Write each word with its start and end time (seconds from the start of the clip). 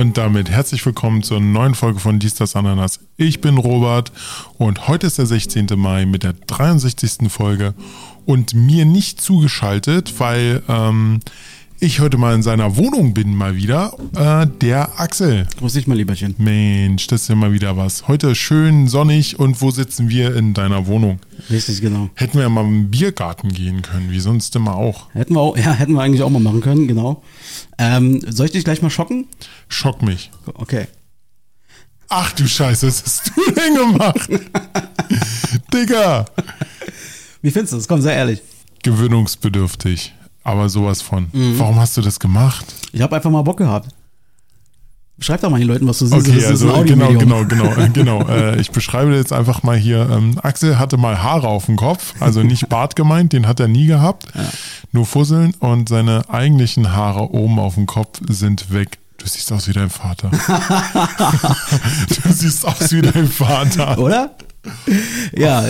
Und 0.00 0.16
damit 0.16 0.48
herzlich 0.48 0.86
willkommen 0.86 1.22
zur 1.22 1.40
neuen 1.40 1.74
Folge 1.74 2.00
von 2.00 2.18
Dies, 2.18 2.34
das, 2.34 2.56
Ananas. 2.56 3.00
Ich 3.18 3.42
bin 3.42 3.58
Robert 3.58 4.12
und 4.56 4.88
heute 4.88 5.08
ist 5.08 5.18
der 5.18 5.26
16. 5.26 5.66
Mai 5.76 6.06
mit 6.06 6.22
der 6.22 6.32
63. 6.32 7.30
Folge 7.30 7.74
und 8.24 8.54
mir 8.54 8.86
nicht 8.86 9.20
zugeschaltet, 9.20 10.18
weil 10.18 10.62
ähm, 10.68 11.20
ich 11.80 12.00
heute 12.00 12.18
mal 12.18 12.34
in 12.34 12.42
seiner 12.42 12.76
Wohnung 12.76 13.14
bin, 13.14 13.34
mal 13.34 13.56
wieder, 13.56 13.94
äh, 14.14 14.46
der 14.60 15.00
Axel. 15.00 15.46
Grüß 15.58 15.72
dich 15.72 15.86
mal, 15.86 15.96
Lieberchen. 15.96 16.34
Mensch, 16.36 17.06
das 17.06 17.22
ist 17.22 17.28
ja 17.28 17.34
mal 17.34 17.52
wieder 17.52 17.76
was. 17.76 18.06
Heute 18.06 18.34
schön 18.34 18.86
sonnig 18.86 19.38
und 19.38 19.62
wo 19.62 19.70
sitzen 19.70 20.10
wir 20.10 20.36
in 20.36 20.52
deiner 20.52 20.86
Wohnung? 20.86 21.20
Richtig, 21.48 21.80
genau. 21.80 22.10
Hätten 22.14 22.34
wir 22.34 22.42
ja 22.42 22.48
mal 22.50 22.66
im 22.66 22.90
Biergarten 22.90 23.48
gehen 23.50 23.80
können, 23.80 24.10
wie 24.10 24.20
sonst 24.20 24.54
immer 24.56 24.76
auch. 24.76 25.12
Hätten 25.14 25.34
wir 25.34 25.40
auch, 25.40 25.56
ja, 25.56 25.72
hätten 25.72 25.94
wir 25.94 26.02
eigentlich 26.02 26.22
auch 26.22 26.28
mal 26.28 26.40
machen 26.40 26.60
können, 26.60 26.86
genau. 26.86 27.22
Ähm, 27.78 28.20
soll 28.28 28.46
ich 28.46 28.52
dich 28.52 28.64
gleich 28.64 28.82
mal 28.82 28.90
schocken? 28.90 29.26
Schock 29.68 30.02
mich. 30.02 30.30
Okay. 30.52 30.86
Ach 32.10 32.32
du 32.32 32.46
Scheiße, 32.46 32.88
was 32.88 33.02
hast 33.02 33.32
du 33.34 33.52
denn 33.52 33.74
gemacht? 33.74 34.28
Digga. 35.72 36.26
Wie 37.40 37.50
findest 37.50 37.72
du 37.72 37.76
das? 37.78 37.88
Komm, 37.88 38.02
sei 38.02 38.14
ehrlich. 38.14 38.42
Gewöhnungsbedürftig. 38.82 40.12
Aber 40.42 40.68
sowas 40.68 41.02
von. 41.02 41.28
Warum 41.32 41.78
hast 41.78 41.96
du 41.96 42.00
das 42.00 42.18
gemacht? 42.18 42.66
Ich 42.92 43.02
habe 43.02 43.16
einfach 43.16 43.30
mal 43.30 43.42
Bock 43.42 43.58
gehabt. 43.58 43.88
Schreib 45.22 45.42
doch 45.42 45.50
mal 45.50 45.58
den 45.58 45.68
Leuten, 45.68 45.86
was 45.86 45.98
du 45.98 46.06
siehst. 46.06 46.28
Okay, 46.28 46.40
das 46.40 46.62
also 46.62 46.82
genau, 46.82 47.12
genau, 47.12 47.44
genau, 47.44 47.74
äh, 47.76 47.90
genau. 47.90 48.26
Äh, 48.26 48.58
ich 48.58 48.70
beschreibe 48.70 49.14
jetzt 49.14 49.34
einfach 49.34 49.62
mal 49.62 49.76
hier. 49.76 50.08
Ähm, 50.10 50.38
Axel 50.42 50.78
hatte 50.78 50.96
mal 50.96 51.22
Haare 51.22 51.46
auf 51.46 51.66
dem 51.66 51.76
Kopf, 51.76 52.14
also 52.20 52.42
nicht 52.42 52.70
Bart 52.70 52.96
gemeint, 52.96 53.34
den 53.34 53.46
hat 53.46 53.60
er 53.60 53.68
nie 53.68 53.86
gehabt, 53.86 54.26
nur 54.92 55.04
Fusseln 55.04 55.52
und 55.60 55.90
seine 55.90 56.22
eigentlichen 56.30 56.92
Haare 56.94 57.34
oben 57.34 57.58
auf 57.58 57.74
dem 57.74 57.84
Kopf 57.84 58.20
sind 58.28 58.72
weg. 58.72 58.98
Du 59.18 59.26
siehst 59.26 59.52
aus 59.52 59.68
wie 59.68 59.74
dein 59.74 59.90
Vater. 59.90 60.30
du 62.08 62.32
siehst 62.32 62.66
aus 62.66 62.90
wie 62.90 63.02
dein 63.02 63.28
Vater. 63.28 63.98
Oder? 63.98 64.30
Ja. 65.36 65.64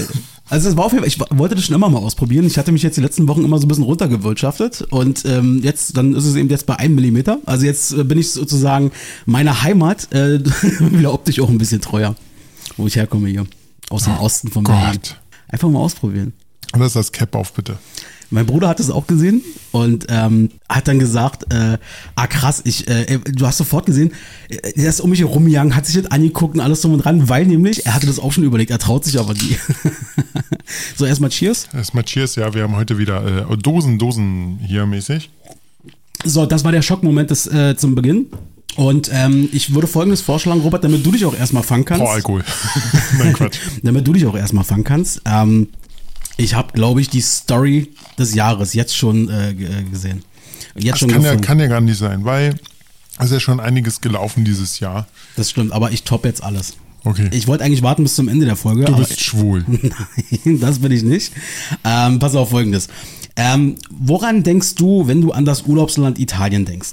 Also 0.51 0.69
es 0.69 0.77
war 0.77 0.85
auf 0.85 0.93
jeden 0.93 1.05
Fall, 1.05 1.09
ich 1.09 1.39
wollte 1.39 1.55
das 1.55 1.65
schon 1.65 1.77
immer 1.77 1.89
mal 1.89 2.01
ausprobieren. 2.01 2.45
Ich 2.45 2.59
hatte 2.59 2.73
mich 2.73 2.83
jetzt 2.83 2.97
die 2.97 3.01
letzten 3.01 3.29
Wochen 3.29 3.45
immer 3.45 3.59
so 3.59 3.67
ein 3.67 3.69
bisschen 3.69 3.85
runtergewirtschaftet 3.85 4.83
und 4.91 5.25
ähm, 5.25 5.61
jetzt, 5.63 5.97
dann 5.97 6.15
ist 6.15 6.27
es 6.27 6.35
eben 6.35 6.49
jetzt 6.49 6.67
bei 6.67 6.77
einem 6.77 6.97
Millimeter. 6.97 7.39
Also 7.47 7.67
jetzt 7.67 7.93
äh, 7.93 8.03
bin 8.03 8.19
ich 8.19 8.33
sozusagen 8.33 8.91
meiner 9.27 9.63
Heimat 9.63 10.13
äh, 10.13 10.41
wieder 10.81 11.15
optisch 11.15 11.39
auch 11.41 11.49
ein 11.49 11.59
bisschen 11.59 11.81
treuer, 11.81 12.17
wo 12.77 12.87
ich 12.89 12.97
herkomme 12.97 13.29
hier. 13.29 13.47
Aus 13.91 14.05
dem 14.05 14.17
Osten 14.19 14.51
von 14.51 14.65
Berlin. 14.65 14.93
Gott. 14.95 15.21
Einfach 15.49 15.69
mal 15.69 15.79
ausprobieren. 15.79 16.33
Lass 16.77 16.93
das 16.95 17.13
Cap 17.13 17.35
auf, 17.35 17.53
bitte. 17.53 17.79
Mein 18.31 18.47
Bruder 18.47 18.69
hat 18.69 18.79
es 18.79 18.91
auch 18.91 19.07
gesehen 19.09 19.43
und 19.73 20.07
ähm, 20.09 20.51
hat 20.69 20.87
dann 20.87 21.01
gesagt, 21.01 21.53
äh, 21.53 21.79
ah 22.15 22.27
krass, 22.29 22.63
ich, 22.65 22.87
äh, 22.89 23.19
du 23.19 23.47
hast 23.47 23.59
sofort 23.59 23.87
gesehen, 23.87 24.13
äh, 24.49 24.73
der 24.75 24.89
ist 24.89 25.01
um 25.01 25.11
mich 25.11 25.21
herumgegangen, 25.21 25.75
hat 25.75 25.87
sich 25.87 26.01
das 26.01 26.11
angeguckt 26.13 26.55
und 26.55 26.61
alles 26.61 26.81
drum 26.81 26.93
und 26.93 27.05
dran, 27.05 27.29
weil 27.29 27.47
nämlich, 27.47 27.87
er 27.87 27.95
hatte 27.95 28.07
das 28.07 28.21
auch 28.21 28.33
schon 28.33 28.45
überlegt, 28.45 28.71
er 28.71 28.79
traut 28.79 29.05
sich 29.05 29.19
aber 29.19 29.35
nie. 29.35 29.57
so, 30.97 31.05
erstmal 31.05 31.31
Cheers. 31.31 31.69
Erstmal 31.75 32.05
Cheers, 32.05 32.37
ja, 32.37 32.55
wir 32.55 32.63
haben 32.63 32.77
heute 32.77 32.99
wieder 32.99 33.51
äh, 33.51 33.57
Dosen, 33.57 33.99
Dosen 33.99 34.61
hier 34.65 34.87
mäßig. 34.87 35.31
So, 36.25 36.47
das 36.47 36.65
war 36.65 36.71
der 36.71 36.83
Schockmoment 36.83 37.31
des, 37.31 37.47
äh, 37.49 37.77
zum 37.77 37.95
Beginn. 37.95 38.27
Und 38.77 39.11
ähm, 39.13 39.49
ich 39.53 39.75
würde 39.75 39.87
folgendes 39.87 40.21
vorschlagen, 40.21 40.61
Robert, 40.61 40.85
damit 40.85 41.05
du 41.05 41.11
dich 41.11 41.25
auch 41.25 41.37
erstmal 41.37 41.63
fangen 41.63 41.85
kannst. 41.85 42.05
Boah, 42.05 42.13
Alkohol. 42.13 42.45
Nein, 43.19 43.33
Quatsch. 43.33 43.59
damit 43.83 44.07
du 44.07 44.13
dich 44.13 44.27
auch 44.27 44.37
erstmal 44.37 44.65
fangen 44.65 44.85
kannst. 44.85 45.23
Ähm, 45.25 45.69
ich 46.37 46.55
habe, 46.55 46.73
glaube 46.73 47.01
ich, 47.01 47.09
die 47.09 47.21
Story 47.21 47.93
des 48.19 48.35
Jahres 48.35 48.75
jetzt 48.75 48.97
schon 48.97 49.29
äh, 49.29 49.51
äh, 49.51 49.83
gesehen. 49.85 50.23
Jetzt 50.75 50.93
Das 50.93 50.99
schon 51.01 51.11
kann 51.11 51.23
ja, 51.23 51.37
kann 51.37 51.59
ja 51.59 51.67
gar 51.67 51.81
nicht 51.81 51.99
sein, 51.99 52.25
weil 52.25 52.55
es 53.19 53.27
ist 53.27 53.33
ja 53.33 53.41
schon 53.41 53.61
einiges 53.61 54.01
gelaufen 54.01 54.45
dieses 54.45 54.81
Jahr. 54.81 55.07
Das 55.37 55.51
stimmt, 55.51 55.73
aber 55.73 55.91
ich 55.91 56.05
top 56.05 56.25
jetzt 56.25 56.43
alles. 56.43 56.77
Okay. 57.05 57.29
Ich 57.33 57.47
wollte 57.47 57.65
eigentlich 57.65 57.83
warten 57.83 58.03
bis 58.03 58.15
zum 58.15 58.29
Ende 58.29 58.47
der 58.47 58.57
Folge. 58.57 58.85
du 58.85 58.97
bist 58.97 59.21
schwul. 59.21 59.65
Nein, 59.69 60.61
das 60.61 60.79
bin 60.81 60.93
ich 60.93 61.03
nicht. 61.03 61.33
Ähm, 61.85 62.19
pass 62.19 62.35
auf 62.35 62.51
folgendes. 62.51 62.89
Ähm, 63.37 63.77
woran 63.91 64.43
denkst 64.43 64.75
du, 64.75 65.07
wenn 65.07 65.23
du 65.23 65.33
an 65.33 65.45
das 65.45 65.63
Urlaubsland 65.63 66.19
Italien 66.19 66.65
denkst? 66.67 66.91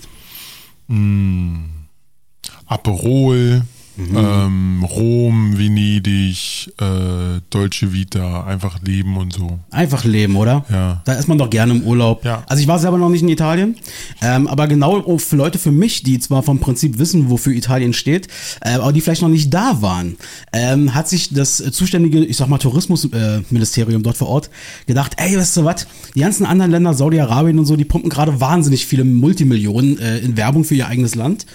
Aperol, 2.66 3.64
Mhm. 3.98 4.16
ähm, 4.16 4.84
Rom, 4.84 5.58
Venedig, 5.58 6.72
äh, 6.80 7.42
Dolce 7.50 7.94
Vita, 7.94 8.44
einfach 8.46 8.80
leben 8.84 9.18
und 9.18 9.34
so. 9.34 9.60
Einfach 9.72 10.04
leben, 10.04 10.36
oder? 10.36 10.66
Ja. 10.70 11.02
Da 11.06 11.14
ist 11.14 11.28
man 11.28 11.40
doch 11.40 11.50
gerne 11.50 11.74
im 11.74 11.82
Urlaub. 11.82 12.24
Ja. 12.24 12.44
Also 12.48 12.62
ich 12.62 12.68
war 12.68 12.78
selber 12.78 13.00
noch 13.00 13.10
nicht 13.10 13.24
in 13.24 13.30
Italien, 13.30 13.76
ähm, 14.22 14.48
aber 14.48 14.68
genau 14.68 15.18
für 15.18 15.36
Leute 15.36 15.58
für 15.58 15.72
mich, 15.72 16.04
die 16.04 16.20
zwar 16.20 16.44
vom 16.44 16.60
Prinzip 16.60 17.00
wissen, 17.00 17.30
wofür 17.30 17.54
Italien 17.54 17.94
steht, 17.94 18.28
äh, 18.62 18.74
aber 18.74 18.94
die 18.94 19.02
vielleicht 19.02 19.24
noch 19.24 19.30
nicht 19.30 19.52
da 19.52 19.82
waren, 19.82 20.18
ähm, 20.54 20.94
hat 20.94 21.10
sich 21.10 21.34
das 21.34 21.58
zuständige, 21.58 22.24
ich 22.24 22.38
sag 22.38 22.50
mal, 22.50 22.60
Tourismusministerium 22.60 24.02
äh, 24.02 24.04
dort 24.04 24.18
vor 24.18 24.28
Ort 24.28 24.50
gedacht, 24.86 25.14
ey, 25.18 25.38
weißt 25.38 25.58
du 25.58 25.66
was, 25.66 25.88
die 26.14 26.20
ganzen 26.20 26.46
anderen 26.46 26.72
Länder, 26.72 26.94
Saudi-Arabien 26.94 27.58
und 27.58 27.66
so, 27.66 27.76
die 27.76 27.86
pumpen 27.86 28.10
gerade 28.10 28.40
wahnsinnig 28.40 28.86
viele 28.86 29.04
Multimillionen 29.04 29.98
äh, 29.98 30.20
in 30.20 30.38
Werbung 30.38 30.64
für 30.64 30.76
ihr 30.76 30.88
eigenes 30.88 31.16
Land. 31.16 31.48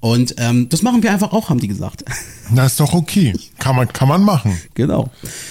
Und 0.00 0.34
ähm, 0.38 0.68
das 0.70 0.82
machen 0.82 1.02
wir 1.02 1.12
einfach 1.12 1.32
auch, 1.32 1.50
haben 1.50 1.60
die 1.60 1.68
gesagt. 1.68 2.04
Na, 2.50 2.64
ist 2.66 2.80
doch 2.80 2.94
okay. 2.94 3.34
Kann 3.58 3.76
man, 3.76 3.88
kann 3.88 4.08
man 4.08 4.24
machen. 4.24 4.58
Genau. 4.74 5.10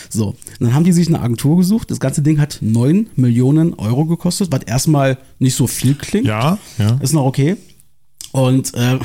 So, 0.09 0.35
dann 0.59 0.73
haben 0.73 0.83
die 0.83 0.91
sich 0.91 1.07
eine 1.07 1.21
Agentur 1.21 1.57
gesucht. 1.57 1.91
Das 1.91 1.99
ganze 1.99 2.23
Ding 2.23 2.39
hat 2.39 2.57
9 2.61 3.11
Millionen 3.15 3.75
Euro 3.75 4.05
gekostet, 4.05 4.51
was 4.51 4.63
erstmal 4.63 5.17
nicht 5.37 5.55
so 5.55 5.67
viel 5.67 5.93
klingt. 5.93 6.25
Ja, 6.25 6.57
ja. 6.79 6.97
Ist 7.01 7.13
noch 7.13 7.25
okay. 7.25 7.57
Und, 8.31 8.73
äh, 8.73 8.97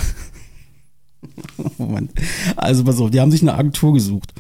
Moment. 1.79 2.13
Also 2.57 2.85
pass 2.85 2.99
auf, 2.99 3.11
die 3.11 3.21
haben 3.21 3.31
sich 3.31 3.43
eine 3.43 3.55
Agentur 3.55 3.93
gesucht. 3.93 4.33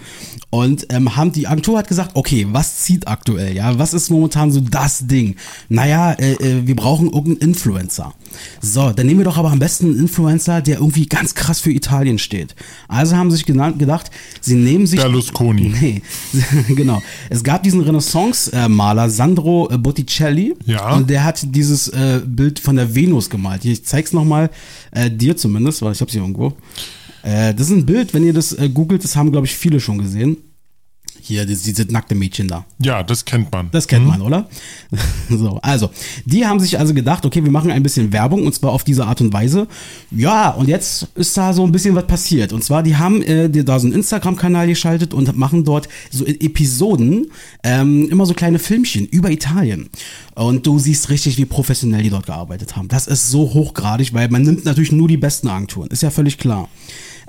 Und 0.55 0.87
ähm, 0.91 1.17
haben 1.17 1.33
die 1.33 1.49
Agentur 1.49 1.79
hat 1.79 1.89
gesagt, 1.89 2.13
okay, 2.15 2.47
was 2.49 2.77
zieht 2.85 3.09
aktuell? 3.09 3.57
Ja, 3.57 3.77
was 3.77 3.93
ist 3.93 4.09
momentan 4.09 4.53
so 4.53 4.61
das 4.61 5.05
Ding? 5.09 5.35
Naja, 5.69 6.13
äh, 6.13 6.35
äh, 6.35 6.65
wir 6.65 6.77
brauchen 6.77 7.07
irgendeinen 7.07 7.51
Influencer. 7.51 8.15
So, 8.61 8.93
dann 8.93 9.05
nehmen 9.07 9.19
wir 9.19 9.25
doch 9.25 9.37
aber 9.37 9.51
am 9.51 9.59
besten 9.59 9.87
einen 9.87 9.99
Influencer, 9.99 10.63
der 10.63 10.77
irgendwie 10.77 11.07
ganz 11.07 11.35
krass 11.35 11.59
für 11.59 11.73
Italien 11.73 12.19
steht. 12.19 12.55
Also 12.87 13.17
haben 13.17 13.33
sie 13.33 13.39
sich 13.39 13.47
genannt, 13.47 13.81
gedacht, 13.81 14.13
sie 14.41 14.55
nehmen 14.55 14.87
sich 14.87 15.01
Berlusconi. 15.01 15.75
Nee, 15.81 16.03
genau. 16.77 17.03
Es 17.31 17.43
gab 17.43 17.65
diesen 17.65 17.81
Renaissance-Maler 17.81 19.11
Sandro 19.11 19.69
äh, 19.73 19.77
Botticelli. 19.77 20.55
Ja. 20.67 20.95
Und 20.95 21.11
der 21.11 21.25
hat 21.25 21.45
dieses 21.53 21.89
äh, 21.89 22.21
Bild 22.25 22.61
von 22.61 22.77
der 22.77 22.95
Venus 22.95 23.29
gemalt. 23.29 23.65
Ich 23.65 23.85
zeig's 23.85 24.13
nochmal, 24.13 24.51
äh, 24.93 25.11
dir 25.11 25.37
zumindest, 25.37 25.83
weil 25.83 25.95
ich 25.95 26.01
hab's 26.01 26.13
hier 26.13 26.23
irgendwo. 26.23 26.53
Äh, 27.25 27.55
das 27.55 27.69
ist 27.69 27.73
ein 27.73 27.87
Bild, 27.87 28.15
wenn 28.15 28.25
ihr 28.25 28.35
das 28.35 28.53
äh, 28.53 28.69
googelt, 28.69 29.03
das 29.03 29.17
haben, 29.17 29.33
glaube 29.33 29.47
ich, 29.47 29.55
viele 29.55 29.81
schon 29.81 29.99
gesehen. 29.99 30.37
Hier, 31.27 31.47
dieses, 31.47 31.63
dieses 31.63 31.91
nackte 31.91 32.15
Mädchen 32.15 32.49
da. 32.49 32.67
Ja, 32.83 33.03
das 33.03 33.25
kennt 33.25 33.51
man. 33.51 33.71
Das 33.71 33.89
kennt 33.89 34.07
man, 34.07 34.21
oder? 34.21 34.47
so, 35.31 35.59
also, 35.63 35.89
die 36.27 36.45
haben 36.45 36.61
sich 36.61 36.79
also 36.79 36.93
gedacht, 36.93 37.25
okay, 37.25 37.43
wir 37.43 37.51
machen 37.51 37.71
ein 37.71 37.83
bisschen 37.83 38.13
Werbung 38.13 38.45
und 38.45 38.55
zwar 38.55 38.73
auf 38.73 38.85
diese 38.85 39.07
Art 39.07 39.23
und 39.23 39.33
Weise. 39.33 39.67
Ja, 40.11 40.51
und 40.51 40.69
jetzt 40.69 41.09
ist 41.15 41.35
da 41.35 41.55
so 41.55 41.65
ein 41.65 41.73
bisschen 41.73 41.95
was 41.95 42.07
passiert. 42.07 42.53
Und 42.53 42.63
zwar, 42.63 42.83
die 42.83 42.97
haben 42.97 43.23
äh, 43.23 43.49
die, 43.49 43.65
da 43.65 43.79
so 43.79 43.87
einen 43.87 43.97
Instagram-Kanal 43.97 44.67
geschaltet 44.67 45.15
und 45.15 45.35
machen 45.35 45.65
dort 45.65 45.89
so 46.11 46.27
in 46.27 46.39
Episoden 46.43 47.31
ähm, 47.63 48.07
immer 48.11 48.27
so 48.27 48.35
kleine 48.35 48.59
Filmchen 48.59 49.07
über 49.07 49.31
Italien. 49.31 49.89
Und 50.35 50.67
du 50.67 50.79
siehst 50.79 51.09
richtig, 51.09 51.39
wie 51.39 51.47
professionell 51.47 52.03
die 52.03 52.11
dort 52.11 52.27
gearbeitet 52.27 52.77
haben. 52.77 52.89
Das 52.89 53.07
ist 53.07 53.31
so 53.31 53.55
hochgradig, 53.55 54.13
weil 54.13 54.29
man 54.29 54.43
nimmt 54.43 54.67
natürlich 54.67 54.93
nur 54.93 55.09
die 55.09 55.17
besten 55.17 55.49
Agenturen. 55.49 55.89
Ist 55.89 56.03
ja 56.03 56.11
völlig 56.11 56.37
klar. 56.37 56.69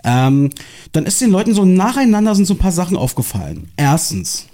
Ähm, 0.05 0.51
dann 0.91 1.05
ist 1.05 1.19
den 1.19 1.31
Leuten 1.31 1.53
so 1.53 1.65
nacheinander 1.65 2.35
sind 2.35 2.45
so 2.45 2.53
ein 2.53 2.59
paar 2.59 2.71
Sachen 2.71 2.95
aufgefallen. 2.95 3.69
Erstens, 3.75 4.45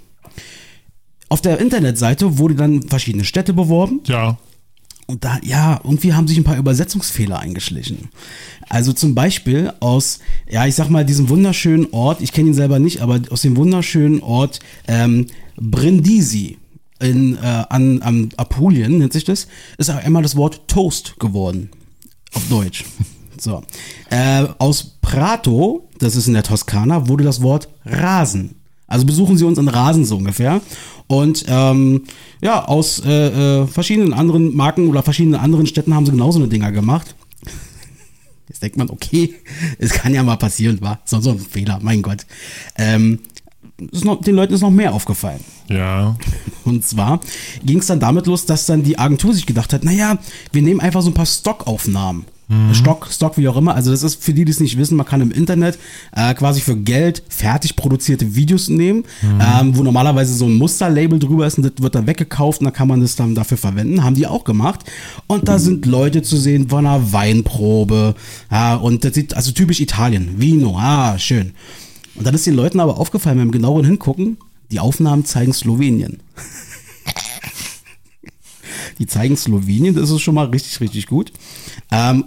auf 1.28 1.40
der 1.42 1.58
Internetseite 1.60 2.38
wurde 2.38 2.54
dann 2.54 2.82
verschiedene 2.88 3.24
Städte 3.24 3.52
beworben 3.52 4.00
Ja. 4.06 4.38
und 5.06 5.24
da, 5.24 5.38
ja, 5.42 5.80
irgendwie 5.84 6.14
haben 6.14 6.26
sich 6.26 6.38
ein 6.38 6.44
paar 6.44 6.56
Übersetzungsfehler 6.58 7.38
eingeschlichen. 7.38 8.08
Also 8.68 8.92
zum 8.92 9.14
Beispiel 9.14 9.72
aus, 9.80 10.20
ja, 10.50 10.66
ich 10.66 10.74
sag 10.74 10.88
mal, 10.88 11.04
diesem 11.04 11.28
wunderschönen 11.28 11.86
Ort, 11.92 12.22
ich 12.22 12.32
kenne 12.32 12.48
ihn 12.48 12.54
selber 12.54 12.78
nicht, 12.78 13.00
aber 13.02 13.20
aus 13.30 13.42
dem 13.42 13.56
wunderschönen 13.56 14.20
Ort 14.20 14.60
ähm, 14.88 15.26
Brindisi 15.56 16.56
in, 17.00 17.36
äh, 17.36 17.64
an, 17.68 18.00
am 18.02 18.28
Apulien, 18.36 18.98
nennt 18.98 19.12
sich 19.12 19.24
das, 19.24 19.48
ist 19.76 19.90
auch 19.90 19.96
einmal 19.96 20.22
das 20.22 20.36
Wort 20.36 20.66
Toast 20.68 21.18
geworden. 21.18 21.68
Auf 22.34 22.48
Deutsch. 22.48 22.84
So. 23.42 23.62
Äh, 24.08 24.46
aus 24.58 24.98
Prato, 25.00 25.88
das 25.98 26.14
ist 26.14 26.28
in 26.28 26.34
der 26.34 26.44
Toskana, 26.44 27.08
wurde 27.08 27.24
das 27.24 27.42
Wort 27.42 27.68
Rasen. 27.84 28.54
Also 28.86 29.04
besuchen 29.04 29.36
Sie 29.36 29.44
uns 29.44 29.58
in 29.58 29.68
Rasen 29.68 30.04
so 30.04 30.16
ungefähr. 30.16 30.60
Und 31.08 31.44
ähm, 31.48 32.04
ja, 32.40 32.64
aus 32.64 33.02
äh, 33.04 33.62
äh, 33.62 33.66
verschiedenen 33.66 34.12
anderen 34.12 34.54
Marken 34.54 34.88
oder 34.88 35.02
verschiedenen 35.02 35.40
anderen 35.40 35.66
Städten 35.66 35.94
haben 35.94 36.06
sie 36.06 36.12
genauso 36.12 36.38
eine 36.38 36.48
Dinger 36.48 36.70
gemacht. 36.70 37.16
Jetzt 38.48 38.62
denkt 38.62 38.76
man, 38.76 38.90
okay, 38.90 39.34
es 39.78 39.92
kann 39.92 40.14
ja 40.14 40.22
mal 40.22 40.36
passieren, 40.36 40.80
war 40.80 41.00
so, 41.04 41.20
so 41.20 41.30
ein 41.30 41.40
Fehler, 41.40 41.80
mein 41.82 42.02
Gott. 42.02 42.26
Ähm, 42.76 43.18
noch, 44.04 44.20
den 44.20 44.36
Leuten 44.36 44.54
ist 44.54 44.60
noch 44.60 44.70
mehr 44.70 44.94
aufgefallen. 44.94 45.40
Ja. 45.68 46.16
Und 46.64 46.84
zwar 46.84 47.18
ging 47.64 47.78
es 47.78 47.86
dann 47.86 47.98
damit 47.98 48.26
los, 48.26 48.46
dass 48.46 48.66
dann 48.66 48.84
die 48.84 48.98
Agentur 48.98 49.34
sich 49.34 49.46
gedacht 49.46 49.72
hat, 49.72 49.84
naja, 49.84 50.18
wir 50.52 50.62
nehmen 50.62 50.80
einfach 50.80 51.02
so 51.02 51.10
ein 51.10 51.14
paar 51.14 51.26
Stockaufnahmen. 51.26 52.26
Stock, 52.72 53.08
Stock, 53.10 53.38
wie 53.38 53.48
auch 53.48 53.56
immer. 53.56 53.74
Also 53.74 53.90
das 53.90 54.02
ist 54.02 54.22
für 54.22 54.34
die, 54.34 54.44
die 54.44 54.50
es 54.50 54.60
nicht 54.60 54.76
wissen, 54.76 54.96
man 54.96 55.06
kann 55.06 55.20
im 55.20 55.30
Internet 55.30 55.78
äh, 56.14 56.34
quasi 56.34 56.60
für 56.60 56.76
Geld 56.76 57.22
fertig 57.28 57.76
produzierte 57.76 58.34
Videos 58.34 58.68
nehmen, 58.68 59.04
ähm, 59.22 59.76
wo 59.76 59.82
normalerweise 59.82 60.34
so 60.34 60.46
ein 60.46 60.54
Musterlabel 60.54 61.18
drüber 61.18 61.46
ist 61.46 61.56
und 61.56 61.64
das 61.64 61.82
wird 61.82 61.94
dann 61.94 62.06
weggekauft 62.06 62.60
und 62.60 62.66
dann 62.66 62.74
kann 62.74 62.88
man 62.88 63.00
das 63.00 63.16
dann 63.16 63.34
dafür 63.34 63.56
verwenden. 63.56 64.04
Haben 64.04 64.16
die 64.16 64.26
auch 64.26 64.44
gemacht. 64.44 64.80
Und 65.26 65.48
da 65.48 65.58
sind 65.58 65.86
Leute 65.86 66.22
zu 66.22 66.36
sehen 66.36 66.68
von 66.68 66.86
einer 66.86 67.12
Weinprobe. 67.12 68.14
Ja, 68.50 68.74
und 68.74 69.04
das 69.04 69.14
sieht 69.14 69.34
also 69.34 69.52
typisch 69.52 69.80
Italien. 69.80 70.40
Vino, 70.40 70.76
ah, 70.78 71.18
schön. 71.18 71.52
Und 72.14 72.26
dann 72.26 72.34
ist 72.34 72.46
den 72.46 72.54
Leuten 72.54 72.80
aber 72.80 72.98
aufgefallen, 72.98 73.38
beim 73.38 73.50
genaueren 73.50 73.86
Hingucken, 73.86 74.36
die 74.70 74.80
Aufnahmen 74.80 75.24
zeigen 75.24 75.52
Slowenien. 75.52 76.20
Die 78.98 79.06
zeigen 79.06 79.36
Slowenien, 79.36 79.94
das 79.94 80.10
ist 80.10 80.20
schon 80.20 80.34
mal 80.34 80.46
richtig, 80.46 80.80
richtig 80.80 81.06
gut. 81.06 81.32
Ähm, 81.90 82.24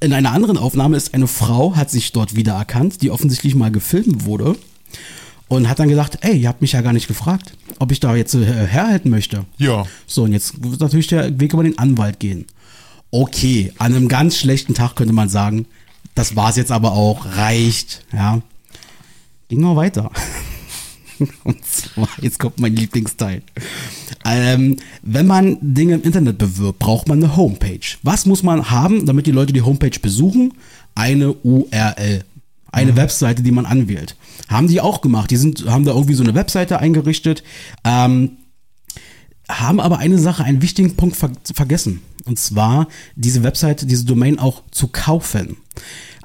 in 0.00 0.12
einer 0.12 0.32
anderen 0.32 0.56
Aufnahme 0.56 0.96
ist 0.96 1.14
eine 1.14 1.28
Frau, 1.28 1.76
hat 1.76 1.90
sich 1.90 2.12
dort 2.12 2.34
wiedererkannt, 2.34 3.02
die 3.02 3.10
offensichtlich 3.10 3.54
mal 3.54 3.70
gefilmt 3.70 4.24
wurde 4.24 4.56
und 5.48 5.68
hat 5.68 5.78
dann 5.78 5.88
gesagt, 5.88 6.18
ey, 6.20 6.38
ihr 6.38 6.48
habt 6.48 6.60
mich 6.60 6.72
ja 6.72 6.80
gar 6.80 6.92
nicht 6.92 7.08
gefragt, 7.08 7.54
ob 7.78 7.92
ich 7.92 8.00
da 8.00 8.14
jetzt 8.14 8.34
äh, 8.34 8.44
herhalten 8.44 9.10
möchte. 9.10 9.44
Ja. 9.56 9.86
So, 10.06 10.24
und 10.24 10.32
jetzt 10.32 10.62
wird 10.62 10.80
natürlich 10.80 11.06
der 11.06 11.40
Weg 11.40 11.52
über 11.52 11.62
den 11.62 11.78
Anwalt 11.78 12.20
gehen. 12.20 12.46
Okay, 13.10 13.72
an 13.78 13.94
einem 13.94 14.08
ganz 14.08 14.36
schlechten 14.36 14.74
Tag 14.74 14.94
könnte 14.94 15.14
man 15.14 15.28
sagen, 15.28 15.66
das 16.14 16.36
war's 16.36 16.56
jetzt 16.56 16.72
aber 16.72 16.92
auch, 16.92 17.24
reicht, 17.36 18.04
ja. 18.12 18.42
Ging 19.48 19.60
noch 19.60 19.76
weiter. 19.76 20.10
Und 21.44 21.64
zwar, 21.64 22.08
jetzt 22.20 22.38
kommt 22.38 22.60
mein 22.60 22.76
Lieblingsteil. 22.76 23.42
Ähm, 24.30 24.76
wenn 25.02 25.26
man 25.26 25.56
Dinge 25.60 25.94
im 25.94 26.02
Internet 26.02 26.38
bewirbt, 26.38 26.78
braucht 26.78 27.08
man 27.08 27.22
eine 27.22 27.36
Homepage. 27.36 27.96
Was 28.02 28.26
muss 28.26 28.42
man 28.42 28.70
haben, 28.70 29.06
damit 29.06 29.26
die 29.26 29.32
Leute 29.32 29.52
die 29.52 29.62
Homepage 29.62 29.98
besuchen? 30.00 30.52
Eine 30.94 31.32
URL. 31.32 32.24
Eine 32.70 32.96
Webseite, 32.96 33.42
die 33.42 33.50
man 33.50 33.64
anwählt. 33.64 34.16
Haben 34.48 34.68
die 34.68 34.80
auch 34.80 35.00
gemacht. 35.00 35.30
Die 35.30 35.36
sind, 35.36 35.66
haben 35.66 35.84
da 35.84 35.92
irgendwie 35.92 36.14
so 36.14 36.22
eine 36.22 36.34
Webseite 36.34 36.78
eingerichtet. 36.78 37.42
Ähm, 37.84 38.32
haben 39.48 39.80
aber 39.80 39.98
eine 39.98 40.18
Sache, 40.18 40.44
einen 40.44 40.60
wichtigen 40.60 40.94
Punkt 40.94 41.16
ver 41.16 41.30
vergessen. 41.54 42.02
Und 42.26 42.38
zwar 42.38 42.88
diese 43.16 43.42
Webseite, 43.42 43.86
diese 43.86 44.04
Domain 44.04 44.38
auch 44.38 44.62
zu 44.70 44.88
kaufen. 44.88 45.56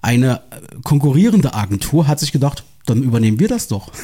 Eine 0.02 0.42
äh, 0.52 0.82
konkurrierende 0.84 1.54
Agentur 1.54 2.08
hat 2.08 2.20
sich 2.20 2.34
gedacht, 2.34 2.66
dann 2.86 3.04
übernehmen 3.04 3.40
wir 3.40 3.48
das 3.48 3.68
doch. 3.68 3.92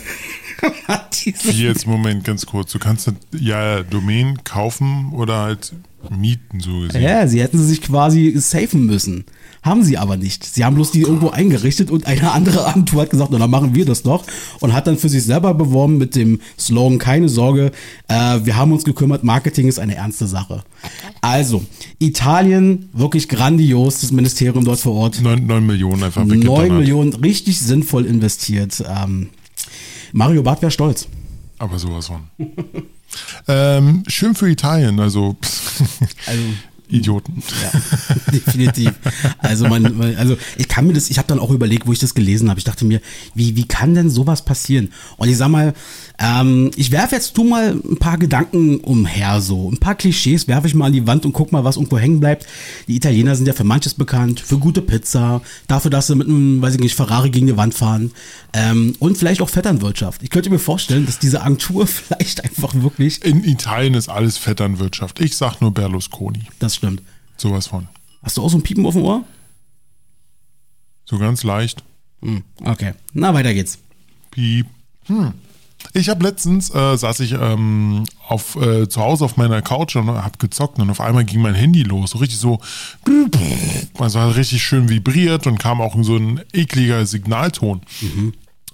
Wie 1.23 1.63
jetzt, 1.63 1.87
Moment, 1.87 2.23
ganz 2.23 2.45
kurz. 2.45 2.71
Du 2.71 2.79
kannst 2.79 3.11
ja 3.31 3.83
Domain 3.83 4.43
kaufen 4.43 5.11
oder 5.13 5.39
halt 5.39 5.73
mieten, 6.09 6.59
so 6.59 6.79
gesehen. 6.79 7.01
ja, 7.01 7.27
sie 7.27 7.41
hätten 7.41 7.57
sie 7.57 7.65
sich 7.65 7.81
quasi 7.81 8.33
safen 8.37 8.85
müssen. 8.85 9.25
Haben 9.61 9.83
sie 9.83 9.97
aber 9.97 10.15
nicht. 10.15 10.45
Sie 10.45 10.63
haben 10.63 10.75
bloß 10.75 10.91
die 10.91 11.01
irgendwo 11.01 11.29
eingerichtet 11.29 11.91
und 11.91 12.05
eine 12.07 12.31
andere 12.31 12.65
Agentur 12.65 13.01
hat 13.01 13.09
gesagt, 13.09 13.31
na, 13.31 13.39
dann 13.39 13.49
machen 13.49 13.75
wir 13.75 13.85
das 13.85 14.03
doch. 14.03 14.23
Und 14.61 14.73
hat 14.73 14.87
dann 14.87 14.97
für 14.97 15.09
sich 15.09 15.23
selber 15.23 15.53
beworben 15.53 15.97
mit 15.97 16.15
dem 16.15 16.39
Slogan, 16.57 16.97
keine 16.97 17.27
Sorge, 17.27 17.71
äh, 18.07 18.39
wir 18.43 18.55
haben 18.55 18.71
uns 18.71 18.85
gekümmert, 18.85 19.23
Marketing 19.23 19.67
ist 19.67 19.79
eine 19.79 19.95
ernste 19.95 20.27
Sache. 20.27 20.63
Also, 21.19 21.63
Italien, 21.99 22.89
wirklich 22.93 23.27
grandios, 23.27 23.99
das 23.99 24.11
Ministerium 24.11 24.63
dort 24.63 24.79
vor 24.79 24.93
Ort. 24.93 25.21
9, 25.21 25.45
9 25.45 25.65
Millionen 25.65 26.03
einfach 26.03 26.23
9 26.23 26.37
weggedonnert. 26.37 26.71
Millionen, 26.71 27.13
richtig 27.15 27.59
sinnvoll 27.59 28.05
investiert. 28.05 28.81
Ähm, 28.87 29.29
Mario 30.13 30.41
Barth 30.41 30.61
wäre 30.61 30.71
stolz. 30.71 31.07
Aber 31.57 31.77
sowas 31.77 32.07
von. 32.07 32.21
ähm, 33.47 34.03
schön 34.07 34.35
für 34.35 34.49
Italien, 34.49 34.99
also, 34.99 35.35
Also, 36.25 36.43
Idioten. 36.89 37.43
Ja, 37.61 37.79
definitiv. 38.31 38.93
Also 39.37 39.67
man, 39.67 40.01
also 40.17 40.37
ich 40.57 40.67
kann 40.67 40.87
mir 40.87 40.93
das, 40.93 41.09
ich 41.09 41.17
habe 41.17 41.27
dann 41.27 41.39
auch 41.39 41.51
überlegt, 41.51 41.85
wo 41.85 41.93
ich 41.93 41.99
das 41.99 42.15
gelesen 42.15 42.49
habe. 42.49 42.59
Ich 42.59 42.63
dachte 42.63 42.83
mir, 42.83 42.99
wie, 43.35 43.55
wie 43.55 43.67
kann 43.67 43.93
denn 43.93 44.09
sowas 44.09 44.43
passieren? 44.43 44.91
Und 45.17 45.29
ich 45.29 45.37
sag 45.37 45.49
mal, 45.49 45.73
ähm, 46.21 46.71
ich 46.75 46.91
werfe 46.91 47.15
jetzt 47.15 47.33
tu 47.33 47.45
mal 47.45 47.71
ein 47.71 47.97
paar 47.97 48.17
Gedanken 48.17 48.79
umher, 48.81 49.39
so 49.39 49.71
ein 49.71 49.77
paar 49.77 49.95
Klischees 49.95 50.49
werfe 50.49 50.67
ich 50.67 50.75
mal 50.75 50.87
an 50.87 50.93
die 50.93 51.07
Wand 51.07 51.25
und 51.25 51.31
guck 51.31 51.53
mal, 51.53 51.63
was 51.63 51.77
irgendwo 51.77 51.97
hängen 51.97 52.19
bleibt. 52.19 52.45
Die 52.87 52.97
Italiener 52.97 53.35
sind 53.37 53.47
ja 53.47 53.53
für 53.53 53.63
manches 53.63 53.93
bekannt, 53.93 54.41
für 54.41 54.57
gute 54.57 54.81
Pizza, 54.81 55.41
dafür, 55.67 55.89
dass 55.89 56.07
sie 56.07 56.15
mit 56.15 56.27
einem, 56.27 56.61
weiß 56.61 56.75
ich 56.75 56.81
nicht, 56.81 56.95
Ferrari 56.95 57.29
gegen 57.29 57.47
die 57.47 57.55
Wand 57.55 57.73
fahren 57.73 58.11
ähm, 58.51 58.95
und 58.99 59.17
vielleicht 59.17 59.41
auch 59.41 59.49
Vetternwirtschaft. 59.49 60.21
Ich 60.21 60.29
könnte 60.29 60.49
mir 60.49 60.59
vorstellen, 60.59 61.05
dass 61.05 61.19
diese 61.19 61.41
Agentur 61.41 61.87
vielleicht 61.87 62.43
einfach 62.43 62.73
wirklich, 62.75 63.23
In 63.23 63.45
Italien 63.45 63.93
ist 63.93 64.09
alles 64.09 64.37
Vetternwirtschaft. 64.37 65.21
Ich 65.21 65.37
sag 65.37 65.61
nur 65.61 65.73
Berlusconi. 65.73 66.41
das 66.59 66.75
stimmt. 66.75 67.01
Sowas 67.37 67.67
von. 67.67 67.87
Hast 68.23 68.35
du 68.35 68.41
auch 68.41 68.49
so 68.49 68.57
ein 68.57 68.63
Piepen 68.63 68.85
auf 68.85 68.93
dem 68.93 69.03
Ohr? 69.03 69.23
So 71.05 71.17
ganz 71.17 71.43
leicht. 71.43 71.81
Hm, 72.21 72.43
okay, 72.65 72.93
na 73.13 73.33
weiter 73.33 73.53
geht's. 73.53 73.79
Piep. 74.31 74.67
Hm. 75.05 75.33
Ich 75.93 76.09
habe 76.09 76.23
letztens, 76.23 76.73
äh, 76.73 76.97
saß 76.97 77.19
ich 77.21 77.31
ähm, 77.31 78.03
auf, 78.27 78.55
äh, 78.55 78.87
zu 78.87 79.01
Hause 79.01 79.25
auf 79.25 79.37
meiner 79.37 79.61
Couch 79.61 79.95
und 79.95 80.07
habe 80.07 80.37
gezockt 80.37 80.77
und 80.79 80.89
auf 80.89 81.01
einmal 81.01 81.25
ging 81.25 81.41
mein 81.41 81.55
Handy 81.55 81.83
los. 81.83 82.11
So 82.11 82.19
richtig 82.19 82.39
so, 82.39 82.59
also 83.97 84.19
hat 84.19 84.35
richtig 84.35 84.61
schön 84.61 84.89
vibriert 84.89 85.47
und 85.47 85.57
kam 85.57 85.81
auch 85.81 85.95
so 86.01 86.15
ein 86.17 86.41
ekliger 86.53 87.05
Signalton. 87.05 87.81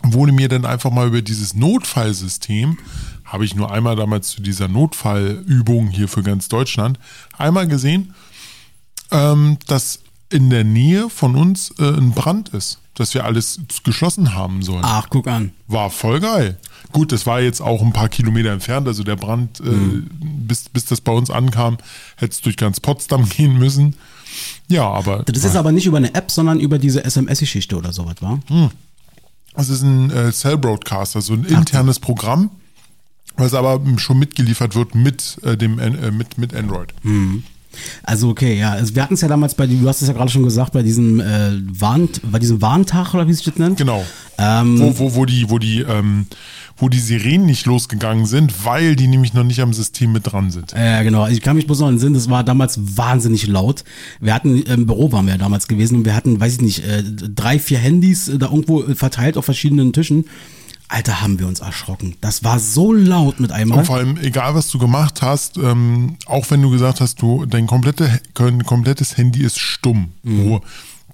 Wurde 0.04 0.34
mir 0.34 0.50
dann 0.50 0.66
einfach 0.66 0.92
mal 0.92 1.07
über 1.07 1.22
dieses 1.22 1.54
Notfallsystem, 1.54 2.78
habe 3.24 3.46
ich 3.46 3.56
nur 3.56 3.72
einmal 3.72 3.96
damals 3.96 4.30
zu 4.30 4.42
dieser 4.42 4.68
Notfallübung 4.68 5.88
hier 5.88 6.07
für 6.07 6.22
ganz 6.22 6.48
Deutschland, 6.48 7.00
einmal 7.38 7.68
gesehen, 7.68 8.13
ähm, 9.12 9.57
dass 9.68 10.00
in 10.30 10.50
der 10.50 10.63
Nähe 10.63 11.10
von 11.10 11.36
uns 11.36 11.72
äh, 11.80 11.84
ein 11.84 12.12
Brand 12.12 12.50
ist, 12.50 12.80
dass 12.96 13.13
wir 13.13 13.25
alles 13.25 13.60
geschlossen 13.84 14.34
haben 14.34 14.63
sollen. 14.63 14.84
Ach, 14.84 15.07
guck 15.10 15.28
an. 15.28 15.52
War 15.68 15.90
voll 15.90 16.19
geil. 16.19 16.57
Gut, 16.95 17.12
das 17.12 17.25
war 17.25 17.42
jetzt 17.42 17.59
auch 17.59 17.81
ein 17.81 17.92
paar 17.92 18.07
Kilometer 18.07 18.51
entfernt, 18.51 18.88
also 18.88 19.03
der 19.03 19.18
Brand, 19.18 19.59
äh, 19.59 19.65
bis, 20.13 20.69
bis 20.69 20.86
das 20.86 21.01
bei 21.01 21.12
uns 21.12 21.30
ankam, 21.30 21.77
hätte 22.15 22.31
es 22.31 22.39
durch 22.39 22.56
ganz 22.56 22.80
Potsdam 22.80 23.27
gehen 23.38 23.59
müssen. 23.59 23.95
Ja, 24.69 24.89
aber 24.89 25.24
Das 25.24 25.44
ist 25.44 25.57
aber 25.57 25.74
nicht 25.74 25.88
über 25.88 25.97
eine 25.97 26.15
App, 26.15 26.31
sondern 26.31 26.57
über 26.62 26.80
diese 26.80 27.03
SMS-Geschichte 27.03 27.75
oder 27.75 27.92
sowas, 27.92 28.15
war? 28.21 28.39
es 29.57 29.68
ist 29.68 29.81
ein 29.81 30.09
äh, 30.09 30.31
Cell 30.31 30.57
Broadcaster, 30.57 31.19
so 31.19 31.33
ein 31.33 31.44
internes 31.44 32.00
Programm, 32.00 32.50
was 33.36 33.53
aber 33.53 33.81
schon 33.97 34.18
mitgeliefert 34.18 34.73
wird 34.75 34.95
mit 34.95 35.37
äh, 35.44 35.57
dem 35.57 35.80
äh, 35.80 36.11
mit, 36.11 36.37
mit 36.37 36.56
Android. 36.56 36.94
Also 38.04 38.30
okay, 38.30 38.57
ja. 38.57 38.71
Also 38.71 38.95
wir 38.95 39.04
hatten 39.04 39.16
es 39.16 39.21
ja 39.21 39.28
damals 39.28 39.56
bei, 39.56 39.68
du 39.68 39.85
hast 39.85 40.02
es 40.02 40.07
ja 40.07 40.14
gerade 40.14 40.31
schon 40.31 40.44
gesagt, 40.44 40.71
bei 40.71 40.81
diesem 40.81 41.19
äh, 41.19 41.52
Warn, 41.78 42.07
bei 42.23 42.40
diesem 42.40 42.61
Warntag 42.61 43.14
oder 43.14 43.28
wie 43.28 43.33
sich 43.33 43.44
das 43.44 43.57
nennt. 43.57 43.78
Genau. 43.78 44.06
Ähm, 44.37 44.80
wo, 44.80 44.99
wo, 44.99 45.15
wo 45.15 45.25
die, 45.25 45.49
wo 45.49 45.59
die, 45.59 45.81
ähm, 45.81 46.27
wo 46.77 46.89
die 46.89 46.99
Sirenen 46.99 47.45
nicht 47.45 47.65
losgegangen 47.65 48.25
sind, 48.25 48.65
weil 48.65 48.95
die 48.95 49.07
nämlich 49.07 49.33
noch 49.33 49.44
nicht 49.44 49.61
am 49.61 49.73
System 49.73 50.11
mit 50.11 50.31
dran 50.31 50.51
sind. 50.51 50.73
Ja, 50.73 51.04
genau. 51.04 51.23
Also 51.23 51.35
Ich 51.35 51.42
kann 51.42 51.56
mich 51.56 51.68
bloß 51.68 51.80
noch 51.80 51.89
entsinnen, 51.89 52.13
das 52.13 52.30
war 52.30 52.44
damals 52.44 52.97
wahnsinnig 52.97 53.47
laut. 53.47 53.83
Wir 54.19 54.33
hatten, 54.33 54.61
im 54.63 54.85
Büro 54.85 55.11
waren 55.11 55.25
wir 55.25 55.33
ja 55.33 55.37
damals 55.37 55.68
gewesen 55.68 55.97
und 55.97 56.06
wir 56.06 56.15
hatten, 56.15 56.39
weiß 56.39 56.56
ich 56.56 56.61
nicht, 56.61 56.85
äh, 56.85 57.04
drei, 57.04 57.59
vier 57.59 57.80
Handys 57.80 58.27
äh, 58.27 58.37
da 58.37 58.47
irgendwo 58.47 58.83
äh, 58.83 58.95
verteilt 58.95 59.37
auf 59.37 59.45
verschiedenen 59.45 59.94
Tischen. 59.94 60.25
Alter, 60.87 61.21
haben 61.21 61.39
wir 61.39 61.47
uns 61.47 61.61
erschrocken. 61.61 62.15
Das 62.21 62.44
war 62.44 62.59
so 62.59 62.94
laut 62.94 63.39
mit 63.39 63.51
einmal. 63.51 63.80
Und 63.80 63.85
vor 63.85 63.95
allem, 63.97 64.18
egal 64.18 64.54
was 64.54 64.69
du 64.69 64.77
gemacht 64.77 65.21
hast, 65.23 65.57
ähm, 65.57 66.18
auch 66.27 66.51
wenn 66.51 66.61
du 66.61 66.69
gesagt 66.69 67.01
hast, 67.01 67.21
du, 67.21 67.45
dein 67.45 67.65
komplette, 67.65 68.21
komplettes 68.33 69.18
Handy 69.18 69.44
ist 69.44 69.59
stumm. 69.59 70.09
Oh, 70.23 70.59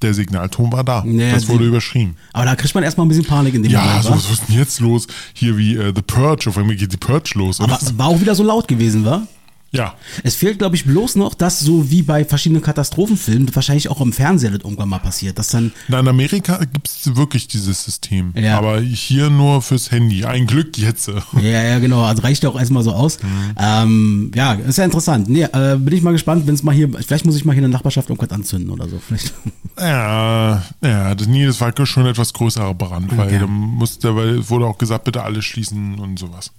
der 0.04 0.14
Signalton 0.14 0.72
war 0.72 0.84
da. 0.84 1.04
Mhm. 1.04 1.20
Ja, 1.20 1.32
das 1.34 1.48
wurde 1.48 1.66
überschrieben. 1.66 2.16
Aber 2.34 2.46
da 2.46 2.56
kriegt 2.56 2.74
man 2.76 2.84
erstmal 2.84 3.06
ein 3.06 3.10
bisschen 3.10 3.26
Panik 3.26 3.54
in 3.54 3.64
dem 3.64 3.72
Ja, 3.72 3.82
Moment, 3.84 4.04
so, 4.04 4.10
wa? 4.10 4.16
was 4.16 4.30
ist 4.32 4.48
denn 4.48 4.58
jetzt 4.58 4.80
los? 4.80 5.08
Hier 5.34 5.58
wie 5.58 5.76
äh, 5.76 5.94
The 5.96 6.02
Purge, 6.02 6.50
auf 6.50 6.58
einmal 6.58 6.76
geht 6.76 6.92
die 6.92 6.98
Purge 6.98 7.32
los. 7.36 7.60
Aber 7.62 7.78
es 7.82 7.98
war 7.98 8.08
auch 8.08 8.20
wieder 8.20 8.36
so 8.36 8.44
laut 8.44 8.68
gewesen, 8.68 9.06
wa? 9.06 9.26
Ja, 9.72 9.96
Es 10.24 10.36
fehlt, 10.36 10.60
glaube 10.60 10.76
ich, 10.76 10.86
bloß 10.86 11.16
noch, 11.16 11.34
dass 11.34 11.60
so 11.62 11.90
wie 11.90 12.02
bei 12.02 12.26
verschiedenen 12.26 12.62
Katastrophenfilmen 12.62 13.54
wahrscheinlich 13.56 13.90
auch 13.90 14.02
im 14.02 14.12
Fernseher 14.14 14.52
das 14.52 14.62
irgendwann 14.62 14.90
mal 14.90 15.00
passiert, 15.00 15.40
dass 15.40 15.48
dann 15.50 15.72
Na, 15.88 16.00
in 16.00 16.08
Amerika 16.08 16.58
gibt 16.58 16.88
es 16.88 17.16
wirklich 17.16 17.48
dieses 17.48 17.84
System. 17.84 18.34
Ja. 18.36 18.58
Aber 18.58 18.80
hier 18.82 19.30
nur 19.30 19.62
fürs 19.62 19.92
Handy. 19.92 20.26
Ein 20.26 20.46
Glück 20.48 20.78
jetzt. 20.78 21.08
Ja, 21.08 21.42
ja, 21.42 21.80
genau. 21.80 22.04
Also 22.04 22.22
reicht 22.22 22.44
ja 22.44 22.50
auch 22.50 22.60
erstmal 22.60 22.84
so 22.84 22.92
aus. 22.94 23.18
Ähm, 23.58 24.32
ja, 24.36 24.54
ist 24.54 24.78
ja 24.78 24.86
interessant. 24.86 25.30
Nee, 25.30 25.44
äh, 25.44 25.78
bin 25.78 25.94
ich 25.96 26.02
mal 26.02 26.12
gespannt, 26.12 26.48
wenn 26.48 26.56
es 26.56 26.64
mal 26.64 26.76
hier, 26.76 26.90
vielleicht 26.90 27.26
muss 27.26 27.36
ich 27.36 27.46
mal 27.46 27.54
hier 27.54 27.64
in 27.64 27.70
der 27.72 27.78
Nachbarschaft 27.78 28.10
irgendwas 28.10 28.32
anzünden 28.32 28.70
oder 28.72 28.88
so. 28.90 29.00
Vielleicht. 29.00 29.34
Ja, 29.80 30.62
ja, 30.84 31.16
das, 31.16 31.28
das 31.28 31.62
war 31.62 31.86
schon 31.88 32.04
ein 32.04 32.10
etwas 32.12 32.34
größerer 32.34 32.74
Brand, 32.76 33.18
weil 33.18 33.28
Okay. 33.28 33.40
da 33.40 33.48
musste, 33.48 34.16
weil 34.16 34.40
es 34.40 34.50
wurde 34.50 34.66
auch 34.66 34.78
gesagt, 34.78 35.06
bitte 35.06 35.24
alles 35.24 35.44
schließen 35.46 35.98
und 35.98 36.20
sowas. 36.20 36.52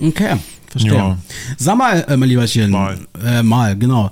Okay, 0.00 0.36
verstehe. 0.68 0.92
Ja. 0.94 1.18
Sag 1.56 1.78
mal, 1.78 2.04
äh, 2.06 2.16
mein 2.16 2.28
Lieberchen. 2.54 2.70
Mal. 2.70 2.98
Äh, 3.24 3.42
mal, 3.42 3.76
genau. 3.76 4.10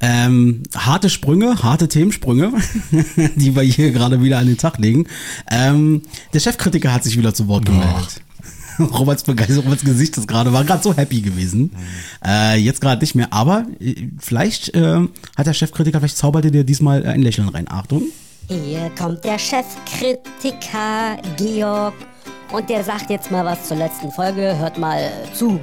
Ähm, 0.00 0.62
harte 0.74 1.10
Sprünge, 1.10 1.62
harte 1.62 1.88
Themensprünge, 1.88 2.52
die 3.36 3.54
wir 3.54 3.62
hier 3.62 3.92
gerade 3.92 4.22
wieder 4.22 4.38
an 4.38 4.46
den 4.46 4.56
Tag 4.56 4.78
legen. 4.78 5.06
Ähm, 5.50 6.02
der 6.32 6.40
Chefkritiker 6.40 6.92
hat 6.92 7.04
sich 7.04 7.18
wieder 7.18 7.34
zu 7.34 7.46
Wort 7.48 7.66
gemeldet. 7.66 8.22
Roberts 8.78 9.22
Begeisterung, 9.22 9.64
Roberts 9.64 9.84
Gesicht 9.84 10.16
ist 10.16 10.26
gerade, 10.26 10.52
war 10.52 10.64
gerade 10.64 10.82
so 10.82 10.96
happy 10.96 11.20
gewesen. 11.20 11.72
Äh, 12.24 12.56
jetzt 12.56 12.80
gerade 12.80 13.00
nicht 13.00 13.14
mehr, 13.14 13.32
aber 13.32 13.66
äh, 13.80 14.08
vielleicht 14.18 14.74
äh, 14.74 15.00
hat 15.36 15.46
der 15.46 15.52
Chefkritiker, 15.52 16.00
vielleicht 16.00 16.16
zauberte 16.16 16.50
dir 16.50 16.64
diesmal 16.64 17.04
ein 17.06 17.22
Lächeln 17.22 17.48
rein. 17.48 17.66
Achtung. 17.70 18.04
Hier 18.48 18.90
kommt 18.98 19.24
der 19.24 19.38
Chefkritiker 19.38 21.18
Georg 21.36 21.94
und 22.52 22.68
der 22.68 22.82
sagt 22.82 23.10
jetzt 23.10 23.30
mal 23.30 23.44
was 23.44 23.68
zur 23.68 23.76
letzten 23.76 24.10
Folge. 24.10 24.56
Hört 24.58 24.78
mal 24.78 25.10
zu. 25.34 25.60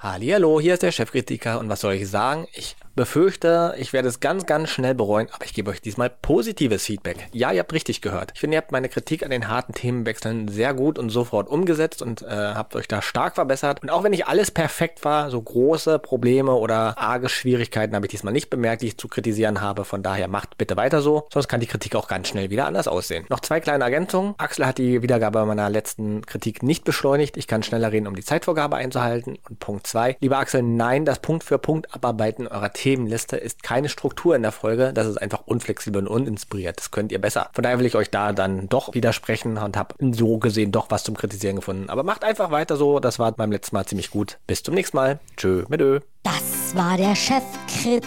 Hallihallo, 0.00 0.60
hier 0.60 0.74
ist 0.74 0.84
der 0.84 0.92
Chefkritiker 0.92 1.58
und 1.58 1.68
was 1.68 1.80
soll 1.80 1.94
ich 1.94 2.08
sagen? 2.08 2.46
Ich 2.52 2.76
befürchte, 2.98 3.76
ich 3.78 3.92
werde 3.92 4.08
es 4.08 4.18
ganz, 4.18 4.44
ganz 4.44 4.70
schnell 4.70 4.92
bereuen, 4.92 5.28
aber 5.30 5.44
ich 5.44 5.54
gebe 5.54 5.70
euch 5.70 5.80
diesmal 5.80 6.10
positives 6.10 6.84
Feedback. 6.84 7.28
Ja, 7.32 7.52
ihr 7.52 7.60
habt 7.60 7.72
richtig 7.72 8.02
gehört. 8.02 8.32
Ich 8.34 8.40
finde, 8.40 8.56
ihr 8.56 8.58
habt 8.58 8.72
meine 8.72 8.88
Kritik 8.88 9.22
an 9.22 9.30
den 9.30 9.46
harten 9.46 9.72
Themenwechseln 9.72 10.48
sehr 10.48 10.74
gut 10.74 10.98
und 10.98 11.10
sofort 11.10 11.48
umgesetzt 11.48 12.02
und 12.02 12.22
äh, 12.22 12.26
habt 12.26 12.74
euch 12.74 12.88
da 12.88 13.00
stark 13.00 13.36
verbessert. 13.36 13.84
Und 13.84 13.90
auch 13.90 14.02
wenn 14.02 14.10
nicht 14.10 14.26
alles 14.26 14.50
perfekt 14.50 15.04
war, 15.04 15.30
so 15.30 15.40
große 15.40 16.00
Probleme 16.00 16.54
oder 16.54 16.98
arge 16.98 17.28
Schwierigkeiten 17.28 17.94
habe 17.94 18.06
ich 18.06 18.10
diesmal 18.10 18.32
nicht 18.32 18.50
bemerkt, 18.50 18.82
die 18.82 18.88
ich 18.88 18.98
zu 18.98 19.06
kritisieren 19.06 19.60
habe. 19.60 19.84
Von 19.84 20.02
daher 20.02 20.26
macht 20.26 20.58
bitte 20.58 20.76
weiter 20.76 21.00
so, 21.00 21.28
sonst 21.32 21.46
kann 21.46 21.60
die 21.60 21.68
Kritik 21.68 21.94
auch 21.94 22.08
ganz 22.08 22.26
schnell 22.26 22.50
wieder 22.50 22.66
anders 22.66 22.88
aussehen. 22.88 23.26
Noch 23.28 23.38
zwei 23.38 23.60
kleine 23.60 23.84
Ergänzungen. 23.84 24.34
Axel 24.38 24.66
hat 24.66 24.78
die 24.78 25.02
Wiedergabe 25.02 25.46
meiner 25.46 25.70
letzten 25.70 26.26
Kritik 26.26 26.64
nicht 26.64 26.82
beschleunigt. 26.82 27.36
Ich 27.36 27.46
kann 27.46 27.62
schneller 27.62 27.92
reden, 27.92 28.08
um 28.08 28.16
die 28.16 28.24
Zeitvorgabe 28.24 28.74
einzuhalten. 28.74 29.38
Und 29.48 29.60
Punkt 29.60 29.86
zwei. 29.86 30.16
Lieber 30.18 30.38
Axel, 30.38 30.64
nein, 30.64 31.04
das 31.04 31.20
Punkt 31.20 31.44
für 31.44 31.58
Punkt 31.58 31.94
Abarbeiten 31.94 32.48
eurer 32.48 32.72
Themen 32.72 32.87
Themenliste 32.88 33.36
ist 33.36 33.62
keine 33.62 33.90
Struktur 33.90 34.34
in 34.34 34.40
der 34.40 34.50
Folge. 34.50 34.94
Das 34.94 35.06
ist 35.06 35.18
einfach 35.18 35.42
unflexibel 35.44 36.06
und 36.06 36.08
uninspiriert. 36.08 36.78
Das 36.78 36.90
könnt 36.90 37.12
ihr 37.12 37.20
besser. 37.20 37.50
Von 37.52 37.62
daher 37.62 37.78
will 37.78 37.84
ich 37.84 37.96
euch 37.96 38.08
da 38.08 38.32
dann 38.32 38.66
doch 38.70 38.94
widersprechen 38.94 39.58
und 39.58 39.76
habe 39.76 39.94
so 40.14 40.38
gesehen 40.38 40.72
doch 40.72 40.90
was 40.90 41.04
zum 41.04 41.14
Kritisieren 41.14 41.56
gefunden. 41.56 41.90
Aber 41.90 42.02
macht 42.02 42.24
einfach 42.24 42.50
weiter 42.50 42.78
so. 42.78 42.98
Das 42.98 43.18
war 43.18 43.32
beim 43.32 43.52
letzten 43.52 43.76
Mal 43.76 43.84
ziemlich 43.84 44.10
gut. 44.10 44.38
Bis 44.46 44.62
zum 44.62 44.72
nächsten 44.72 44.96
Mal. 44.96 45.18
Tschö 45.36 45.64
mit 45.68 45.82
Ö. 45.82 46.00
Das 46.22 46.74
war 46.74 46.96
der 46.96 47.14
Chefkritiker 47.14 48.00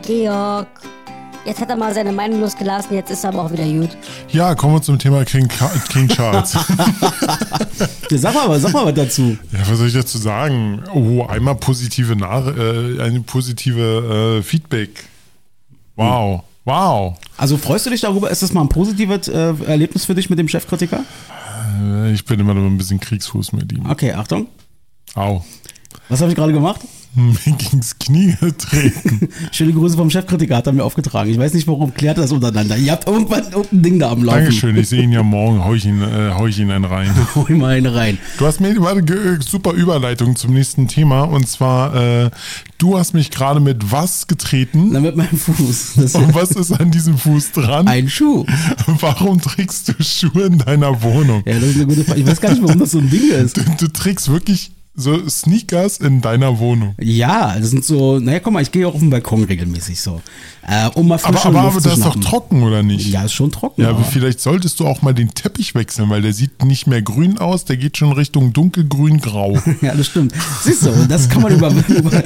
Georg. 0.00 0.68
Jetzt 1.44 1.60
hat 1.60 1.70
er 1.70 1.76
mal 1.76 1.94
seine 1.94 2.12
Meinung 2.12 2.40
losgelassen, 2.40 2.94
jetzt 2.94 3.10
ist 3.10 3.24
er 3.24 3.30
aber 3.30 3.44
auch 3.44 3.52
wieder 3.52 3.64
gut. 3.64 3.96
Ja, 4.30 4.54
kommen 4.54 4.74
wir 4.74 4.82
zum 4.82 4.98
Thema 4.98 5.24
King, 5.24 5.48
King 5.88 6.08
Charles. 6.08 6.52
ja, 8.10 8.18
sag 8.18 8.34
mal, 8.34 8.60
sag 8.60 8.72
mal 8.72 8.84
was 8.84 8.94
dazu. 8.94 9.38
Ja, 9.52 9.60
was 9.60 9.78
soll 9.78 9.86
ich 9.88 9.94
dazu 9.94 10.18
sagen? 10.18 10.82
Oh, 10.92 11.24
einmal 11.24 11.54
positive 11.54 12.16
Nach 12.16 12.46
äh, 12.46 13.00
eine 13.00 13.20
positive 13.20 14.38
äh, 14.38 14.42
Feedback. 14.42 15.04
Wow. 15.96 16.42
Wow. 16.64 17.16
Also 17.38 17.56
freust 17.56 17.86
du 17.86 17.90
dich 17.90 18.02
darüber? 18.02 18.30
Ist 18.30 18.42
das 18.42 18.52
mal 18.52 18.60
ein 18.60 18.68
positives 18.68 19.28
äh, 19.28 19.54
Erlebnis 19.66 20.04
für 20.04 20.14
dich 20.14 20.28
mit 20.28 20.38
dem 20.38 20.48
Chefkritiker? 20.48 21.02
Äh, 21.80 22.12
ich 22.12 22.24
bin 22.26 22.38
immer 22.40 22.52
noch 22.52 22.66
ein 22.66 22.76
bisschen 22.76 23.00
Kriegsfuß 23.00 23.52
mit 23.52 23.72
ihm. 23.72 23.88
Okay, 23.88 24.12
Achtung. 24.12 24.48
Au. 25.14 25.42
Was 26.10 26.20
habe 26.20 26.30
ich 26.30 26.36
gerade 26.36 26.52
gemacht? 26.52 26.82
mir 27.14 27.56
gegens 27.56 27.98
Knie 27.98 28.36
getreten. 28.40 29.28
Schöne 29.52 29.72
Grüße 29.72 29.96
vom 29.96 30.10
Chefkritiker, 30.10 30.56
hat 30.56 30.66
er 30.66 30.72
mir 30.72 30.84
aufgetragen. 30.84 31.30
Ich 31.30 31.38
weiß 31.38 31.54
nicht, 31.54 31.66
warum, 31.66 31.92
klärt 31.94 32.18
das 32.18 32.32
untereinander. 32.32 32.76
Ihr 32.76 32.92
habt 32.92 33.06
irgendwann 33.06 33.44
irgendein 33.44 33.82
Ding 33.82 33.98
da 33.98 34.10
am 34.10 34.24
Laufen. 34.24 34.40
Dankeschön, 34.40 34.76
ich 34.76 34.88
sehe 34.88 35.02
ihn 35.02 35.12
ja 35.12 35.22
morgen, 35.22 35.64
hau 35.64 35.74
ich 35.74 35.86
ihn, 35.86 36.02
äh, 36.02 36.32
hau 36.34 36.46
ich 36.46 36.58
ihn 36.58 36.70
einen 36.70 36.84
rein. 36.84 37.10
hau 37.34 37.46
ich 37.48 37.56
mal 37.56 37.74
einen 37.74 37.86
rein. 37.92 38.18
Du 38.38 38.46
hast 38.46 38.60
mir 38.60 38.78
warte, 38.80 39.38
super 39.40 39.72
Überleitung 39.72 40.36
zum 40.36 40.52
nächsten 40.52 40.88
Thema 40.88 41.22
und 41.22 41.48
zwar, 41.48 41.94
äh, 41.94 42.30
du 42.78 42.98
hast 42.98 43.14
mich 43.14 43.30
gerade 43.30 43.60
mit 43.60 43.90
was 43.90 44.26
getreten? 44.26 44.90
Na, 44.92 45.00
mit 45.00 45.16
meinem 45.16 45.36
Fuß. 45.36 45.94
Das 45.96 46.14
und 46.14 46.34
was 46.34 46.52
ist 46.52 46.72
an 46.72 46.90
diesem 46.90 47.18
Fuß 47.18 47.52
dran? 47.52 47.88
Ein 47.88 48.08
Schuh. 48.08 48.44
Warum 49.00 49.40
trägst 49.40 49.88
du 49.88 49.94
Schuhe 50.02 50.44
in 50.44 50.58
deiner 50.58 51.02
Wohnung? 51.02 51.42
Ja, 51.46 51.54
das 51.54 51.70
ist 51.70 51.76
eine 51.76 51.86
gute 51.86 52.04
Frage. 52.04 52.20
Ich 52.20 52.26
weiß 52.26 52.40
gar 52.40 52.50
nicht, 52.50 52.62
warum 52.62 52.78
das 52.78 52.92
so 52.92 52.98
ein 52.98 53.10
Ding 53.10 53.30
ist. 53.30 53.56
Du, 53.56 53.62
du 53.78 53.88
trägst 53.88 54.30
wirklich 54.30 54.72
so 54.98 55.28
Sneakers 55.28 55.98
in 55.98 56.20
deiner 56.20 56.58
Wohnung. 56.58 56.94
Ja, 57.00 57.56
das 57.58 57.70
sind 57.70 57.84
so, 57.84 58.18
naja, 58.18 58.40
guck 58.40 58.52
mal, 58.52 58.62
ich 58.62 58.72
gehe 58.72 58.86
auch 58.86 58.94
auf 58.94 59.00
den 59.00 59.10
Balkon 59.10 59.44
regelmäßig 59.44 60.00
so. 60.00 60.20
Äh, 60.66 60.88
um 60.94 61.08
mal 61.08 61.18
aber 61.22 61.46
aber, 61.46 61.60
aber 61.60 61.80
das 61.80 61.98
ist 61.98 62.04
doch 62.04 62.16
trocken, 62.16 62.62
oder 62.62 62.82
nicht? 62.82 63.08
Ja, 63.08 63.24
ist 63.24 63.32
schon 63.32 63.50
trocken. 63.50 63.80
Ja, 63.80 63.90
aber 63.90 64.04
vielleicht 64.04 64.40
solltest 64.40 64.80
du 64.80 64.86
auch 64.86 65.00
mal 65.00 65.14
den 65.14 65.32
Teppich 65.32 65.74
wechseln, 65.74 66.10
weil 66.10 66.20
der 66.20 66.32
sieht 66.32 66.64
nicht 66.64 66.86
mehr 66.86 67.00
grün 67.00 67.38
aus, 67.38 67.64
der 67.64 67.76
geht 67.76 67.96
schon 67.96 68.12
Richtung 68.12 68.52
dunkelgrün-grau. 68.52 69.58
ja, 69.80 69.94
das 69.94 70.08
stimmt. 70.08 70.34
Siehst 70.62 70.84
du, 70.84 70.90
und 70.90 71.10
das 71.10 71.28
kann 71.28 71.42
man 71.42 71.54
über, 71.54 71.70
über 71.88 72.22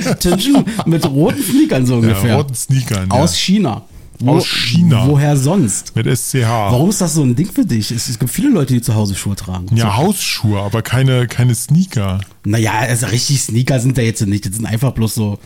mit 0.87 1.07
roten 1.07 1.43
Sneakern 1.43 1.87
so 1.87 1.97
ungefähr. 1.97 2.31
Ja, 2.31 2.37
roten 2.37 2.55
Sneakern. 2.55 3.11
Aus 3.11 3.33
ja. 3.33 3.39
China. 3.39 3.83
Wo, 4.27 4.37
aus 4.37 4.47
China. 4.47 5.07
Woher 5.07 5.37
sonst? 5.37 5.95
Mit 5.97 6.07
SCH. 6.07 6.43
Warum 6.43 6.91
ist 6.91 7.01
das 7.01 7.15
so 7.15 7.23
ein 7.23 7.35
Ding 7.35 7.51
für 7.51 7.65
dich? 7.65 7.91
Es, 7.91 8.09
es 8.09 8.19
gibt 8.19 8.31
viele 8.31 8.51
Leute, 8.51 8.75
die 8.75 8.83
zu 8.83 8.95
Hause 8.95 9.15
Schuhe 9.15 9.37
tragen. 9.37 9.75
Ja, 9.77 9.87
so. 9.87 9.97
Hausschuhe, 9.97 10.61
aber 10.61 10.83
keine, 10.83 11.27
keine 11.27 11.55
Sneaker. 11.55 12.21
Naja, 12.45 12.73
also 12.73 13.07
richtig 13.07 13.43
Sneaker 13.43 13.81
sind 13.81 13.99
da 13.99 14.03
jetzt 14.03 14.25
nicht. 14.27 14.47
Das 14.47 14.57
sind 14.57 14.67
einfach 14.67 14.93
bloß 14.93 15.15
so, 15.15 15.39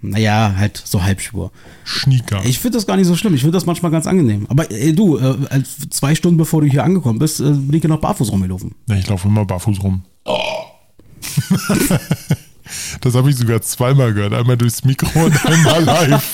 naja, 0.00 0.54
halt 0.56 0.80
so 0.84 1.02
Halbschuhe. 1.02 1.50
Sneaker. 1.86 2.44
Ich 2.44 2.58
finde 2.58 2.78
das 2.78 2.86
gar 2.86 2.96
nicht 2.96 3.06
so 3.06 3.16
schlimm. 3.16 3.34
Ich 3.34 3.40
finde 3.40 3.56
das 3.56 3.66
manchmal 3.66 3.90
ganz 3.90 4.06
angenehm. 4.06 4.46
Aber 4.48 4.70
ey, 4.70 4.94
du, 4.94 5.18
äh, 5.18 5.36
zwei 5.90 6.14
Stunden 6.14 6.38
bevor 6.38 6.60
du 6.60 6.68
hier 6.68 6.84
angekommen 6.84 7.18
bist, 7.18 7.40
äh, 7.40 7.50
bin 7.50 7.74
ich 7.78 7.84
noch 7.84 8.00
barfuß 8.00 8.30
rumgelaufen. 8.30 8.74
Ja, 8.88 8.96
ich 8.96 9.08
laufe 9.08 9.28
immer 9.28 9.44
barfuß 9.44 9.82
rum. 9.82 10.04
Oh. 10.24 10.38
Das 13.00 13.14
habe 13.14 13.30
ich 13.30 13.36
sogar 13.36 13.60
zweimal 13.62 14.12
gehört. 14.12 14.32
Einmal 14.34 14.56
durchs 14.56 14.84
Mikro 14.84 15.24
und 15.24 15.46
einmal 15.46 15.84
live. 15.84 16.32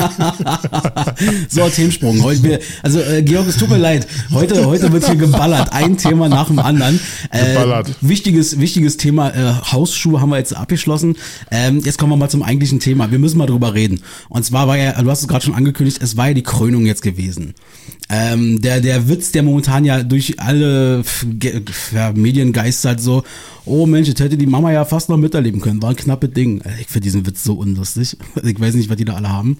so, 1.48 1.68
Themensprung. 1.68 2.22
Heute, 2.22 2.60
also, 2.82 3.00
äh, 3.00 3.22
Georg, 3.22 3.48
es 3.48 3.56
tut 3.56 3.70
mir 3.70 3.78
leid. 3.78 4.06
Heute, 4.30 4.66
heute 4.66 4.92
wird 4.92 5.06
hier 5.06 5.16
geballert. 5.16 5.72
Ein 5.72 5.96
Thema 5.96 6.28
nach 6.28 6.48
dem 6.48 6.58
anderen. 6.58 7.00
Äh, 7.30 7.52
geballert. 7.52 7.90
Wichtiges, 8.00 8.58
wichtiges 8.60 8.96
Thema. 8.96 9.30
Äh, 9.30 9.54
Hausschuhe 9.72 10.20
haben 10.20 10.30
wir 10.30 10.38
jetzt 10.38 10.56
abgeschlossen. 10.56 11.16
Ähm, 11.50 11.80
jetzt 11.84 11.98
kommen 11.98 12.12
wir 12.12 12.16
mal 12.16 12.30
zum 12.30 12.42
eigentlichen 12.42 12.80
Thema. 12.80 13.10
Wir 13.10 13.18
müssen 13.18 13.38
mal 13.38 13.46
drüber 13.46 13.74
reden. 13.74 14.02
Und 14.28 14.44
zwar 14.44 14.68
war 14.68 14.76
ja, 14.76 15.00
du 15.00 15.10
hast 15.10 15.20
es 15.20 15.28
gerade 15.28 15.44
schon 15.44 15.54
angekündigt, 15.54 15.98
es 16.02 16.16
war 16.16 16.28
ja 16.28 16.34
die 16.34 16.42
Krönung 16.42 16.86
jetzt 16.86 17.02
gewesen. 17.02 17.54
Ähm, 18.10 18.60
der, 18.60 18.80
der 18.80 19.08
Witz, 19.08 19.32
der 19.32 19.42
momentan 19.42 19.84
ja 19.84 20.02
durch 20.02 20.38
alle 20.38 21.02
ja, 21.92 22.12
Medien 22.12 22.52
geistert, 22.52 23.00
so, 23.00 23.24
oh 23.64 23.86
Mensch, 23.86 24.08
jetzt 24.08 24.20
hätte 24.20 24.36
die 24.36 24.46
Mama 24.46 24.72
ja 24.72 24.84
fast 24.84 25.08
noch 25.08 25.16
miterleben 25.16 25.60
können. 25.60 25.82
War 25.82 25.90
ein 25.90 25.96
knappes 25.96 26.30
Ding. 26.32 26.60
Äh, 26.60 26.80
ich 26.80 26.88
finde 26.88 27.04
diesen 27.04 27.26
Witz 27.26 27.44
so 27.44 27.54
unlustig. 27.54 28.16
Ich 28.44 28.60
weiß 28.60 28.74
nicht, 28.74 28.90
was 28.90 28.96
die 28.96 29.04
da 29.04 29.14
alle 29.14 29.30
haben. 29.30 29.58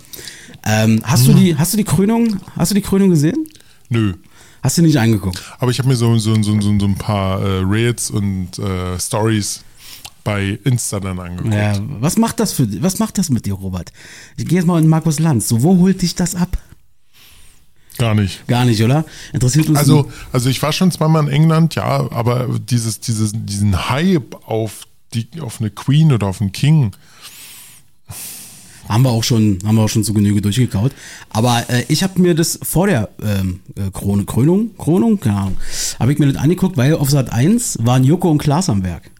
Ähm, 0.64 1.00
hast, 1.04 1.26
mhm. 1.26 1.32
du 1.32 1.38
die, 1.38 1.56
hast 1.56 1.72
du 1.72 1.76
die 1.76 1.84
Krönung, 1.84 2.36
hast 2.56 2.70
du 2.70 2.74
die 2.74 2.82
Krönung 2.82 3.10
gesehen? 3.10 3.46
Nö. 3.88 4.14
Hast 4.62 4.78
du 4.78 4.82
nicht 4.82 4.98
angeguckt? 4.98 5.42
Aber 5.58 5.70
ich 5.70 5.78
habe 5.78 5.88
mir 5.88 5.96
so, 5.96 6.16
so, 6.18 6.34
so, 6.42 6.60
so, 6.60 6.78
so 6.78 6.86
ein 6.86 6.94
paar 6.94 7.40
äh, 7.42 7.62
Rails 7.64 8.10
und 8.10 8.58
äh, 8.58 8.98
Stories 8.98 9.62
bei 10.24 10.58
Insta 10.64 11.00
dann 11.00 11.18
angeguckt. 11.20 11.54
Ja, 11.54 11.78
was 12.00 12.16
macht 12.16 12.40
das 12.40 12.52
für 12.52 12.82
was 12.82 12.98
macht 12.98 13.18
das 13.18 13.28
mit 13.28 13.44
dir, 13.44 13.54
Robert? 13.54 13.92
Ich 14.36 14.46
gehe 14.46 14.58
jetzt 14.58 14.66
mal 14.66 14.82
in 14.82 14.88
Markus 14.88 15.20
Lanz. 15.20 15.48
So, 15.48 15.62
wo 15.62 15.78
holt 15.78 16.00
dich 16.00 16.14
das 16.14 16.34
ab? 16.34 16.56
Gar 17.98 18.14
nicht. 18.14 18.46
Gar 18.46 18.64
nicht, 18.64 18.82
oder? 18.82 19.04
Interessiert 19.32 19.68
uns. 19.68 19.78
Also, 19.78 20.10
also 20.32 20.48
ich 20.48 20.60
war 20.62 20.72
schon 20.72 20.90
zweimal 20.90 21.22
in 21.24 21.28
England, 21.28 21.76
ja, 21.76 22.10
aber 22.10 22.48
dieses, 22.58 23.00
dieses, 23.00 23.32
diesen 23.34 23.88
Hype 23.88 24.36
auf 24.46 24.86
die, 25.14 25.28
auf 25.40 25.60
eine 25.60 25.70
Queen 25.70 26.12
oder 26.12 26.26
auf 26.26 26.40
einen 26.40 26.52
King. 26.52 26.92
Haben 28.88 29.02
wir 29.04 29.10
auch 29.10 29.24
schon, 29.24 29.60
haben 29.64 29.76
wir 29.76 29.82
auch 29.82 29.88
schon 29.88 30.04
zu 30.04 30.12
Genüge 30.12 30.42
durchgekaut. 30.42 30.92
Aber 31.30 31.64
äh, 31.70 31.84
ich 31.88 32.02
habe 32.02 32.20
mir 32.20 32.34
das 32.34 32.58
vor 32.62 32.86
der 32.86 33.08
ähm, 33.22 33.60
äh, 33.76 33.90
Krone, 33.90 34.24
Krönung, 34.24 34.76
Krönung, 34.76 35.20
keine 35.20 35.36
Ahnung, 35.36 35.56
habe 35.98 36.12
ich 36.12 36.18
mir 36.18 36.30
das 36.30 36.42
angeguckt, 36.42 36.76
weil 36.76 36.94
auf 36.94 37.08
Sat 37.08 37.32
1 37.32 37.78
waren 37.82 38.04
Joko 38.04 38.30
und 38.30 38.38
Klaas 38.38 38.68
am 38.68 38.82
Werk. 38.82 39.10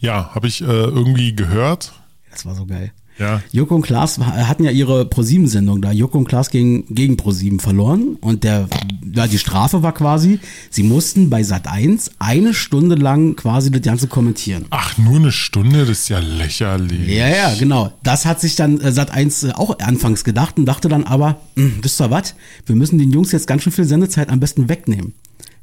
Ja, 0.00 0.34
habe 0.34 0.48
ich 0.48 0.60
äh, 0.60 0.64
irgendwie 0.64 1.34
gehört. 1.34 1.92
Das 2.30 2.44
war 2.44 2.54
so 2.54 2.66
geil. 2.66 2.92
Ja. 3.18 3.42
Joko 3.52 3.74
und 3.74 3.82
Klaas 3.82 4.18
hatten 4.18 4.64
ja 4.64 4.70
ihre 4.70 5.04
ProSieben-Sendung 5.04 5.82
da. 5.82 5.92
Joko 5.92 6.18
und 6.18 6.28
Klaas 6.28 6.50
gegen, 6.50 6.86
gegen 6.94 7.16
ProSieben 7.16 7.58
verloren 7.60 8.16
und 8.20 8.44
der, 8.44 8.68
ja, 9.14 9.26
die 9.26 9.38
Strafe 9.38 9.82
war 9.82 9.92
quasi, 9.92 10.40
sie 10.70 10.82
mussten 10.82 11.30
bei 11.30 11.42
Sat 11.42 11.66
1 11.66 12.12
eine 12.18 12.54
Stunde 12.54 12.94
lang 12.94 13.36
quasi 13.36 13.70
das 13.70 13.82
Ganze 13.82 14.06
kommentieren. 14.06 14.66
Ach, 14.70 14.96
nur 14.98 15.16
eine 15.16 15.32
Stunde? 15.32 15.80
Das 15.80 16.00
ist 16.00 16.08
ja 16.08 16.18
lächerlich. 16.18 17.08
Ja, 17.08 17.28
ja, 17.28 17.54
genau. 17.54 17.92
Das 18.02 18.24
hat 18.24 18.40
sich 18.40 18.54
dann 18.54 18.80
äh, 18.80 18.92
Sat 18.92 19.10
1 19.10 19.44
äh, 19.44 19.52
auch 19.52 19.78
anfangs 19.80 20.24
gedacht 20.24 20.58
und 20.58 20.66
dachte 20.66 20.88
dann 20.88 21.04
aber, 21.04 21.40
hm, 21.56 21.78
wisst 21.82 22.00
ihr 22.00 22.10
was? 22.10 22.34
Wir 22.66 22.76
müssen 22.76 22.98
den 22.98 23.12
Jungs 23.12 23.32
jetzt 23.32 23.46
ganz 23.46 23.62
schön 23.62 23.72
viel 23.72 23.84
Sendezeit 23.84 24.28
am 24.30 24.40
besten 24.40 24.68
wegnehmen. 24.68 25.14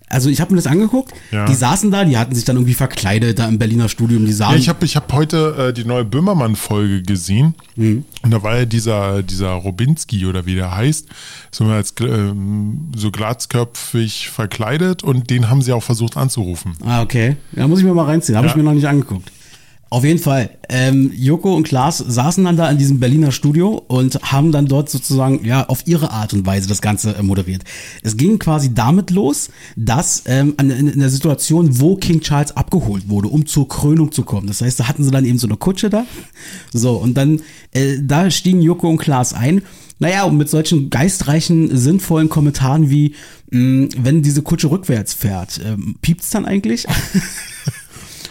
Also 0.08 0.30
ich 0.30 0.40
habe 0.40 0.52
mir 0.52 0.58
das 0.58 0.68
angeguckt. 0.68 1.14
Ja. 1.32 1.46
Die 1.46 1.56
saßen 1.56 1.90
da, 1.90 2.06
die 2.06 2.18
hatten 2.18 2.36
sich 2.36 2.46
dann 2.46 2.58
irgendwie 2.58 2.76
verkleidet 2.76 3.40
da 3.40 3.48
im 3.48 3.58
Berliner 3.58 3.90
Studium. 3.90 4.26
Die 4.26 4.34
saßen. 4.34 4.54
Ja, 4.54 4.60
ich 4.60 4.70
habe 4.70 4.86
ich 4.86 4.96
hab 4.96 5.12
heute 5.12 5.70
äh, 5.70 5.74
die 5.74 5.84
neue 5.84 6.06
Böhmermann-Folge 6.06 7.02
gesehen. 7.02 7.56
Mhm. 7.76 8.06
Und 8.22 8.32
da 8.32 8.44
war 8.44 8.58
ja 8.58 8.66
dieser, 8.66 9.24
dieser 9.24 9.52
Robinski 9.52 10.26
oder 10.26 10.46
wie 10.46 10.56
der 10.56 10.76
heißt, 10.76 11.08
so 11.52 11.66
als 11.66 11.92
äh, 12.02 12.34
so 12.96 13.12
glatzköpfig 13.12 14.30
verkleidet 14.30 15.04
und 15.04 15.30
den 15.30 15.50
haben 15.50 15.62
sie 15.62 15.74
auch 15.74 15.84
versucht 15.84 16.18
anzurufen. 16.18 16.74
Ah, 16.86 17.02
okay. 17.02 17.38
Ja, 17.54 17.68
muss 17.68 17.80
ich 17.80 17.86
mir 17.86 17.94
mal 17.94 18.06
reinziehen. 18.06 18.38
Habe 18.38 18.48
ich 18.48 18.56
mir 18.56 18.64
noch 18.64 18.74
nicht 18.74 18.88
angeguckt. 18.88 19.32
Auf 19.96 20.04
jeden 20.04 20.20
Fall. 20.20 20.50
Ähm, 20.68 21.14
Joko 21.16 21.56
und 21.56 21.64
Klaas 21.64 22.00
saßen 22.00 22.44
dann 22.44 22.58
da 22.58 22.70
in 22.70 22.78
diesem 22.78 23.00
Berliner 23.00 23.32
Studio 23.32 23.82
und 23.88 24.22
haben 24.30 24.52
dann 24.52 24.66
dort 24.66 24.90
sozusagen 24.90 25.46
ja 25.46 25.70
auf 25.70 25.88
ihre 25.88 26.12
Art 26.12 26.34
und 26.34 26.46
Weise 26.46 26.68
das 26.68 26.82
Ganze 26.82 27.16
äh, 27.16 27.24
moderiert. 27.24 27.64
Es 28.04 28.18
ging 28.18 28.38
quasi 28.38 28.74
damit 28.74 29.10
los, 29.10 29.52
dass 29.78 30.24
ähm, 30.26 30.54
in, 30.60 30.70
in 30.70 31.00
der 31.00 31.10
Situation, 31.10 31.80
wo 31.80 31.96
King 31.96 32.20
Charles 32.20 32.58
abgeholt 32.58 33.08
wurde, 33.08 33.30
um 33.30 33.46
zur 33.46 33.70
Krönung 33.70 34.12
zu 34.12 34.24
kommen. 34.24 34.48
Das 34.48 34.60
heißt, 34.60 34.82
da 34.82 34.90
hatten 34.90 35.02
sie 35.02 35.12
dann 35.12 35.24
eben 35.24 35.38
so 35.38 35.48
eine 35.48 35.56
Kutsche 35.56 35.90
da. 35.90 36.06
So, 36.74 36.98
und 36.98 37.16
dann 37.16 37.40
äh, 37.72 37.96
da 38.02 38.30
stiegen 38.32 38.62
Joko 38.62 38.90
und 38.90 38.98
Klaas 38.98 39.34
ein. 39.34 39.62
Naja, 40.00 40.26
und 40.26 40.36
mit 40.36 40.50
solchen 40.50 40.90
geistreichen, 40.90 41.74
sinnvollen 41.74 42.28
Kommentaren 42.28 42.90
wie, 42.90 43.16
mh, 43.50 43.92
wenn 43.98 44.24
diese 44.24 44.42
Kutsche 44.42 44.72
rückwärts 44.72 45.14
fährt, 45.14 45.62
ähm, 45.66 45.96
piept's 46.02 46.32
dann 46.32 46.46
eigentlich? 46.46 46.86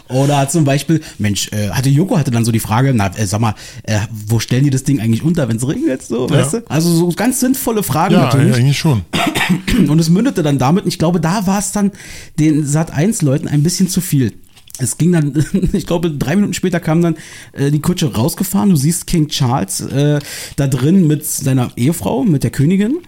Oder 0.09 0.49
zum 0.49 0.65
Beispiel, 0.65 1.01
Mensch, 1.19 1.49
äh, 1.53 1.71
hatte 1.71 1.89
Joko 1.89 2.19
hatte 2.19 2.31
dann 2.31 2.45
so 2.45 2.53
die 2.53 2.61
Frage, 2.61 2.93
na, 2.95 3.11
äh, 3.17 3.27
sag 3.27 3.41
mal, 3.41 3.55
äh, 3.85 4.01
wo 4.29 4.39
stellen 4.39 4.65
die 4.65 4.71
das 4.71 4.85
Ding 4.85 5.01
eigentlich 5.01 5.23
unter, 5.23 5.49
wenn 5.49 5.57
es 5.57 5.67
regnet, 5.67 6.03
so, 6.03 6.27
Ja. 6.29 6.35
weißt 6.35 6.53
du? 6.55 6.63
Also 6.69 6.95
so 6.95 7.09
ganz 7.17 7.41
sinnvolle 7.41 7.83
Fragen 7.83 8.15
Ja, 8.15 8.25
natürlich. 8.25 8.55
eigentlich 8.57 8.79
schon. 8.79 9.03
Und 9.89 9.99
es 9.99 10.11
mündete 10.11 10.43
dann 10.43 10.59
damit, 10.59 10.85
und 10.85 10.89
ich 10.89 10.99
glaube, 10.99 11.21
da 11.21 11.47
war 11.47 11.59
es 11.59 11.73
dann 11.73 11.91
den 12.39 12.67
Sat1-Leuten 12.67 13.49
ein 13.49 13.63
bisschen 13.63 13.89
zu 13.89 14.01
viel. 14.01 14.33
Es 14.79 14.99
ging 14.99 15.13
dann, 15.13 15.45
ich 15.73 15.87
glaube, 15.87 16.11
drei 16.11 16.35
Minuten 16.37 16.55
später 16.55 16.81
kam 16.81 17.01
dann 17.03 17.17
äh, 17.53 17.71
die 17.71 17.81
Kutsche 17.81 18.13
rausgefahren. 18.15 18.71
Du 18.71 18.77
siehst 18.77 19.07
King 19.07 19.29
Charles 19.29 19.81
äh, 19.81 20.19
da 20.57 20.67
drin 20.67 21.07
mit 21.07 21.25
seiner 21.25 21.71
Ehefrau, 21.77 22.25
mit 22.25 22.43
der 22.43 22.51
Königin. 22.51 22.99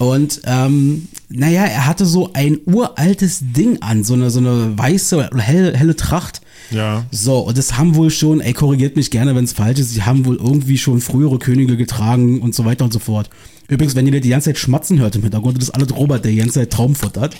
Und 0.00 0.40
ähm, 0.46 1.08
naja, 1.28 1.62
er 1.62 1.86
hatte 1.86 2.06
so 2.06 2.30
ein 2.32 2.58
uraltes 2.64 3.40
Ding 3.42 3.82
an, 3.82 4.02
so 4.02 4.14
eine, 4.14 4.30
so 4.30 4.38
eine 4.38 4.78
weiße 4.78 5.14
oder 5.14 5.42
helle, 5.42 5.76
helle 5.76 5.94
Tracht. 5.94 6.40
Ja. 6.70 7.04
So, 7.10 7.40
und 7.40 7.58
das 7.58 7.76
haben 7.76 7.94
wohl 7.96 8.10
schon, 8.10 8.40
ey, 8.40 8.54
korrigiert 8.54 8.96
mich 8.96 9.10
gerne, 9.10 9.36
wenn 9.36 9.44
es 9.44 9.52
falsch 9.52 9.78
ist, 9.78 9.90
sie 9.90 10.02
haben 10.02 10.24
wohl 10.24 10.36
irgendwie 10.36 10.78
schon 10.78 11.02
frühere 11.02 11.38
Könige 11.38 11.76
getragen 11.76 12.40
und 12.40 12.54
so 12.54 12.64
weiter 12.64 12.86
und 12.86 12.94
so 12.94 12.98
fort. 12.98 13.28
Übrigens, 13.68 13.94
wenn 13.94 14.06
ihr 14.06 14.18
die 14.22 14.30
ganze 14.30 14.46
Zeit 14.46 14.58
schmatzen 14.58 14.98
hört 14.98 15.16
im 15.16 15.22
Hintergrund, 15.22 15.58
das 15.58 15.64
ist 15.64 15.74
alles 15.74 15.94
Robert, 15.94 16.24
der 16.24 16.32
die 16.32 16.38
ganze 16.38 16.60
Zeit 16.60 16.70
Traum 16.70 16.94
futtert. 16.94 17.36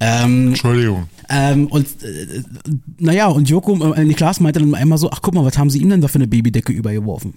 Ähm, 0.00 0.48
Entschuldigung. 0.48 1.08
ähm, 1.28 1.66
und 1.66 1.86
äh, 2.02 2.42
naja, 2.98 3.26
und 3.26 3.46
Joko, 3.46 3.92
äh, 3.92 4.04
Niklas 4.06 4.40
meinte 4.40 4.60
dann 4.60 4.74
einmal 4.74 4.96
so, 4.96 5.10
ach 5.10 5.20
guck 5.20 5.34
mal, 5.34 5.44
was 5.44 5.58
haben 5.58 5.68
sie 5.68 5.80
ihm 5.80 5.90
denn 5.90 6.00
da 6.00 6.08
für 6.08 6.14
eine 6.14 6.28
Babydecke 6.28 6.72
übergeworfen? 6.72 7.34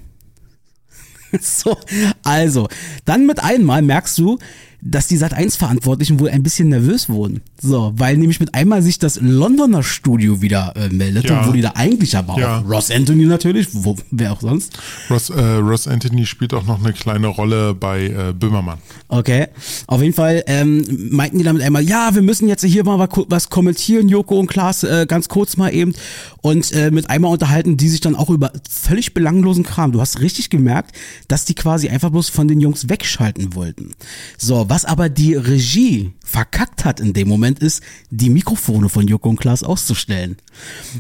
so, 1.42 1.78
also, 2.24 2.68
dann 3.06 3.26
mit 3.26 3.44
einmal 3.44 3.82
merkst 3.82 4.18
du, 4.18 4.40
dass 4.82 5.08
die 5.08 5.18
Sat1-Verantwortlichen 5.18 6.20
wohl 6.20 6.30
ein 6.30 6.44
bisschen 6.44 6.70
nervös 6.70 7.10
wurden. 7.10 7.42
So, 7.62 7.94
weil 7.98 8.16
nämlich 8.18 8.40
mit 8.40 8.54
einmal 8.54 8.82
sich 8.82 9.00
das 9.00 9.20
Londoner 9.20 9.82
Studio 9.84 10.42
wieder 10.42 10.74
äh, 10.76 10.90
meldete, 10.90 11.30
Ja. 11.30 11.48
wo 11.48 11.52
die 11.52 11.62
da 11.62 11.72
eigentlich 11.76 12.16
aber 12.16 12.38
Ja. 12.40 12.60
auch 12.60 12.70
Ross 12.70 12.92
Anthony 12.92 13.26
natürlich, 13.26 13.68
wo, 13.72 13.96
wer 14.12 14.34
auch 14.34 14.42
sonst. 14.42 14.78
Ross, 15.10 15.30
äh, 15.30 15.42
Ross 15.42 15.88
Anthony 15.88 16.26
spielt 16.26 16.54
auch 16.54 16.66
noch 16.66 16.80
eine 16.84 16.94
kleine 16.94 17.28
Rolle 17.28 17.74
bei 17.74 18.06
äh, 18.08 18.34
Böhmermann. 18.34 18.78
Okay. 19.08 19.48
Auf 19.88 20.02
jeden 20.02 20.14
Fall 20.14 20.44
ähm, 20.48 20.86
meinten 21.12 21.40
die 21.40 21.44
damit 21.44 21.64
einmal, 21.64 21.84
ja, 21.84 22.14
wir 22.14 22.22
müssen 22.22 22.48
jetzt 22.48 22.64
hier 22.64 22.84
mal 22.84 23.00
was- 23.00 23.26
was 23.30 23.50
kommentieren, 23.50 24.10
Joko 24.10 24.40
und 24.40 24.48
Klaas, 24.48 24.84
äh, 24.84 25.06
ganz 25.08 25.28
kurz 25.28 25.58
mal 25.58 25.74
eben. 25.74 25.94
Und 26.42 26.72
äh, 26.72 26.92
mit 26.92 27.10
einmal 27.10 27.32
unterhalten 27.32 27.78
die 27.78 27.90
sich 27.90 28.00
dann 28.02 28.16
auch 28.16 28.30
über 28.30 28.52
völlig 28.70 29.14
belanglosen 29.14 29.64
Kram. 29.64 29.92
Du 29.92 30.00
hast 30.00 30.22
richtig 30.22 30.50
gemerkt, 30.50 30.96
dass 31.28 31.46
die 31.46 31.56
quasi 31.56 31.90
einfach 31.90 32.10
bloß 32.10 32.30
von 32.30 32.48
den 32.48 32.62
Jungs 32.62 32.90
wegschalten 32.90 33.56
wollten. 33.56 33.92
So, 34.38 34.67
was 34.70 34.86
aber 34.86 35.10
die 35.10 35.34
Regie 35.36 36.14
verkackt 36.24 36.86
hat 36.86 37.00
in 37.00 37.14
dem 37.14 37.28
Moment 37.28 37.60
ist, 37.60 37.82
die 38.10 38.30
Mikrofone 38.30 38.90
von 38.90 39.08
Joko 39.08 39.30
und 39.30 39.40
Klaas 39.40 39.64
auszustellen. 39.64 40.38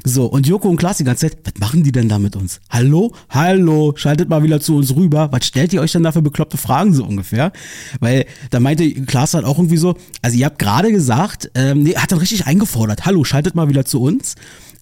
So, 0.03 0.25
und 0.25 0.47
Joko 0.47 0.69
und 0.69 0.77
Klaas 0.77 0.97
die 0.97 1.03
ganze 1.03 1.29
Zeit, 1.29 1.37
was 1.43 1.53
machen 1.59 1.83
die 1.83 1.91
denn 1.91 2.09
da 2.09 2.19
mit 2.19 2.35
uns? 2.35 2.59
Hallo? 2.69 3.13
Hallo? 3.29 3.93
Schaltet 3.95 4.29
mal 4.29 4.43
wieder 4.43 4.61
zu 4.61 4.75
uns 4.75 4.95
rüber. 4.95 5.31
Was 5.31 5.45
stellt 5.45 5.73
ihr 5.73 5.81
euch 5.81 5.91
denn 5.91 6.03
da 6.03 6.11
für 6.11 6.21
bekloppte 6.21 6.57
Fragen 6.57 6.93
so 6.93 7.03
ungefähr? 7.03 7.51
Weil 7.99 8.25
da 8.51 8.59
meinte 8.59 8.89
Klaas 9.05 9.33
halt 9.33 9.45
auch 9.45 9.57
irgendwie 9.57 9.77
so, 9.77 9.95
also 10.21 10.37
ihr 10.37 10.45
habt 10.45 10.59
gerade 10.59 10.91
gesagt, 10.91 11.51
ähm, 11.55 11.83
nee, 11.83 11.95
hat 11.95 12.11
dann 12.11 12.19
richtig 12.19 12.45
eingefordert, 12.47 13.05
hallo, 13.05 13.23
schaltet 13.23 13.55
mal 13.55 13.69
wieder 13.69 13.85
zu 13.85 14.01
uns. 14.01 14.35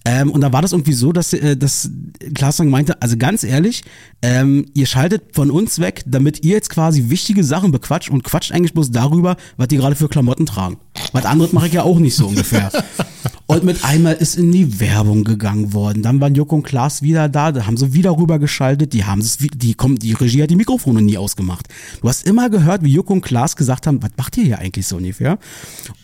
Ähm, 0.06 0.30
und 0.32 0.42
da 0.42 0.54
war 0.54 0.62
das 0.62 0.72
irgendwie 0.72 0.94
so, 0.94 1.12
dass, 1.12 1.34
äh, 1.34 1.58
dass 1.58 1.90
Klaas 2.36 2.58
dann 2.58 2.70
meinte, 2.70 3.02
also 3.02 3.18
ganz 3.18 3.44
ehrlich, 3.44 3.84
ähm, 4.22 4.68
ihr 4.76 4.86
schaltet 4.86 5.24
von 5.34 5.50
uns 5.50 5.80
weg, 5.80 6.04
damit 6.06 6.46
ihr 6.46 6.54
jetzt 6.54 6.70
quasi 6.70 7.10
wichtige 7.10 7.44
Sachen 7.44 7.72
bequatscht 7.72 8.12
und 8.12 8.24
quatscht 8.24 8.52
eigentlich 8.52 8.74
bloß 8.74 8.92
darüber, 8.92 9.36
was 9.58 9.68
die 9.68 9.78
gerade 9.78 9.96
für 9.96 10.08
Klamotten 10.08 10.46
tragen. 10.46 10.78
Was 11.12 11.26
anderes 11.26 11.54
mache 11.54 11.68
ich 11.68 11.74
ja 11.74 11.84
auch 11.84 11.98
nicht 11.98 12.16
so 12.16 12.28
ungefähr. 12.28 12.72
und 13.46 13.64
mit 13.64 13.84
einmal 13.84 14.14
ist 14.14 14.38
in 14.38 14.52
die 14.52 14.80
Werbung 14.80 15.24
gegangen 15.24 15.74
worden. 15.74 16.04
Dann 16.04 16.20
waren 16.22 16.36
Joko 16.36 16.56
und 16.56 16.64
Klaas 16.64 17.02
wieder 17.02 17.30
da, 17.30 17.52
da 17.52 17.66
haben 17.66 17.78
sie 17.78 17.94
wieder 17.94 18.18
rüber 18.18 18.40
geschaltet, 18.40 18.94
die 18.94 19.06
haben 19.06 19.22
es, 19.22 19.38
die 19.38 19.74
kommen, 19.74 19.98
die 19.98 20.14
Regie 20.14 20.44
hat 20.44 20.50
die 20.50 20.56
Mikrofone 20.56 21.02
nie 21.02 21.18
ausgemacht. 21.18 21.68
Du 22.02 22.10
hast 22.10 22.28
immer 22.28 22.50
gehört, 22.50 22.84
wie 22.84 22.92
Joko 22.92 23.14
und 23.14 23.22
Klaas 23.22 23.56
gesagt 23.56 23.88
haben, 23.88 24.02
was 24.02 24.12
macht 24.18 24.38
ihr 24.38 24.44
hier 24.44 24.60
eigentlich 24.60 24.88
so 24.88 24.98
ungefähr? 24.98 25.38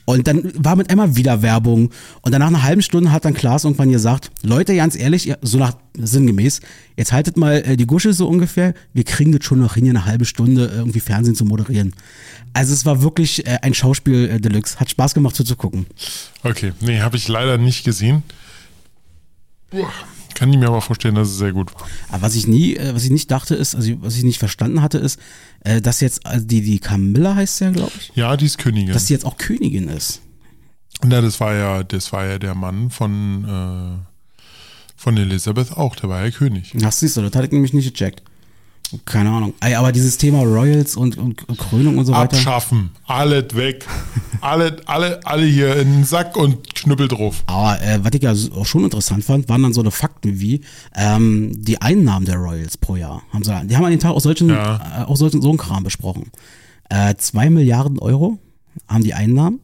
Und 0.06 0.28
dann 0.28 0.52
war 0.58 0.76
mit 0.76 0.90
einmal 0.90 1.16
wieder 1.16 1.42
Werbung. 1.42 1.92
Und 2.22 2.32
dann 2.32 2.42
nach 2.42 2.48
einer 2.48 2.64
halben 2.64 2.82
Stunde 2.82 3.12
hat 3.12 3.26
dann 3.26 3.34
Klaas 3.34 3.64
irgendwann 3.64 3.92
gesagt, 3.92 4.32
Leute, 4.44 4.76
ganz 4.76 4.98
ehrlich, 4.98 5.34
so 5.42 5.58
nach 5.58 5.76
sinngemäß, 5.98 6.62
jetzt 6.98 7.12
haltet 7.12 7.38
mal 7.38 7.56
äh, 7.66 7.78
die 7.78 7.86
Gusche 7.88 8.14
so 8.14 8.28
ungefähr. 8.28 8.74
Wir 8.94 9.04
kriegen 9.04 9.32
das 9.32 9.44
schon 9.46 9.60
noch 9.60 9.76
hin, 9.76 9.84
hier 9.84 9.92
eine 9.92 10.06
halbe 10.06 10.26
Stunde 10.26 10.66
äh, 10.70 10.76
irgendwie 10.78 11.00
Fernsehen 11.00 11.36
zu 11.36 11.46
moderieren. 11.46 11.94
Also 12.54 12.74
es 12.74 12.86
war 12.86 13.02
wirklich 13.02 13.46
äh, 13.46 13.60
ein 13.62 13.74
Schauspiel 13.74 14.30
äh, 14.30 14.40
Deluxe. 14.40 14.80
Hat 14.80 14.90
Spaß 14.90 15.14
gemacht 15.14 15.36
zuzugucken. 15.36 15.86
Okay, 16.44 16.74
nee, 16.82 17.00
habe 17.02 17.18
ich 17.18 17.28
leider 17.28 17.58
nicht 17.58 17.84
gesehen. 17.84 18.24
Kann 20.34 20.52
ich 20.52 20.58
mir 20.58 20.68
aber 20.68 20.82
vorstellen, 20.82 21.16
dass 21.16 21.30
es 21.30 21.38
sehr 21.38 21.54
gut 21.54 21.74
war. 21.76 21.86
Aber 22.10 22.24
was 22.24 22.36
ich 22.36 22.48
nie, 22.48 22.76
äh, 22.76 22.94
was 22.96 23.04
ich 23.04 23.10
nicht 23.12 23.30
dachte 23.32 23.56
ist, 23.56 23.76
also 23.76 23.92
was 24.02 24.16
ich 24.18 24.24
nicht 24.24 24.40
verstanden 24.40 24.82
hatte, 24.82 24.98
ist, 24.98 25.20
äh, 25.64 25.82
dass 25.82 26.00
jetzt, 26.02 26.26
also 26.26 26.46
die, 26.46 26.62
die 26.62 26.80
Camilla 26.80 27.36
heißt 27.36 27.62
ja, 27.62 27.70
glaube 27.72 27.92
ich, 28.00 28.12
Ja, 28.16 28.36
die 28.38 28.46
ist 28.46 28.58
Königin. 28.58 28.92
dass 28.94 29.08
sie 29.08 29.14
jetzt 29.14 29.26
auch 29.26 29.38
Königin 29.38 29.88
ist. 29.88 30.22
Na, 31.04 31.22
das 31.22 31.40
war 31.40 31.54
ja, 31.56 31.84
das 31.84 32.12
war 32.14 32.26
ja 32.26 32.38
der 32.40 32.54
Mann 32.56 32.90
von, 32.90 33.46
von 35.02 35.18
Elisabeth 35.18 35.72
auch, 35.76 35.96
der 35.96 36.10
war 36.10 36.24
ja 36.24 36.30
König. 36.32 36.74
Ach, 36.86 36.92
siehst 36.92 37.18
du, 37.18 37.22
das 37.22 37.34
hatte 37.36 37.46
ich 37.48 37.52
nämlich 37.52 37.74
nicht 37.74 37.92
gecheckt. 37.92 38.22
Keine 39.06 39.30
Ahnung. 39.32 39.54
Ey, 39.62 39.74
aber 39.76 39.92
dieses 39.94 40.18
Thema 40.18 40.44
Royals 40.44 40.96
und, 40.98 41.18
und 41.18 41.38
Krönung 41.58 41.98
und 41.98 42.06
so 42.06 42.12
weiter. 42.12 42.36
Abschaffen, 42.36 42.92
alles 43.08 43.56
weg. 43.56 43.86
alle, 44.42 44.82
alle, 44.86 45.26
alle 45.26 45.46
hier 45.46 45.78
in 45.78 45.92
den 45.94 46.04
Sack 46.04 46.36
und 46.38 46.76
Knüppel 46.76 47.08
drauf. 47.08 47.42
Aber 47.48 47.82
äh, 47.82 48.04
was 48.04 48.12
ich 48.14 48.22
ja 48.22 48.34
auch 48.56 48.66
schon 48.66 48.84
interessant 48.84 49.24
fand, 49.24 49.48
waren 49.50 49.64
dann 49.64 49.74
so 49.74 49.82
eine 49.82 49.92
Fakten 49.92 50.40
wie 50.42 50.62
ähm, 50.96 51.52
die 51.56 51.82
Einnahmen 51.82 52.26
der 52.26 52.36
Royals 52.36 52.78
pro 52.78 52.98
Jahr. 52.98 53.24
Haben 53.32 53.44
sie, 53.44 53.66
die 53.66 53.76
haben 53.78 53.86
an 53.86 53.92
den 53.92 54.00
Tag 54.02 54.12
auch 54.12 54.20
solchen, 54.22 54.50
Ja. 54.50 55.04
äh, 55.04 55.06
auch 55.06 55.16
solchen 55.16 55.42
so 55.42 55.50
einen 55.50 55.58
Kram 55.58 55.84
besprochen. 55.84 56.30
Äh, 56.90 57.16
zwei 57.16 57.50
Milliarden 57.50 57.98
Euro 57.98 58.38
haben 58.88 59.04
die 59.06 59.14
Einnahmen 59.14 59.62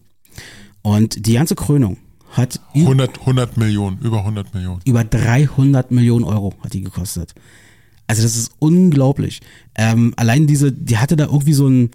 und 0.81 1.27
die 1.27 1.33
ganze 1.33 1.55
Krönung 1.55 1.97
hat 2.31 2.59
ü- 2.75 2.81
100, 2.85 3.21
100 3.21 3.57
Millionen, 3.57 3.97
über 3.99 4.19
100 4.19 4.53
Millionen. 4.53 4.81
über 4.85 5.03
300 5.03 5.91
Millionen 5.91 6.23
Euro 6.25 6.53
hat 6.63 6.73
die 6.73 6.81
gekostet. 6.81 7.33
Also 8.07 8.21
das 8.23 8.35
ist 8.37 8.51
unglaublich. 8.59 9.41
Ähm, 9.75 10.13
allein 10.15 10.47
diese, 10.47 10.71
die 10.71 10.97
hatte 10.97 11.15
da 11.15 11.25
irgendwie 11.25 11.53
so 11.53 11.67
ein, 11.67 11.89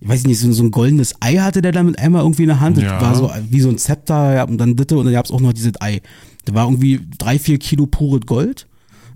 ich 0.00 0.08
weiß 0.08 0.24
nicht, 0.24 0.38
so, 0.38 0.46
ein- 0.48 0.52
so 0.52 0.62
ein 0.62 0.70
goldenes 0.70 1.14
Ei 1.20 1.36
hatte 1.36 1.62
der 1.62 1.72
da 1.72 1.82
mit 1.82 1.98
einmal 1.98 2.22
irgendwie 2.22 2.42
in 2.42 2.48
der 2.48 2.60
Hand. 2.60 2.76
Das 2.76 2.84
Ja. 2.84 3.00
war 3.00 3.14
so 3.14 3.30
wie 3.50 3.60
so 3.60 3.68
ein 3.70 3.78
Zepter 3.78 4.34
ja, 4.34 4.44
und 4.44 4.58
dann 4.58 4.76
Ditte 4.76 4.96
und 4.98 5.04
dann 5.06 5.14
gab 5.14 5.24
es 5.24 5.30
auch 5.30 5.40
noch 5.40 5.52
dieses 5.52 5.80
Ei. 5.80 6.02
Da 6.44 6.54
war 6.54 6.64
irgendwie 6.66 7.00
drei, 7.18 7.38
vier 7.38 7.58
Kilo 7.58 7.86
pures 7.86 8.26
Gold. 8.26 8.66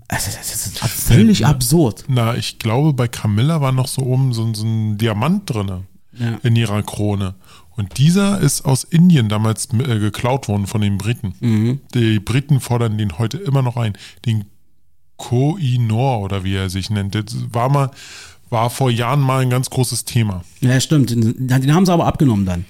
Also 0.09 0.29
das 0.37 0.53
ist 0.53 0.79
völlig 0.79 1.39
Ja. 1.39 1.47
absurd. 1.49 2.03
Na, 2.09 2.35
ich 2.35 2.59
glaube, 2.59 2.91
bei 2.91 3.07
Camilla 3.07 3.61
war 3.61 3.71
noch 3.71 3.87
so 3.87 4.01
oben 4.01 4.33
so, 4.33 4.53
so 4.53 4.65
ein 4.65 4.97
Diamant 4.97 5.49
drinne 5.49 5.83
Ja. 6.17 6.37
in 6.43 6.57
ihrer 6.57 6.83
Krone. 6.83 7.35
Und 7.75 7.97
dieser 7.97 8.39
ist 8.39 8.65
aus 8.65 8.83
Indien 8.83 9.29
damals 9.29 9.69
äh, 9.73 9.99
geklaut 9.99 10.47
worden 10.47 10.67
von 10.67 10.81
den 10.81 10.97
Briten. 10.97 11.33
Mhm. 11.39 11.79
Die 11.93 12.19
Briten 12.19 12.59
fordern 12.59 12.97
den 12.97 13.17
heute 13.17 13.37
immer 13.37 13.61
noch 13.61 13.77
ein. 13.77 13.93
Den 14.25 14.45
Koh-i-Noor 15.17 16.19
oder 16.21 16.43
wie 16.43 16.55
er 16.55 16.69
sich 16.69 16.89
nennt. 16.89 17.15
Das 17.15 17.23
war 17.51 17.69
mal, 17.69 17.91
war 18.49 18.69
vor 18.69 18.89
Jahren 18.89 19.21
mal 19.21 19.41
ein 19.41 19.49
ganz 19.49 19.69
großes 19.69 20.05
Thema. 20.05 20.43
Ja, 20.61 20.79
stimmt. 20.79 21.11
Den, 21.11 21.47
den 21.47 21.73
haben 21.73 21.85
sie 21.85 21.93
aber 21.93 22.05
abgenommen 22.05 22.45
dann. 22.45 22.65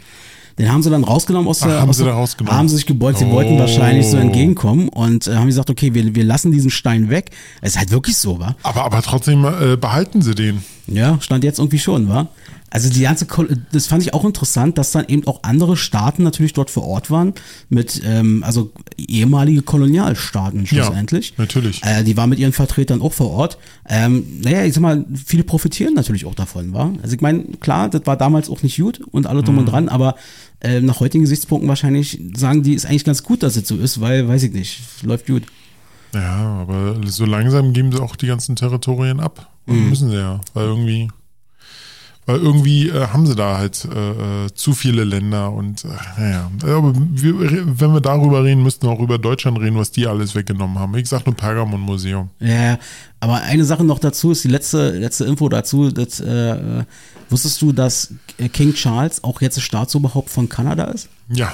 Den 0.59 0.69
haben 0.71 0.83
sie 0.83 0.89
dann 0.89 1.03
rausgenommen 1.05 1.47
aus 1.47 1.61
Ach, 1.63 1.67
der. 1.67 1.79
haben 1.81 1.89
aus 1.89 1.97
sie 1.97 2.03
der- 2.03 2.11
da 2.13 2.19
rausgenommen? 2.19 2.57
Haben 2.57 2.67
sie 2.69 2.75
sich 2.75 2.85
gebeugt. 2.85 3.17
Sie 3.19 3.29
wollten 3.31 3.53
Oh. 3.55 3.59
wahrscheinlich 3.59 4.05
so 4.07 4.17
entgegenkommen 4.17 4.89
und 4.89 5.27
äh, 5.27 5.35
haben 5.35 5.47
gesagt, 5.47 5.69
okay, 5.69 5.93
wir, 5.93 6.13
wir 6.13 6.23
lassen 6.25 6.51
diesen 6.51 6.69
Stein 6.69 7.09
weg. 7.09 7.31
Es 7.61 7.71
ist 7.71 7.77
halt 7.79 7.91
wirklich 7.91 8.17
so, 8.17 8.37
wa? 8.39 8.55
Aber, 8.63 8.83
aber 8.83 9.01
trotzdem 9.01 9.45
äh, 9.45 9.77
behalten 9.77 10.21
sie 10.21 10.35
den. 10.35 10.61
Ja, 10.87 11.19
stand 11.21 11.45
jetzt 11.45 11.57
irgendwie 11.59 11.79
schon, 11.79 12.09
wa? 12.09 12.27
Also 12.71 12.89
die 12.89 13.01
ganze, 13.01 13.27
das 13.73 13.88
fand 13.88 14.01
ich 14.01 14.13
auch 14.13 14.23
interessant, 14.23 14.77
dass 14.77 14.91
dann 14.91 15.05
eben 15.07 15.27
auch 15.27 15.43
andere 15.43 15.75
Staaten 15.75 16.23
natürlich 16.23 16.53
dort 16.53 16.71
vor 16.71 16.88
Ort 16.88 17.12
waren, 17.12 17.34
mit, 17.69 18.01
ähm, 18.05 18.43
also 18.43 18.71
ehemalige 18.97 19.62
Kolonialstaaten 19.62 20.65
schlussendlich. 20.65 21.34
natürlich. 21.38 21.84
Äh, 21.84 22.03
die 22.03 22.15
waren 22.15 22.29
mit 22.29 22.39
ihren 22.39 22.53
Vertretern 22.53 23.01
auch 23.01 23.12
vor 23.12 23.29
Ort. 23.31 23.57
Ähm, 23.89 24.25
naja, 24.41 24.63
ich 24.63 24.73
sag 24.73 24.81
mal, 24.81 25.05
viele 25.13 25.43
profitieren 25.43 25.93
natürlich 25.93 26.25
auch 26.25 26.34
davon, 26.34 26.73
wa? 26.73 26.93
Also 27.03 27.13
ich 27.13 27.21
meine, 27.21 27.43
klar, 27.60 27.89
das 27.89 28.05
war 28.05 28.15
damals 28.15 28.49
auch 28.49 28.63
nicht 28.63 28.77
gut 28.79 29.01
und 29.12 29.27
alle 29.27 29.43
drum 29.43 29.57
und 29.57 29.65
dran, 29.65 29.89
aber 29.89 30.15
äh, 30.62 30.79
nach 30.79 31.01
heutigen 31.01 31.23
Gesichtspunkten 31.23 31.67
wahrscheinlich 31.67 32.21
sagen 32.36 32.63
die, 32.63 32.73
ist 32.73 32.86
eigentlich 32.86 33.03
ganz 33.03 33.21
gut, 33.21 33.43
dass 33.43 33.57
es 33.57 33.67
so 33.67 33.75
ist, 33.75 33.99
weil, 33.99 34.27
weiß 34.29 34.43
ich 34.43 34.53
nicht, 34.53 34.81
läuft 35.03 35.27
gut. 35.27 35.43
Ja, 36.13 36.62
aber 36.62 36.95
so 37.05 37.25
langsam 37.25 37.73
geben 37.73 37.91
sie 37.91 38.01
auch 38.01 38.15
die 38.15 38.27
ganzen 38.27 38.55
Territorien 38.55 39.19
ab. 39.19 39.49
Mhm. 39.65 39.89
Müssen 39.89 40.10
sie 40.10 40.17
ja, 40.17 40.41
weil 40.53 40.65
irgendwie, 40.65 41.10
weil 42.25 42.38
irgendwie 42.38 42.89
äh, 42.89 43.07
haben 43.07 43.25
sie 43.25 43.36
da 43.36 43.57
halt 43.57 43.86
äh, 43.86 44.45
äh, 44.45 44.53
zu 44.53 44.73
viele 44.73 45.03
Länder 45.03 45.51
und 45.51 45.86
äh, 45.86 45.88
naja. 46.19 46.51
Aber 46.63 46.93
wir, 46.95 47.79
wenn 47.79 47.93
wir 47.93 48.01
darüber 48.01 48.43
reden, 48.43 48.63
müssten 48.63 48.88
wir 48.88 48.91
auch 48.91 48.99
über 48.99 49.17
Deutschland 49.17 49.60
reden, 49.60 49.77
was 49.77 49.91
die 49.91 50.07
alles 50.07 50.36
weggenommen 50.36 50.77
haben. 50.77 50.95
Ich 50.95 51.10
sag 51.10 51.25
nur 51.25 51.36
Pergamon-Museum. 51.36 52.29
Ja, 52.39 52.77
aber 53.19 53.41
eine 53.41 53.65
Sache 53.65 53.84
noch 53.84 53.99
dazu 53.99 54.31
ist 54.31 54.43
die 54.43 54.49
letzte, 54.49 54.91
letzte 54.91 55.25
Info 55.25 55.49
dazu. 55.49 55.91
Dass, 55.91 56.19
äh, 56.19 56.84
wusstest 57.29 57.62
du, 57.62 57.71
dass 57.71 58.13
King 58.53 58.73
Charles 58.73 59.23
auch 59.23 59.41
jetzt 59.41 59.60
Staatsoberhaupt 59.60 60.29
von 60.29 60.47
Kanada 60.47 60.86
ist? 60.86 61.10
Ja, 61.29 61.51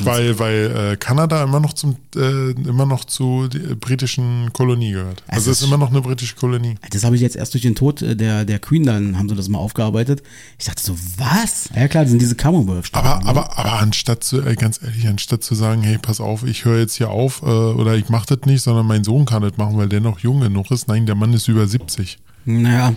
weil, 0.00 0.38
weil 0.38 0.92
äh, 0.92 0.96
Kanada 0.96 1.42
immer 1.42 1.60
noch 1.60 1.72
zum 1.72 1.96
äh, 2.16 2.50
immer 2.52 2.86
noch 2.86 3.04
zu 3.04 3.48
der 3.48 3.74
britischen 3.76 4.52
Kolonie 4.52 4.92
gehört. 4.92 5.22
Es 5.28 5.34
Also 5.36 5.50
es 5.50 5.60
ist- 5.60 5.66
immer 5.66 5.78
noch 5.78 5.90
eine 5.90 6.00
britische 6.00 6.34
Kolonie. 6.36 6.76
Das 6.90 7.04
habe 7.04 7.16
ich 7.16 7.22
jetzt 7.22 7.36
erst 7.36 7.54
durch 7.54 7.62
den 7.62 7.74
Tod 7.74 8.02
äh, 8.02 8.14
der, 8.16 8.44
der 8.44 8.58
Queen, 8.58 8.84
dann 8.84 9.18
haben 9.18 9.28
sie 9.28 9.34
das 9.34 9.48
mal 9.48 9.58
aufgearbeitet. 9.58 10.22
Ich 10.58 10.66
dachte 10.66 10.82
so, 10.82 10.96
was? 11.18 11.68
Ja 11.74 11.88
klar, 11.88 12.04
das 12.04 12.10
sind 12.10 12.20
diese 12.22 12.34
Commonwealth-Staaten. 12.36 13.06
Aber, 13.26 13.28
aber, 13.28 13.58
aber 13.58 13.72
anstatt 13.80 14.24
zu, 14.24 14.40
äh, 14.42 14.54
ganz 14.56 14.80
ehrlich, 14.82 15.06
anstatt 15.08 15.42
zu 15.44 15.54
sagen, 15.54 15.82
hey, 15.82 15.98
pass 15.98 16.20
auf, 16.20 16.44
ich 16.44 16.64
höre 16.64 16.78
jetzt 16.78 16.94
hier 16.96 17.10
auf 17.10 17.42
äh, 17.42 17.46
oder 17.46 17.94
ich 17.96 18.08
mache 18.08 18.34
das 18.36 18.46
nicht, 18.46 18.62
sondern 18.62 18.86
mein 18.86 19.04
Sohn 19.04 19.24
kann 19.26 19.42
das 19.42 19.56
machen, 19.56 19.76
weil 19.76 19.88
der 19.88 20.00
noch 20.00 20.18
jung 20.20 20.40
genug 20.40 20.70
ist. 20.70 20.88
Nein, 20.88 21.06
der 21.06 21.14
Mann 21.14 21.32
ist 21.32 21.48
über 21.48 21.66
70. 21.66 22.18
Naja. 22.44 22.94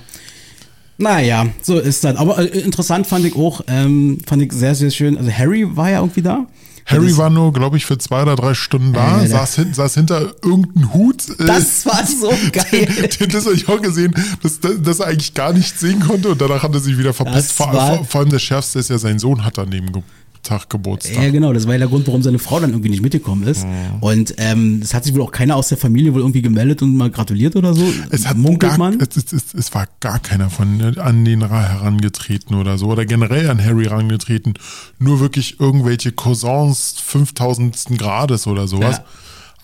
Naja, 0.98 1.48
so 1.62 1.80
ist 1.80 2.04
das. 2.04 2.16
Aber 2.18 2.38
äh, 2.38 2.60
interessant 2.60 3.08
fand 3.08 3.26
ich 3.26 3.36
auch, 3.36 3.62
ähm, 3.68 4.20
fand 4.28 4.42
ich 4.44 4.52
sehr, 4.54 4.76
sehr 4.76 4.92
schön. 4.92 5.18
Also 5.18 5.32
Harry 5.32 5.66
war 5.76 5.90
ja 5.90 6.00
irgendwie 6.00 6.22
da. 6.22 6.46
Harry 6.86 7.16
war 7.18 7.30
nur, 7.30 7.54
glaube 7.54 7.78
ich, 7.78 7.86
für 7.86 7.98
zwei 7.98 8.24
oder 8.24 8.36
drei 8.36 8.54
Stunden 8.54 8.94
da, 8.94 9.18
Äh, 9.18 9.28
der- 9.28 9.30
saß, 9.30 9.56
hin, 9.56 9.74
saß 9.74 9.94
hinter 9.94 10.34
irgendeinem 10.44 10.94
Hut. 10.94 11.28
äh, 11.40 11.46
Das 11.46 11.86
war 11.86 12.06
so 12.06 12.30
geil. 12.52 13.10
das 13.32 13.46
habe 13.46 13.56
ich 13.56 13.68
auch 13.70 13.82
gesehen, 13.82 14.14
dass, 14.42 14.60
dass, 14.60 15.00
er 15.00 15.08
eigentlich 15.08 15.34
gar 15.34 15.54
nichts 15.54 15.80
sehen 15.80 16.00
konnte 16.02 16.30
und 16.30 16.42
danach 16.42 16.64
hat 16.64 16.74
er 16.74 16.80
sich 16.80 16.98
wieder 16.98 17.14
verpisst. 17.14 17.38
Das 17.50 17.52
Vor, 17.52 17.72
vor, 17.72 18.06
vor 18.06 18.22
allem 18.22 18.30
das 18.32 18.42
Schärfste 18.42 18.80
ist 18.80 18.90
ja, 18.90 18.98
sein 18.98 19.20
Sohn 19.20 19.44
hat 19.46 19.58
Ge 19.92 20.02
Tag 20.44 20.70
Geburtstag. 20.70 21.16
Ja, 21.24 21.30
genau, 21.32 21.54
das 21.54 21.66
war 21.66 21.74
ja 21.74 21.80
der 21.80 21.88
Grund, 21.88 22.06
warum 22.08 22.22
seine 22.22 22.38
Frau 22.40 22.60
dann 22.60 22.72
irgendwie 22.72 22.90
nicht 22.90 23.02
mitgekommen 23.02 23.48
ist. 23.48 23.66
Mhm. 23.66 23.72
Und 24.02 24.36
ähm, 24.38 24.80
es 24.84 24.94
hat 24.94 25.04
sich 25.06 25.14
wohl 25.16 25.22
auch 25.22 25.32
keiner 25.32 25.56
aus 25.56 25.70
der 25.70 25.78
Familie 25.78 26.14
wohl 26.14 26.22
irgendwie 26.22 26.42
gemeldet 26.42 26.82
und 26.82 26.96
mal 26.96 27.10
gratuliert 27.10 27.56
oder 27.56 27.74
so. 27.74 27.84
Es 28.12 28.28
hat 28.28 28.38
Munkelt 28.38 28.78
man. 28.78 29.00
Es, 29.00 29.16
es, 29.18 29.32
es, 29.34 29.54
es 29.54 29.74
war 29.74 29.88
gar 30.00 30.20
keiner 30.20 30.50
von 30.50 30.80
äh, 30.80 31.00
an 31.00 31.26
den 31.26 31.42
Ra- 31.42 31.68
herangetreten 31.70 32.56
oder 32.56 32.78
so 32.78 32.88
oder 32.88 33.06
generell 33.06 33.50
an 33.50 33.64
Harry 33.64 33.86
herangetreten. 33.86 34.54
Nur 35.00 35.20
wirklich 35.20 35.60
irgendwelche 35.60 36.12
Cousins 36.12 36.96
5000. 37.04 37.98
Grades 37.98 38.46
oder 38.48 38.68
sowas. 38.68 38.98
Ja. 38.98 39.04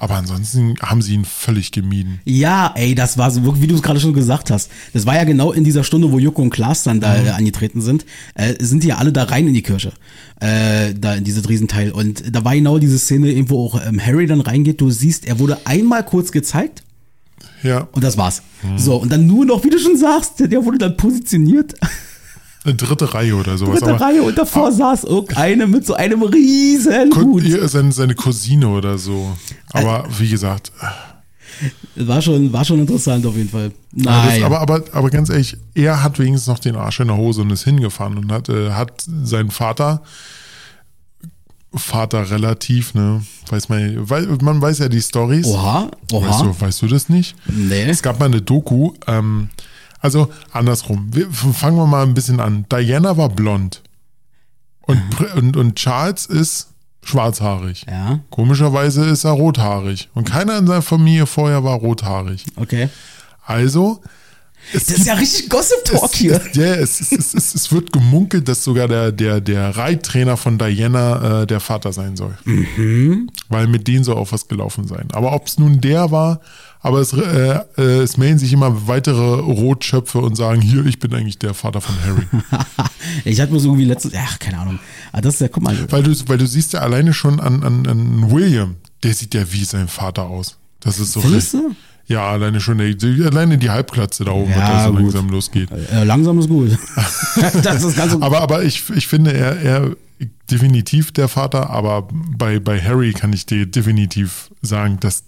Aber 0.01 0.15
ansonsten 0.15 0.75
haben 0.81 1.01
sie 1.01 1.13
ihn 1.13 1.25
völlig 1.25 1.73
gemieden. 1.73 2.21
Ja, 2.23 2.73
ey, 2.77 2.95
das 2.95 3.17
war 3.17 3.29
so 3.31 3.61
wie 3.61 3.67
du 3.67 3.75
es 3.75 3.81
gerade 3.81 3.99
schon 3.99 4.13
gesagt 4.13 4.49
hast. 4.49 4.71
Das 4.93 5.05
war 5.05 5.15
ja 5.15 5.25
genau 5.25 5.51
in 5.51 5.65
dieser 5.65 5.83
Stunde, 5.83 6.09
wo 6.13 6.19
Joko 6.19 6.41
und 6.41 6.51
Klaas 6.51 6.83
dann 6.83 7.01
da 7.01 7.21
äh, 7.21 7.29
angetreten 7.31 7.81
sind, 7.81 8.05
äh, 8.35 8.53
sind 8.63 8.83
die 8.83 8.87
ja 8.87 8.97
alle 8.97 9.11
da 9.11 9.23
rein 9.23 9.45
in 9.45 9.53
die 9.53 9.61
Kirche, 9.61 9.91
äh, 10.39 10.93
da 10.97 11.15
in 11.15 11.25
dieses 11.25 11.49
Riesenteil. 11.49 11.91
Und 11.91 12.33
da 12.33 12.45
war 12.45 12.55
genau 12.55 12.79
diese 12.79 12.97
Szene, 12.97 13.49
wo 13.49 13.65
auch 13.65 13.85
ähm, 13.85 13.99
Harry 13.99 14.25
dann 14.25 14.39
reingeht. 14.39 14.79
Du 14.79 14.89
siehst, 14.89 15.27
er 15.27 15.37
wurde 15.37 15.57
einmal 15.65 16.05
kurz 16.05 16.31
gezeigt 16.31 16.81
Ja, 17.61 17.89
und 17.91 18.01
das 18.01 18.15
war's. 18.15 18.41
So, 18.77 18.95
und 18.95 19.11
dann 19.11 19.27
nur 19.27 19.45
noch, 19.45 19.65
wie 19.65 19.69
du 19.69 19.79
schon 19.79 19.97
sagst, 19.97 20.39
der 20.39 20.63
wurde 20.63 20.77
dann 20.77 20.95
positioniert. 20.95 21.73
eine 22.65 22.75
dritte 22.75 23.13
Reihe 23.13 23.35
oder 23.35 23.57
sowas. 23.57 23.79
Dritte 23.79 23.93
aber 23.95 24.05
Reihe 24.05 24.21
und 24.23 24.37
davor 24.37 24.71
saß 24.71 25.05
irgendeine 25.05 25.65
mit 25.67 25.85
so 25.85 25.93
einem 25.93 26.21
riesen 26.23 27.15
Hut. 27.15 27.43
seine, 27.69 27.91
seine 27.91 28.15
Cousine 28.15 28.67
oder 28.67 28.97
so. 28.97 29.35
Aber 29.71 30.05
wie 30.17 30.29
gesagt, 30.29 30.71
War 31.95 32.21
schon, 32.21 32.53
war 32.53 32.63
schon 32.63 32.79
interessant 32.79 33.25
auf 33.25 33.35
jeden 33.35 33.49
Fall. 33.49 33.71
Das, 33.91 34.05
Naja. 34.05 34.45
aber, 34.45 34.59
aber, 34.61 34.83
aber 34.93 35.09
ganz 35.09 35.29
ehrlich, 35.29 35.57
er 35.73 36.01
hat 36.03 36.17
wenigstens 36.19 36.47
noch 36.47 36.59
den 36.59 36.75
Arsch 36.75 36.99
in 37.01 37.07
der 37.07 37.17
Hose 37.17 37.41
und 37.41 37.49
ist 37.51 37.63
hingefahren 37.63 38.17
und 38.17 38.31
hat, 38.31 38.47
äh, 38.49 38.71
hat 38.71 39.03
seinen 39.23 39.51
Vater, 39.51 40.01
Vater 41.73 42.31
relativ, 42.31 42.93
ne, 42.93 43.21
weiß 43.49 43.69
man, 43.69 44.09
weil, 44.09 44.25
man 44.41 44.61
weiß 44.61 44.79
ja 44.79 44.89
die 44.89 45.01
Stories. 45.01 45.45
Oha, 45.45 45.91
oha. 46.11 46.27
Weißt 46.29 46.41
du, 46.41 46.61
weißt 46.61 46.81
du 46.81 46.87
das 46.87 47.09
nicht? 47.09 47.35
Nee. 47.47 47.83
Es 47.83 48.01
gab 48.01 48.19
mal 48.19 48.25
eine 48.25 48.41
Doku, 48.41 48.93
ähm, 49.07 49.49
also 50.01 50.29
andersrum. 50.51 51.09
Wir, 51.13 51.29
fangen 51.31 51.77
wir 51.77 51.87
mal 51.87 52.03
ein 52.03 52.13
bisschen 52.13 52.39
an. 52.39 52.65
Diana 52.71 53.17
war 53.17 53.29
blond 53.29 53.81
und, 54.81 55.21
und, 55.35 55.57
und 55.57 55.75
Charles 55.75 56.25
ist 56.25 56.67
schwarzhaarig. 57.03 57.85
Ja, 57.87 58.19
Komischerweise 58.29 59.05
ist 59.05 59.23
er 59.23 59.31
rothaarig 59.31 60.09
und 60.13 60.29
keiner 60.29 60.57
in 60.57 60.67
seiner 60.67 60.81
Familie 60.81 61.25
vorher 61.25 61.63
war 61.63 61.75
rothaarig. 61.75 62.45
okay. 62.55 62.89
Also, 63.45 64.01
es 64.73 64.85
Das 64.85 64.99
ist 64.99 65.07
ja 65.07 65.13
richtig 65.15 65.49
Gossip 65.49 65.83
Talk 65.85 66.11
es, 66.13 66.13
hier. 66.13 66.41
Ja, 66.53 66.75
es, 66.75 67.01
es, 67.01 67.11
es, 67.11 67.33
es, 67.33 67.55
es 67.55 67.71
wird 67.71 67.91
gemunkelt, 67.91 68.47
dass 68.47 68.63
sogar 68.63 68.87
der, 68.87 69.11
der, 69.11 69.41
der 69.41 69.75
Reittrainer 69.75 70.37
von 70.37 70.59
Diana 70.59 71.41
äh, 71.41 71.47
der 71.47 71.59
Vater 71.59 71.91
sein 71.91 72.15
soll. 72.15 72.37
Mhm. 72.45 73.31
Weil 73.47 73.67
mit 73.67 73.87
denen 73.87 74.03
soll 74.03 74.17
auch 74.17 74.31
was 74.31 74.47
gelaufen 74.47 74.87
sein. 74.87 75.07
Aber 75.13 75.33
ob 75.33 75.47
es 75.47 75.57
nun 75.57 75.81
der 75.81 76.11
war, 76.11 76.41
aber 76.81 76.99
es, 76.99 77.13
äh, 77.13 77.59
äh, 77.77 77.81
es 78.01 78.17
melden 78.17 78.39
sich 78.39 78.53
immer 78.53 78.87
weitere 78.87 79.39
Rotschöpfe 79.41 80.19
und 80.19 80.35
sagen, 80.35 80.61
hier, 80.61 80.85
ich 80.85 80.99
bin 80.99 81.13
eigentlich 81.13 81.39
der 81.39 81.53
Vater 81.53 81.81
von 81.81 81.95
Harry. 82.05 82.27
Ich 83.25 83.41
hatte 83.41 83.51
mir 83.51 83.59
so 83.59 83.69
irgendwie 83.69 83.85
letztes, 83.85 84.13
ach, 84.15 84.37
keine 84.39 84.59
Ahnung. 84.59 84.79
Ah, 85.11 85.19
das 85.19 85.35
ist 85.35 85.41
ja, 85.41 85.47
guck 85.47 85.63
mal. 85.63 85.75
weil, 85.91 86.03
du, 86.03 86.13
weil 86.27 86.37
du 86.37 86.45
siehst 86.45 86.73
ja 86.73 86.81
alleine 86.81 87.13
schon 87.13 87.39
an, 87.39 87.63
an, 87.63 87.87
an 87.87 88.29
William, 88.31 88.75
der 89.03 89.13
sieht 89.13 89.33
ja 89.33 89.51
wie 89.51 89.63
sein 89.63 89.87
Vater 89.87 90.23
aus. 90.25 90.57
Das 90.79 90.99
ist 90.99 91.13
so 91.13 91.21
Findest 91.21 91.55
recht- 91.55 91.63
du? 91.63 91.75
Ja, 92.13 92.29
alleine 92.29 92.61
schon, 92.61 92.77
der, 92.77 92.93
die, 92.93 93.23
alleine 93.23 93.57
die 93.57 93.69
Halbklatze 93.69 94.25
da 94.25 94.31
oben, 94.31 94.51
Ja, 94.51 94.57
was 94.57 94.67
da 94.69 94.87
so 94.87 94.93
langsam 94.93 95.29
losgeht. 95.29 95.69
Äh, 95.91 96.03
langsam 96.03 96.39
ist 96.39 96.49
gut. 96.49 96.71
das 97.63 97.83
ist 97.83 97.95
ganz 97.97 98.13
Aber, 98.21 98.41
aber 98.41 98.63
ich, 98.63 98.87
ich 98.91 99.07
finde, 99.07 99.33
er, 99.33 99.59
er 99.61 99.95
definitiv 100.51 101.11
der 101.11 101.27
Vater, 101.27 101.69
aber 101.69 102.07
bei, 102.37 102.59
bei 102.59 102.79
Harry 102.81 103.13
kann 103.13 103.33
ich 103.33 103.45
dir 103.45 103.65
definitiv 103.65 104.49
sagen, 104.61 104.97
dass 104.99 105.23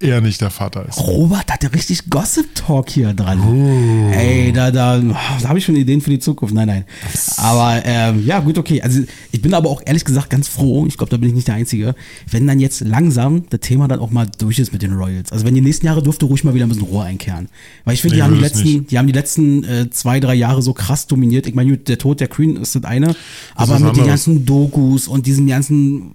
er 0.00 0.22
nicht 0.22 0.40
der 0.40 0.50
Vater 0.50 0.86
ist. 0.88 0.98
Robert 0.98 1.52
hat 1.52 1.62
ja 1.62 1.68
richtig 1.68 2.08
Gossip 2.08 2.54
Talk 2.54 2.88
hier 2.88 3.12
dran. 3.12 3.40
Oh. 3.40 4.10
Ey, 4.10 4.50
da, 4.50 4.70
da, 4.70 4.98
da 4.98 5.48
habe 5.48 5.58
ich 5.58 5.64
schon 5.64 5.76
Ideen 5.76 6.00
für 6.00 6.08
die 6.08 6.18
Zukunft. 6.18 6.54
Nein, 6.54 6.68
nein. 6.68 6.84
Aber 7.36 7.82
ähm, 7.84 8.24
ja, 8.24 8.40
gut, 8.40 8.56
okay. 8.56 8.80
Also 8.80 9.02
ich 9.30 9.42
bin 9.42 9.52
aber 9.52 9.68
auch 9.68 9.82
ehrlich 9.84 10.06
gesagt 10.06 10.30
ganz 10.30 10.48
froh, 10.48 10.86
ich 10.86 10.96
glaube, 10.96 11.10
da 11.10 11.18
bin 11.18 11.28
ich 11.28 11.34
nicht 11.34 11.48
der 11.48 11.54
Einzige, 11.54 11.94
wenn 12.30 12.46
dann 12.46 12.60
jetzt 12.60 12.80
langsam 12.80 13.44
das 13.50 13.60
Thema 13.60 13.88
dann 13.88 14.00
auch 14.00 14.10
mal 14.10 14.26
durch 14.38 14.58
ist 14.58 14.72
mit 14.72 14.80
den 14.80 14.94
Royals. 14.94 15.32
Also 15.32 15.44
wenn 15.44 15.54
die 15.54 15.60
nächsten 15.60 15.84
Jahre 15.84 16.02
dürfte 16.02 16.24
ruhig 16.24 16.44
mal 16.44 16.54
wieder 16.54 16.64
ein 16.64 16.70
bisschen 16.70 16.86
Rohr 16.86 17.04
einkehren. 17.04 17.50
Weil 17.84 17.94
ich 17.94 18.00
finde, 18.00 18.16
die 18.16 18.20
Nee, 18.20 18.24
haben 18.24 18.34
die 18.34 18.40
will 18.40 18.46
es 18.46 18.54
letzten, 18.54 18.86
die 18.86 18.98
haben 18.98 19.06
die 19.06 19.12
letzten 19.12 19.64
äh, 19.64 19.90
zwei, 19.90 20.18
drei 20.18 20.34
Jahre 20.34 20.62
so 20.62 20.72
krass 20.72 21.06
dominiert. 21.08 21.46
Ich 21.46 21.54
meine, 21.54 21.76
der 21.76 21.98
Tod 21.98 22.20
der 22.20 22.28
Queen 22.28 22.56
ist 22.56 22.74
das 22.74 22.84
eine, 22.84 23.14
aber 23.54 23.74
was 23.74 23.80
mit 23.80 23.96
den 23.96 24.06
ganzen 24.06 24.46
Dokus 24.46 25.08
und 25.08 25.26
diesen 25.26 25.46
ganzen 25.46 26.12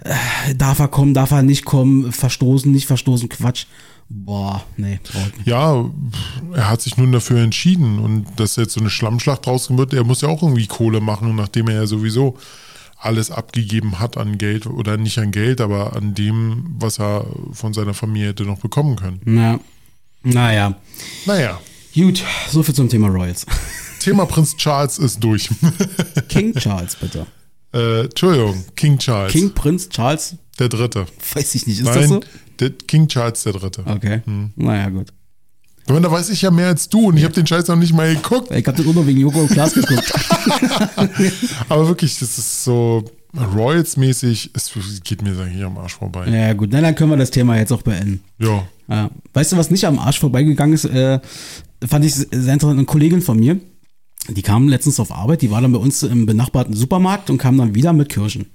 äh, 0.00 0.54
darf 0.54 0.78
er 0.78 0.88
kommen, 0.88 1.14
darf 1.14 1.30
er 1.30 1.42
nicht 1.42 1.64
kommen, 1.64 2.12
verstoßen, 2.12 2.70
nicht 2.70 2.86
verstoßen, 2.86 3.28
Quatsch. 3.28 3.66
Boah, 4.08 4.64
nee, 4.76 5.00
brauch 5.02 5.26
ich 5.26 5.36
nicht. 5.38 5.46
Ja, 5.48 5.84
er 6.54 6.70
hat 6.70 6.80
sich 6.80 6.96
nun 6.96 7.10
dafür 7.10 7.40
entschieden 7.42 7.98
und 7.98 8.26
dass 8.36 8.56
jetzt 8.56 8.74
so 8.74 8.80
eine 8.80 8.90
Schlammschlacht 8.90 9.46
draus 9.46 9.76
wird, 9.76 9.94
er 9.94 10.04
muss 10.04 10.20
ja 10.20 10.28
auch 10.28 10.42
irgendwie 10.42 10.66
Kohle 10.66 11.00
machen, 11.00 11.34
nachdem 11.34 11.68
er 11.68 11.74
ja 11.74 11.86
sowieso 11.86 12.38
alles 12.98 13.30
abgegeben 13.30 13.98
hat 13.98 14.16
an 14.16 14.38
Geld 14.38 14.66
oder 14.66 14.96
nicht 14.96 15.18
an 15.18 15.32
Geld, 15.32 15.60
aber 15.60 15.96
an 15.96 16.14
dem, 16.14 16.76
was 16.78 16.98
er 16.98 17.26
von 17.52 17.74
seiner 17.74 17.94
Familie 17.94 18.28
hätte 18.28 18.44
noch 18.44 18.58
bekommen 18.58 18.96
können. 18.96 19.20
Na, 19.24 19.60
naja. 20.22 20.74
Naja, 21.26 21.60
Gut, 21.96 22.22
so 22.50 22.62
viel 22.62 22.74
zum 22.74 22.90
Thema 22.90 23.08
Royals. 23.08 23.46
Thema 24.00 24.26
Prinz 24.26 24.54
Charles 24.54 24.98
ist 24.98 25.18
durch. 25.24 25.48
King 26.28 26.52
Charles, 26.54 26.94
bitte. 26.94 27.26
Äh, 27.76 28.00
Entschuldigung, 28.04 28.64
King 28.74 28.98
Charles, 28.98 29.32
King 29.32 29.52
Prinz 29.52 29.88
Charles, 29.88 30.36
der 30.58 30.68
Dritte. 30.68 31.06
weiß 31.34 31.54
ich 31.54 31.66
nicht, 31.66 31.80
ist 31.80 31.86
das 31.88 31.96
Nein, 31.96 32.08
so? 32.08 32.20
der 32.58 32.70
King 32.70 33.08
Charles 33.08 33.42
der 33.42 33.52
Dritte. 33.52 33.84
Okay, 33.86 34.20
naja, 34.56 34.88
gut. 34.88 35.12
Meine, 35.88 36.00
da 36.00 36.10
weiß 36.10 36.30
ich 36.30 36.42
ja 36.42 36.50
mehr 36.50 36.66
als 36.66 36.88
du 36.88 37.08
und 37.08 37.16
ich 37.16 37.22
habe 37.22 37.32
den 37.34 37.46
Scheiß 37.46 37.68
noch 37.68 37.76
nicht 37.76 37.92
mal 37.92 38.12
geguckt. 38.12 38.50
Ich 38.50 38.66
habe 38.66 38.76
das 38.76 38.92
nur 38.92 39.06
wegen 39.06 39.20
Joko 39.20 39.42
und 39.42 39.50
Klaas 39.50 39.72
geguckt. 39.72 40.12
Aber 41.68 41.86
wirklich, 41.86 42.18
das 42.18 42.38
ist 42.38 42.64
so 42.64 43.04
Royals-mäßig, 43.36 44.50
es 44.54 44.72
geht 45.04 45.22
mir 45.22 45.38
eigentlich 45.38 45.64
am 45.64 45.78
Arsch 45.78 45.94
vorbei. 45.94 46.26
ja, 46.28 46.52
gut, 46.54 46.70
na, 46.72 46.80
dann 46.80 46.94
können 46.94 47.10
wir 47.10 47.16
das 47.16 47.30
Thema 47.30 47.56
jetzt 47.56 47.72
auch 47.72 47.82
beenden. 47.82 48.22
Ja. 48.38 48.66
Ja. 48.88 49.10
Weißt 49.32 49.52
du, 49.52 49.56
was 49.56 49.70
nicht 49.70 49.84
am 49.84 49.98
Arsch 49.98 50.18
vorbeigegangen 50.18 50.74
ist? 50.74 50.86
Äh, 50.86 51.20
fand 51.86 52.04
ich 52.04 52.14
sehr 52.14 52.30
interessant. 52.32 52.78
Eine 52.78 52.84
Kollegin 52.84 53.20
von 53.22 53.38
mir, 53.38 53.60
die 54.28 54.42
kam 54.42 54.68
letztens 54.68 55.00
auf 55.00 55.12
Arbeit, 55.12 55.42
die 55.42 55.50
war 55.50 55.60
dann 55.60 55.72
bei 55.72 55.78
uns 55.78 56.02
im 56.02 56.26
benachbarten 56.26 56.74
Supermarkt 56.74 57.30
und 57.30 57.38
kam 57.38 57.56
dann 57.58 57.74
wieder 57.74 57.92
mit 57.92 58.08
Kirschen. 58.08 58.46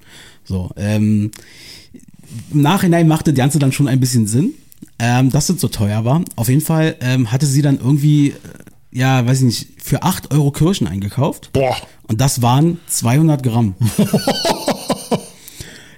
So, 0.43 0.71
ähm, 0.75 1.31
im 2.51 2.61
Nachhinein 2.61 3.07
machte 3.07 3.31
das 3.33 3.37
Ganze 3.37 3.59
dann 3.59 3.71
schon 3.71 3.87
ein 3.87 3.99
bisschen 3.99 4.27
Sinn, 4.27 4.53
ähm, 4.99 5.29
dass 5.29 5.49
es 5.49 5.59
so 5.61 5.67
teuer 5.67 6.05
war. 6.05 6.23
Auf 6.35 6.49
jeden 6.49 6.61
Fall 6.61 6.95
ähm, 7.01 7.31
hatte 7.31 7.45
sie 7.45 7.61
dann 7.61 7.79
irgendwie, 7.79 8.29
äh, 8.29 8.35
ja, 8.91 9.25
weiß 9.25 9.39
ich 9.39 9.45
nicht, 9.45 9.67
für 9.81 10.03
8 10.03 10.33
Euro 10.33 10.51
Kirschen 10.51 10.87
eingekauft. 10.87 11.51
Boah. 11.53 11.75
Und 12.07 12.19
das 12.19 12.41
waren 12.41 12.79
200 12.87 13.43
Gramm. 13.43 13.75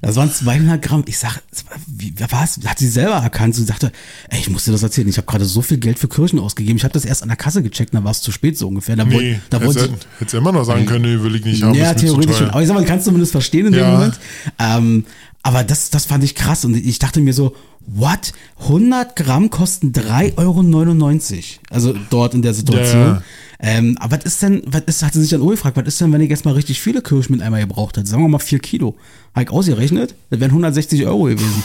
Das 0.04 0.18
waren 0.18 0.30
200 0.32 0.82
Gramm. 0.82 1.04
Ich 1.08 1.18
sag, 1.18 1.42
wie 1.88 2.14
was? 2.30 2.60
Hat 2.66 2.78
sie 2.78 2.90
selber 2.90 3.14
erkannt 3.16 3.58
und 3.58 3.66
sagte, 3.66 3.92
ey, 4.30 4.40
ich 4.40 4.50
musste 4.50 4.72
das 4.72 4.84
erzählen. 4.84 5.08
Ich 5.08 5.16
habe 5.18 5.26
gerade 5.26 5.46
so 5.46 5.62
viel 5.62 5.78
Geld 5.78 5.98
für 5.98 6.10
Kirschen 6.10 6.40
ausgegeben. 6.40 6.76
Ich 6.78 6.84
habe 6.84 6.94
das 6.94 7.06
erst 7.06 7.24
an 7.24 7.30
der 7.30 7.38
Kasse 7.38 7.64
gecheckt, 7.64 7.94
dann 7.94 8.04
war 8.04 8.12
es 8.12 8.20
zu 8.22 8.34
spät 8.34 8.58
so 8.58 8.68
ungefähr. 8.68 8.98
Da 8.98 9.06
Nee, 9.06 9.40
da 9.50 9.60
hättest 9.60 9.80
wollte 9.80 9.94
du 9.94 9.98
hättest 10.20 10.34
du 10.34 10.38
immer 10.38 10.52
noch 10.52 10.66
sagen 10.66 10.86
können, 10.86 11.06
nee, 11.06 11.24
will 11.24 11.36
ich 11.36 11.46
nicht 11.46 11.64
haben. 11.64 11.74
ja, 11.74 11.94
theoretisch 11.94 12.38
schon. 12.38 12.50
Aber 12.50 12.62
ich 12.62 12.68
sag 12.68 12.74
mal, 12.74 12.82
man 12.82 12.88
kann 12.90 13.00
es 13.00 13.06
zumindest 13.06 13.32
verstehen 13.32 13.68
in 13.68 13.72
dem 13.72 13.82
Ja. 13.82 13.92
Moment. 13.92 14.20
Ähm, 14.60 15.06
aber 15.42 15.64
das, 15.64 15.90
das 15.90 16.06
fand 16.06 16.24
ich 16.26 16.36
krass. 16.36 16.66
Und 16.66 16.76
ich 16.76 17.00
dachte 17.00 17.22
mir 17.22 17.34
so, 17.34 17.56
what? 17.88 18.34
100 18.62 19.16
Gramm 19.16 19.50
kosten 19.50 19.94
3,99 19.94 20.36
Euro. 20.38 21.44
Also 21.70 21.96
dort 22.10 22.34
in 22.34 22.42
der 22.42 22.54
Situation. 22.54 23.02
Ja. 23.02 23.22
Ähm, 23.66 23.98
aber 24.02 24.18
was 24.18 24.26
ist 24.26 24.42
denn, 24.42 24.62
was 24.66 24.82
ist, 24.88 25.04
hat 25.04 25.14
sie 25.14 25.22
sich 25.22 25.30
dann 25.30 25.42
auch 25.42 25.50
gefragt, 25.50 25.78
was 25.78 25.88
ist 25.88 26.02
denn, 26.02 26.12
wenn 26.12 26.20
ich 26.20 26.30
jetzt 26.30 26.44
mal 26.44 26.54
richtig 26.54 26.82
viele 26.82 27.02
Kirschen 27.02 27.32
mit 27.32 27.42
einmal 27.42 27.62
gebraucht 27.62 27.96
hätte? 27.96 28.10
Sagen 28.10 28.22
wir 28.22 28.28
mal 28.28 28.40
4 28.40 28.60
Kilo. 28.60 28.98
Habe 29.34 29.46
ich 29.46 29.52
ausgerechnet? 29.52 30.16
Das 30.30 30.42
wären 30.42 30.52
160 30.52 31.06
Euro 31.06 31.24
gewesen. 31.24 31.64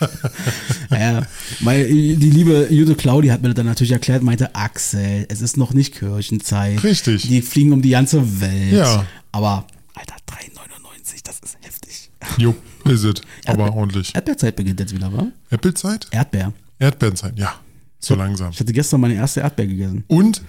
ja, 0.90 1.26
weil 1.60 1.88
die 1.88 2.30
liebe 2.30 2.68
Jute 2.70 2.94
Claudi 2.94 3.28
hat 3.28 3.42
mir 3.42 3.48
das 3.48 3.56
dann 3.56 3.66
natürlich 3.66 3.92
erklärt, 3.92 4.22
meinte, 4.22 4.54
Axel, 4.54 5.26
es 5.28 5.42
ist 5.42 5.58
noch 5.58 5.74
nicht 5.74 5.94
Kirchenzeit. 5.94 6.82
Richtig. 6.82 7.28
Die 7.28 7.42
fliegen 7.42 7.74
um 7.74 7.82
die 7.82 7.90
ganze 7.90 8.40
Welt. 8.40 8.72
Ja. 8.72 9.04
Aber, 9.30 9.66
Alter, 9.92 10.14
3,99, 10.26 11.22
das 11.22 11.38
ist 11.40 11.58
heftig. 11.60 12.10
Jo, 12.38 12.54
ist 12.86 13.04
es. 13.04 13.20
Aber 13.44 13.74
ordentlich. 13.74 14.14
Erdbeerzeit 14.14 14.56
beginnt 14.56 14.80
jetzt 14.80 14.94
wieder, 14.94 15.12
wa? 15.12 15.26
Apple-Zeit? 15.50 16.06
Erdbeer. 16.12 16.54
Erdbeerenzeit, 16.78 17.38
ja. 17.38 17.54
So 18.00 18.14
langsam. 18.14 18.52
Ich 18.52 18.60
hatte 18.60 18.72
gestern 18.72 19.02
meine 19.02 19.14
erste 19.14 19.40
Erdbeer 19.40 19.66
gegessen. 19.66 20.04
Und 20.06 20.40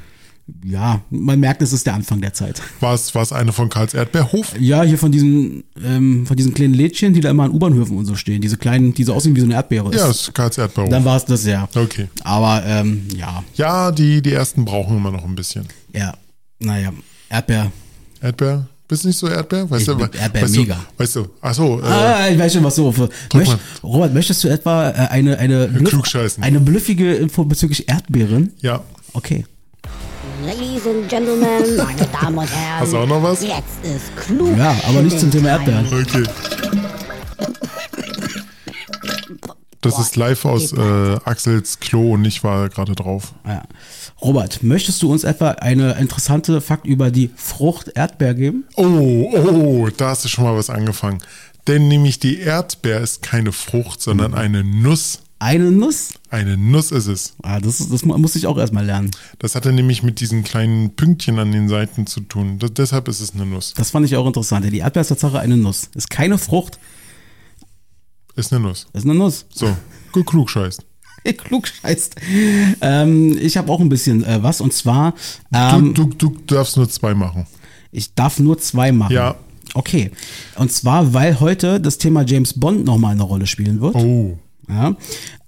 Ja, 0.63 1.01
man 1.10 1.39
merkt, 1.39 1.63
es 1.63 1.73
ist 1.73 1.88
der 1.88 1.95
Anfang 1.95 2.21
der 2.21 2.34
Zeit. 2.34 2.62
war 2.79 2.93
es, 2.93 3.15
war 3.15 3.23
es 3.23 3.31
eine 3.34 3.51
von 3.51 3.67
Karls 3.67 3.95
Erdbeerhof? 3.95 4.53
Ja, 4.60 4.84
hier 4.84 4.99
von 4.99 5.12
diesen, 5.12 5.63
ähm, 5.84 6.27
von 6.27 6.38
diesen 6.38 6.53
kleinen 6.53 6.75
Lädchen, 6.75 7.13
die 7.15 7.19
da 7.21 7.31
immer 7.31 7.43
an 7.45 7.51
U-Bahnhöfen 7.51 7.97
und 7.97 8.05
so 8.05 8.15
stehen. 8.15 8.41
Diese 8.41 8.55
kleinen, 8.58 8.93
die 8.93 9.03
so 9.03 9.13
aussehen 9.15 9.36
wie 9.36 9.39
so 9.39 9.47
eine 9.47 9.55
Erdbeere. 9.55 9.91
Ja, 9.95 10.08
es 10.08 10.21
ist 10.21 10.34
Karls 10.36 10.60
Erdbeerhof. 10.60 10.91
Dann 10.91 11.03
war 11.03 11.17
es 11.17 11.25
das, 11.25 11.45
ja. 11.45 11.67
Okay. 11.75 12.10
Aber, 12.23 12.63
ähm, 12.63 13.08
ja, 13.17 13.43
Ja, 13.55 13.91
die, 13.91 14.21
die 14.21 14.34
ersten 14.34 14.65
brauchen 14.65 14.97
immer 14.97 15.10
noch 15.12 15.23
ein 15.25 15.34
bisschen. 15.36 15.65
ja, 15.93 16.13
naja, 16.60 16.91
Erdbeer. 17.29 17.71
Erdbeer? 18.21 18.67
Bist 18.88 19.03
du 19.03 19.08
nicht 19.08 19.17
so 19.17 19.27
Erdbeer? 19.27 19.67
Weißt 19.67 19.88
Ich 19.88 19.95
du, 19.95 19.99
Erdbeer 19.99 20.41
weißt 20.43 20.55
mega. 20.58 20.75
Du, 20.75 21.03
weißt 21.03 21.15
du, 21.15 21.27
achso, 21.41 21.79
äh, 21.79 21.86
Ah, 21.86 22.29
ich 22.29 22.38
weiß 22.38 22.53
schon, 22.53 22.63
was 22.63 22.75
so. 22.75 22.91
Für, 22.91 23.10
möcht. 23.34 23.58
Robert, 23.81 24.13
möchtest 24.13 24.43
du 24.43 24.47
etwa 24.47 24.89
äh, 24.91 24.93
eine, 25.10 25.39
eine, 25.39 25.65
blüff- 25.69 26.39
eine 26.39 26.60
blüffige 26.60 27.15
Info 27.15 27.43
bezüglich 27.45 27.89
Erdbeeren? 27.89 28.53
ja. 28.62 28.84
Okay. 29.13 29.43
Ladies 30.85 31.01
and 31.01 31.09
Gentlemen, 31.09 31.77
meine 31.77 32.07
Damen 32.07 32.37
und 32.37 32.47
Herren. 32.47 32.79
Hast 32.79 32.93
du 32.93 32.97
auch 32.97 33.07
noch 33.07 33.23
was? 33.23 33.41
Jetzt 33.41 33.83
ist 33.83 34.15
klug. 34.17 34.55
Ja, 34.57 34.75
aber 34.87 35.01
nicht 35.01 35.19
zum 35.19 35.31
Thema 35.31 35.49
Erdbeeren. 35.49 35.87
Okay. 35.87 36.23
Das 39.81 39.99
ist 39.99 40.15
live 40.15 40.45
aus 40.45 40.73
äh, 40.73 41.17
Axels 41.25 41.79
Klo 41.79 42.13
und 42.13 42.25
ich 42.25 42.43
war 42.43 42.69
gerade 42.69 42.93
drauf. 42.93 43.33
Ja. 43.45 43.63
Robert, 44.21 44.63
möchtest 44.63 45.01
du 45.01 45.11
uns 45.11 45.23
etwa 45.23 45.51
eine 45.51 45.93
interessante 45.93 46.59
Fakt 46.61 46.85
über 46.87 47.11
die 47.11 47.29
Frucht 47.35 47.89
Erdbeer 47.95 48.33
geben? 48.33 48.65
Oh, 48.75 48.83
oh, 48.83 49.89
da 49.95 50.09
hast 50.09 50.25
du 50.25 50.29
schon 50.29 50.43
mal 50.43 50.55
was 50.55 50.69
angefangen. 50.69 51.19
Denn 51.67 51.87
nämlich 51.87 52.19
die 52.19 52.39
Erdbeer 52.39 53.01
ist 53.01 53.23
keine 53.23 53.51
Frucht, 53.51 54.01
sondern 54.01 54.33
eine 54.33 54.63
Nuss. 54.63 55.19
Eine 55.37 55.69
Nuss? 55.69 56.13
Eine 56.29 56.55
Nuss 56.57 56.91
ist 56.91 57.07
es. 57.07 57.33
Ah, 57.43 57.59
das, 57.59 57.77
das 57.89 58.05
mu- 58.05 58.17
muss 58.17 58.35
ich 58.35 58.47
auch 58.47 58.57
erstmal 58.57 58.85
lernen. 58.85 59.11
Das 59.39 59.53
hatte 59.55 59.73
nämlich 59.73 60.01
mit 60.01 60.19
diesen 60.21 60.43
kleinen 60.43 60.95
Pünktchen 60.95 61.37
an 61.39 61.51
den 61.51 61.67
Seiten 61.67 62.07
zu 62.07 62.21
tun. 62.21 62.57
Das, 62.59 62.73
deshalb 62.73 63.07
ist 63.09 63.19
es 63.19 63.33
eine 63.35 63.45
Nuss. 63.45 63.73
Das 63.75 63.91
fand 63.91 64.05
ich 64.05 64.15
auch 64.15 64.25
interessant. 64.25 64.65
Die 64.71 64.77
Erdbeer 64.77 65.01
ist 65.01 65.09
Tatsache 65.09 65.39
eine 65.39 65.57
Nuss. 65.57 65.89
Ist 65.93 66.09
keine 66.09 66.37
Frucht, 66.37 66.79
Ist 68.35 68.51
eine 68.53 68.61
Nuss. 68.63 68.87
ist 68.93 69.03
eine 69.05 69.13
Nuss. 69.15 69.45
So, 69.53 69.75
gut 70.11 70.25
klug 70.25 70.49
scheißt. 70.49 70.85
Klug 71.45 71.67
scheißt. 71.67 72.15
Ähm, 72.81 73.35
ich 73.41 73.57
habe 73.57 73.71
auch 73.71 73.79
ein 73.79 73.89
bisschen 73.89 74.23
äh, 74.23 74.43
was 74.43 74.61
und 74.61 74.73
zwar, 74.73 75.15
Du, 75.51 75.57
ähm, 75.57 75.93
du, 75.95 76.03
du 76.05 76.37
darfst 76.45 76.77
nur 76.77 76.87
zwei 76.87 77.15
machen. 77.15 77.47
ich 77.91 78.13
darf 78.13 78.37
nur 78.39 78.59
zwei 78.59 78.91
machen. 78.91 79.11
Ja. 79.11 79.35
Okay. 79.73 80.11
Und 80.55 80.71
zwar, 80.71 81.15
weil 81.15 81.39
heute 81.39 81.81
das 81.81 81.97
Thema 81.97 82.23
James 82.23 82.53
Bond 82.59 82.85
nochmal 82.85 83.13
eine 83.13 83.23
Rolle 83.23 83.47
spielen 83.47 83.81
wird. 83.81 83.95
Oh. 83.95 84.37
Ja, 84.67 84.95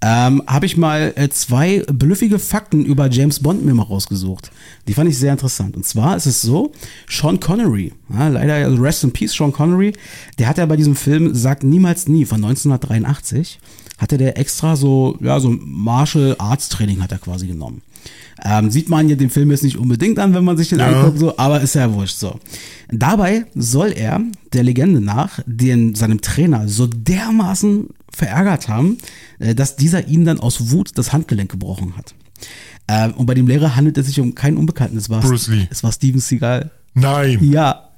ähm, 0.00 0.42
habe 0.46 0.66
ich 0.66 0.76
mal 0.76 1.12
äh, 1.16 1.28
zwei 1.28 1.82
blüffige 1.92 2.38
Fakten 2.38 2.84
über 2.84 3.10
James 3.10 3.40
Bond 3.40 3.64
mir 3.64 3.74
mal 3.74 3.82
rausgesucht. 3.82 4.52
Die 4.86 4.94
fand 4.94 5.10
ich 5.10 5.18
sehr 5.18 5.32
interessant. 5.32 5.76
Und 5.76 5.84
zwar 5.84 6.16
ist 6.16 6.26
es 6.26 6.40
so, 6.40 6.72
Sean 7.08 7.40
Connery, 7.40 7.92
ja, 8.12 8.28
leider 8.28 8.54
also 8.54 8.80
Rest 8.80 9.02
in 9.02 9.12
Peace, 9.12 9.34
Sean 9.34 9.52
Connery, 9.52 9.92
der 10.38 10.48
hat 10.48 10.58
ja 10.58 10.66
bei 10.66 10.76
diesem 10.76 10.94
Film 10.94 11.34
Sagt 11.34 11.64
niemals 11.64 12.06
nie 12.06 12.24
von 12.24 12.36
1983, 12.44 13.58
hatte 13.98 14.18
der 14.18 14.38
extra 14.38 14.76
so, 14.76 15.18
ja, 15.20 15.40
so 15.40 15.50
Martial 15.50 16.36
Arts 16.38 16.68
Training 16.68 17.02
hat 17.02 17.10
er 17.10 17.18
quasi 17.18 17.48
genommen. 17.48 17.82
Ähm, 18.44 18.70
sieht 18.70 18.88
man 18.88 19.08
ja 19.08 19.16
den 19.16 19.30
Film 19.30 19.50
jetzt 19.50 19.64
nicht 19.64 19.76
unbedingt 19.78 20.18
an, 20.20 20.32
wenn 20.34 20.44
man 20.44 20.56
sich 20.56 20.68
den 20.68 20.78
Ja. 20.78 20.86
anguckt, 20.88 21.18
so, 21.18 21.36
aber 21.38 21.60
ist 21.60 21.74
ja 21.74 21.92
wurscht 21.92 22.16
so. 22.18 22.38
Dabei 22.90 23.46
soll 23.54 23.92
er, 23.92 24.20
der 24.52 24.62
Legende 24.62 25.00
nach, 25.00 25.40
den, 25.46 25.94
seinem 25.96 26.20
Trainer 26.20 26.68
so 26.68 26.86
dermaßen 26.86 27.88
verärgert 28.12 28.68
haben, 28.68 28.98
äh, 29.40 29.54
dass 29.54 29.76
dieser 29.76 30.06
ihm 30.06 30.24
dann 30.24 30.38
aus 30.40 30.70
Wut 30.70 30.92
das 30.96 31.12
Handgelenk 31.12 31.50
gebrochen 31.50 31.96
hat. 31.96 32.14
Ähm, 32.86 33.14
und 33.14 33.26
bei 33.26 33.34
dem 33.34 33.46
Lehrer 33.48 33.74
handelt 33.76 33.98
es 33.98 34.06
sich 34.06 34.20
um 34.20 34.34
keinen 34.34 34.56
Unbekannten. 34.56 34.96
Es 34.96 35.10
war, 35.10 35.20
Bruce 35.20 35.48
Lee. 35.48 35.66
Es 35.70 35.82
war 35.82 35.92
Steven 35.92 36.20
Seagal. 36.20 36.70
Nein. 36.94 37.38
Ja, 37.42 37.88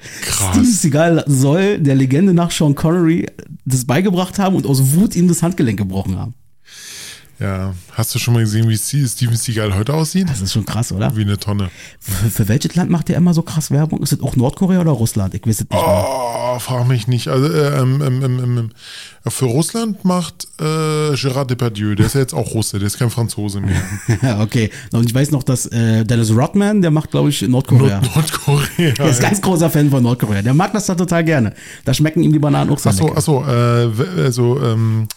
Steven 0.00 0.52
Krass. 0.62 0.82
Seagal 0.82 1.24
soll 1.26 1.78
der 1.78 1.94
Legende 1.94 2.32
nach 2.34 2.50
Sean 2.50 2.74
Connery 2.74 3.26
das 3.64 3.84
beigebracht 3.84 4.38
haben 4.38 4.56
und 4.56 4.66
aus 4.66 4.94
Wut 4.94 5.14
ihm 5.16 5.28
das 5.28 5.42
Handgelenk 5.42 5.78
gebrochen 5.78 6.16
haben. 6.18 6.34
Ja. 7.40 7.74
Hast 7.92 8.14
du 8.14 8.18
schon 8.18 8.34
mal 8.34 8.40
gesehen, 8.40 8.68
wie 8.68 8.76
Steven 8.76 9.36
Seagal 9.36 9.74
heute 9.74 9.94
aussieht? 9.94 10.28
Das 10.28 10.40
ist 10.40 10.52
schon 10.52 10.64
krass, 10.64 10.92
oder? 10.92 11.16
Wie 11.16 11.22
eine 11.22 11.38
Tonne. 11.38 11.70
Für, 11.98 12.30
für 12.30 12.48
welches 12.48 12.74
Land 12.76 12.90
macht 12.90 13.08
der 13.08 13.16
immer 13.16 13.34
so 13.34 13.42
krass 13.42 13.70
Werbung? 13.70 14.02
Ist 14.02 14.12
das 14.12 14.20
auch 14.20 14.36
Nordkorea 14.36 14.80
oder 14.80 14.92
Russland? 14.92 15.34
Ich 15.34 15.46
weiß 15.46 15.54
es 15.54 15.60
nicht 15.60 15.72
mehr. 15.72 15.82
Oh, 15.82 16.58
frag 16.60 16.86
mich 16.86 17.08
nicht. 17.08 17.28
Also, 17.28 17.52
äh, 17.52 17.80
ähm, 17.80 18.02
ähm, 18.02 18.22
ähm, 18.22 18.40
ähm, 18.40 18.70
äh, 19.24 19.30
für 19.30 19.46
Russland 19.46 20.04
macht 20.04 20.46
äh, 20.60 20.64
Gérard 21.14 21.46
Depardieu, 21.46 21.94
der 21.94 22.06
ist 22.06 22.14
ja 22.14 22.20
jetzt 22.20 22.34
auch 22.34 22.54
Russe, 22.54 22.78
der 22.78 22.86
ist 22.86 22.98
kein 22.98 23.10
Franzose 23.10 23.60
mehr. 23.60 23.82
Ja, 24.22 24.40
okay. 24.40 24.70
Und 24.92 25.06
ich 25.06 25.14
weiß 25.14 25.30
noch, 25.32 25.42
dass 25.42 25.66
äh, 25.66 26.04
Dennis 26.04 26.30
Rodman, 26.30 26.82
der 26.82 26.90
macht, 26.90 27.10
glaube 27.10 27.30
ich, 27.30 27.42
Nordkorea. 27.42 28.00
Nord 28.00 28.14
Nordkorea. 28.14 28.92
Der 28.98 29.08
ist 29.08 29.20
ganz 29.20 29.40
großer 29.40 29.70
Fan 29.70 29.90
von 29.90 30.02
Nordkorea. 30.02 30.42
Der 30.42 30.54
mag 30.54 30.72
das 30.72 30.86
da 30.86 30.94
total 30.94 31.24
gerne. 31.24 31.52
Da 31.84 31.92
schmecken 31.92 32.22
ihm 32.22 32.32
die 32.32 32.38
Bananen 32.38 32.70
auch 32.70 32.78
sehr 32.78 32.92
Achso, 32.92 33.12
achso, 33.12 33.44
äh, 33.44 34.22
also 34.22 34.60
ähm, 34.62 35.08
äh, 35.08 35.14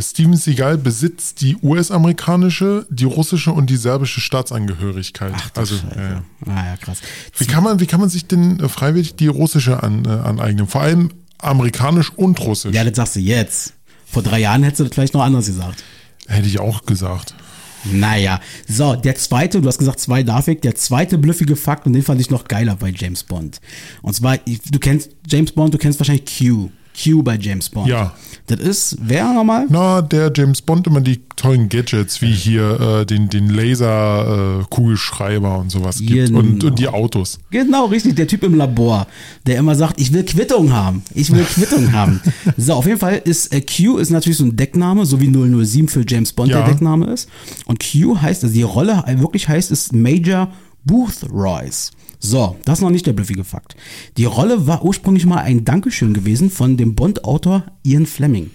Steven 0.00 0.36
Seagal 0.36 0.78
besitzt 0.78 1.40
die 1.40 1.56
US-amerikanische, 1.62 2.86
die 2.90 3.04
russische 3.04 3.52
und 3.52 3.68
die 3.70 3.76
serbische 3.76 4.20
Staatsangehörigkeit. 4.20 5.32
Ach, 5.34 5.50
also, 5.56 5.74
äh, 5.74 6.20
Ah, 6.48 6.66
ja, 6.66 6.76
krass. 6.80 6.98
wie 7.38 7.46
kann 7.46 7.64
man, 7.64 7.80
wie 7.80 7.86
kann 7.86 7.98
man 7.98 8.08
sich 8.08 8.26
denn 8.26 8.60
äh, 8.60 8.68
freiwillig 8.68 9.16
die 9.16 9.26
russische 9.28 9.82
an, 9.82 10.04
äh, 10.04 10.08
aneignen? 10.08 10.66
Vor 10.68 10.82
allem 10.82 11.10
amerikanisch 11.38 12.10
und 12.14 12.38
russisch. 12.40 12.74
Ja, 12.74 12.84
das 12.84 12.94
sagst 12.96 13.16
du 13.16 13.20
jetzt. 13.20 13.74
Vor 14.06 14.22
drei 14.22 14.40
Jahren 14.40 14.62
hättest 14.62 14.80
du 14.80 14.84
das 14.84 14.94
vielleicht 14.94 15.14
noch 15.14 15.22
anders 15.22 15.46
gesagt. 15.46 15.82
Hätte 16.28 16.46
ich 16.46 16.60
auch 16.60 16.84
gesagt. 16.84 17.34
Naja, 17.84 18.40
so, 18.68 18.94
der 18.94 19.16
zweite, 19.16 19.60
du 19.60 19.66
hast 19.66 19.78
gesagt 19.78 19.98
zwei 19.98 20.22
darf 20.22 20.46
ich, 20.46 20.60
der 20.60 20.76
zweite 20.76 21.18
blüffige 21.18 21.56
Fakt, 21.56 21.86
und 21.86 21.94
den 21.94 22.02
fand 22.02 22.20
ich 22.20 22.30
noch 22.30 22.44
geiler 22.44 22.76
bei 22.76 22.90
James 22.96 23.24
Bond. 23.24 23.60
Und 24.02 24.14
zwar, 24.14 24.36
du 24.38 24.78
kennst 24.78 25.10
James 25.26 25.50
Bond, 25.50 25.74
du 25.74 25.78
kennst 25.78 25.98
wahrscheinlich 25.98 26.26
Q. 26.38 26.70
Q 27.02 27.22
bei 27.24 27.36
James 27.36 27.68
Bond. 27.70 27.88
Ja. 27.88 28.14
Das 28.48 28.58
ist, 28.58 28.96
wer 29.00 29.32
nochmal? 29.32 29.66
Na, 29.68 30.02
der 30.02 30.32
James 30.34 30.62
Bond 30.62 30.88
immer 30.88 31.00
die 31.00 31.20
tollen 31.36 31.68
Gadgets, 31.68 32.20
wie 32.22 32.32
hier 32.32 32.80
äh, 33.00 33.06
den, 33.06 33.28
den 33.28 33.48
Laser-Kugelschreiber 33.48 35.58
und 35.58 35.70
sowas 35.70 35.98
gibt. 35.98 36.26
Genau. 36.28 36.40
Und, 36.40 36.62
und 36.64 36.78
die 36.78 36.88
Autos. 36.88 37.38
Genau, 37.50 37.86
richtig, 37.86 38.16
der 38.16 38.26
Typ 38.26 38.42
im 38.42 38.54
Labor, 38.54 39.06
der 39.46 39.58
immer 39.58 39.74
sagt, 39.74 40.00
ich 40.00 40.12
will 40.12 40.24
Quittung 40.24 40.72
haben. 40.72 41.02
Ich 41.14 41.30
will 41.32 41.44
Quittung 41.44 41.92
haben. 41.92 42.20
So, 42.56 42.74
auf 42.74 42.86
jeden 42.86 42.98
Fall 42.98 43.20
ist 43.24 43.52
äh, 43.52 43.60
Q 43.60 43.98
ist 43.98 44.10
natürlich 44.10 44.38
so 44.38 44.44
ein 44.44 44.56
Deckname, 44.56 45.06
so 45.06 45.20
wie 45.20 45.30
007 45.30 45.88
für 45.88 46.04
James 46.06 46.32
Bond 46.32 46.50
Ja. 46.50 46.62
der 46.62 46.72
Deckname 46.72 47.06
ist. 47.06 47.28
Und 47.66 47.78
Q 47.80 48.20
heißt, 48.20 48.42
also 48.44 48.54
die 48.54 48.62
Rolle 48.62 49.04
wirklich 49.18 49.48
heißt, 49.48 49.70
ist 49.70 49.92
Major 49.92 50.48
Booth 50.84 51.30
Royce. 51.30 51.92
So, 52.18 52.56
das 52.64 52.78
ist 52.78 52.82
noch 52.82 52.90
nicht 52.90 53.06
der 53.06 53.12
blüffige 53.12 53.44
Fakt. 53.44 53.76
Die 54.16 54.24
Rolle 54.24 54.66
war 54.66 54.84
ursprünglich 54.84 55.26
mal 55.26 55.38
ein 55.38 55.64
Dankeschön 55.64 56.14
gewesen 56.14 56.50
von 56.50 56.76
dem 56.76 56.94
Bond-Autor 56.94 57.64
Ian 57.82 58.06
Fleming. 58.06 58.50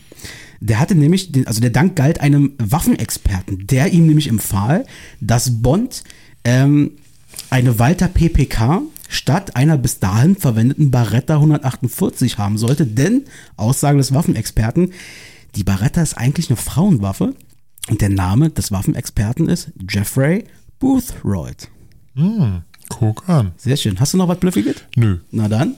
Der 0.60 0.80
hatte 0.80 0.96
nämlich, 0.96 1.32
den, 1.32 1.48
also 1.48 1.62
der 1.62 1.70
Dank 1.70 1.96
galt 1.96 2.22
einem 2.22 2.54
Waffenexperten, 2.58 3.68
der 3.68 3.92
ihm 3.94 4.08
nämlich 4.08 4.28
empfahl, 4.28 4.86
dass 5.22 5.62
Bond 5.62 6.04
ähm, 6.44 6.92
eine 7.50 7.78
Walter 7.78 8.08
PPK 8.08 8.82
statt 9.10 9.56
einer 9.56 9.78
bis 9.78 10.00
dahin 10.00 10.36
verwendeten 10.36 10.92
Barretta 10.92 11.36
148 11.36 12.38
haben 12.38 12.58
sollte, 12.58 12.86
denn, 12.86 13.26
Aussage 13.56 13.98
des 13.98 14.14
Waffenexperten, 14.14 14.94
die 15.56 15.64
Barretta 15.64 16.02
ist 16.02 16.18
eigentlich 16.18 16.50
eine 16.50 16.58
Frauenwaffe 16.58 17.36
und 17.90 18.02
der 18.02 18.10
Name 18.10 18.50
des 18.50 18.72
Waffenexperten 18.72 19.50
ist 19.50 19.72
Jeffrey 19.90 20.46
Boothroyd. 20.80 21.70
Mm, 22.18 22.64
guck 22.90 23.30
an. 23.30 23.52
Sehr 23.58 23.78
schön. 23.78 24.00
Hast 24.00 24.14
du 24.14 24.18
noch 24.18 24.28
was 24.28 24.40
Blüffiges? 24.40 24.78
Nö. 24.96 25.20
Na 25.30 25.48
dann. 25.48 25.76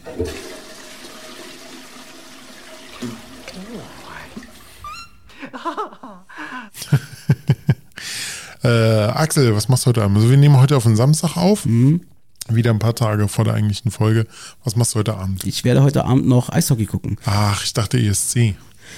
äh, 8.64 8.68
Axel, 8.68 9.54
was 9.54 9.68
machst 9.68 9.86
du 9.86 9.90
heute 9.90 10.02
Abend? 10.02 10.16
Also 10.16 10.30
wir 10.30 10.38
nehmen 10.38 10.58
heute 10.58 10.78
auf 10.78 10.84
den 10.84 10.96
Samstag 10.96 11.36
auf. 11.36 11.66
Mhm. 11.66 12.04
Wieder 12.48 12.72
ein 12.72 12.80
paar 12.80 12.96
Tage 12.96 13.28
vor 13.28 13.44
der 13.44 13.56
eigentlichen 13.56 13.92
Folge. 13.92 14.26
Was 14.64 14.78
machst 14.78 14.96
du 14.96 15.00
heute 15.00 15.16
Abend? 15.16 15.44
Ich 15.44 15.66
werde 15.66 15.84
heute 15.84 16.06
Abend 16.06 16.26
noch 16.26 16.50
Eishockey 16.50 16.86
gucken. 16.86 17.18
Ach, 17.26 17.62
ich 17.64 17.74
dachte 17.74 18.00
ESC. 18.00 18.56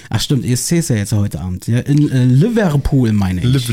Ach 0.10 0.21
stimmt, 0.21 0.45
ESC 0.45 0.73
ist 0.73 0.89
ja 0.89 0.95
jetzt 0.95 1.12
heute 1.12 1.41
Abend. 1.41 1.65
Ja, 1.67 1.80
in 1.80 2.10
äh, 2.12 2.23
Liverpool 2.23 3.12
meine 3.13 3.41
ich. 3.41 3.67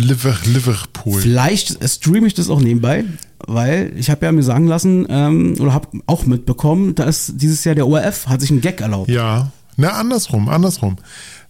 Liverpool. 0.46 1.20
Vielleicht 1.20 1.78
streame 1.88 2.26
ich 2.26 2.34
das 2.34 2.48
auch 2.48 2.60
nebenbei 2.60 3.04
weil 3.46 3.92
ich 3.96 4.10
habe 4.10 4.26
ja 4.26 4.32
mir 4.32 4.42
sagen 4.42 4.66
lassen 4.66 5.06
ähm, 5.08 5.54
oder 5.60 5.72
habe 5.72 5.88
auch 6.06 6.26
mitbekommen, 6.26 6.94
dass 6.94 7.32
dieses 7.34 7.64
Jahr 7.64 7.74
der 7.74 7.86
ORF 7.86 8.26
hat 8.26 8.40
sich 8.40 8.50
einen 8.50 8.60
Gag 8.60 8.80
erlaubt. 8.80 9.08
Ja, 9.08 9.52
na 9.76 9.92
andersrum, 9.92 10.48
andersrum. 10.48 10.96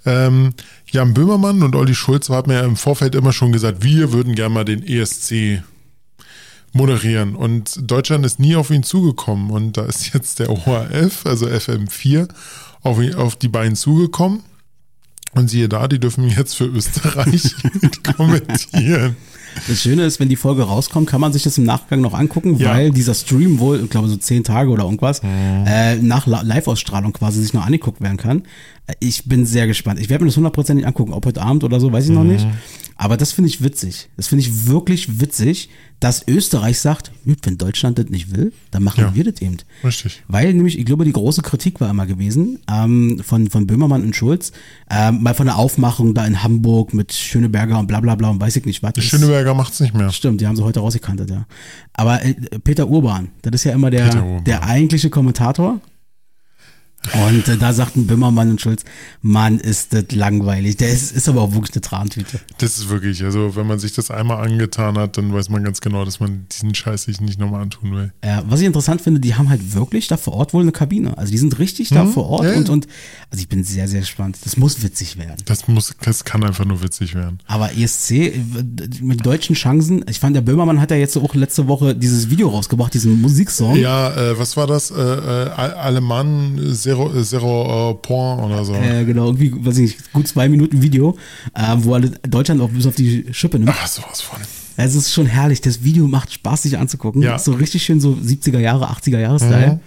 Ähm, 0.05 0.55
Jan 0.91 1.15
Böhmermann 1.15 1.63
und 1.63 1.75
Olli 1.75 1.95
Schulz 1.95 2.29
haben 2.29 2.51
ja 2.51 2.61
im 2.61 2.77
Vorfeld 2.77 3.15
immer 3.15 3.33
schon 3.33 3.53
gesagt, 3.53 3.83
wir 3.83 4.13
würden 4.13 4.35
gerne 4.35 4.55
mal 4.55 4.65
den 4.65 4.83
ESC 4.87 5.63
moderieren. 6.73 7.35
Und 7.35 7.91
Deutschland 7.91 8.25
ist 8.25 8.39
nie 8.39 8.57
auf 8.57 8.71
ihn 8.71 8.83
zugekommen. 8.83 9.51
Und 9.51 9.77
da 9.77 9.85
ist 9.85 10.13
jetzt 10.15 10.39
der 10.39 10.51
ORF, 10.51 11.27
also 11.27 11.47
FM4, 11.47 12.29
auf, 12.83 12.99
auf 13.17 13.37
die 13.37 13.49
beiden 13.49 13.77
zugekommen. 13.77 14.43
Und 15.33 15.49
siehe 15.49 15.69
da, 15.69 15.89
die 15.89 15.99
dürfen 15.99 16.29
jetzt 16.29 16.55
für 16.55 16.65
Österreich 16.65 17.55
kommentieren. 18.17 19.17
Das 19.67 19.81
Schöne 19.83 20.05
ist, 20.05 20.21
wenn 20.21 20.29
die 20.29 20.37
Folge 20.37 20.63
rauskommt, 20.63 21.09
kann 21.09 21.21
man 21.21 21.33
sich 21.33 21.43
das 21.43 21.59
im 21.59 21.65
Nachgang 21.65 22.01
noch 22.01 22.15
angucken, 22.15 22.57
Ja. 22.57 22.71
weil 22.71 22.91
dieser 22.91 23.15
Stream 23.15 23.59
wohl, 23.59 23.81
ich 23.85 23.91
glaube 23.91 24.09
so 24.09 24.17
zehn 24.17 24.45
Tage 24.45 24.71
oder 24.71 24.85
irgendwas, 24.85 25.21
äh, 25.25 25.97
nach 25.97 26.27
Live-Ausstrahlung 26.27 27.13
quasi 27.13 27.41
sich 27.43 27.53
noch 27.55 27.65
angeguckt 27.67 28.01
werden 28.01 28.17
kann. 28.17 28.43
Äh, 28.87 28.95
Ich 29.01 29.25
bin 29.25 29.47
sehr 29.47 29.67
gespannt. 29.67 30.01
Ich 30.01 30.09
werde 30.09 30.25
mir 30.25 30.29
das 30.31 30.37
hundertprozentig 30.37 30.87
angucken, 30.87 31.13
ob 31.13 31.25
heute 31.27 31.43
Abend 31.43 31.65
oder 31.65 31.81
so, 31.81 31.93
weiß 31.93 32.05
ich 32.05 32.11
noch 32.11 32.25
nicht. 32.25 32.47
Aber 33.01 33.17
das 33.17 33.31
finde 33.31 33.49
ich 33.49 33.63
witzig. 33.63 34.09
Das 34.17 34.27
finde 34.27 34.43
ich 34.43 34.67
wirklich 34.67 35.21
witzig, 35.21 35.71
dass 36.01 36.27
Österreich 36.27 36.81
sagt, 36.81 37.13
"Gut, 37.25 37.39
wenn 37.45 37.57
Deutschland 37.57 37.97
das 37.97 38.07
nicht 38.09 38.35
will, 38.37 38.53
dann 38.73 38.83
machen 38.83 39.01
Ja. 39.01 39.15
wir 39.15 39.23
das 39.25 39.41
eben. 39.41 39.57
Richtig. 39.85 40.23
Weil 40.27 40.53
nämlich, 40.53 40.77
ich 40.79 40.85
glaube, 40.85 41.05
die 41.05 41.13
große 41.13 41.43
Kritik 41.43 41.81
war 41.81 41.91
immer 41.91 42.07
gewesen 42.07 42.59
ähm, 42.71 43.21
von, 43.25 43.49
von 43.51 43.69
Böhmermann 43.69 44.03
und 44.03 44.17
Schulz, 44.17 44.51
ähm, 44.91 45.23
mal 45.23 45.35
von 45.35 45.47
der 45.47 45.57
Aufmachung 45.57 46.13
da 46.13 46.27
in 46.27 46.43
Hamburg 46.43 46.93
mit 46.93 47.13
Schöneberger 47.13 47.79
und 47.79 47.87
bla 47.87 48.01
bla 48.01 48.17
bla 48.17 48.31
und 48.31 48.41
weiß 48.41 48.57
ich 48.57 48.65
nicht 48.65 48.83
was. 48.83 48.93
Die 48.95 49.03
Schöneberger 49.03 49.55
macht's 49.55 49.79
nicht 49.79 49.95
mehr. 49.95 50.11
Stimmt, 50.11 50.41
die 50.41 50.47
haben 50.49 50.57
sie 50.57 50.65
heute 50.65 50.81
rausgekantet, 50.81 51.31
ja. 51.31 51.47
Aber 51.93 52.25
äh, 52.25 52.35
Peter 52.65 52.89
Urban, 52.89 53.29
das 53.43 53.55
ist 53.55 53.65
ja 53.65 53.73
immer 53.75 53.91
der, 53.91 54.41
der 54.43 54.65
eigentliche 54.65 55.09
Kommentator. 55.09 55.81
Und 57.15 57.49
äh, 57.49 57.57
da 57.57 57.73
sagten 57.73 58.07
Böhmermann 58.07 58.51
und 58.51 58.61
Schulz, 58.61 58.85
Mann, 59.23 59.59
ist 59.59 59.93
das 59.93 60.05
langweilig. 60.13 60.77
Der 60.77 60.91
ist, 60.91 61.13
ist 61.13 61.29
aber 61.29 61.43
auch 61.43 61.53
wirklich 61.53 61.75
eine 61.75 61.81
Trantüte. 61.81 62.41
Das 62.59 62.79
ist 62.79 62.89
wirklich, 62.89 63.25
also 63.25 63.57
wenn 63.57 63.67
man 63.67 63.79
sich 63.79 63.93
das 63.93 64.11
einmal 64.11 64.45
angetan 64.45 64.99
hat, 64.99 65.17
dann 65.17 65.33
weiß 65.33 65.49
man 65.49 65.65
ganz 65.65 65.81
genau, 65.81 66.05
dass 66.05 66.21
man 66.21 66.47
diesen 66.53 66.75
Scheiß 66.75 67.05
sich 67.05 67.21
nicht 67.21 67.39
nochmal 67.39 67.63
antun 67.63 67.93
will. 67.93 68.13
Äh, 68.21 68.43
was 68.47 68.61
ich 68.61 68.67
interessant 68.67 69.01
finde, 69.01 69.21
die 69.21 69.35
haben 69.35 69.49
halt 69.49 69.75
wirklich 69.75 70.09
da 70.09 70.17
vor 70.17 70.35
Ort 70.35 70.53
wohl 70.53 70.63
eine 70.63 70.73
Kabine. 70.73 71.17
Also 71.17 71.31
die 71.31 71.39
sind 71.39 71.59
richtig 71.59 71.89
da 71.91 72.05
vor 72.05 72.29
Ort 72.29 72.45
ja, 72.45 72.53
ja. 72.53 72.59
und, 72.59 72.69
und 72.69 72.87
also 73.31 73.41
ich 73.41 73.49
bin 73.49 73.65
sehr, 73.65 73.89
sehr 73.89 74.01
gespannt. 74.01 74.39
Das 74.45 74.57
muss 74.57 74.83
witzig 74.83 75.17
werden. 75.17 75.37
Das 75.47 75.69
muss, 75.69 75.95
das 76.03 76.25
kann 76.25 76.45
einfach 76.45 76.65
nur 76.65 76.83
witzig 76.83 77.15
werden. 77.15 77.39
Aber 77.47 77.77
ESC 77.77 78.11
äh, 78.11 78.33
mit 79.01 79.25
deutschen 79.25 79.55
Chancen, 79.55 80.05
ich 80.09 80.21
fand, 80.21 80.37
der 80.37 80.43
Böhmermann 80.43 80.81
hat 80.81 80.91
ja 80.91 80.97
jetzt 80.97 81.17
auch 81.17 81.35
letzte 81.35 81.69
Woche 81.69 81.95
dieses 81.95 82.29
Video 82.29 82.49
rausgebracht, 82.49 82.93
diesen 82.93 83.21
Musiksong. 83.21 83.77
Ja, 83.77 84.15
äh, 84.15 84.39
was 84.39 84.57
war 84.57 84.67
das? 84.67 84.91
Äh, 84.91 85.01
äh, 85.01 85.51
Alemann 85.51 86.59
Zero, 86.75 86.88
äh, 86.88 86.88
Zero 87.23 87.91
äh, 87.91 87.95
Point 87.95 88.43
oder 88.43 88.65
so. 88.65 88.75
Äh, 88.75 89.05
genau, 89.05 89.27
irgendwie, 89.27 89.53
weiß 89.65 89.79
ich 89.79 89.97
nicht, 89.97 90.13
gut 90.13 90.29
zwei 90.29 90.49
Minuten 90.49 90.83
Video, 90.83 91.17
äh, 91.55 91.75
wo 91.79 91.95
alle 91.95 92.11
Deutschland 92.29 92.61
auch 92.61 92.71
bis 92.71 92.87
auf 92.87 92.95
die 92.95 93.27
Schippe 93.33 93.59
nimmt. 93.59 93.73
Ach, 93.73 93.87
sowas 93.87 94.21
von. 94.21 94.41
Es 94.77 94.95
ist 94.95 95.13
schon 95.13 95.27
herrlich. 95.27 95.61
Das 95.61 95.83
Video 95.83 96.07
macht 96.07 96.33
Spaß, 96.33 96.63
sich 96.63 96.79
anzugucken. 96.79 97.21
Ja. 97.23 97.37
Ist 97.37 97.45
so 97.45 97.53
richtig 97.53 97.83
schön 97.83 98.01
so 98.01 98.13
70er 98.13 98.61
Jahre, 98.61 98.89
80er 98.91 99.19
Jahre 99.19 99.39
Style. 99.39 99.75
Mhm. 99.75 99.81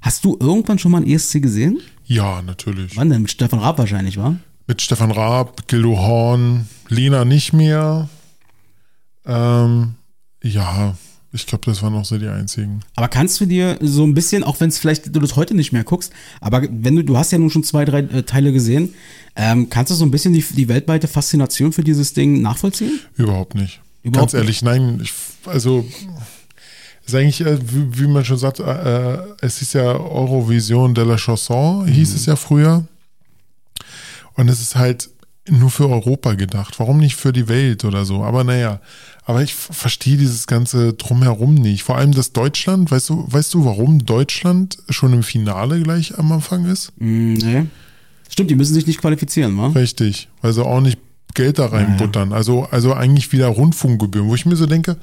Hast 0.00 0.24
du 0.24 0.36
irgendwann 0.40 0.78
schon 0.78 0.92
mal 0.92 1.02
ein 1.02 1.08
ESC 1.08 1.42
gesehen? 1.42 1.80
Ja, 2.04 2.40
natürlich. 2.42 2.96
Wann 2.96 3.10
denn? 3.10 3.22
Mit 3.22 3.32
Stefan 3.32 3.58
Raab 3.58 3.78
wahrscheinlich, 3.78 4.16
war? 4.16 4.36
Mit 4.68 4.80
Stefan 4.80 5.10
Raab, 5.10 5.66
Gildo 5.66 5.98
Horn, 5.98 6.68
Lena 6.88 7.24
nicht 7.24 7.52
mehr. 7.52 8.08
Ähm, 9.26 9.94
ja, 10.42 10.94
ich 11.32 11.46
glaube, 11.46 11.64
das 11.66 11.82
waren 11.82 11.94
auch 11.94 12.04
so 12.04 12.18
die 12.18 12.28
einzigen. 12.28 12.80
Aber 12.96 13.08
kannst 13.08 13.40
du 13.40 13.46
dir 13.46 13.78
so 13.82 14.04
ein 14.04 14.14
bisschen, 14.14 14.44
auch 14.44 14.60
wenn 14.60 14.70
es 14.70 14.78
vielleicht 14.78 15.14
du 15.14 15.20
das 15.20 15.36
heute 15.36 15.54
nicht 15.54 15.72
mehr 15.72 15.84
guckst, 15.84 16.12
aber 16.40 16.62
wenn 16.70 16.96
du, 16.96 17.04
du 17.04 17.18
hast 17.18 17.32
ja 17.32 17.38
nun 17.38 17.50
schon 17.50 17.64
zwei, 17.64 17.84
drei 17.84 18.00
äh, 18.00 18.22
Teile 18.22 18.52
gesehen, 18.52 18.94
ähm, 19.36 19.68
kannst 19.68 19.90
du 19.90 19.94
so 19.94 20.04
ein 20.04 20.10
bisschen 20.10 20.32
die, 20.32 20.42
die 20.42 20.68
weltweite 20.68 21.06
Faszination 21.06 21.72
für 21.72 21.84
dieses 21.84 22.14
Ding 22.14 22.40
nachvollziehen? 22.40 22.98
Überhaupt 23.16 23.54
nicht. 23.54 23.80
Überhaupt 24.02 24.32
Ganz 24.32 24.40
ehrlich, 24.40 24.62
nein. 24.62 25.00
Ich, 25.02 25.12
also, 25.44 25.86
ist 27.04 27.14
eigentlich, 27.14 27.40
äh, 27.42 27.58
wie, 27.60 28.00
wie 28.00 28.06
man 28.06 28.24
schon 28.24 28.38
sagt, 28.38 28.60
äh, 28.60 29.14
äh, 29.14 29.18
es 29.40 29.60
ist 29.60 29.74
ja 29.74 29.82
Eurovision 29.82 30.94
de 30.94 31.04
la 31.04 31.16
Chanson, 31.16 31.86
hieß 31.86 32.14
es 32.14 32.26
ja 32.26 32.36
früher. 32.36 32.86
Und 34.34 34.48
es 34.48 34.60
ist 34.60 34.76
halt 34.76 35.10
nur 35.48 35.70
für 35.70 35.88
Europa 35.88 36.34
gedacht. 36.34 36.78
Warum 36.78 36.98
nicht 36.98 37.16
für 37.16 37.32
die 37.32 37.48
Welt 37.48 37.84
oder 37.84 38.04
so? 38.04 38.22
Aber 38.22 38.44
naja, 38.44 38.80
aber 39.28 39.42
ich 39.42 39.54
verstehe 39.54 40.16
dieses 40.16 40.46
ganze 40.46 40.94
Drumherum 40.94 41.54
nicht. 41.54 41.82
Vor 41.82 41.98
allem 41.98 42.12
das 42.12 42.32
Deutschland, 42.32 42.90
weißt 42.90 43.10
du, 43.10 43.26
weißt 43.28 43.52
du, 43.52 43.66
warum 43.66 44.06
Deutschland 44.06 44.78
schon 44.88 45.12
im 45.12 45.22
Finale 45.22 45.82
gleich 45.82 46.18
am 46.18 46.32
Anfang 46.32 46.64
ist? 46.64 46.92
Mm, 46.96 47.34
nee. 47.34 47.66
Stimmt, 48.30 48.50
die 48.50 48.54
müssen 48.54 48.72
sich 48.72 48.86
nicht 48.86 49.02
qualifizieren, 49.02 49.58
wa? 49.58 49.66
Richtig, 49.66 50.28
weil 50.40 50.54
sie 50.54 50.64
auch 50.64 50.80
nicht 50.80 50.98
Geld 51.34 51.58
da 51.58 51.66
reinbuttern. 51.66 52.32
Also, 52.32 52.68
also 52.70 52.94
eigentlich 52.94 53.30
wieder 53.30 53.48
Rundfunkgebühren, 53.48 54.30
wo 54.30 54.34
ich 54.34 54.46
mir 54.46 54.56
so 54.56 54.64
denke, 54.64 54.96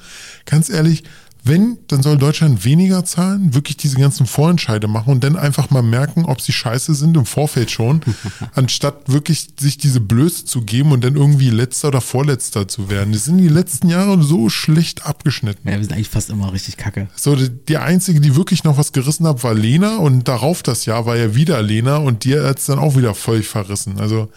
ganz 0.44 0.70
ehrlich, 0.70 1.04
wenn, 1.46 1.78
dann 1.88 2.02
soll 2.02 2.18
Deutschland 2.18 2.64
weniger 2.64 3.04
zahlen, 3.04 3.54
wirklich 3.54 3.76
diese 3.76 3.96
ganzen 3.96 4.26
Vorentscheide 4.26 4.88
machen 4.88 5.10
und 5.10 5.24
dann 5.24 5.36
einfach 5.36 5.70
mal 5.70 5.82
merken, 5.82 6.24
ob 6.24 6.40
sie 6.40 6.52
scheiße 6.52 6.94
sind 6.94 7.16
im 7.16 7.26
Vorfeld 7.26 7.70
schon, 7.70 8.00
anstatt 8.54 9.12
wirklich 9.12 9.48
sich 9.58 9.78
diese 9.78 10.00
Blöße 10.00 10.44
zu 10.44 10.62
geben 10.62 10.92
und 10.92 11.04
dann 11.04 11.16
irgendwie 11.16 11.50
letzter 11.50 11.88
oder 11.88 12.00
vorletzter 12.00 12.68
zu 12.68 12.90
werden. 12.90 13.12
Die 13.12 13.18
sind 13.18 13.38
die 13.38 13.48
letzten 13.48 13.88
Jahre 13.88 14.22
so 14.22 14.48
schlecht 14.48 15.06
abgeschnitten. 15.06 15.68
Ja, 15.68 15.76
wir 15.76 15.82
sind 15.84 15.92
eigentlich 15.92 16.08
fast 16.08 16.30
immer 16.30 16.52
richtig 16.52 16.76
kacke. 16.76 17.08
So, 17.14 17.36
die, 17.36 17.50
die 17.50 17.78
einzige, 17.78 18.20
die 18.20 18.36
wirklich 18.36 18.64
noch 18.64 18.78
was 18.78 18.92
gerissen 18.92 19.26
hat, 19.26 19.44
war 19.44 19.54
Lena 19.54 19.96
und 19.96 20.28
darauf 20.28 20.62
das 20.62 20.86
Jahr 20.86 21.06
war 21.06 21.16
ja 21.16 21.34
wieder 21.34 21.62
Lena 21.62 21.96
und 21.96 22.24
die 22.24 22.38
hat 22.38 22.58
es 22.58 22.66
dann 22.66 22.78
auch 22.78 22.96
wieder 22.96 23.14
völlig 23.14 23.48
verrissen. 23.48 24.00
Also, 24.00 24.28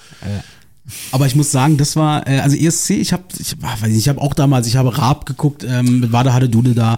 Aber 1.11 1.25
ich 1.25 1.35
muss 1.35 1.51
sagen, 1.51 1.77
das 1.77 1.95
war, 1.95 2.27
äh, 2.27 2.39
also 2.39 2.55
ESC, 2.55 2.91
ich 2.91 3.13
habe 3.13 3.23
ich, 3.37 3.55
ah, 3.61 3.75
weiß 3.79 3.89
nicht, 3.89 3.99
ich 3.99 4.09
habe 4.09 4.21
auch 4.21 4.33
damals, 4.33 4.67
ich 4.67 4.75
habe 4.75 4.97
Raab 4.97 5.25
geguckt, 5.25 5.63
ähm, 5.67 6.01
mit 6.01 6.11
Wade 6.11 6.33
hatte 6.33 6.49
Dude 6.49 6.73
da. 6.73 6.95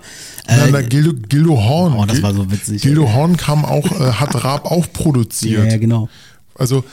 Äh, 0.47 0.71
na, 0.71 0.81
Gildo, 0.81 1.13
Gildo 1.27 1.57
Horn. 1.63 1.93
Oh, 1.93 2.05
das 2.05 2.21
war 2.21 2.33
so 2.33 2.51
witzig. 2.51 2.81
Gildo 2.81 3.11
Horn 3.13 3.37
kam 3.37 3.65
auch, 3.65 3.85
äh, 3.91 4.13
hat 4.13 4.43
Raab 4.43 4.65
auch 4.65 4.85
ja, 4.85 4.91
produziert. 4.93 5.71
ja, 5.71 5.77
genau. 5.77 6.09
Also 6.55 6.83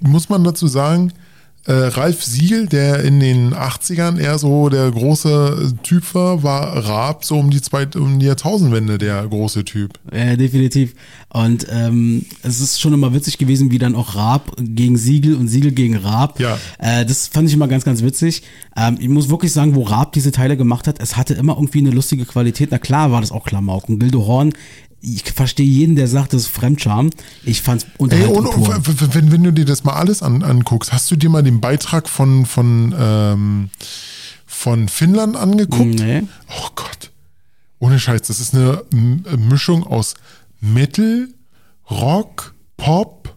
muss 0.00 0.28
man 0.28 0.44
dazu 0.44 0.66
sagen, 0.66 1.12
äh, 1.66 1.72
Ralf 1.72 2.24
Siegel, 2.24 2.66
der 2.66 3.04
in 3.04 3.20
den 3.20 3.54
80ern 3.54 4.18
eher 4.18 4.38
so 4.38 4.68
der 4.68 4.90
große 4.90 5.72
äh, 5.72 5.82
Typ 5.82 6.14
war, 6.14 6.42
war 6.42 6.76
Raab 6.76 7.24
so 7.24 7.38
um 7.38 7.50
die, 7.50 7.62
zweit, 7.62 7.94
um 7.94 8.18
die 8.18 8.26
Jahrtausendwende 8.26 8.98
der 8.98 9.26
große 9.26 9.64
Typ. 9.64 9.98
Ja, 10.12 10.34
definitiv. 10.34 10.94
Und 11.28 11.66
ähm, 11.70 12.26
es 12.42 12.60
ist 12.60 12.80
schon 12.80 12.92
immer 12.92 13.14
witzig 13.14 13.38
gewesen, 13.38 13.70
wie 13.70 13.78
dann 13.78 13.94
auch 13.94 14.16
Raab 14.16 14.56
gegen 14.58 14.96
Siegel 14.96 15.36
und 15.36 15.46
Siegel 15.48 15.70
gegen 15.70 15.96
Raab. 15.96 16.40
Ja. 16.40 16.58
Äh, 16.78 17.06
das 17.06 17.28
fand 17.28 17.48
ich 17.48 17.54
immer 17.54 17.68
ganz, 17.68 17.84
ganz 17.84 18.02
witzig. 18.02 18.42
Ähm, 18.76 18.98
ich 19.00 19.08
muss 19.08 19.30
wirklich 19.30 19.52
sagen, 19.52 19.76
wo 19.76 19.82
Raab 19.82 20.12
diese 20.12 20.32
Teile 20.32 20.56
gemacht 20.56 20.88
hat, 20.88 21.00
es 21.00 21.16
hatte 21.16 21.34
immer 21.34 21.54
irgendwie 21.54 21.78
eine 21.78 21.90
lustige 21.90 22.24
Qualität. 22.24 22.70
Na 22.72 22.78
klar 22.78 23.12
war 23.12 23.20
das 23.20 23.30
auch 23.30 23.44
Klamauk. 23.44 23.88
Und 23.88 24.00
Gildo 24.00 24.26
Horn, 24.26 24.52
ich 25.02 25.24
verstehe 25.32 25.66
jeden, 25.66 25.96
der 25.96 26.06
sagt, 26.08 26.32
das 26.32 26.42
ist 26.42 26.48
Fremdscham. 26.48 27.10
Ich 27.44 27.60
fand's 27.60 27.84
Ey, 27.84 27.90
Unterhaltung 27.98 28.36
und, 28.46 28.52
pur. 28.54 28.86
w- 28.86 29.00
w- 29.00 29.14
wenn, 29.14 29.32
wenn 29.32 29.42
du 29.42 29.52
dir 29.52 29.64
das 29.64 29.82
mal 29.84 29.94
alles 29.94 30.22
an, 30.22 30.42
anguckst, 30.42 30.92
hast 30.92 31.10
du 31.10 31.16
dir 31.16 31.28
mal 31.28 31.42
den 31.42 31.60
Beitrag 31.60 32.08
von, 32.08 32.46
von, 32.46 32.94
ähm, 32.96 33.70
von 34.46 34.88
Finnland 34.88 35.36
angeguckt? 35.36 35.98
Nee. 35.98 36.22
Oh 36.48 36.68
Gott. 36.76 37.10
Ohne 37.80 37.98
Scheiß, 37.98 38.22
das 38.22 38.38
ist 38.38 38.54
eine 38.54 38.84
Mischung 39.36 39.84
aus 39.84 40.14
Metal, 40.60 41.28
Rock, 41.90 42.54
Pop 42.76 43.31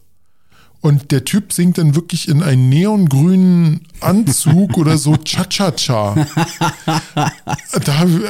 und 0.86 1.12
der 1.12 1.26
Typ 1.26 1.52
singt 1.52 1.78
dann 1.80 1.96
wirklich 1.96 2.28
in 2.28 2.44
einen 2.44 2.70
neongrünen 2.70 3.82
Anzug 4.02 4.78
oder 4.78 4.98
so 4.98 5.16
Cha-Cha-Cha. 5.18 6.16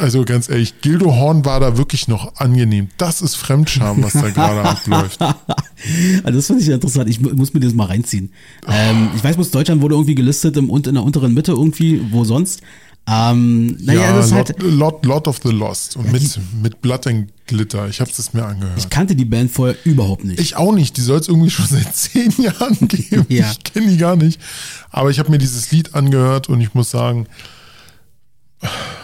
Also 0.01 0.23
ganz 0.25 0.49
ehrlich, 0.49 0.79
Gildo 0.81 1.13
Horn 1.15 1.43
war 1.45 1.59
da 1.59 1.77
wirklich 1.77 2.07
noch 2.07 2.35
angenehm. 2.37 2.87
Das 2.97 3.21
ist 3.21 3.35
Fremdscham, 3.35 4.01
was 4.03 4.13
da 4.13 4.29
gerade 4.29 4.61
abläuft. 4.61 5.19
Also 5.21 6.37
das 6.37 6.47
finde 6.47 6.61
ich 6.63 6.69
interessant. 6.69 7.09
Ich 7.09 7.19
mu- 7.19 7.33
muss 7.35 7.53
mir 7.53 7.59
das 7.59 7.73
mal 7.73 7.85
reinziehen. 7.85 8.31
Ähm, 8.67 9.09
ich 9.15 9.23
weiß 9.23 9.35
bloß, 9.35 9.51
Deutschland 9.51 9.81
wurde 9.81 9.95
irgendwie 9.95 10.15
gelistet 10.15 10.55
im, 10.57 10.69
und 10.69 10.87
in 10.87 10.93
der 10.95 11.03
unteren 11.03 11.33
Mitte 11.33 11.51
irgendwie, 11.51 12.01
wo 12.11 12.23
sonst. 12.23 12.61
Ähm, 13.07 13.77
naja, 13.81 14.01
ja, 14.01 14.13
das 14.15 14.27
ist 14.27 14.31
Lord, 14.31 14.49
halt, 14.49 14.63
Lord, 14.63 15.05
Lord 15.05 15.27
of 15.27 15.39
the 15.43 15.51
Lost 15.51 15.95
und 15.95 16.11
mit, 16.11 16.39
mit 16.61 16.81
Blood 16.81 17.05
and 17.05 17.31
Glitter. 17.45 17.87
Ich 17.87 18.01
habe 18.01 18.09
es 18.09 18.33
mir 18.33 18.43
angehört. 18.43 18.77
ich 18.77 18.89
kannte 18.89 19.15
die 19.15 19.25
Band 19.25 19.51
vorher 19.51 19.75
überhaupt 19.83 20.23
nicht. 20.23 20.39
Ich 20.39 20.55
auch 20.55 20.73
nicht. 20.73 20.97
Die 20.97 21.01
soll 21.01 21.19
es 21.19 21.27
irgendwie 21.27 21.51
schon 21.51 21.65
seit 21.69 21.95
zehn 21.95 22.33
Jahren 22.41 22.87
geben. 22.87 23.25
Ja. 23.29 23.51
Ich 23.51 23.63
kenne 23.63 23.87
die 23.87 23.97
gar 23.97 24.15
nicht. 24.15 24.41
Aber 24.89 25.11
ich 25.11 25.19
habe 25.19 25.29
mir 25.29 25.37
dieses 25.37 25.71
Lied 25.71 25.93
angehört 25.93 26.49
und 26.49 26.61
ich 26.61 26.73
muss 26.73 26.89
sagen, 26.89 27.27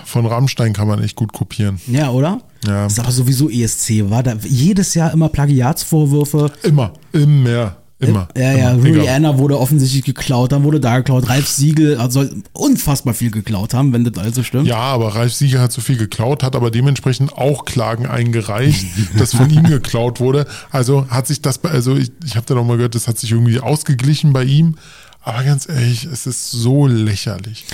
von 0.06 0.26
Rammstein 0.26 0.74
kann 0.74 0.88
man 0.88 1.04
echt 1.04 1.16
gut 1.16 1.32
kopieren. 1.32 1.80
ja, 1.88 2.10
oder? 2.10 2.42
Ja. 2.66 2.84
Das 2.84 2.94
ist 2.94 3.00
aber 3.00 3.12
sowieso 3.12 3.50
ESC, 3.50 4.10
war 4.10 4.24
da 4.24 4.36
jedes 4.44 4.94
Jahr 4.94 5.14
immer 5.14 5.30
Plagiatsvorwürfe. 5.30 6.52
Immer, 6.64 6.94
immer, 7.12 7.78
immer. 8.02 8.28
Ja, 8.36 8.52
ja, 8.56 8.72
immer. 8.72 8.86
Egal. 8.86 9.02
Rihanna 9.02 9.38
wurde 9.38 9.60
offensichtlich 9.60 10.04
geklaut, 10.04 10.52
dann 10.52 10.64
wurde 10.64 10.80
da 10.80 10.98
geklaut, 10.98 11.30
Ralf 11.30 11.48
Siegel 11.48 11.98
also 11.98 12.22
soll 12.22 12.44
unfassbar 12.54 13.14
viel 13.14 13.32
geklaut 13.32 13.74
haben, 13.74 13.94
wenn 13.94 14.04
das 14.04 14.18
also 14.24 14.44
stimmt. 14.44 14.68
Ja, 14.68 14.78
aber 14.78 15.16
Ralf 15.16 15.34
Sieger 15.34 15.62
hat 15.62 15.72
so 15.72 15.82
viel 15.82 15.98
geklaut, 15.98 16.44
hat 16.44 16.56
aber 16.56 16.72
dementsprechend 16.72 17.34
auch 17.38 17.66
Klagen 17.66 18.06
eingereicht, 18.06 18.86
dass 19.18 19.34
von 19.36 19.50
ihm 19.50 19.64
geklaut 19.64 20.20
wurde. 20.20 20.46
Also 20.72 21.08
hat 21.10 21.28
sich 21.28 21.42
das, 21.42 21.58
bei- 21.60 21.70
also 21.70 21.96
ich, 21.96 22.12
ich 22.26 22.36
habe 22.36 22.46
da 22.46 22.56
noch 22.56 22.66
mal 22.66 22.78
gehört, 22.78 22.96
das 22.96 23.08
hat 23.08 23.18
sich 23.18 23.32
irgendwie 23.32 23.60
ausgeglichen 23.60 24.34
bei 24.34 24.44
ihm. 24.44 24.76
Aber 25.24 25.44
ganz 25.44 25.70
ehrlich, 25.70 26.06
es 26.06 26.26
ist 26.26 26.50
so 26.50 26.88
lächerlich. 26.88 27.66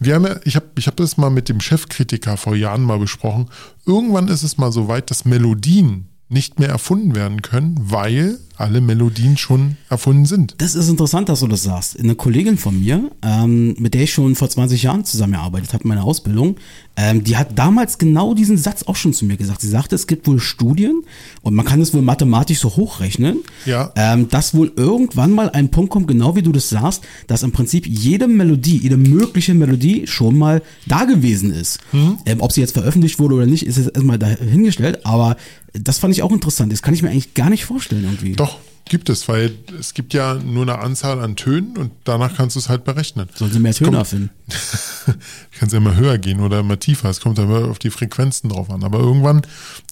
Wir 0.00 0.14
haben 0.14 0.26
ja, 0.26 0.36
ich 0.44 0.56
habe 0.56 0.66
ich 0.76 0.86
hab 0.86 0.96
das 0.96 1.16
mal 1.16 1.30
mit 1.30 1.48
dem 1.48 1.60
Chefkritiker 1.60 2.36
vor 2.36 2.54
Jahren 2.56 2.82
mal 2.82 2.98
besprochen. 2.98 3.48
Irgendwann 3.86 4.28
ist 4.28 4.42
es 4.42 4.58
mal 4.58 4.70
so 4.72 4.88
weit, 4.88 5.10
dass 5.10 5.24
Melodien 5.24 6.06
nicht 6.28 6.58
mehr 6.60 6.68
erfunden 6.68 7.14
werden 7.14 7.42
können, 7.42 7.76
weil 7.80 8.38
alle 8.60 8.80
Melodien 8.80 9.36
schon 9.36 9.76
erfunden 9.88 10.26
sind. 10.26 10.54
Das 10.58 10.74
ist 10.74 10.88
interessant, 10.88 11.28
dass 11.28 11.40
du 11.40 11.46
das 11.48 11.62
sagst. 11.62 11.98
Eine 11.98 12.14
Kollegin 12.14 12.58
von 12.58 12.78
mir, 12.78 13.10
ähm, 13.22 13.74
mit 13.78 13.94
der 13.94 14.02
ich 14.02 14.12
schon 14.12 14.34
vor 14.36 14.48
20 14.48 14.82
Jahren 14.82 15.04
zusammengearbeitet 15.04 15.72
habe 15.72 15.84
in 15.84 15.88
meiner 15.88 16.04
Ausbildung, 16.04 16.56
ähm, 16.96 17.24
die 17.24 17.36
hat 17.36 17.58
damals 17.58 17.98
genau 17.98 18.34
diesen 18.34 18.58
Satz 18.58 18.82
auch 18.82 18.96
schon 18.96 19.12
zu 19.14 19.24
mir 19.24 19.36
gesagt. 19.36 19.60
Sie 19.62 19.68
sagte, 19.68 19.94
es 19.94 20.06
gibt 20.06 20.26
wohl 20.26 20.38
Studien 20.40 21.02
und 21.42 21.54
man 21.54 21.64
kann 21.64 21.80
es 21.80 21.94
wohl 21.94 22.02
mathematisch 22.02 22.58
so 22.58 22.76
hochrechnen, 22.76 23.38
Ja. 23.64 23.92
ähm, 23.96 24.28
dass 24.28 24.54
wohl 24.54 24.72
irgendwann 24.76 25.30
mal 25.32 25.48
ein 25.50 25.70
Punkt 25.70 25.90
kommt, 25.90 26.08
genau 26.08 26.36
wie 26.36 26.42
du 26.42 26.52
das 26.52 26.68
sagst, 26.68 27.02
dass 27.26 27.42
im 27.42 27.52
Prinzip 27.52 27.86
jede 27.86 28.28
Melodie, 28.28 28.76
jede 28.76 28.96
mögliche 28.98 29.54
Melodie 29.54 30.06
schon 30.06 30.36
mal 30.36 30.62
da 30.86 31.04
gewesen 31.04 31.52
ist. 31.52 31.78
Mhm. 31.92 32.18
Ob 32.40 32.52
sie 32.52 32.60
jetzt 32.60 32.72
veröffentlicht 32.72 33.18
wurde 33.18 33.36
oder 33.36 33.46
nicht, 33.46 33.64
ist 33.66 33.76
jetzt 33.78 33.94
erstmal 33.94 34.18
dahingestellt, 34.18 35.06
aber 35.06 35.36
das 35.72 35.98
fand 35.98 36.12
ich 36.12 36.22
auch 36.24 36.32
interessant. 36.32 36.72
Das 36.72 36.82
kann 36.82 36.94
ich 36.94 37.02
mir 37.02 37.10
eigentlich 37.10 37.34
gar 37.34 37.48
nicht 37.48 37.64
vorstellen 37.64 38.02
irgendwie. 38.04 38.32
Doch, 38.32 38.49
gibt 38.90 39.08
es, 39.08 39.26
weil 39.28 39.56
es 39.78 39.94
gibt 39.94 40.12
ja 40.12 40.34
nur 40.34 40.62
eine 40.62 40.80
Anzahl 40.80 41.20
an 41.20 41.36
Tönen 41.36 41.78
und 41.78 41.92
danach 42.04 42.36
kannst 42.36 42.56
du 42.56 42.60
es 42.60 42.68
halt 42.68 42.84
berechnen. 42.84 43.28
Sollen 43.34 43.52
sie 43.52 43.60
mehr 43.60 43.72
Töne 43.72 43.98
erfinden? 43.98 44.30
kannst 45.58 45.72
ja 45.72 45.78
immer 45.78 45.94
höher 45.94 46.18
gehen 46.18 46.40
oder 46.40 46.58
immer 46.58 46.78
tiefer. 46.78 47.08
Es 47.08 47.20
kommt 47.20 47.38
aber 47.38 47.70
auf 47.70 47.78
die 47.78 47.90
Frequenzen 47.90 48.50
drauf 48.50 48.68
an. 48.68 48.82
Aber 48.82 48.98
irgendwann, 48.98 49.42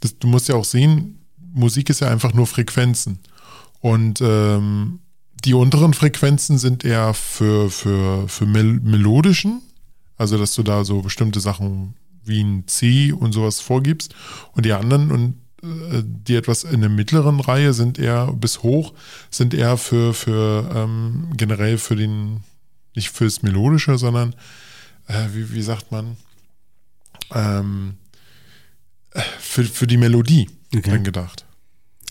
das, 0.00 0.18
du 0.18 0.26
musst 0.26 0.48
ja 0.48 0.56
auch 0.56 0.64
sehen, 0.64 1.20
Musik 1.54 1.88
ist 1.88 2.00
ja 2.00 2.10
einfach 2.10 2.34
nur 2.34 2.46
Frequenzen. 2.46 3.20
Und 3.80 4.20
ähm, 4.20 4.98
die 5.44 5.54
unteren 5.54 5.94
Frequenzen 5.94 6.58
sind 6.58 6.84
eher 6.84 7.14
für, 7.14 7.70
für, 7.70 8.28
für 8.28 8.46
mel 8.46 8.80
melodischen, 8.80 9.62
also 10.16 10.36
dass 10.36 10.54
du 10.54 10.64
da 10.64 10.84
so 10.84 11.02
bestimmte 11.02 11.38
Sachen 11.38 11.94
wie 12.24 12.42
ein 12.42 12.64
C 12.66 13.12
und 13.12 13.32
sowas 13.32 13.60
vorgibst. 13.60 14.14
Und 14.52 14.66
die 14.66 14.72
anderen 14.72 15.12
und 15.12 15.34
die 15.62 16.36
etwas 16.36 16.64
in 16.64 16.80
der 16.80 16.90
mittleren 16.90 17.40
Reihe 17.40 17.72
sind 17.72 17.98
eher 17.98 18.32
bis 18.32 18.62
hoch, 18.62 18.94
sind 19.30 19.54
eher 19.54 19.76
für, 19.76 20.14
für 20.14 20.70
ähm, 20.74 21.32
generell 21.36 21.78
für 21.78 21.96
den, 21.96 22.44
nicht 22.94 23.10
fürs 23.10 23.42
Melodische, 23.42 23.98
sondern 23.98 24.34
äh, 25.08 25.26
wie, 25.32 25.52
wie 25.52 25.62
sagt 25.62 25.90
man, 25.90 26.16
ähm, 27.34 27.96
äh, 29.12 29.20
für, 29.40 29.64
für 29.64 29.86
die 29.86 29.96
Melodie 29.96 30.48
Okay. 30.74 30.90
dann 30.90 31.04
gedacht. 31.04 31.44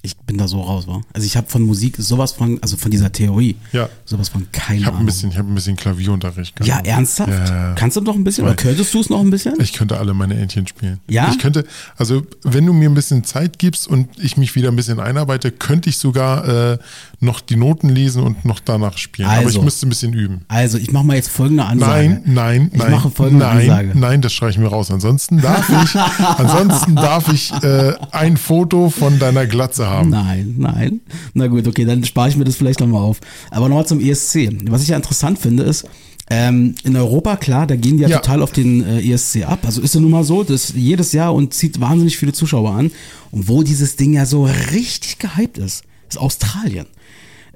Ich 0.08 0.16
bin 0.16 0.38
da 0.38 0.48
so 0.48 0.62
raus, 0.62 0.88
wa? 0.88 1.02
Also 1.14 1.26
ich 1.26 1.36
habe 1.36 1.48
von 1.50 1.62
Musik 1.64 1.96
sowas 2.00 2.32
von, 2.32 2.60
also 2.62 2.78
von 2.78 2.90
dieser 2.90 3.12
Theorie, 3.12 3.58
Ja. 3.74 3.90
sowas 4.06 4.30
von 4.30 4.48
keine 4.54 4.80
Ich 4.80 4.86
habe 4.86 4.96
ein 4.96 5.00
Ahnung. 5.00 5.06
bisschen, 5.08 5.32
ich 5.32 5.38
habe 5.38 5.50
ein 5.52 5.56
bisschen 5.56 5.76
Klavierunterricht 5.76 6.56
gehabt. 6.56 6.86
ja, 6.88 6.94
ernsthaft? 6.94 7.30
Ja. 7.30 7.74
Kannst 7.74 7.98
du 7.98 8.02
noch 8.02 8.16
ein 8.16 8.24
bisschen? 8.24 8.44
Oder 8.46 8.52
Weil- 8.52 8.56
könntest 8.64 8.94
du 8.94 9.00
es 9.02 9.10
noch 9.10 9.20
ein 9.20 9.30
bisschen? 9.30 9.56
Ich 9.60 9.74
könnte 9.74 9.98
alle 9.98 10.14
meine 10.14 10.36
Entchen 10.36 10.66
spielen. 10.66 11.00
Ja? 11.10 11.30
Ich 11.30 11.40
könnte, 11.40 11.66
also 11.98 12.22
wenn 12.44 12.66
du 12.66 12.72
mir 12.72 12.90
ein 12.90 12.94
bisschen 12.96 13.24
Zeit 13.26 13.60
gibst 13.60 13.86
und 13.88 14.08
ich 14.18 14.38
mich 14.38 14.56
wieder 14.56 14.70
ein 14.70 14.76
bisschen 14.78 15.00
einarbeite, 15.02 15.52
könnte 15.52 15.90
ich 15.90 15.98
sogar 15.98 16.48
äh, 16.74 16.78
noch 17.20 17.42
die 17.42 17.58
Noten 17.58 17.90
lesen 17.90 18.24
und 18.24 18.46
noch 18.46 18.60
danach 18.62 18.98
spielen. 18.98 19.28
Aber 19.28 19.42
ich 19.42 19.46
Also. 19.48 19.62
müsste 19.64 19.86
ein 19.88 19.90
bisschen 19.90 20.14
üben. 20.14 20.46
Also 20.48 20.78
ich 20.78 20.92
mache 20.94 21.04
mal 21.06 21.16
jetzt 21.16 21.30
folgende 21.30 21.66
Ansage. 21.66 22.10
Nein, 22.10 22.22
nein, 22.26 22.72
Ich 22.74 22.80
nein. 22.80 22.92
mache 22.92 23.10
folgende 23.10 23.46
nein, 23.46 23.60
Ansage. 23.70 23.92
Nein, 23.96 24.22
das 24.22 24.32
streichen 24.34 24.64
wir 24.64 24.70
raus. 24.70 24.90
Ansonsten 24.92 25.42
darf 25.42 25.68
ich, 25.84 25.96
ansonsten 26.38 26.96
darf 26.96 27.32
ich 27.34 27.52
äh, 27.64 27.94
ein 28.12 28.38
Foto 28.38 28.90
von 28.90 29.20
deiner 29.20 29.46
Glatze 29.48 29.88
haben. 29.88 29.97
Nein, 30.04 30.56
nein. 30.58 31.02
Na 31.34 31.48
gut, 31.48 31.68
okay, 31.68 31.86
dann 31.86 32.04
spare 32.04 32.30
ich 32.30 32.38
mir 32.38 32.44
das 32.46 32.56
vielleicht 32.56 32.80
nochmal 32.80 33.02
auf. 33.02 33.20
Aber 33.52 33.70
nochmal 33.70 33.86
zum 33.88 34.00
ESC. 34.00 34.50
Was 34.70 34.82
ich 34.84 34.90
ja 34.90 34.96
interessant 34.98 35.40
finde, 35.40 35.64
ist, 35.64 35.86
ähm, 36.30 36.76
in 36.84 36.96
Europa, 36.98 37.38
klar, 37.38 37.68
da 37.68 37.76
gehen 37.78 37.98
die 37.98 38.04
ja, 38.04 38.10
Ja. 38.10 38.18
total 38.20 38.42
auf 38.42 38.52
den 38.52 38.84
äh, 38.86 39.00
ESC 39.12 39.46
ab. 39.46 39.60
Also 39.64 39.82
ist 39.82 39.96
ja 39.96 40.02
nun 40.02 40.12
mal 40.12 40.24
so, 40.26 40.44
das 40.44 40.74
jedes 40.76 41.14
Jahr 41.14 41.34
und 41.34 41.54
zieht 41.54 41.80
wahnsinnig 41.80 42.18
viele 42.18 42.34
Zuschauer 42.34 42.72
an. 42.72 42.92
Und 43.32 43.48
wo 43.48 43.64
dieses 43.64 43.96
Ding 43.96 44.14
ja 44.14 44.26
so 44.26 44.44
richtig 44.46 45.20
gehypt 45.20 45.58
ist, 45.58 45.84
ist 46.10 46.18
Australien. 46.18 46.86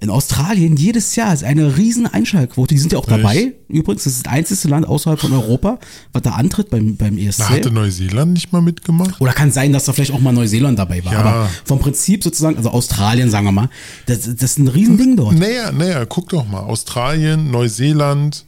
In 0.03 0.09
Australien 0.09 0.77
jedes 0.77 1.15
Jahr 1.15 1.31
ist 1.31 1.43
eine 1.43 1.77
riesen 1.77 2.07
Einschaltquote. 2.07 2.73
Die 2.73 2.79
sind 2.79 2.91
ja 2.91 2.97
auch 2.97 3.07
Echt? 3.07 3.19
dabei. 3.19 3.53
Übrigens, 3.69 4.03
das 4.05 4.13
ist 4.13 4.25
das 4.25 4.33
einzige 4.33 4.67
Land 4.69 4.87
außerhalb 4.87 5.19
von 5.19 5.31
Europa, 5.31 5.77
was 6.11 6.23
da 6.23 6.31
antritt 6.31 6.71
beim, 6.71 6.95
beim 6.97 7.19
ESC. 7.19 7.37
Da 7.37 7.49
hatte 7.49 7.69
Neuseeland 7.71 8.33
nicht 8.33 8.51
mal 8.51 8.63
mitgemacht. 8.63 9.21
Oder 9.21 9.31
kann 9.33 9.51
sein, 9.51 9.71
dass 9.73 9.85
da 9.85 9.93
vielleicht 9.93 10.11
auch 10.11 10.19
mal 10.19 10.31
Neuseeland 10.33 10.79
dabei 10.79 11.05
war. 11.05 11.13
Ja. 11.13 11.19
Aber 11.19 11.49
vom 11.65 11.77
Prinzip 11.77 12.23
sozusagen, 12.23 12.57
also 12.57 12.71
Australien, 12.71 13.29
sagen 13.29 13.45
wir 13.45 13.51
mal, 13.51 13.69
das, 14.07 14.21
das 14.21 14.41
ist 14.41 14.57
ein 14.57 14.67
Riesending 14.69 15.17
dort. 15.17 15.37
Naja, 15.37 15.71
naja, 15.71 16.03
guck 16.05 16.29
doch 16.29 16.47
mal. 16.47 16.61
Australien, 16.61 17.51
Neuseeland, 17.51 18.45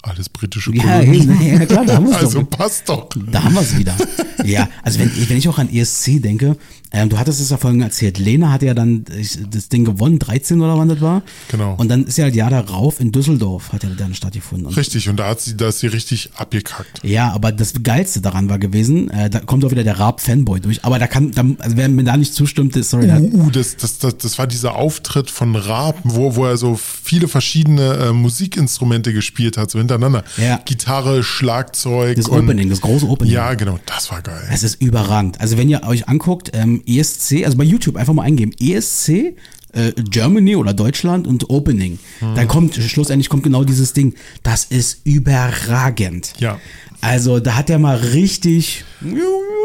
alles 0.00 0.28
britische 0.28 0.72
Ja, 0.76 1.00
Kolonien. 1.00 1.40
ja, 1.40 1.52
ja, 1.54 1.66
klar, 1.66 1.84
da 1.86 1.94
haben 1.96 2.04
wir 2.06 2.12
es 2.12 2.18
Also 2.22 2.42
doch. 2.42 2.50
passt 2.50 2.88
doch. 2.88 3.08
Da 3.32 3.42
haben 3.42 3.54
wir 3.54 3.62
es 3.62 3.76
wieder. 3.76 3.96
Ja, 4.44 4.68
also 4.82 4.98
wenn, 5.00 5.10
wenn 5.28 5.36
ich 5.38 5.48
auch 5.48 5.58
an 5.58 5.68
ESC 5.72 6.22
denke, 6.22 6.56
ähm, 6.94 7.08
du 7.08 7.18
hattest 7.18 7.40
es 7.40 7.50
ja 7.50 7.56
vorhin 7.56 7.80
erzählt, 7.82 8.18
Lena 8.18 8.52
hatte 8.52 8.66
ja 8.66 8.74
dann 8.74 9.04
ich, 9.18 9.36
das 9.50 9.68
Ding 9.68 9.84
gewonnen, 9.84 10.18
13 10.18 10.60
oder 10.60 10.78
wann 10.78 10.88
das 10.88 11.00
war. 11.00 11.22
Genau. 11.50 11.74
Und 11.76 11.88
dann 11.88 12.04
ist 12.04 12.16
ja 12.16 12.26
das 12.26 12.34
Jahr 12.36 12.50
darauf 12.50 13.00
in 13.00 13.10
Düsseldorf 13.12 13.72
hat 13.72 13.82
ja 13.82 13.90
dann 13.98 14.14
stattgefunden. 14.14 14.66
Und 14.68 14.76
Richtig, 14.76 15.08
und 15.08 15.16
da 15.18 15.28
hat 15.28 15.40
sie, 15.40 15.56
da 15.56 15.68
ist 15.68 15.80
sie 15.80 15.88
richtig 15.88 16.30
abgekackt. 16.36 17.00
Ja, 17.02 17.32
aber 17.32 17.50
das 17.52 17.74
Geilste 17.82 18.20
daran 18.20 18.48
war 18.48 18.58
gewesen, 18.58 19.10
äh, 19.10 19.28
da 19.28 19.40
kommt 19.40 19.64
auch 19.64 19.70
wieder 19.72 19.82
der 19.84 19.98
Raab-Fanboy 19.98 20.60
durch. 20.60 20.84
Aber 20.84 20.98
da 20.98 21.06
kann, 21.06 21.32
da, 21.32 21.44
also 21.58 21.76
wer 21.76 21.88
mir 21.88 22.04
da 22.04 22.16
nicht 22.16 22.32
zustimmt, 22.34 22.76
ist, 22.76 22.90
sorry, 22.90 23.04
Uh, 23.14 23.46
uh, 23.46 23.50
das, 23.50 23.76
das, 23.76 23.98
das, 23.98 24.16
das 24.18 24.38
war 24.38 24.46
dieser 24.46 24.76
Auftritt 24.76 25.30
von 25.30 25.56
Raab, 25.56 25.98
wo, 26.04 26.36
wo 26.36 26.46
er 26.46 26.56
so 26.56 26.76
viele 26.76 27.28
verschiedene 27.28 27.94
äh, 27.94 28.12
Musikinstrumente 28.12 29.12
gespielt 29.12 29.56
hat, 29.56 29.70
so 29.70 29.78
hintereinander. 29.78 30.24
Ja. 30.36 30.60
Gitarre, 30.64 31.22
Schlagzeug. 31.22 32.16
das 32.16 32.28
und- 32.28 32.44
Opening, 32.44 32.70
das 32.70 32.80
große 32.80 33.06
Opening. 33.08 33.32
Ja, 33.34 33.54
genau, 33.54 33.78
das 33.86 34.10
war 34.10 34.22
geil. 34.22 34.42
Es 34.52 34.62
ist 34.62 34.80
überragend. 34.80 35.40
Also 35.40 35.56
wenn 35.58 35.68
ihr 35.68 35.82
euch 35.84 36.08
anguckt, 36.08 36.50
ähm, 36.54 36.82
ESC, 36.86 37.44
also 37.44 37.56
bei 37.56 37.64
YouTube 37.64 37.96
einfach 37.96 38.12
mal 38.14 38.22
eingeben, 38.22 38.52
ESC, 38.60 39.36
äh, 39.72 39.92
Germany 40.08 40.54
oder 40.56 40.72
Deutschland 40.72 41.26
und 41.26 41.50
Opening. 41.50 41.98
Hm. 42.20 42.34
Dann 42.36 42.46
kommt, 42.48 42.74
schlussendlich 42.76 43.28
kommt 43.28 43.42
genau 43.42 43.64
dieses 43.64 43.92
Ding. 43.92 44.14
Das 44.42 44.64
ist 44.64 45.00
überragend. 45.04 46.32
Ja. 46.38 46.58
Also 47.00 47.38
da 47.40 47.56
hat 47.56 47.68
er 47.70 47.78
mal 47.78 47.96
richtig, 47.96 48.84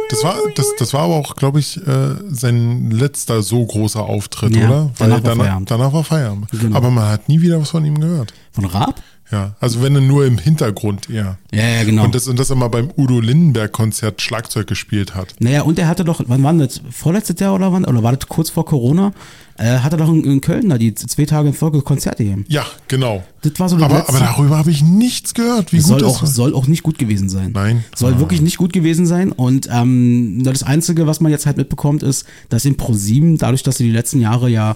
Das 0.09 0.23
war, 0.23 0.35
das, 0.55 0.65
das 0.77 0.93
war 0.93 1.01
aber 1.03 1.15
auch, 1.15 1.35
glaube 1.35 1.59
ich, 1.59 1.77
äh, 1.77 2.15
sein 2.29 2.91
letzter 2.91 3.41
so 3.43 3.65
großer 3.65 4.01
Auftritt, 4.01 4.55
Ja, 4.55 4.65
oder? 4.67 4.91
danach 4.97 5.15
war 5.15 5.21
danach, 5.21 5.43
Feierabend. 5.45 5.71
danach 5.71 5.93
war 5.93 6.03
Feierabend. 6.03 6.47
Genau. 6.51 6.75
Aber 6.75 6.89
man 6.89 7.07
hat 7.07 7.29
nie 7.29 7.39
wieder 7.41 7.61
was 7.61 7.69
von 7.69 7.85
ihm 7.85 7.99
gehört. 7.99 8.33
von 8.51 8.65
Raab? 8.65 9.01
Ja, 9.31 9.55
also 9.59 9.83
wenn 9.83 9.93
er 9.95 10.01
nur 10.01 10.25
im 10.25 10.39
Hintergrund 10.39 11.09
eher. 11.09 11.37
Ja, 11.51 11.67
ja, 11.67 11.83
genau. 11.83 12.03
Und 12.05 12.15
das, 12.15 12.27
und 12.27 12.39
dass 12.39 12.49
er 12.49 12.55
mal 12.55 12.67
beim 12.67 12.89
Udo 12.97 13.19
Lindenberg-Konzert 13.19 14.21
Schlagzeug 14.21 14.65
gespielt 14.65 15.13
hat. 15.13 15.35
Naja, 15.39 15.61
und 15.61 15.77
er 15.77 15.87
hatte 15.87 16.03
doch, 16.03 16.21
wann 16.25 16.41
war 16.41 16.53
das? 16.53 16.81
Vorletztes 16.89 17.39
Jahr 17.39 17.53
oder 17.53 17.71
wann? 17.71 17.85
Oder 17.85 18.01
war 18.01 18.15
das 18.15 18.27
kurz 18.27 18.49
vor 18.49 18.65
Corona? 18.65 19.13
Äh, 19.57 19.79
hat 19.79 19.91
er 19.91 19.97
doch 19.97 20.09
in, 20.09 20.23
in 20.23 20.41
Köln 20.41 20.69
da 20.69 20.77
die 20.77 20.95
zwei 20.95 21.25
Tage 21.25 21.49
in 21.49 21.53
Folge 21.53 21.81
Konzerte 21.81 22.23
gegeben. 22.23 22.45
Ja, 22.47 22.65
genau. 22.87 23.23
Das 23.41 23.53
war 23.57 23.69
so 23.69 23.75
das 23.77 23.85
aber, 23.85 23.97
letzte. 23.99 24.13
aber 24.15 24.19
darüber 24.25 24.57
habe 24.57 24.69
ich 24.71 24.83
nichts 24.83 25.33
gehört, 25.33 25.71
wie 25.73 25.77
gut 25.77 25.85
soll 25.87 25.99
das 26.01 26.09
auch, 26.15 26.21
war. 26.23 26.29
soll 26.29 26.53
auch 26.53 26.67
nicht 26.67 26.83
gut 26.83 26.97
gewesen 26.97 27.29
sein. 27.29 27.51
Nein. 27.53 27.83
Soll 27.95 28.15
Ah. 28.15 28.19
wirklich 28.19 28.41
nicht 28.41 28.57
gut 28.57 28.73
gewesen 28.73 29.05
sein. 29.05 29.31
Und 29.31 29.67
ähm, 29.71 30.43
das 30.43 30.63
Einzige, 30.63 31.07
was 31.07 31.19
man 31.21 31.31
jetzt 31.31 31.45
halt 31.45 31.57
mitbekommt, 31.57 32.03
ist, 32.03 32.25
dass 32.49 32.65
in 32.65 32.75
ProSieben, 32.77 33.37
dadurch, 33.37 33.63
dass 33.63 33.77
sie 33.77 33.85
die 33.85 33.91
letzten 33.91 34.19
Jahre 34.19 34.49
ja, 34.49 34.75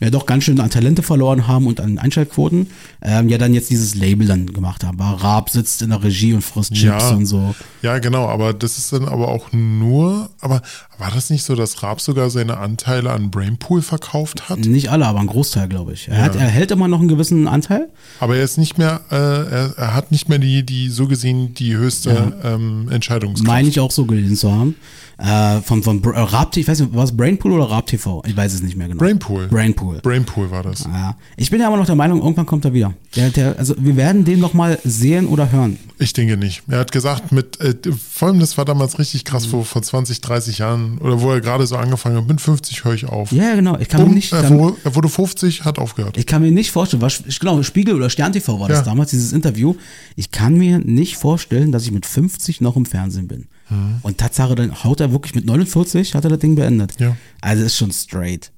ja 0.00 0.10
doch 0.10 0.26
ganz 0.26 0.44
schön 0.44 0.60
an 0.60 0.70
Talente 0.70 1.02
verloren 1.02 1.46
haben 1.48 1.66
und 1.66 1.80
an 1.80 1.98
Einschaltquoten, 1.98 2.68
ähm, 3.02 3.28
ja 3.28 3.38
dann 3.38 3.52
jetzt 3.54 3.70
dieses 3.70 3.94
Label 3.94 4.26
dann 4.26 4.46
gemacht 4.46 4.84
haben. 4.84 4.98
Weil 4.98 5.14
Raab 5.14 5.50
sitzt 5.50 5.82
in 5.82 5.90
der 5.90 5.98
Regie 6.02 6.14
Regie 6.14 6.34
und 6.34 6.42
frisst 6.42 6.72
Chips 6.74 6.82
Ja. 7.10 7.10
und 7.10 7.26
so. 7.26 7.54
Ja, 7.82 7.98
genau, 7.98 8.28
aber 8.28 8.52
das 8.54 8.78
ist 8.78 8.92
dann 8.92 9.06
aber 9.08 9.26
auch 9.28 9.52
nur, 9.52 10.30
aber 10.40 10.62
war 10.98 11.10
das 11.10 11.30
nicht 11.30 11.42
so, 11.44 11.56
dass 11.56 11.82
Raab 11.82 12.00
sogar 12.00 12.30
seine 12.30 12.58
Anteile 12.58 13.10
an 13.10 13.30
Brainpool 13.32 13.82
verkauft 13.82 14.48
hat? 14.48 14.60
Nicht 14.60 14.90
alle, 14.90 15.06
aber 15.06 15.18
ein 15.18 15.26
Großteil, 15.26 15.68
glaube 15.68 15.92
ich. 15.94 16.06
Er, 16.06 16.18
Ja. 16.18 16.22
hat, 16.24 16.36
er 16.36 16.46
hält 16.46 16.70
immer 16.70 16.86
noch 16.86 17.00
einen 17.00 17.08
gewissen 17.08 17.48
Anteil. 17.48 17.88
Aber 18.20 18.36
er 18.36 18.44
ist 18.44 18.58
nicht 18.58 18.78
mehr, 18.78 19.00
äh, 19.10 19.14
er, 19.16 19.74
er 19.76 19.94
hat 19.94 20.12
nicht 20.12 20.28
mehr 20.28 20.38
die, 20.38 20.62
die 20.62 20.88
so 20.88 21.06
gesehen 21.06 21.54
die 21.54 21.76
höchste 21.76 22.32
ähm, 22.42 22.88
Entscheidungskraft. 22.90 23.46
Meine 23.46 23.68
ich 23.68 23.80
auch 23.80 23.90
so 23.90 24.06
gelesen 24.06 24.36
zu 24.36 24.52
haben. 24.52 24.76
Äh, 25.18 25.60
von 25.60 25.82
von 25.82 26.02
äh, 26.02 26.24
ich 26.56 26.68
weiß 26.68 26.80
nicht, 26.80 26.94
war 26.94 27.04
es 27.04 27.16
Brainpool 27.16 27.52
oder 27.52 27.70
Raab 27.70 27.86
TV? 27.86 28.22
Ich 28.26 28.36
weiß 28.36 28.52
es 28.54 28.62
nicht 28.62 28.76
mehr 28.76 28.88
genau. 28.88 28.98
Brainpool. 28.98 29.48
Brainpool. 29.48 30.00
Brainpool 30.02 30.50
war 30.50 30.62
das. 30.62 30.84
Ja. 30.84 31.16
Ich 31.36 31.50
bin 31.50 31.60
ja 31.60 31.68
aber 31.68 31.76
noch 31.76 31.86
der 31.86 31.94
Meinung, 31.94 32.20
irgendwann 32.20 32.46
kommt 32.46 32.64
er 32.64 32.72
wieder. 32.72 32.94
Der, 33.14 33.30
der, 33.30 33.58
also 33.58 33.74
wir 33.78 33.96
werden 33.96 34.24
den 34.24 34.40
noch 34.40 34.54
mal 34.54 34.78
sehen 34.84 35.26
oder 35.26 35.52
hören. 35.52 35.78
Ich 35.98 36.12
denke 36.12 36.36
nicht. 36.36 36.62
Er 36.68 36.80
hat 36.80 36.90
gesagt, 36.90 37.30
mit, 37.30 37.60
äh, 37.60 37.74
vor 37.92 38.28
allem 38.28 38.40
das 38.40 38.58
war 38.58 38.64
damals 38.64 38.98
richtig 38.98 39.24
krass, 39.24 39.46
vor, 39.46 39.64
vor 39.64 39.82
20, 39.82 40.20
30 40.20 40.58
Jahren, 40.58 40.98
oder 40.98 41.20
wo 41.20 41.30
er 41.30 41.40
gerade 41.40 41.66
so 41.66 41.76
angefangen 41.76 42.16
hat, 42.16 42.26
mit 42.26 42.40
50 42.40 42.84
höre 42.84 42.94
ich 42.94 43.06
auf. 43.06 43.30
Ja, 43.30 43.54
genau. 43.54 43.78
Ich 43.78 43.88
kann 43.88 44.02
mir 44.08 44.14
nicht, 44.14 44.32
er, 44.32 44.42
dann, 44.42 44.58
wurde, 44.58 44.76
er 44.82 44.94
wurde 44.96 45.08
50, 45.08 45.64
hat 45.64 45.78
aufgehört. 45.78 46.16
ich 46.16 46.26
kann 46.26 46.42
mir 46.42 46.50
nicht 46.50 46.72
vorstellen, 46.72 47.02
was, 47.02 47.22
genau, 47.38 47.62
Spiegel 47.62 47.94
oder 47.94 48.10
Stern 48.10 48.32
TV 48.32 48.58
war 48.58 48.68
das 48.68 48.78
Ja. 48.78 48.84
damals, 48.84 49.10
dieses 49.10 49.32
Interview. 49.32 49.74
Ich 50.16 50.30
kann 50.32 50.54
mir 50.58 50.78
nicht 50.80 51.16
vorstellen, 51.16 51.70
dass 51.70 51.84
ich 51.84 51.92
mit 51.92 52.06
50 52.06 52.60
noch 52.60 52.76
im 52.76 52.86
Fernsehen 52.86 53.28
bin. 53.28 53.46
Mhm. 53.68 53.98
Und 54.02 54.18
Tatsache, 54.18 54.54
dann 54.54 54.84
haut 54.84 55.00
er 55.00 55.12
wirklich 55.12 55.34
mit 55.34 55.46
49, 55.46 56.14
hat 56.14 56.24
er 56.24 56.30
das 56.30 56.38
Ding 56.38 56.54
beendet. 56.54 56.98
Ja. 56.98 57.16
Also 57.40 57.64
ist 57.64 57.76
schon 57.76 57.92
straight. 57.92 58.50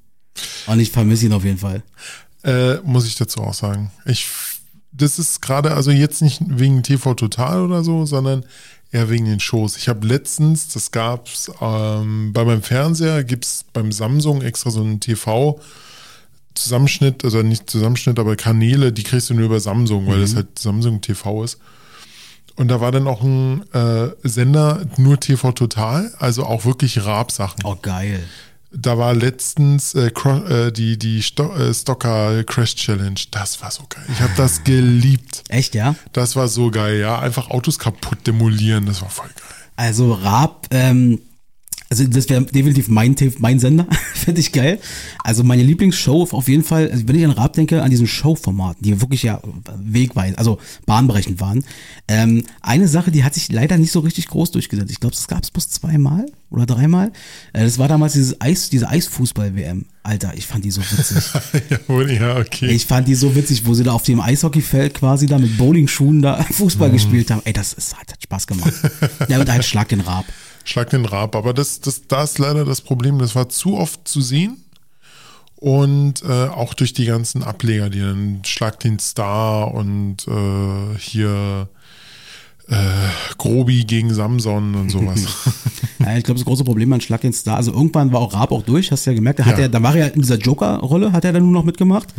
Und 0.66 0.80
ich 0.80 0.90
vermisse 0.90 1.26
ihn 1.26 1.32
auf 1.32 1.44
jeden 1.44 1.58
Fall. 1.58 1.82
Äh, 2.44 2.76
muss 2.84 3.06
ich 3.06 3.14
dazu 3.16 3.40
auch 3.40 3.54
sagen. 3.54 3.90
Ich, 4.04 4.28
das 4.92 5.18
ist 5.18 5.42
gerade, 5.42 5.74
also 5.74 5.90
jetzt 5.90 6.22
nicht 6.22 6.40
wegen 6.46 6.82
TV 6.82 7.14
Total 7.14 7.60
oder 7.62 7.82
so, 7.82 8.06
sondern 8.06 8.44
eher 8.92 9.10
wegen 9.10 9.24
den 9.24 9.40
Shows. 9.40 9.76
Ich 9.76 9.88
habe 9.88 10.06
letztens, 10.06 10.68
das 10.68 10.90
gab's 10.90 11.50
ähm, 11.60 12.32
bei 12.32 12.44
meinem 12.44 12.62
Fernseher, 12.62 13.24
gibt's 13.24 13.64
beim 13.72 13.92
Samsung 13.92 14.42
extra 14.42 14.70
so 14.70 14.80
einen 14.80 15.00
TV. 15.00 15.60
Zusammenschnitt, 16.54 17.22
also 17.22 17.42
nicht 17.42 17.68
Zusammenschnitt, 17.68 18.18
aber 18.18 18.34
Kanäle, 18.34 18.90
die 18.90 19.02
kriegst 19.02 19.28
du 19.28 19.34
nur 19.34 19.44
über 19.44 19.60
Samsung, 19.60 20.06
weil 20.06 20.20
das 20.20 20.34
halt 20.34 20.58
Samsung 20.58 21.02
TV 21.02 21.44
ist. 21.44 21.58
Und 22.56 22.68
da 22.68 22.80
war 22.80 22.90
dann 22.90 23.06
auch 23.06 23.22
ein 23.22 23.62
äh, 23.72 24.08
Sender, 24.22 24.86
nur 24.96 25.20
TV 25.20 25.52
Total, 25.52 26.12
also 26.18 26.44
auch 26.44 26.64
wirklich 26.64 27.04
Raab-Sachen. 27.04 27.60
Oh, 27.64 27.76
geil. 27.80 28.22
Da 28.72 28.98
war 28.98 29.14
letztens 29.14 29.94
äh, 29.94 30.08
äh, 30.08 30.72
die, 30.72 30.98
die 30.98 31.22
Sto 31.22 31.54
äh, 31.54 31.72
Stocker 31.72 32.42
Crash 32.44 32.74
Challenge. 32.74 33.20
Das 33.30 33.62
war 33.62 33.70
so 33.70 33.84
geil. 33.88 34.04
Ich 34.12 34.20
habe 34.20 34.32
das 34.36 34.64
geliebt. 34.64 35.44
Echt, 35.48 35.74
ja? 35.74 35.94
Das 36.12 36.34
war 36.34 36.48
so 36.48 36.70
geil, 36.70 36.98
ja. 36.98 37.18
Einfach 37.18 37.50
Autos 37.50 37.78
kaputt 37.78 38.26
demolieren. 38.26 38.86
Das 38.86 39.02
war 39.02 39.08
voll 39.10 39.28
geil. 39.28 39.56
Also 39.76 40.14
Raab, 40.14 40.66
ähm, 40.70 41.20
also 41.88 42.04
das 42.04 42.28
wäre 42.28 42.44
definitiv 42.44 42.88
mein, 42.88 43.14
mein 43.38 43.58
Sender, 43.58 43.86
finde 44.14 44.40
ich 44.40 44.52
geil. 44.52 44.78
Also 45.22 45.44
meine 45.44 45.62
Lieblingsshow 45.62 46.28
auf 46.30 46.48
jeden 46.48 46.64
Fall, 46.64 46.90
also 46.90 47.06
wenn 47.06 47.16
ich 47.16 47.24
an 47.24 47.30
Raab 47.30 47.52
denke, 47.52 47.82
an 47.82 47.90
diesen 47.90 48.06
Showformaten, 48.06 48.82
die 48.82 49.00
wirklich 49.00 49.22
ja 49.22 49.40
wegweisend, 49.78 50.38
also 50.38 50.58
bahnbrechend 50.84 51.40
waren. 51.40 51.64
Ähm, 52.08 52.44
eine 52.60 52.88
Sache, 52.88 53.10
die 53.10 53.24
hat 53.24 53.34
sich 53.34 53.50
leider 53.50 53.78
nicht 53.78 53.92
so 53.92 54.00
richtig 54.00 54.26
groß 54.28 54.50
durchgesetzt. 54.50 54.90
Ich 54.90 55.00
glaube, 55.00 55.14
das 55.14 55.28
gab 55.28 55.42
es 55.42 55.50
bloß 55.50 55.68
zweimal 55.68 56.26
oder 56.50 56.66
dreimal. 56.66 57.12
Äh, 57.52 57.64
das 57.64 57.78
war 57.78 57.88
damals 57.88 58.14
dieses 58.14 58.40
Eis, 58.40 58.68
diese 58.70 58.88
Eisfußball-WM. 58.88 59.86
Alter, 60.02 60.34
ich 60.36 60.46
fand 60.46 60.64
die 60.64 60.70
so 60.70 60.80
witzig. 60.80 61.24
ja, 61.70 61.78
wohl, 61.88 62.10
ja, 62.10 62.36
okay. 62.36 62.66
Ich 62.68 62.86
fand 62.86 63.08
die 63.08 63.14
so 63.14 63.34
witzig, 63.34 63.66
wo 63.66 63.74
sie 63.74 63.82
da 63.82 63.92
auf 63.92 64.02
dem 64.02 64.20
Eishockeyfeld 64.20 64.94
quasi 64.94 65.26
da 65.26 65.38
mit 65.38 65.56
Bowlingschuhen 65.58 66.22
da 66.22 66.42
Fußball 66.42 66.90
gespielt 66.90 67.30
haben. 67.30 67.42
Ey, 67.44 67.52
das 67.52 67.72
ist, 67.72 67.96
hat, 67.96 68.12
hat 68.12 68.22
Spaß 68.22 68.46
gemacht. 68.46 68.72
ja, 69.28 69.40
und 69.40 69.50
halt 69.50 69.64
Schlag 69.64 69.88
den 69.88 70.00
Raab. 70.00 70.24
Schlag 70.66 70.90
den 70.90 71.04
Rab. 71.04 71.34
Aber 71.36 71.54
das, 71.54 71.80
das, 71.80 72.06
da 72.08 72.24
ist 72.24 72.38
leider 72.38 72.64
das 72.64 72.80
Problem. 72.80 73.18
Das 73.18 73.34
war 73.34 73.48
zu 73.48 73.76
oft 73.76 74.06
zu 74.06 74.20
sehen. 74.20 74.62
Und 75.56 76.22
äh, 76.22 76.48
auch 76.48 76.74
durch 76.74 76.92
die 76.92 77.06
ganzen 77.06 77.42
Ableger, 77.42 77.88
die 77.88 78.00
dann 78.00 78.42
Schlag 78.44 78.78
den 78.80 78.98
Star 78.98 79.72
und 79.72 80.28
äh, 80.28 80.98
hier 80.98 81.68
äh, 82.68 82.74
Grobi 83.38 83.84
gegen 83.84 84.12
Samson 84.12 84.74
und 84.74 84.90
sowas. 84.90 85.24
Ja, 85.98 86.16
ich 86.16 86.24
glaube, 86.24 86.38
das 86.38 86.44
große 86.44 86.62
Problem 86.62 86.92
an 86.92 87.00
Schlag 87.00 87.22
den 87.22 87.32
Star, 87.32 87.56
also 87.56 87.72
irgendwann 87.72 88.12
war 88.12 88.20
auch 88.20 88.32
Raab 88.34 88.52
auch 88.52 88.62
durch, 88.62 88.92
hast 88.92 89.06
du 89.06 89.10
ja 89.10 89.14
gemerkt, 89.14 89.38
da, 89.40 89.46
hat 89.46 89.56
Ja. 89.56 89.64
er, 89.64 89.68
da 89.70 89.82
war 89.82 89.96
er 89.96 90.06
ja 90.08 90.12
in 90.12 90.20
dieser 90.20 90.36
Joker-Rolle, 90.36 91.10
hat 91.12 91.24
er 91.24 91.32
dann 91.32 91.42
nur 91.42 91.52
noch 91.52 91.64
mitgemacht. 91.64 92.14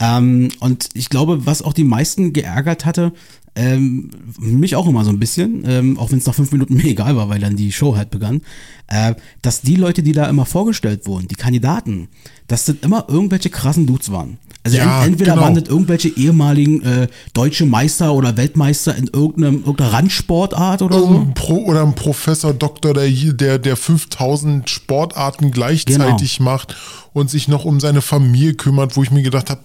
Ähm, 0.00 0.48
und 0.60 0.88
ich 0.94 1.08
glaube, 1.10 1.44
was 1.46 1.62
auch 1.62 1.72
die 1.74 1.84
meisten 1.84 2.32
geärgert 2.32 2.84
hatte, 2.86 3.12
ähm, 3.54 4.10
mich 4.40 4.74
auch 4.76 4.88
immer 4.88 5.04
so 5.04 5.10
ein 5.10 5.18
bisschen, 5.20 5.62
ähm, 5.66 5.98
auch 5.98 6.10
wenn 6.10 6.18
es 6.18 6.26
nach 6.26 6.34
fünf 6.34 6.50
Minuten 6.52 6.74
mir 6.78 6.86
egal 6.86 7.14
war, 7.14 7.28
weil 7.28 7.38
dann 7.38 7.54
die 7.54 7.70
Show 7.70 7.96
halt 7.96 8.10
begann, 8.10 8.40
äh, 8.88 9.14
dass 9.42 9.60
die 9.60 9.76
Leute, 9.76 10.02
die 10.02 10.12
da 10.12 10.24
immer 10.28 10.46
vorgestellt 10.46 11.06
wurden, 11.06 11.28
die 11.28 11.34
Kandidaten, 11.36 12.08
dass 12.48 12.64
das 12.64 12.76
immer 12.80 13.04
irgendwelche 13.08 13.50
krassen 13.50 13.86
Dudes 13.86 14.10
waren. 14.10 14.38
Also 14.64 14.76
Ja, 14.76 15.00
ent 15.02 15.12
entweder 15.14 15.32
genau. 15.32 15.44
waren 15.44 15.54
das 15.56 15.64
irgendwelche 15.68 16.08
ehemaligen 16.08 16.82
äh, 16.82 17.08
deutsche 17.34 17.66
Meister 17.66 18.12
oder 18.14 18.36
Weltmeister 18.36 18.94
in 18.94 19.08
irgendeinem, 19.12 19.56
irgendeiner 19.56 19.92
Randsportart 19.92 20.82
oder 20.82 20.98
so. 21.00 21.26
Pro 21.34 21.56
oder 21.64 21.82
ein 21.82 21.94
Professor 21.96 22.52
Doktor, 22.54 22.94
der, 22.94 23.04
hier- 23.06 23.32
der, 23.32 23.58
der 23.58 23.76
5000 23.76 24.70
Sportarten 24.70 25.50
gleichzeitig 25.50 26.38
Genau. 26.38 26.50
macht 26.50 26.76
und 27.14 27.28
sich 27.30 27.46
noch 27.46 27.64
um 27.66 27.78
seine 27.78 28.00
Familie 28.00 28.54
kümmert, 28.54 28.96
wo 28.96 29.02
ich 29.02 29.10
mir 29.10 29.22
gedacht 29.22 29.50
habe, 29.50 29.60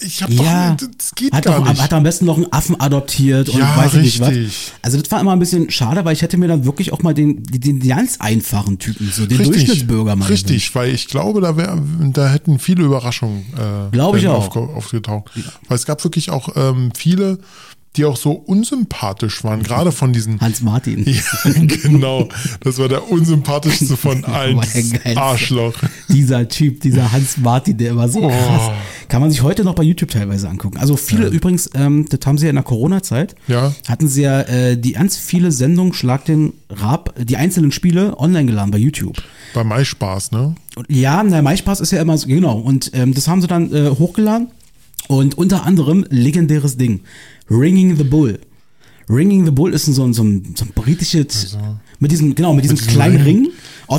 ich 0.00 0.22
habe 0.22 0.32
Ja, 0.34 0.74
doch, 0.74 0.86
das 0.98 1.14
geht 1.14 1.32
hat, 1.32 1.44
gar 1.46 1.60
doch, 1.60 1.68
nicht. 1.70 1.80
hat 1.82 1.92
am 1.94 2.02
besten 2.02 2.26
noch 2.26 2.36
einen 2.36 2.52
Affen 2.52 2.78
adoptiert 2.78 3.48
und 3.48 3.58
Ja, 3.58 3.76
weiß 3.78 3.94
ich 3.94 4.00
nicht 4.02 4.20
was. 4.20 4.28
richtig. 4.28 4.72
Also 4.82 5.00
das 5.00 5.10
war 5.10 5.20
immer 5.20 5.32
ein 5.32 5.38
bisschen 5.38 5.70
schade, 5.70 6.04
weil 6.04 6.12
ich 6.12 6.20
hätte 6.22 6.36
mir 6.36 6.48
dann 6.48 6.64
wirklich 6.66 6.92
auch 6.92 7.02
mal 7.02 7.14
den, 7.14 7.42
den, 7.44 7.80
den 7.80 7.88
ganz 7.88 8.16
einfachen 8.20 8.78
Typen, 8.78 9.10
so 9.10 9.24
den 9.26 9.42
Durchschnittsbürger 9.42 10.16
mal 10.16 10.26
Richtig, 10.26 10.74
weil 10.74 10.94
ich 10.94 11.08
glaube, 11.08 11.40
da, 11.40 11.56
wär, 11.56 11.82
da 12.12 12.28
hätten 12.28 12.58
viele 12.58 12.84
Überraschungen 12.84 13.44
äh, 13.56 13.90
Glaube 13.92 14.18
ich 14.18 14.28
auch. 14.28 14.54
aufge- 14.54 14.74
aufgetaucht. 14.74 15.30
Weil 15.68 15.76
es 15.76 15.86
gab 15.86 16.04
wirklich 16.04 16.28
auch 16.30 16.50
ähm, 16.56 16.90
viele, 16.94 17.38
die 17.96 18.04
auch 18.04 18.16
so 18.16 18.32
unsympathisch 18.32 19.42
waren, 19.44 19.62
gerade 19.62 19.92
von 19.92 20.12
diesen. 20.12 20.40
Hans 20.40 20.60
Martin. 20.62 21.04
Ja, 21.06 21.22
genau. 21.82 22.28
Das 22.60 22.78
war 22.78 22.88
der 22.88 23.10
unsympathischste 23.10 23.96
von 23.96 24.24
allen. 24.26 24.60
Arschloch. 25.14 25.74
Dieser 26.08 26.48
Typ, 26.48 26.80
dieser 26.80 27.12
Hans 27.12 27.36
Martin, 27.38 27.76
der 27.76 27.96
war 27.96 28.08
so 28.08 28.22
Oh. 28.22 28.28
krass. 28.28 28.70
Kann 29.08 29.20
man 29.20 29.30
sich 29.30 29.42
heute 29.42 29.62
noch 29.64 29.74
bei 29.74 29.82
YouTube 29.84 30.10
teilweise 30.10 30.48
angucken. 30.48 30.78
Also 30.78 30.96
viele 30.96 31.28
übrigens, 31.28 31.70
ähm, 31.74 32.06
das 32.08 32.20
haben 32.26 32.38
sie 32.38 32.46
ja 32.46 32.50
in 32.50 32.56
der 32.56 32.64
Corona-Zeit, 32.64 33.34
Ja. 33.46 33.72
hatten 33.88 34.08
sie 34.08 34.22
ja 34.22 34.40
äh, 34.42 34.76
die 34.76 34.92
ganz 34.92 35.16
viele 35.16 35.52
Sendungen 35.52 35.92
Schlag 35.94 36.24
den 36.24 36.52
Rab, 36.70 37.14
die 37.18 37.36
einzelnen 37.36 37.70
Spiele 37.72 38.18
online 38.18 38.46
geladen 38.46 38.70
bei 38.72 38.78
YouTube. 38.78 39.22
Bei 39.54 39.62
MySpaß, 39.62 40.32
ne? 40.32 40.54
Ja, 40.88 41.22
der 41.22 41.42
MySpaß 41.42 41.80
ist 41.80 41.92
ja 41.92 42.02
immer 42.02 42.18
so, 42.18 42.26
genau. 42.26 42.58
Und 42.58 42.90
ähm, 42.94 43.14
das 43.14 43.28
haben 43.28 43.40
sie 43.40 43.46
dann 43.46 43.72
äh, 43.72 43.90
hochgeladen. 43.90 44.48
Und 45.08 45.38
unter 45.38 45.64
anderem 45.64 46.04
legendäres 46.10 46.76
Ding. 46.78 47.00
Ringing 47.50 47.96
the 47.96 48.04
Bull. 48.04 48.38
Ringing 49.08 49.44
the 49.44 49.52
Bull 49.52 49.72
ist 49.72 49.86
so 49.86 50.04
ein, 50.04 50.12
so 50.12 50.24
ein, 50.24 50.54
so 50.56 50.64
ein 50.64 50.72
britisches, 50.74 51.56
mit 52.00 52.10
diesem, 52.10 52.34
genau, 52.34 52.54
mit 52.54 52.64
diesem 52.64 52.76
diesem 52.76 52.90
kleinen 52.92 53.20
Ring. 53.22 53.48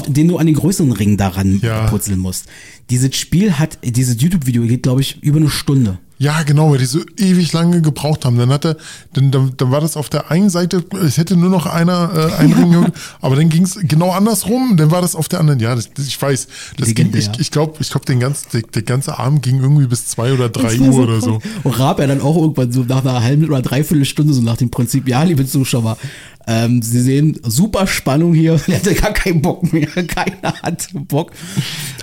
Den 0.09 0.27
du 0.27 0.37
an 0.37 0.47
den 0.47 0.55
größeren 0.55 0.91
Ring 0.91 1.15
daran 1.15 1.61
Ja. 1.63 1.87
putzeln 1.87 2.19
musst. 2.19 2.47
Dieses 2.89 3.15
Spiel 3.15 3.53
hat, 3.53 3.79
dieses 3.83 4.21
YouTube-Video 4.21 4.63
geht, 4.63 4.83
glaube 4.83 4.99
ich, 4.99 5.23
über 5.23 5.37
eine 5.37 5.49
Stunde. 5.49 5.97
Ja, 6.19 6.41
genau, 6.43 6.71
weil 6.71 6.79
die 6.79 6.85
so 6.85 6.99
ewig 7.17 7.53
lange 7.53 7.81
gebraucht 7.81 8.25
haben. 8.25 8.37
Dann 8.37 8.49
hatte, 8.49 8.77
dann, 9.13 9.29
dann, 9.29 9.53
dann 9.55 9.71
war 9.71 9.81
das 9.81 9.95
auf 9.95 10.09
der 10.09 10.31
einen 10.31 10.49
Seite, 10.49 10.83
es 11.03 11.17
hätte 11.17 11.37
nur 11.37 11.49
noch 11.49 11.67
einer 11.67 12.11
äh, 12.15 12.33
einringen, 12.41 12.91
aber 13.21 13.35
dann 13.35 13.49
ging 13.49 13.63
es 13.63 13.77
genau 13.83 14.11
andersrum, 14.11 14.77
dann 14.77 14.89
war 14.89 15.01
das 15.01 15.15
auf 15.15 15.27
der 15.27 15.39
anderen. 15.39 15.59
Ja, 15.59 15.75
das, 15.75 15.93
das, 15.93 16.07
ich 16.07 16.19
weiß, 16.19 16.47
das 16.77 16.95
ging, 16.95 17.15
ich, 17.15 17.29
ich 17.39 17.51
glaube, 17.51 17.75
ich 17.79 17.91
glaub, 17.91 18.05
den 18.05 18.19
ganzen, 18.19 18.47
der, 18.51 18.61
der 18.61 18.81
ganze 18.81 19.19
Abend 19.19 19.43
ging 19.43 19.59
irgendwie 19.61 19.85
bis 19.85 20.07
zwei 20.07 20.33
oder 20.33 20.49
drei 20.49 20.79
Uhr 20.79 21.03
oder 21.03 21.21
so. 21.21 21.39
Und 21.63 21.79
Raab 21.79 21.99
ja 21.99 22.07
dann 22.07 22.21
auch 22.21 22.35
irgendwann 22.35 22.71
so 22.71 22.81
nach 22.81 23.05
einer 23.05 23.21
halben 23.21 23.45
oder 23.45 23.61
dreiviertel 23.61 24.05
Stunde 24.05 24.33
so 24.33 24.41
nach 24.41 24.57
dem 24.57 24.71
Prinzip, 24.71 25.07
ja, 25.07 25.21
liebe 25.21 25.45
Zuschauer, 25.45 25.97
ähm, 26.47 26.81
Sie 26.81 27.01
sehen 27.01 27.39
super 27.43 27.85
Spannung 27.87 28.33
hier. 28.33 28.59
Er 28.67 28.77
hatte 28.77 28.95
gar 28.95 29.11
keinen 29.11 29.41
Bock 29.41 29.71
mehr. 29.73 29.87
Keiner 30.07 30.53
hatte 30.63 30.97
Bock. 30.99 31.31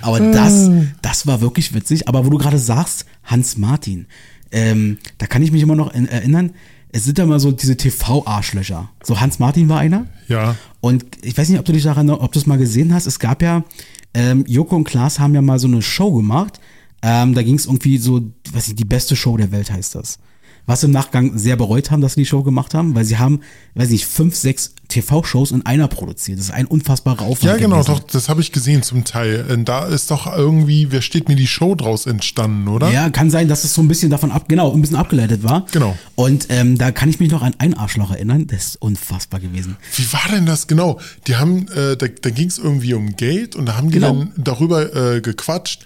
Aber 0.03 0.20
das, 0.20 0.70
das 1.01 1.26
war 1.26 1.40
wirklich 1.40 1.72
witzig. 1.74 2.07
Aber 2.09 2.26
wo 2.26 2.30
du 2.30 2.36
gerade 2.38 2.59
sagst, 2.59 3.07
Hans 3.24 3.57
Martin, 3.57 4.07
ähm, 4.53 4.99
da 5.18 5.26
kann 5.26 5.42
ich 5.42 5.51
mich 5.51 5.62
immer 5.62 5.74
noch 5.74 5.92
in, 5.95 6.07
erinnern, 6.07 6.53
es 6.92 7.05
sind 7.05 7.18
ja 7.18 7.26
mal 7.26 7.40
so 7.40 7.51
diese 7.51 7.76
TV-Arschlöcher. 7.76 8.90
So 9.03 9.20
Hans 9.20 9.38
Martin 9.38 9.68
war 9.68 9.80
einer. 9.80 10.07
Ja. 10.28 10.55
Und 10.80 11.05
ich 11.22 11.36
weiß 11.36 11.49
nicht, 11.49 11.59
ob 11.59 11.64
du 11.64 11.72
dich 11.72 11.82
daran, 11.82 12.09
ob 12.11 12.30
du 12.32 12.38
es 12.38 12.47
mal 12.47 12.59
gesehen 12.59 12.95
hast. 12.95 13.07
Es 13.07 13.18
gab 13.18 13.42
ja, 13.42 13.64
ähm, 14.12 14.45
Joko 14.47 14.76
und 14.76 14.84
Klaas 14.84 15.18
haben 15.18 15.34
ja 15.34 15.42
mal 15.42 15.59
so 15.59 15.66
eine 15.66 15.82
Show 15.82 16.12
gemacht. 16.12 16.61
Ähm, 17.03 17.34
da 17.34 17.42
ging 17.42 17.57
es 17.57 17.66
irgendwie 17.66 17.99
so, 17.99 18.20
weiß 18.53 18.68
ich, 18.68 18.74
die 18.76 18.84
beste 18.84 19.16
Show 19.16 19.36
der 19.36 19.51
Welt 19.51 19.72
heißt 19.72 19.95
das. 19.95 20.18
Was 20.66 20.82
im 20.82 20.90
Nachgang 20.92 21.36
sehr 21.36 21.56
bereut 21.56 21.90
haben, 21.90 22.00
dass 22.00 22.14
sie 22.14 22.22
die 22.22 22.26
Show 22.26 22.42
gemacht 22.42 22.72
haben, 22.74 22.94
weil 22.94 23.04
sie 23.04 23.18
haben, 23.18 23.40
weiß 23.74 23.90
nicht, 23.90 24.06
fünf, 24.06 24.34
sechs 24.34 24.74
TV-Shows 24.88 25.50
in 25.50 25.66
einer 25.66 25.88
produziert. 25.88 26.38
Das 26.38 26.46
ist 26.46 26.50
ein 26.52 26.66
unfassbarer 26.66 27.22
Aufwand. 27.22 27.42
Ja, 27.44 27.56
genau, 27.56 27.80
gewesen. 27.82 27.92
doch, 27.92 28.00
das 28.00 28.28
habe 28.28 28.40
ich 28.40 28.52
gesehen 28.52 28.82
zum 28.82 29.04
Teil. 29.04 29.44
Und 29.50 29.68
da 29.68 29.84
ist 29.86 30.10
doch 30.10 30.26
irgendwie, 30.34 30.90
wer 30.90 31.02
steht 31.02 31.28
mir 31.28 31.36
die 31.36 31.46
Show 31.46 31.74
draus 31.74 32.06
entstanden, 32.06 32.68
oder? 32.68 32.90
Ja, 32.90 33.10
kann 33.10 33.30
sein, 33.30 33.48
dass 33.48 33.64
es 33.64 33.74
so 33.74 33.82
ein 33.82 33.88
bisschen 33.88 34.10
davon 34.10 34.30
ab, 34.30 34.48
genau, 34.48 34.72
ein 34.72 34.80
bisschen 34.80 34.96
abgeleitet 34.96 35.42
war. 35.42 35.66
Genau. 35.72 35.96
Und 36.14 36.46
ähm, 36.48 36.78
da 36.78 36.92
kann 36.92 37.08
ich 37.10 37.20
mich 37.20 37.30
noch 37.30 37.42
an 37.42 37.54
ein 37.58 37.74
Arschloch 37.74 38.10
erinnern. 38.10 38.46
Das 38.46 38.66
ist 38.68 38.76
unfassbar 38.82 39.40
gewesen. 39.40 39.76
Wie 39.96 40.12
war 40.12 40.28
denn 40.32 40.46
das 40.46 40.66
genau? 40.66 40.98
Die 41.26 41.36
haben, 41.36 41.66
äh, 41.68 41.96
da, 41.96 42.06
da 42.08 42.30
ging 42.30 42.48
es 42.48 42.58
irgendwie 42.58 42.94
um 42.94 43.16
Geld 43.16 43.56
und 43.56 43.66
da 43.66 43.76
haben 43.76 43.88
die 43.90 43.94
Genau. 43.94 44.14
dann 44.14 44.32
darüber 44.36 45.14
äh, 45.16 45.20
gequatscht. 45.20 45.84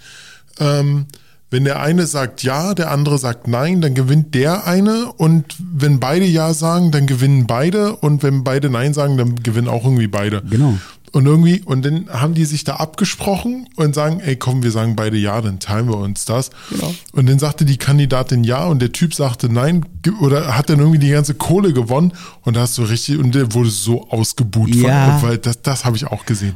Ähm, 0.59 1.05
wenn 1.51 1.63
der 1.65 1.81
eine 1.81 2.05
sagt 2.05 2.43
ja, 2.43 2.73
der 2.75 2.91
andere 2.91 3.17
sagt 3.17 3.47
nein, 3.47 3.81
dann 3.81 3.95
gewinnt 3.95 4.35
der 4.35 4.67
eine 4.67 5.11
und 5.13 5.55
wenn 5.59 5.99
beide 5.99 6.25
ja 6.25 6.53
sagen, 6.53 6.91
dann 6.91 7.07
gewinnen 7.07 7.47
beide 7.47 7.95
und 7.95 8.21
wenn 8.23 8.43
beide 8.43 8.69
nein 8.69 8.93
sagen, 8.93 9.17
dann 9.17 9.35
gewinnen 9.35 9.67
auch 9.67 9.83
irgendwie 9.83 10.07
beide. 10.07 10.41
Genau. 10.49 10.75
Und 11.11 11.25
irgendwie, 11.25 11.63
und 11.65 11.83
dann 11.83 12.07
haben 12.11 12.35
die 12.35 12.45
sich 12.45 12.65
da 12.65 12.75
abgesprochen 12.75 13.67
und 13.77 13.95
sagen, 13.95 14.19
ey, 14.19 14.35
komm, 14.35 14.61
wir 14.61 14.69
sagen 14.69 14.95
beide 14.95 15.17
ja, 15.17 15.41
dann 15.41 15.59
teilen 15.59 15.87
wir 15.87 15.97
uns 15.97 16.25
das. 16.25 16.51
Genau. 16.69 16.93
Und 17.13 17.27
dann 17.27 17.39
sagte 17.39 17.65
die 17.65 17.77
Kandidatin 17.77 18.43
ja 18.43 18.65
und 18.65 18.79
der 18.79 18.91
Typ 18.91 19.15
sagte 19.15 19.51
nein 19.51 19.83
oder 20.21 20.55
hat 20.55 20.69
dann 20.69 20.77
irgendwie 20.77 20.99
die 20.99 21.09
ganze 21.09 21.33
Kohle 21.33 21.73
gewonnen 21.73 22.13
und 22.43 22.55
da 22.55 22.61
hast 22.61 22.77
du 22.77 22.83
richtig, 22.83 23.17
und 23.17 23.33
der 23.33 23.51
wurde 23.55 23.71
so 23.71 24.07
ausgebuht, 24.11 24.69
von- 24.75 24.83
Ja. 24.83 25.19
weil 25.23 25.39
das, 25.39 25.63
das 25.63 25.83
habe 25.83 25.97
ich 25.97 26.05
auch 26.05 26.27
gesehen. 26.27 26.53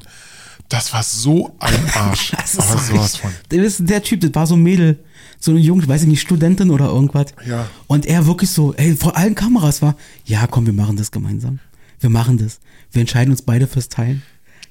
Das 0.70 0.94
war 0.94 1.04
so 1.04 1.56
ein 1.60 1.90
Arsch. 1.94 2.32
Das 2.32 2.54
ist 2.54 2.60
Aber 2.60 2.80
so 2.80 2.94
sowas 2.96 3.18
von. 3.18 3.32
Das 3.50 3.60
ist 3.60 3.90
der 3.90 4.02
Typ, 4.02 4.22
das 4.22 4.34
war 4.34 4.48
so 4.48 4.56
ein 4.56 4.64
Mädel, 4.64 5.00
so 5.40 5.52
eine 5.52 5.60
junge, 5.60 5.88
weiß 5.88 6.04
ich 6.04 6.08
nicht, 6.08 6.22
Studentin 6.22 6.72
oder 6.72 6.86
irgendwas. 6.86 7.28
Ja. 7.46 7.68
Und 7.88 8.06
er 8.06 8.26
wirklich 8.26 8.50
so, 8.50 8.74
ey, 8.74 8.96
vor 8.96 9.16
allen 9.16 9.36
Kameras 9.36 9.82
war, 9.82 9.96
ja, 10.26 10.48
komm, 10.48 10.66
wir 10.66 10.74
machen 10.74 10.96
das 10.96 11.12
gemeinsam. 11.12 11.60
Wir 12.00 12.10
machen 12.10 12.38
das. 12.38 12.60
Wir 12.92 13.02
entscheiden 13.02 13.32
uns 13.32 13.42
beide 13.42 13.68
fürs 13.68 13.90
Teilen. 13.90 14.24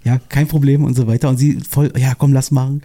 Ja, 0.05 0.19
kein 0.19 0.49
Problem 0.49 0.85
und 0.85 0.95
so 0.95 1.07
weiter. 1.07 1.29
Und 1.29 1.37
sie 1.37 1.61
voll, 1.61 1.93
ja, 1.97 2.15
komm, 2.15 2.33
lass 2.33 2.51
machen. 2.51 2.83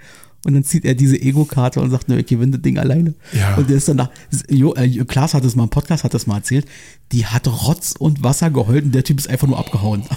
Und 0.47 0.53
dann 0.53 0.63
zieht 0.63 0.85
er 0.85 0.95
diese 0.95 1.21
Ego-Karte 1.21 1.81
und 1.81 1.89
sagt, 1.91 2.07
nö, 2.07 2.17
ich 2.19 2.25
gewinne 2.25 2.53
das 2.53 2.61
Ding 2.61 2.77
alleine. 2.79 3.13
Ja. 3.33 3.55
Und 3.55 3.69
der 3.69 3.75
ist 3.75 3.89
dann 3.89 3.97
nach, 3.97 4.09
jo, 4.49 4.73
äh, 4.75 4.87
Klaas 5.03 5.33
hat 5.33 5.43
es 5.43 5.57
mal 5.57 5.63
im 5.63 5.69
Podcast, 5.69 6.05
hat 6.05 6.13
das 6.13 6.25
mal 6.25 6.37
erzählt, 6.37 6.65
die 7.11 7.25
hat 7.25 7.47
Rotz 7.49 7.93
und 7.99 8.23
Wasser 8.23 8.49
geheult 8.49 8.85
und 8.85 8.93
der 8.93 9.03
Typ 9.03 9.19
ist 9.19 9.29
einfach 9.29 9.47
nur 9.47 9.59
abgehauen. 9.59 10.03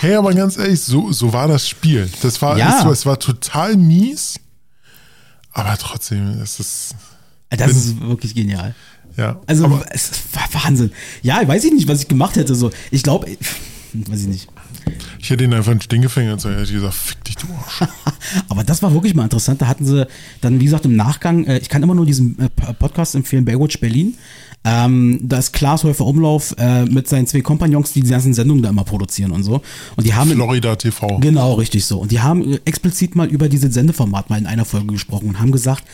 Hey, 0.00 0.14
aber 0.14 0.32
ganz 0.34 0.56
ehrlich, 0.58 0.80
so, 0.80 1.12
so 1.12 1.32
war 1.32 1.48
das 1.48 1.68
Spiel. 1.68 2.08
Das 2.22 2.40
war, 2.42 2.58
Ja. 2.58 2.78
es, 2.78 2.84
war- 2.84 2.92
es 2.92 3.06
war 3.06 3.18
total 3.18 3.76
mies, 3.76 4.38
aber 5.52 5.76
trotzdem 5.78 6.40
ist 6.42 6.60
es, 6.60 6.94
Das 7.50 7.70
ist 7.72 8.00
wirklich 8.00 8.34
genial. 8.34 8.74
ja. 9.16 9.40
Also 9.46 9.64
aber, 9.66 9.84
es 9.90 10.10
war 10.32 10.62
Wahnsinn. 10.64 10.90
Ja, 11.22 11.46
weiß 11.46 11.64
ich 11.64 11.72
nicht, 11.72 11.88
was 11.88 12.02
ich 12.02 12.08
gemacht 12.08 12.36
hätte. 12.36 12.54
So, 12.54 12.70
ich 12.90 13.02
glaube, 13.02 13.26
weiß 13.92 14.20
ich 14.20 14.26
nicht. 14.28 14.48
Ich 15.18 15.30
hätte 15.30 15.44
ihn 15.44 15.52
einfach 15.52 15.72
in 15.72 15.78
den 15.78 15.82
Stingefänger 15.82 16.34
und 16.34 16.40
so, 16.40 16.50
hätte 16.50 16.62
ich 16.62 16.72
gesagt, 16.72 16.94
fick 16.94 17.24
dich, 17.24 17.36
du 17.36 17.46
Arsch. 17.52 17.80
Aber 18.48 18.64
das 18.64 18.82
war 18.82 18.92
wirklich 18.92 19.14
mal 19.14 19.24
interessant. 19.24 19.60
Da 19.60 19.66
hatten 19.66 19.84
sie 19.84 20.06
dann, 20.40 20.60
wie 20.60 20.64
gesagt, 20.64 20.84
im 20.84 20.94
Nachgang, 20.96 21.44
äh, 21.44 21.58
ich 21.58 21.68
kann 21.68 21.82
immer 21.82 21.94
nur 21.94 22.06
diesen 22.06 22.38
äh, 22.38 22.48
Podcast 22.74 23.14
empfehlen, 23.14 23.44
Baywatch 23.44 23.80
Berlin. 23.80 24.14
Ähm, 24.64 25.20
da 25.22 25.38
ist 25.38 25.52
Klaas 25.52 25.84
Häufer 25.84 26.06
Umlauf 26.06 26.54
äh, 26.58 26.84
mit 26.86 27.08
seinen 27.08 27.26
zwei 27.26 27.40
Kompagnons, 27.40 27.92
die 27.92 28.02
die 28.02 28.10
ganzen 28.10 28.34
Sendungen 28.34 28.62
da 28.62 28.70
immer 28.70 28.84
produzieren 28.84 29.30
und 29.30 29.44
so. 29.44 29.62
Und 29.94 30.06
die 30.06 30.14
haben 30.14 30.30
Florida 30.30 30.74
TV. 30.74 31.18
Genau, 31.18 31.54
richtig 31.54 31.84
so. 31.84 32.00
Und 32.00 32.10
die 32.10 32.20
haben 32.20 32.54
äh, 32.54 32.60
explizit 32.64 33.14
mal 33.14 33.28
über 33.28 33.48
dieses 33.48 33.74
Sendeformat 33.74 34.28
mal 34.28 34.38
in 34.38 34.46
einer 34.46 34.64
Folge 34.64 34.88
gesprochen 34.88 35.28
und 35.28 35.40
haben 35.40 35.52
gesagt, 35.52 35.84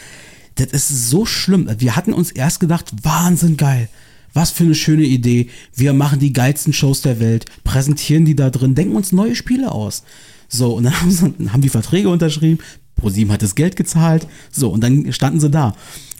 das 0.54 0.72
ist 0.72 1.10
so 1.10 1.24
schlimm. 1.24 1.68
Wir 1.78 1.96
hatten 1.96 2.12
uns 2.12 2.30
erst 2.30 2.60
gedacht, 2.60 2.92
Wahnsinn 3.02 3.56
geil. 3.56 3.88
Was 4.32 4.50
für 4.50 4.64
eine 4.64 4.74
schöne 4.74 5.04
Idee. 5.04 5.48
Wir 5.74 5.92
machen 5.92 6.18
die 6.18 6.32
geilsten 6.32 6.72
Shows 6.72 7.02
der 7.02 7.20
Welt, 7.20 7.46
präsentieren 7.64 8.24
die 8.24 8.36
da 8.36 8.50
drin, 8.50 8.74
denken 8.74 8.96
uns 8.96 9.12
neue 9.12 9.36
Spiele 9.36 9.72
aus. 9.72 10.04
So, 10.48 10.74
und 10.74 10.84
dann 10.84 10.94
haben, 11.00 11.10
sie, 11.10 11.34
haben 11.50 11.62
die 11.62 11.68
Verträge 11.68 12.08
unterschrieben, 12.08 12.58
ProSieben 12.96 13.32
hat 13.32 13.42
das 13.42 13.54
Geld 13.54 13.76
gezahlt, 13.76 14.26
so, 14.50 14.70
und 14.70 14.82
dann 14.82 15.12
standen 15.12 15.40
sie 15.40 15.50
da. 15.50 15.74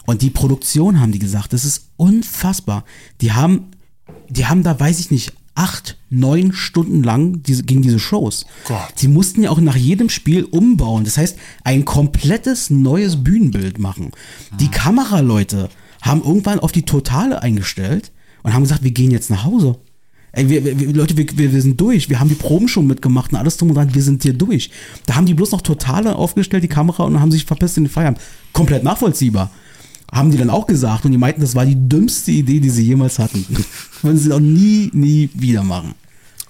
Und 0.05 0.23
die 0.23 0.31
Produktion 0.31 1.01
haben 1.01 1.13
die 1.13 1.21
gesagt, 1.21 1.53
das 1.53 1.65
ist 1.65 1.91
unfassbar. 1.97 2.85
Die 3.21 3.33
haben 3.33 3.69
die 4.29 4.47
haben 4.47 4.63
da, 4.63 4.79
weiß 4.79 5.01
ich 5.01 5.11
nicht, 5.11 5.33
acht, 5.55 5.99
neun 6.09 6.53
Stunden 6.53 7.03
lang 7.03 7.43
diese, 7.43 7.63
gegen 7.63 7.83
diese 7.83 7.99
Shows. 7.99 8.47
Gott. 8.67 8.93
Sie 8.97 9.09
mussten 9.09 9.43
ja 9.43 9.51
auch 9.51 9.61
nach 9.61 9.77
jedem 9.77 10.09
Spiel 10.09 10.45
umbauen. 10.45 11.05
Das 11.05 11.19
heißt, 11.19 11.37
ein 11.65 11.85
komplettes 11.85 12.71
neues 12.71 13.23
Bühnenbild 13.23 13.79
machen. 13.79 14.13
Die 14.59 14.71
Kameraleute 14.71 15.69
haben 16.03 16.23
irgendwann 16.23 16.61
auf 16.61 16.73
die 16.73 16.83
Totale 16.83 17.43
eingestellt 17.43 18.13
und 18.43 18.53
haben 18.53 18.63
gesagt, 18.63 18.85
wir 18.85 18.91
gehen 18.91 19.11
jetzt 19.11 19.31
nach 19.31 19.45
Hause. 19.45 19.79
Ey, 20.33 20.49
wir, 20.49 20.65
wir, 20.65 20.93
Leute, 20.93 21.17
wir, 21.17 21.27
wir, 21.37 21.53
wir 21.53 21.63
sind 21.63 21.81
durch. 21.81 22.09
Wir 22.09 22.21
haben 22.21 22.29
die 22.29 22.35
Proben 22.35 22.69
schon 22.69 22.87
mitgemacht 22.87 23.33
und 23.33 23.39
alles 23.39 23.57
drum 23.57 23.71
und 23.71 23.77
dran. 23.77 23.95
Wir 23.95 24.03
sind 24.03 24.23
hier 24.23 24.33
durch. 24.33 24.71
Da 25.07 25.15
haben 25.15 25.27
die 25.27 25.35
bloß 25.35 25.53
noch 25.53 25.61
Totale 25.61 26.17
aufgestellt, 26.17 26.63
die 26.63 26.69
Kamera, 26.69 27.05
und 27.05 27.21
haben 27.21 27.31
sich 27.31 27.45
verpisst 27.45 27.77
in 27.77 27.85
den 27.85 27.91
Feierabend. 27.91 28.21
Komplett 28.53 28.83
nachvollziehbar 28.83 29.51
haben 30.13 30.31
die 30.31 30.37
dann 30.37 30.51
auch 30.51 30.67
gesagt 30.67 31.07
und 31.07 31.13
die 31.13 31.19
meinten, 31.19 31.41
das 31.41 31.55
war 31.55 31.65
die 31.65 31.89
dümmste 31.89 32.31
Idee, 32.33 32.61
die 32.61 32.69
sie 32.69 32.85
jemals 32.85 33.19
hatten. 33.19 33.47
Würden 34.03 34.19
sie 34.19 34.31
auch 34.31 34.41
nie, 34.41 34.91
nie 34.93 35.31
wieder 35.33 35.63
machen. 35.63 35.95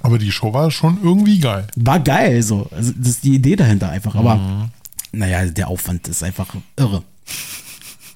Aber 0.01 0.19
die 0.19 0.33
Show 0.33 0.53
war 0.53 0.69
schon 0.73 0.99
irgendwie 1.01 1.39
geil. 1.39 1.69
War 1.77 2.01
geil, 2.01 2.43
so. 2.43 2.67
Also, 2.73 2.93
das 2.97 3.11
ist 3.11 3.25
die 3.25 3.35
Idee 3.35 3.55
dahinter 3.55 3.89
einfach. 3.89 4.17
Aber, 4.17 4.69
naja, 5.13 5.47
der 5.47 5.69
Aufwand 5.69 6.09
ist 6.09 6.25
einfach 6.25 6.49
irre. 6.77 7.05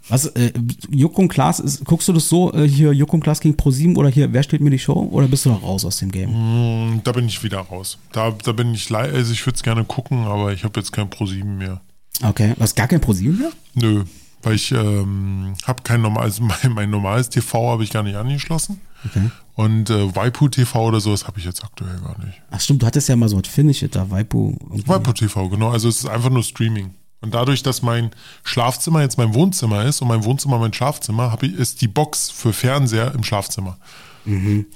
Was, 0.08 0.26
äh, 0.26 0.52
Juck 0.90 1.18
und 1.18 1.28
Klaas, 1.28 1.58
ist, 1.58 1.84
guckst 1.84 2.06
du 2.08 2.12
das 2.12 2.28
so, 2.28 2.52
äh, 2.52 2.68
hier 2.68 2.92
Juck 2.92 3.12
und 3.12 3.20
Klaas 3.20 3.40
gegen 3.40 3.56
ProSieben 3.56 3.96
oder 3.96 4.08
hier, 4.08 4.32
wer 4.32 4.42
steht 4.42 4.60
mir 4.60 4.70
die 4.70 4.78
Show? 4.78 5.08
Oder 5.10 5.26
bist 5.26 5.44
du 5.46 5.50
noch 5.50 5.62
raus 5.62 5.84
aus 5.84 5.96
dem 5.98 6.12
Game? 6.12 6.30
Mm, 6.30 7.00
Da 7.02 7.12
bin 7.12 7.26
ich 7.26 7.42
wieder 7.42 7.58
raus. 7.58 7.98
Da, 8.12 8.30
da 8.30 8.52
bin 8.52 8.72
ich 8.74 8.94
also 8.94 9.32
ich 9.32 9.44
würde 9.44 9.56
es 9.56 9.62
gerne 9.62 9.84
gucken, 9.84 10.24
aber 10.24 10.52
ich 10.52 10.62
habe 10.64 10.78
jetzt 10.78 10.92
kein 10.92 11.08
Pro7 11.10 11.44
mehr. 11.44 11.80
Okay, 12.22 12.54
was, 12.56 12.74
gar 12.74 12.86
kein 12.88 13.00
ProSieben 13.00 13.38
mehr? 13.38 13.50
Nö, 13.74 14.04
weil 14.42 14.54
ich 14.54 14.70
ähm, 14.72 15.54
habe 15.64 15.82
kein 15.82 16.02
normales, 16.02 16.40
mein, 16.40 16.72
mein 16.72 16.90
normales 16.90 17.28
TV 17.28 17.70
habe 17.70 17.82
ich 17.82 17.90
gar 17.90 18.02
nicht 18.04 18.16
angeschlossen. 18.16 18.80
Okay. 19.04 19.30
Und 19.54 19.90
äh, 19.90 20.14
Waipu 20.14 20.48
TV 20.48 20.86
oder 20.86 21.00
sowas 21.00 21.26
habe 21.26 21.38
ich 21.38 21.44
jetzt 21.44 21.64
aktuell 21.64 21.98
gar 22.00 22.18
nicht. 22.24 22.40
Ach 22.50 22.60
stimmt, 22.60 22.82
du 22.82 22.86
hattest 22.86 23.08
ja 23.08 23.16
mal 23.16 23.28
so 23.28 23.38
was 23.38 23.48
Finish 23.48 23.82
It 23.82 23.96
da, 23.96 24.10
Waipu. 24.10 24.54
irgendwie. 24.60 24.86
Waipu 24.86 25.12
TV, 25.12 25.48
genau. 25.48 25.70
Also 25.70 25.88
es 25.88 25.98
ist 26.00 26.06
einfach 26.06 26.30
nur 26.30 26.42
Streaming. 26.42 26.90
Und 27.20 27.34
dadurch, 27.34 27.62
dass 27.62 27.82
mein 27.82 28.10
Schlafzimmer 28.44 29.00
jetzt 29.02 29.18
mein 29.18 29.34
Wohnzimmer 29.34 29.84
ist 29.84 30.02
und 30.02 30.08
mein 30.08 30.24
Wohnzimmer 30.24 30.58
mein 30.58 30.72
Schlafzimmer, 30.72 31.32
hab 31.32 31.42
ich, 31.42 31.54
ist 31.54 31.80
die 31.80 31.88
Box 31.88 32.30
für 32.30 32.52
Fernseher 32.52 33.14
im 33.14 33.24
Schlafzimmer. 33.24 33.78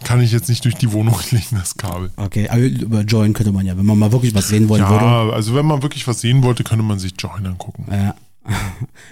Kann 0.04 0.20
ich 0.20 0.30
jetzt 0.30 0.48
nicht 0.48 0.64
durch 0.64 0.76
die 0.76 0.92
Wohnung 0.92 1.18
legen, 1.32 1.56
das 1.58 1.76
Kabel. 1.76 2.10
Okay, 2.16 2.48
aber 2.48 2.60
über 2.60 3.00
Join 3.00 3.32
könnte 3.32 3.50
man 3.50 3.66
ja, 3.66 3.76
wenn 3.76 3.84
man 3.84 3.98
mal 3.98 4.12
wirklich 4.12 4.32
was 4.32 4.48
sehen 4.48 4.68
wollen 4.68 4.88
würde. 4.88 5.04
Ja, 5.04 5.28
also 5.30 5.56
wenn 5.56 5.66
man 5.66 5.82
wirklich 5.82 6.06
was 6.06 6.20
sehen 6.20 6.44
wollte, 6.44 6.62
könnte 6.62 6.84
man 6.84 6.98
sich 7.00 7.14
Join 7.18 7.46
angucken. 7.46 7.86
Ja. 7.90 8.14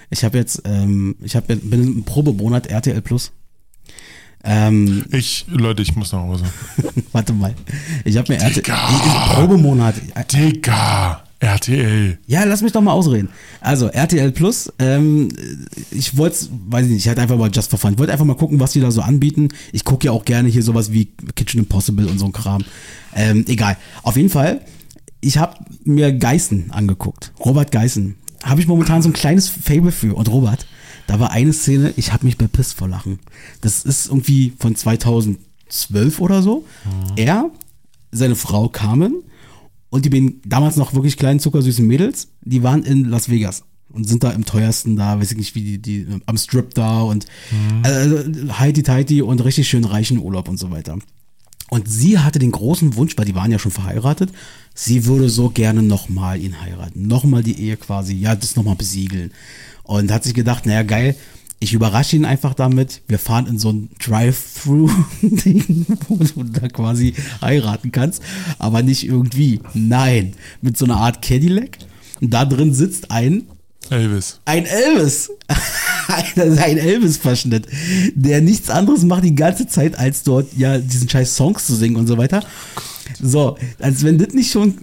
Ich 0.09 0.23
habe 0.23 0.37
jetzt, 0.37 0.63
ähm, 0.65 1.15
ich 1.21 1.35
habe 1.35 1.55
bin 1.55 1.83
im 1.83 2.03
Probemonat 2.03 2.67
RTL 2.67 3.01
Plus. 3.01 3.31
Ähm, 4.43 5.05
Ich, 5.11 5.45
Leute, 5.49 5.81
ich 5.83 5.95
muss 5.95 6.11
nach 6.11 6.21
Hause. 6.21 6.45
warte 7.11 7.33
mal. 7.33 7.53
Ich 8.05 8.17
habe 8.17 8.33
mir 8.33 8.39
RTL 8.39 8.63
Digga. 8.63 8.77
Probemonat. 9.33 9.95
Digga, 10.33 11.23
RTL. 11.39 12.19
Ja, 12.27 12.43
lass 12.43 12.61
mich 12.61 12.73
doch 12.73 12.81
mal 12.81 12.91
ausreden. 12.91 13.29
Also 13.61 13.87
RTL 13.87 14.31
Plus, 14.31 14.71
ähm, 14.77 15.29
ich 15.89 16.17
wollte, 16.17 16.47
weiß 16.67 16.85
ich 16.85 16.91
nicht, 16.91 17.05
ich 17.05 17.09
hatte 17.09 17.21
einfach 17.21 17.37
mal 17.37 17.49
Just 17.51 17.69
for 17.69 17.79
Fun. 17.79 17.93
Ich 17.93 17.97
wollte 17.97 18.11
einfach 18.11 18.25
mal 18.25 18.35
gucken, 18.35 18.59
was 18.59 18.73
die 18.73 18.81
da 18.81 18.91
so 18.91 19.01
anbieten. 19.01 19.49
Ich 19.71 19.85
gucke 19.85 20.07
ja 20.07 20.11
auch 20.11 20.25
gerne 20.25 20.49
hier 20.49 20.63
sowas 20.63 20.91
wie 20.91 21.05
Kitchen 21.35 21.61
Impossible 21.61 22.07
und 22.07 22.19
so 22.19 22.25
ein 22.25 22.33
Kram. 22.33 22.63
Ähm, 23.15 23.45
egal. 23.47 23.77
Auf 24.03 24.17
jeden 24.17 24.29
Fall, 24.29 24.61
ich 25.21 25.37
habe 25.37 25.57
mir 25.85 26.11
Geißen 26.11 26.71
angeguckt. 26.71 27.31
Robert 27.39 27.71
Geißen. 27.71 28.15
Habe 28.43 28.61
ich 28.61 28.67
momentan 28.67 29.01
so 29.01 29.09
ein 29.09 29.13
kleines 29.13 29.47
Fable 29.47 29.91
für. 29.91 30.15
Und 30.15 30.29
Robert, 30.29 30.65
da 31.07 31.19
war 31.19 31.31
eine 31.31 31.53
Szene, 31.53 31.93
ich 31.97 32.13
habe 32.13 32.25
mich 32.25 32.37
bepisst 32.37 32.75
vor 32.75 32.87
Lachen. 32.87 33.19
Das 33.61 33.83
ist 33.83 34.07
irgendwie 34.07 34.53
von 34.59 34.75
2012 34.75 36.19
oder 36.19 36.41
so. 36.41 36.65
Er, 37.15 37.49
seine 38.11 38.35
Frau 38.35 38.69
Carmen 38.69 39.23
und 39.89 40.05
die 40.05 40.09
bin 40.09 40.41
damals 40.45 40.75
noch 40.75 40.93
wirklich 40.93 41.17
kleinen, 41.17 41.39
zuckersüßen 41.39 41.85
Mädels, 41.85 42.29
die 42.41 42.63
waren 42.63 42.83
in 42.83 43.05
Las 43.05 43.29
Vegas 43.29 43.63
und 43.91 44.07
sind 44.07 44.23
da 44.23 44.31
im 44.31 44.45
teuersten 44.45 44.95
da, 44.95 45.19
weiß 45.19 45.31
ich 45.31 45.37
nicht, 45.37 45.55
wie 45.55 45.63
die, 45.63 45.77
die 45.79 46.07
am 46.25 46.37
Strip 46.37 46.73
da 46.73 47.01
und 47.01 47.25
äh, 47.83 48.51
heiti 48.53 48.83
teiti 48.83 49.21
und 49.21 49.43
richtig 49.43 49.67
schön 49.67 49.85
reichen 49.85 50.19
Urlaub 50.19 50.47
und 50.47 50.57
so 50.57 50.69
weiter. 50.71 50.97
Und 51.69 51.87
sie 51.87 52.17
hatte 52.17 52.39
den 52.39 52.51
großen 52.51 52.95
Wunsch, 52.95 53.15
weil 53.17 53.25
die 53.25 53.35
waren 53.35 53.51
ja 53.51 53.59
schon 53.59 53.71
verheiratet, 53.71 54.31
sie 54.73 55.05
würde 55.05 55.29
so 55.29 55.49
gerne 55.49 55.83
nochmal 55.83 56.41
ihn 56.41 56.61
heiraten. 56.61 57.07
Nochmal 57.07 57.43
die 57.43 57.59
Ehe 57.59 57.77
quasi, 57.77 58.15
ja, 58.15 58.35
das 58.35 58.55
nochmal 58.55 58.75
besiegeln. 58.75 59.31
Und 59.83 60.11
hat 60.11 60.23
sich 60.23 60.33
gedacht, 60.33 60.65
naja, 60.65 60.83
geil, 60.83 61.15
ich 61.59 61.73
überrasche 61.73 62.15
ihn 62.15 62.25
einfach 62.25 62.53
damit. 62.53 63.01
Wir 63.07 63.19
fahren 63.19 63.47
in 63.47 63.59
so 63.59 63.71
ein 63.71 63.89
Drive-Thru-Ding, 63.99 65.85
wo 66.07 66.15
du 66.15 66.43
da 66.43 66.67
quasi 66.69 67.13
heiraten 67.41 67.91
kannst, 67.91 68.23
aber 68.57 68.81
nicht 68.81 69.05
irgendwie. 69.05 69.59
Nein, 69.73 70.33
mit 70.61 70.77
so 70.77 70.85
einer 70.85 70.97
Art 70.97 71.21
Cadillac. 71.21 71.77
Und 72.21 72.33
da 72.33 72.45
drin 72.45 72.73
sitzt 72.73 73.11
ein, 73.11 73.43
Elvis. 73.89 74.39
ein 74.45 74.65
Elvis. 74.65 75.31
Ein 76.07 76.77
Elvis-Verschnitt, 76.77 77.67
der 78.15 78.41
nichts 78.41 78.71
anderes 78.71 79.03
macht 79.03 79.23
die 79.23 79.35
ganze 79.35 79.67
Zeit, 79.67 79.97
als 79.97 80.23
dort 80.23 80.47
ja 80.57 80.79
diesen 80.79 81.07
scheiß 81.07 81.35
Songs 81.35 81.67
zu 81.67 81.75
singen 81.75 81.97
und 81.97 82.07
so 82.07 82.17
weiter. 82.17 82.43
So, 83.21 83.57
als 83.79 84.03
wenn 84.03 84.17
das 84.17 84.33
nicht 84.33 84.51
schon 84.51 84.75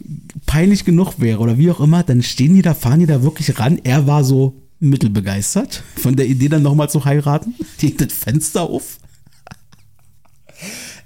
peinlich 0.47 0.85
genug 0.85 1.15
wäre 1.19 1.41
oder 1.41 1.59
wie 1.59 1.71
auch 1.71 1.81
immer, 1.81 2.05
dann 2.05 2.23
stehen 2.23 2.55
die 2.55 2.63
da, 2.63 2.75
fahren 2.75 3.01
die 3.01 3.07
da 3.07 3.25
wirklich 3.25 3.59
ran. 3.59 3.81
Er 3.83 4.07
war 4.07 4.23
so 4.23 4.55
mittelbegeistert 4.81 5.83
von 5.97 6.17
der 6.17 6.27
Idee, 6.27 6.49
dann 6.49 6.63
nochmal 6.63 6.91
zu 6.91 7.05
heiraten. 7.05 7.55
Die 7.81 7.97
das 7.97 8.13
Fenster 8.13 8.63
auf. 8.63 8.99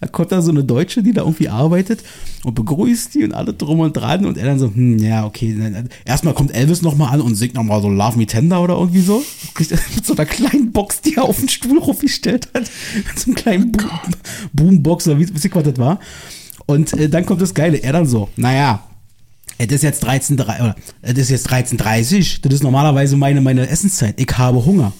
Da 0.00 0.06
kommt 0.06 0.32
da 0.32 0.40
so 0.40 0.50
eine 0.50 0.64
Deutsche, 0.64 1.02
die 1.02 1.12
da 1.12 1.22
irgendwie 1.22 1.50
arbeitet 1.50 2.02
und 2.44 2.54
begrüßt 2.54 3.14
die 3.14 3.24
und 3.24 3.34
alle 3.34 3.52
drum 3.52 3.80
und 3.80 3.92
dran 3.92 4.24
und 4.24 4.38
er 4.38 4.46
dann 4.46 4.58
so, 4.58 4.72
hm, 4.72 4.96
ja, 4.98 5.26
okay. 5.26 5.54
Erstmal 6.06 6.32
kommt 6.32 6.54
Elvis 6.54 6.80
nochmal 6.80 7.12
an 7.12 7.20
und 7.20 7.34
singt 7.34 7.52
nochmal 7.54 7.82
so 7.82 7.90
Love 7.90 8.16
Me 8.16 8.24
Tender 8.24 8.62
oder 8.62 8.78
irgendwie 8.78 9.02
so. 9.02 9.22
Mit 9.58 10.06
so 10.06 10.14
einer 10.14 10.24
kleinen 10.24 10.72
Box, 10.72 11.02
die 11.02 11.16
er 11.16 11.24
auf 11.24 11.38
den 11.38 11.50
Stuhl 11.50 11.78
aufgestellt 11.80 12.48
hat. 12.54 12.70
Mit 12.94 13.18
so 13.18 13.26
einem 13.26 13.34
kleinen 13.34 13.72
Boom 13.72 13.90
Boombox 14.54 15.08
oder 15.08 15.18
wie, 15.18 15.28
wie 15.28 15.54
was 15.54 15.64
das 15.64 15.76
war. 15.76 16.00
Und 16.64 16.94
äh, 16.94 17.10
dann 17.10 17.26
kommt 17.26 17.42
das 17.42 17.52
Geile. 17.52 17.76
Er 17.76 17.92
dann 17.92 18.06
so, 18.06 18.30
naja, 18.36 18.82
es 19.68 19.74
ist 19.74 19.82
jetzt 19.82 20.06
13.30 20.06 20.74
es 21.02 21.18
ist 21.18 21.30
jetzt 21.30 21.50
13.30 21.50 22.40
das 22.40 22.54
ist 22.54 22.62
normalerweise 22.62 23.16
meine, 23.16 23.40
meine 23.40 23.68
Essenszeit. 23.68 24.18
Ich 24.18 24.38
habe 24.38 24.64
Hunger. 24.64 24.92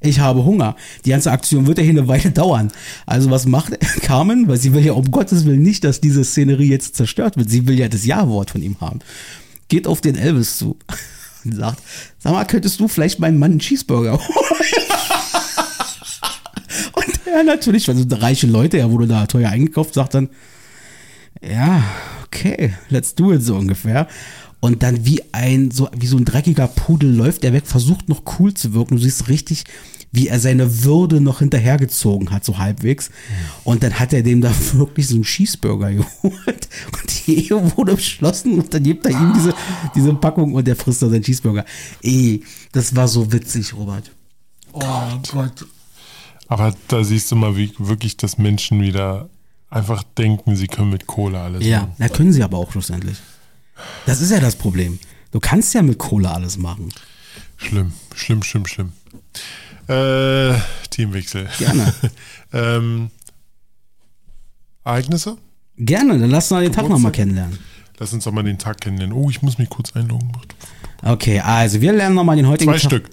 Ich 0.00 0.20
habe 0.20 0.44
Hunger. 0.44 0.76
Die 1.04 1.10
ganze 1.10 1.32
Aktion 1.32 1.66
wird 1.66 1.78
ja 1.78 1.84
hier 1.84 1.92
eine 1.92 2.06
Weile 2.06 2.30
dauern. 2.30 2.70
Also 3.04 3.30
was 3.30 3.46
macht 3.46 3.72
Carmen? 4.02 4.46
Weil 4.46 4.58
sie 4.58 4.74
will 4.74 4.84
ja 4.84 4.92
um 4.92 5.10
Gottes 5.10 5.44
Willen 5.44 5.62
nicht, 5.62 5.82
dass 5.82 6.00
diese 6.00 6.22
Szenerie 6.22 6.68
jetzt 6.68 6.94
zerstört 6.94 7.36
wird. 7.36 7.50
Sie 7.50 7.66
will 7.66 7.76
ja 7.76 7.88
das 7.88 8.06
Ja-Wort 8.06 8.52
von 8.52 8.62
ihm 8.62 8.80
haben. 8.80 9.00
Geht 9.66 9.88
auf 9.88 10.00
den 10.00 10.14
Elvis 10.14 10.58
zu 10.58 10.76
und 11.44 11.56
sagt, 11.56 11.82
sag 12.18 12.32
mal, 12.32 12.44
könntest 12.44 12.78
du 12.78 12.86
vielleicht 12.86 13.18
meinen 13.18 13.40
Mann 13.40 13.52
einen 13.52 13.60
Cheeseburger 13.60 14.12
holen? 14.12 14.22
und 16.92 17.26
er 17.26 17.42
natürlich, 17.42 17.88
weil 17.88 17.96
so 17.96 18.04
reiche 18.08 18.46
Leute, 18.46 18.78
er 18.78 18.92
wurde 18.92 19.08
da 19.08 19.26
teuer 19.26 19.50
eingekauft, 19.50 19.94
sagt 19.94 20.14
dann, 20.14 20.28
ja, 21.42 21.82
okay, 22.28 22.74
let's 22.88 23.14
do 23.14 23.32
it 23.32 23.42
so 23.42 23.56
ungefähr. 23.56 24.06
Und 24.60 24.82
dann 24.82 25.04
wie 25.04 25.22
ein, 25.32 25.70
so, 25.70 25.88
wie 25.96 26.06
so 26.06 26.16
ein 26.16 26.24
dreckiger 26.24 26.66
Pudel 26.66 27.14
läuft 27.14 27.44
er 27.44 27.52
weg, 27.52 27.66
versucht 27.66 28.08
noch 28.08 28.22
cool 28.38 28.54
zu 28.54 28.74
wirken. 28.74 28.96
Du 28.96 29.02
siehst 29.02 29.28
richtig, 29.28 29.64
wie 30.10 30.28
er 30.28 30.40
seine 30.40 30.84
Würde 30.84 31.20
noch 31.20 31.38
hinterhergezogen 31.38 32.30
hat, 32.30 32.44
so 32.44 32.58
halbwegs. 32.58 33.10
Und 33.62 33.82
dann 33.82 33.98
hat 33.98 34.12
er 34.12 34.22
dem 34.22 34.40
da 34.40 34.52
wirklich 34.72 35.06
so 35.06 35.14
einen 35.14 35.24
Cheeseburger 35.24 35.92
geholt. 35.92 36.68
Und 36.92 37.26
die 37.26 37.44
Ehe 37.44 37.76
wurde 37.76 37.94
beschlossen 37.94 38.58
und 38.58 38.74
dann 38.74 38.82
gibt 38.82 39.06
er 39.06 39.12
ihm 39.12 39.32
diese, 39.34 39.54
diese 39.94 40.12
Packung 40.14 40.54
und 40.54 40.66
der 40.66 40.76
frisst 40.76 41.02
da 41.02 41.08
seinen 41.08 41.22
Cheeseburger. 41.22 41.64
Ey, 42.02 42.42
das 42.72 42.96
war 42.96 43.06
so 43.06 43.30
witzig, 43.30 43.74
Robert. 43.74 44.10
Oh 44.72 44.80
Gott. 44.80 45.30
Gott. 45.32 45.66
Aber 46.48 46.74
da 46.88 47.04
siehst 47.04 47.30
du 47.30 47.36
mal, 47.36 47.56
wie 47.56 47.72
wirklich, 47.78 48.16
dass 48.16 48.38
Menschen 48.38 48.80
wieder 48.80 49.28
einfach 49.70 50.02
denken, 50.02 50.56
sie 50.56 50.66
können 50.66 50.90
mit 50.90 51.06
Kohle 51.06 51.40
alles 51.40 51.64
ja, 51.64 51.80
machen. 51.80 51.94
Ja, 51.98 52.08
können 52.08 52.32
sie 52.32 52.42
aber 52.42 52.58
auch 52.58 52.72
schlussendlich. 52.72 53.18
Das 54.06 54.20
ist 54.20 54.30
ja 54.30 54.40
das 54.40 54.56
Problem. 54.56 54.98
Du 55.30 55.40
kannst 55.40 55.74
ja 55.74 55.82
mit 55.82 55.98
Kohle 55.98 56.30
alles 56.30 56.56
machen. 56.58 56.92
Schlimm, 57.56 57.92
schlimm, 58.14 58.42
schlimm, 58.42 58.66
schlimm. 58.66 58.92
Äh, 59.88 60.54
Teamwechsel. 60.90 61.48
Gerne. 61.58 61.94
ähm, 62.52 63.10
Ereignisse? 64.84 65.36
Gerne, 65.76 66.18
dann 66.18 66.30
lass 66.30 66.50
uns 66.50 66.62
den 66.62 66.72
Tag 66.72 66.88
nochmal 66.88 67.12
kennenlernen. 67.12 67.58
Lass 67.98 68.12
uns 68.12 68.24
doch 68.24 68.32
mal 68.32 68.42
den 68.42 68.58
Tag 68.58 68.80
kennenlernen. 68.80 69.16
Oh, 69.16 69.28
ich 69.28 69.42
muss 69.42 69.58
mich 69.58 69.68
kurz 69.68 69.94
einloggen. 69.94 70.32
Okay, 71.02 71.40
also 71.40 71.80
wir 71.80 71.92
lernen 71.92 72.14
nochmal 72.14 72.36
den 72.36 72.46
heutigen 72.46 72.72
Zwei 72.72 72.78
Tag. 72.78 72.90
Stück. 72.90 73.10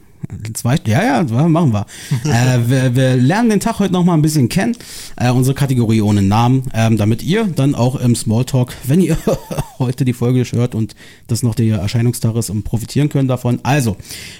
Zwei, 0.54 0.78
ja, 0.86 1.24
ja, 1.24 1.48
machen 1.48 1.74
wir. 1.74 1.86
äh, 2.26 2.70
wir. 2.70 2.96
Wir 2.96 3.16
lernen 3.16 3.50
den 3.50 3.60
Tag 3.60 3.80
heute 3.80 3.94
noch 3.94 4.04
mal 4.04 4.14
ein 4.14 4.22
bisschen 4.22 4.50
kennen. 4.50 4.76
Äh, 5.18 5.32
unsere 5.32 5.56
Kategorie 5.56 6.02
ohne 6.02 6.22
Namen, 6.22 6.64
ähm, 6.74 6.98
damit 6.98 7.24
ihr 7.24 7.46
dann 7.46 7.76
auch 7.76 7.96
im 7.96 8.16
Smalltalk, 8.16 8.74
wenn 8.86 9.02
ihr 9.02 9.18
heute 9.80 10.06
die 10.06 10.14
Folge 10.14 10.44
hört 10.44 10.76
und 10.76 10.96
das 11.28 11.44
noch 11.44 11.56
der 11.56 11.78
Erscheinungstag 11.78 12.36
ist, 12.36 12.50
um 12.50 12.64
profitieren 12.64 13.10
können 13.10 13.28
davon. 13.28 13.60
Also, 13.64 13.98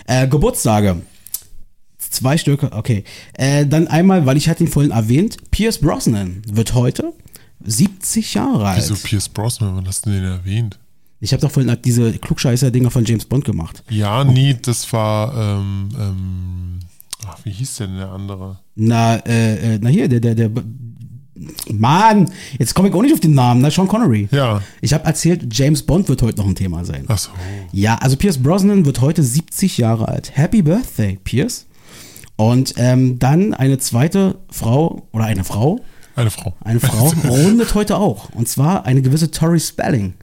äh, 0.08 0.28
Geburtstage. 0.28 1.02
Zwei 1.98 2.38
Stücke, 2.38 2.72
okay. 2.72 3.04
Äh, 3.34 3.66
dann 3.66 3.88
einmal, 3.88 4.26
weil 4.26 4.38
ich 4.38 4.48
hatte 4.48 4.64
ihn 4.64 4.70
vorhin 4.70 4.92
erwähnt, 4.92 5.38
Pierce 5.52 5.80
Brosnan 5.80 6.42
wird 6.48 6.74
heute 6.74 7.14
70 7.64 8.34
Jahre 8.34 8.68
alt. 8.68 8.78
Wieso 8.78 8.96
Pierce 8.96 9.30
Brosnan? 9.30 9.76
Wann 9.76 9.88
hast 9.88 10.06
du 10.06 10.12
den 10.12 10.24
erwähnt? 10.24 10.80
Ich 11.26 11.34
habe 11.34 11.42
doch 11.42 11.50
vorhin 11.50 11.76
diese 11.84 12.14
Klugscheißer-Dinger 12.14 12.92
von 12.92 13.04
James 13.04 13.26
Bond 13.26 13.46
gemacht. 13.46 13.84
Ja, 13.90 14.24
nie, 14.24 14.56
das 14.62 14.94
war, 14.94 15.34
ähm, 15.36 15.90
ähm, 16.00 16.80
ach, 17.28 17.40
wie 17.44 17.50
hieß 17.50 17.78
denn 17.78 17.98
der 17.98 18.12
andere? 18.12 18.60
Na, 18.76 19.16
äh, 19.26 19.74
äh 19.74 19.80
na 19.82 19.90
hier, 19.90 20.08
der, 20.08 20.20
der, 20.20 20.36
der, 20.36 20.52
Mann, 21.74 22.30
jetzt 22.60 22.76
komme 22.76 22.90
ich 22.90 22.94
auch 22.94 23.02
nicht 23.02 23.16
auf 23.16 23.20
den 23.20 23.34
Namen, 23.34 23.62
na, 23.62 23.72
Sean 23.72 23.88
Connery. 23.88 24.30
Ja. 24.32 24.62
Ich 24.82 24.94
habe 24.94 25.04
erzählt, 25.06 25.48
James 25.52 25.82
Bond 25.82 26.08
wird 26.10 26.22
heute 26.22 26.38
noch 26.38 26.48
ein 26.48 26.54
Thema 26.54 26.86
sein. 26.86 27.06
Ach 27.08 27.18
so. 27.18 27.32
Ja, 27.72 27.96
also 27.96 28.18
Pierce 28.18 28.38
Brosnan 28.38 28.86
wird 28.86 29.02
heute 29.02 29.24
70 29.24 29.80
Jahre 29.80 30.08
alt. 30.08 30.38
Happy 30.38 30.62
Birthday, 30.62 31.18
Pierce. 31.24 31.66
Und 32.36 32.76
ähm, 32.78 33.18
dann 33.18 33.56
eine 33.56 33.80
zweite 33.80 34.38
Frau 34.52 35.08
oder 35.12 35.26
eine 35.26 35.44
Frau. 35.44 35.80
Eine 36.16 36.30
Frau. 36.30 36.54
Eine 36.64 36.80
Frau 36.80 37.12
rundet 37.28 37.74
heute 37.74 37.98
auch. 37.98 38.30
Und 38.30 38.48
zwar 38.48 38.86
eine 38.86 39.02
gewisse 39.02 39.32
Tori 39.32 39.60
Spelling. 39.60 40.14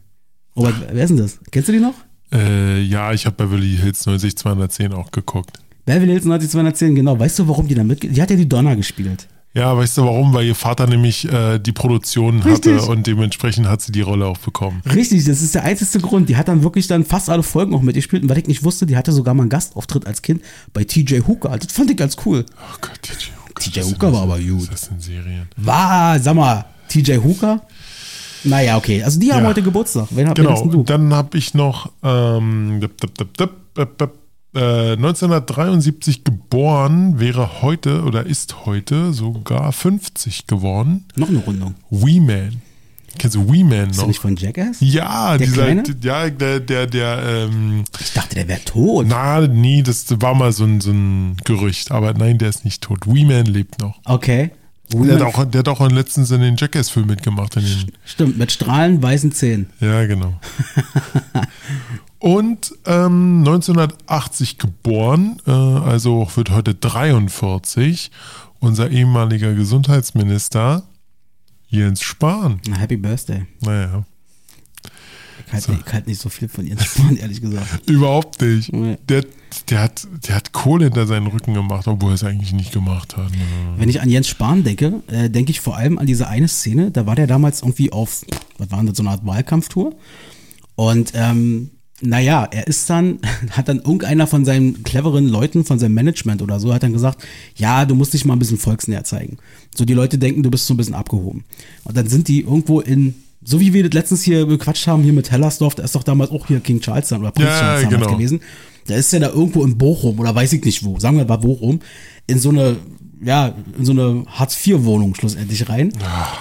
Robert, 0.56 0.74
wer 0.92 1.04
ist 1.04 1.10
denn 1.10 1.16
das? 1.16 1.38
Kennst 1.50 1.68
du 1.68 1.72
die 1.72 1.80
noch? 1.80 1.94
Äh, 2.32 2.80
ja, 2.82 3.12
ich 3.12 3.26
habe 3.26 3.36
Beverly 3.36 3.76
Hills 3.76 4.06
90210 4.06 4.92
auch 4.92 5.10
geguckt. 5.10 5.58
Beverly 5.84 6.12
Hills 6.12 6.24
90210, 6.24 6.94
genau. 6.94 7.18
Weißt 7.18 7.38
du, 7.38 7.48
warum 7.48 7.66
die 7.68 7.74
da 7.74 7.84
mitgeht? 7.84 8.16
Die 8.16 8.22
hat 8.22 8.30
ja 8.30 8.36
die 8.36 8.48
Donner 8.48 8.76
gespielt. 8.76 9.28
Ja, 9.54 9.76
weißt 9.76 9.98
du 9.98 10.04
warum? 10.04 10.32
Weil 10.32 10.46
ihr 10.46 10.54
Vater 10.54 10.86
nämlich 10.86 11.30
äh, 11.30 11.58
die 11.58 11.72
Produktion 11.72 12.40
Richtig. 12.40 12.74
hatte 12.74 12.90
und 12.90 13.06
dementsprechend 13.06 13.68
hat 13.68 13.82
sie 13.82 13.92
die 13.92 14.00
Rolle 14.00 14.24
auch 14.26 14.38
bekommen. 14.38 14.80
Richtig, 14.94 15.24
das 15.26 15.42
ist 15.42 15.54
der 15.54 15.64
einzige 15.64 16.00
Grund. 16.00 16.30
Die 16.30 16.36
hat 16.36 16.48
dann 16.48 16.62
wirklich 16.62 16.86
dann 16.86 17.04
fast 17.04 17.28
alle 17.28 17.42
Folgen 17.42 17.74
auch 17.74 17.82
mitgespielt 17.82 18.22
und 18.22 18.30
weil 18.30 18.38
ich 18.38 18.46
nicht 18.46 18.64
wusste, 18.64 18.86
die 18.86 18.96
hatte 18.96 19.12
sogar 19.12 19.34
mal 19.34 19.42
einen 19.42 19.50
Gastauftritt 19.50 20.06
als 20.06 20.22
Kind 20.22 20.42
bei 20.72 20.84
TJ 20.84 21.20
Hooker. 21.28 21.50
Das 21.58 21.70
fand 21.70 21.90
ich 21.90 21.98
ganz 21.98 22.16
cool. 22.24 22.46
Oh 22.56 22.76
Gott, 22.80 23.02
TJ 23.02 23.30
Hooker. 23.46 23.62
TJ 23.62 23.80
Hooker 23.82 24.12
war 24.12 24.22
aber 24.22 24.38
gut. 24.38 24.72
Das 24.72 24.82
sind 24.82 25.02
Serien. 25.02 25.48
War, 25.56 26.18
sag 26.18 26.34
mal, 26.34 26.64
TJ 26.88 27.16
Hooker? 27.18 27.60
Naja, 28.44 28.76
okay. 28.76 29.02
Also 29.02 29.20
die 29.20 29.28
ja. 29.28 29.36
haben 29.36 29.46
heute 29.46 29.62
Geburtstag. 29.62 30.08
Wen 30.10 30.28
hab, 30.28 30.34
genau, 30.36 30.66
du? 30.66 30.82
dann 30.82 31.14
habe 31.14 31.38
ich 31.38 31.54
noch 31.54 31.90
ähm, 32.02 32.80
1973 34.54 36.24
geboren, 36.24 37.18
wäre 37.18 37.62
heute 37.62 38.02
oder 38.02 38.26
ist 38.26 38.66
heute 38.66 39.12
sogar 39.12 39.72
50 39.72 40.46
geworden. 40.46 41.06
Noch 41.16 41.28
eine 41.28 41.38
Rundung. 41.38 41.74
Wee 41.90 42.20
Man. 42.20 42.60
Kennst 43.18 43.36
du 43.36 43.50
Wee 43.52 43.64
Man 43.64 43.88
noch? 43.88 44.02
Ist 44.02 44.06
nicht 44.06 44.20
von 44.20 44.36
Jackass? 44.36 44.78
Ja, 44.80 45.36
der 45.36 45.46
dieser, 45.46 45.62
Kleine? 45.64 45.82
ja, 46.02 46.30
der, 46.30 46.60
der, 46.60 46.86
der, 46.86 47.22
ähm, 47.26 47.84
Ich 48.00 48.12
dachte, 48.12 48.34
der 48.34 48.48
wäre 48.48 48.64
tot. 48.64 49.06
Na, 49.08 49.40
nee, 49.46 49.82
das 49.82 50.06
war 50.20 50.34
mal 50.34 50.52
so 50.52 50.64
ein, 50.64 50.80
so 50.80 50.90
ein 50.90 51.36
Gerücht, 51.44 51.90
aber 51.90 52.14
nein, 52.14 52.38
der 52.38 52.48
ist 52.48 52.64
nicht 52.64 52.82
tot. 52.82 53.06
Wee 53.06 53.24
Man 53.24 53.46
lebt 53.46 53.80
noch. 53.80 54.00
Okay. 54.04 54.50
Der 54.94 55.14
hat, 55.14 55.22
auch, 55.22 55.44
der 55.44 55.58
hat 55.60 55.68
auch 55.68 55.90
letztens 55.90 56.30
in 56.30 56.40
den 56.40 56.56
Jackass-Film 56.56 57.06
mitgemacht. 57.06 57.58
Stimmt, 58.04 58.38
mit 58.38 58.52
strahlend 58.52 59.02
weißen 59.02 59.32
Zähnen. 59.32 59.70
Ja, 59.80 60.06
genau. 60.06 60.34
Und 62.18 62.72
ähm, 62.86 63.38
1980 63.40 64.58
geboren, 64.58 65.40
äh, 65.46 65.50
also 65.50 66.28
wird 66.36 66.50
heute 66.50 66.74
43, 66.74 68.12
unser 68.60 68.90
ehemaliger 68.90 69.54
Gesundheitsminister 69.54 70.84
Jens 71.66 72.02
Spahn. 72.02 72.60
Happy 72.78 72.96
Birthday. 72.96 73.46
Naja. 73.60 74.04
Ich 75.46 75.52
halte 75.52 75.72
so. 75.72 75.92
halt 75.92 76.06
nicht 76.06 76.20
so 76.20 76.28
viel 76.28 76.48
von 76.48 76.66
Jens 76.66 76.84
Spahn, 76.86 77.16
ehrlich 77.16 77.40
gesagt. 77.40 77.88
Überhaupt 77.88 78.40
nicht. 78.40 78.72
Nee. 78.72 78.98
Der, 79.08 79.24
der, 79.68 79.80
hat, 79.80 80.06
der 80.26 80.36
hat 80.36 80.52
Kohle 80.52 80.84
hinter 80.84 81.06
seinen 81.06 81.26
Rücken 81.26 81.54
gemacht, 81.54 81.86
obwohl 81.86 82.12
er 82.12 82.14
es 82.14 82.24
eigentlich 82.24 82.52
nicht 82.52 82.72
gemacht 82.72 83.16
hat. 83.16 83.30
Wenn 83.76 83.88
ich 83.88 84.00
an 84.00 84.08
Jens 84.08 84.28
Spahn 84.28 84.64
denke, 84.64 85.02
äh, 85.08 85.30
denke 85.30 85.50
ich 85.50 85.60
vor 85.60 85.76
allem 85.76 85.98
an 85.98 86.06
diese 86.06 86.28
eine 86.28 86.48
Szene. 86.48 86.90
Da 86.90 87.06
war 87.06 87.16
der 87.16 87.26
damals 87.26 87.62
irgendwie 87.62 87.92
auf, 87.92 88.24
was 88.58 88.70
war 88.70 88.82
das, 88.84 88.96
so 88.96 89.02
eine 89.02 89.10
Art 89.10 89.26
Wahlkampftour. 89.26 89.94
Und 90.74 91.12
ähm, 91.14 91.70
naja, 92.02 92.48
er 92.50 92.66
ist 92.66 92.90
dann, 92.90 93.20
hat 93.50 93.68
dann 93.68 93.78
irgendeiner 93.78 94.26
von 94.26 94.44
seinen 94.44 94.82
cleveren 94.82 95.28
Leuten, 95.28 95.64
von 95.64 95.78
seinem 95.78 95.94
Management 95.94 96.42
oder 96.42 96.60
so, 96.60 96.74
hat 96.74 96.82
dann 96.82 96.92
gesagt, 96.92 97.24
ja, 97.56 97.84
du 97.84 97.94
musst 97.94 98.12
dich 98.12 98.24
mal 98.24 98.34
ein 98.34 98.38
bisschen 98.38 98.58
volksnäher 98.58 99.04
zeigen. 99.04 99.38
So 99.74 99.84
die 99.84 99.94
Leute 99.94 100.18
denken, 100.18 100.42
du 100.42 100.50
bist 100.50 100.66
so 100.66 100.74
ein 100.74 100.76
bisschen 100.76 100.94
abgehoben. 100.94 101.44
Und 101.84 101.96
dann 101.96 102.08
sind 102.08 102.28
die 102.28 102.40
irgendwo 102.40 102.80
in 102.80 103.14
so 103.44 103.60
wie 103.60 103.72
wir 103.72 103.82
das 103.82 103.92
letztens 103.92 104.22
hier 104.22 104.46
bequatscht 104.46 104.86
haben, 104.86 105.02
hier 105.02 105.12
mit 105.12 105.30
Hellersdorf, 105.30 105.74
da 105.74 105.82
ist 105.82 105.94
doch 105.94 106.02
damals 106.04 106.30
auch 106.30 106.46
hier 106.46 106.60
King 106.60 106.80
Charles 106.80 107.08
dann 107.08 107.20
oder 107.20 107.30
Prinz 107.32 107.48
Ja, 107.48 107.58
Charles 107.58 107.82
damals 107.84 108.02
genau. 108.06 108.16
gewesen. 108.16 108.40
Da 108.86 108.94
ist 108.96 109.12
ja 109.12 109.18
da 109.20 109.28
irgendwo 109.28 109.64
in 109.64 109.78
Bochum 109.78 110.18
oder 110.18 110.34
weiß 110.34 110.52
ich 110.54 110.64
nicht 110.64 110.84
wo, 110.84 110.98
sagen 110.98 111.16
wir 111.16 111.24
mal 111.24 111.36
Bochum, 111.36 111.80
in 112.26 112.38
so 112.38 112.48
eine, 112.50 112.76
ja, 113.22 113.54
in 113.78 113.84
so 113.84 113.92
eine 113.92 114.24
Hartz-IV-Wohnung 114.26 115.14
schlussendlich 115.14 115.68
rein 115.68 115.92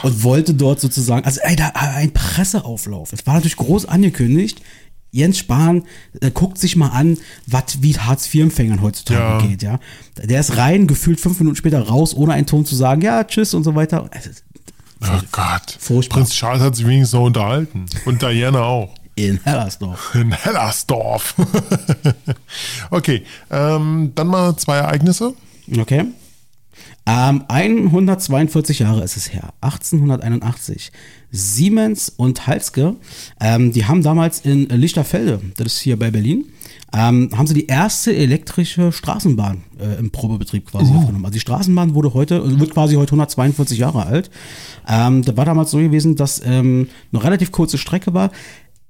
und 0.03 0.23
wollte 0.23 0.53
dort 0.55 0.79
sozusagen, 0.79 1.25
also 1.25 1.39
ey, 1.43 1.55
da 1.55 1.67
ein 1.75 2.11
Presseauflauf. 2.11 3.13
Es 3.13 3.25
war 3.27 3.35
natürlich 3.35 3.57
groß 3.57 3.85
angekündigt. 3.85 4.61
Jens 5.13 5.39
Spahn 5.39 5.83
äh, 6.21 6.31
guckt 6.31 6.57
sich 6.57 6.77
mal 6.77 6.87
an, 6.87 7.17
wat, 7.45 7.79
wie 7.81 7.97
Hartz-IV-Empfängern 7.97 8.81
heutzutage 8.81 9.43
Ja. 9.43 9.49
geht, 9.49 9.61
ja. 9.61 9.79
Der 10.23 10.39
ist 10.39 10.55
rein, 10.55 10.87
gefühlt 10.87 11.19
fünf 11.19 11.37
Minuten 11.39 11.57
später 11.57 11.81
raus, 11.81 12.15
ohne 12.15 12.33
einen 12.33 12.45
Ton 12.47 12.65
zu 12.65 12.75
sagen, 12.75 13.01
ja, 13.01 13.23
tschüss 13.25 13.53
und 13.53 13.63
so 13.63 13.75
weiter. 13.75 14.09
Also, 14.11 14.29
Oh 15.03 15.19
Gott. 15.31 15.77
Furchtbar. 15.79 16.19
Prinz 16.19 16.31
Charles 16.31 16.61
hat 16.61 16.75
sich 16.75 16.85
wenigstens 16.85 17.13
noch 17.13 17.25
unterhalten. 17.25 17.85
Und 18.05 18.21
Diana 18.21 18.61
auch. 18.63 18.93
in 19.15 19.39
Hellersdorf. 19.43 20.15
In 20.15 20.31
Hellersdorf. 20.31 21.35
okay, 22.89 23.25
ähm, 23.49 24.11
dann 24.15 24.27
mal 24.27 24.55
zwei 24.57 24.77
Ereignisse. 24.77 25.33
Okay. 25.77 26.05
Ähm, 27.05 27.43
142 27.47 28.79
Jahre 28.79 29.03
ist 29.03 29.17
es 29.17 29.33
her, 29.33 29.53
1881. 29.61 30.91
Siemens 31.31 32.09
und 32.09 32.47
Halske, 32.47 32.95
ähm, 33.39 33.71
die 33.71 33.85
haben 33.85 34.03
damals 34.03 34.41
in 34.41 34.67
Lichterfelde, 34.67 35.41
das 35.57 35.67
ist 35.67 35.79
hier 35.79 35.97
bei 35.97 36.11
Berlin, 36.11 36.45
ähm, 36.93 37.29
haben 37.35 37.47
sie 37.47 37.53
die 37.53 37.67
erste 37.67 38.13
elektrische 38.13 38.91
Straßenbahn 38.91 39.63
äh, 39.79 39.97
im 39.97 40.11
Probebetrieb 40.11 40.69
quasi 40.69 40.91
aufgenommen. 40.93 41.23
Also 41.23 41.33
die 41.33 41.39
Straßenbahn 41.39 41.93
wurde 41.93 42.13
heute, 42.13 42.41
also 42.41 42.59
wird 42.59 42.71
quasi 42.71 42.95
heute 42.95 43.11
142 43.11 43.79
Jahre 43.79 44.05
alt. 44.05 44.29
Ähm, 44.87 45.21
da 45.21 45.37
war 45.37 45.45
damals 45.45 45.71
so 45.71 45.77
gewesen, 45.77 46.17
dass 46.17 46.41
ähm, 46.45 46.89
eine 47.13 47.23
relativ 47.23 47.51
kurze 47.53 47.77
Strecke 47.77 48.13
war. 48.13 48.31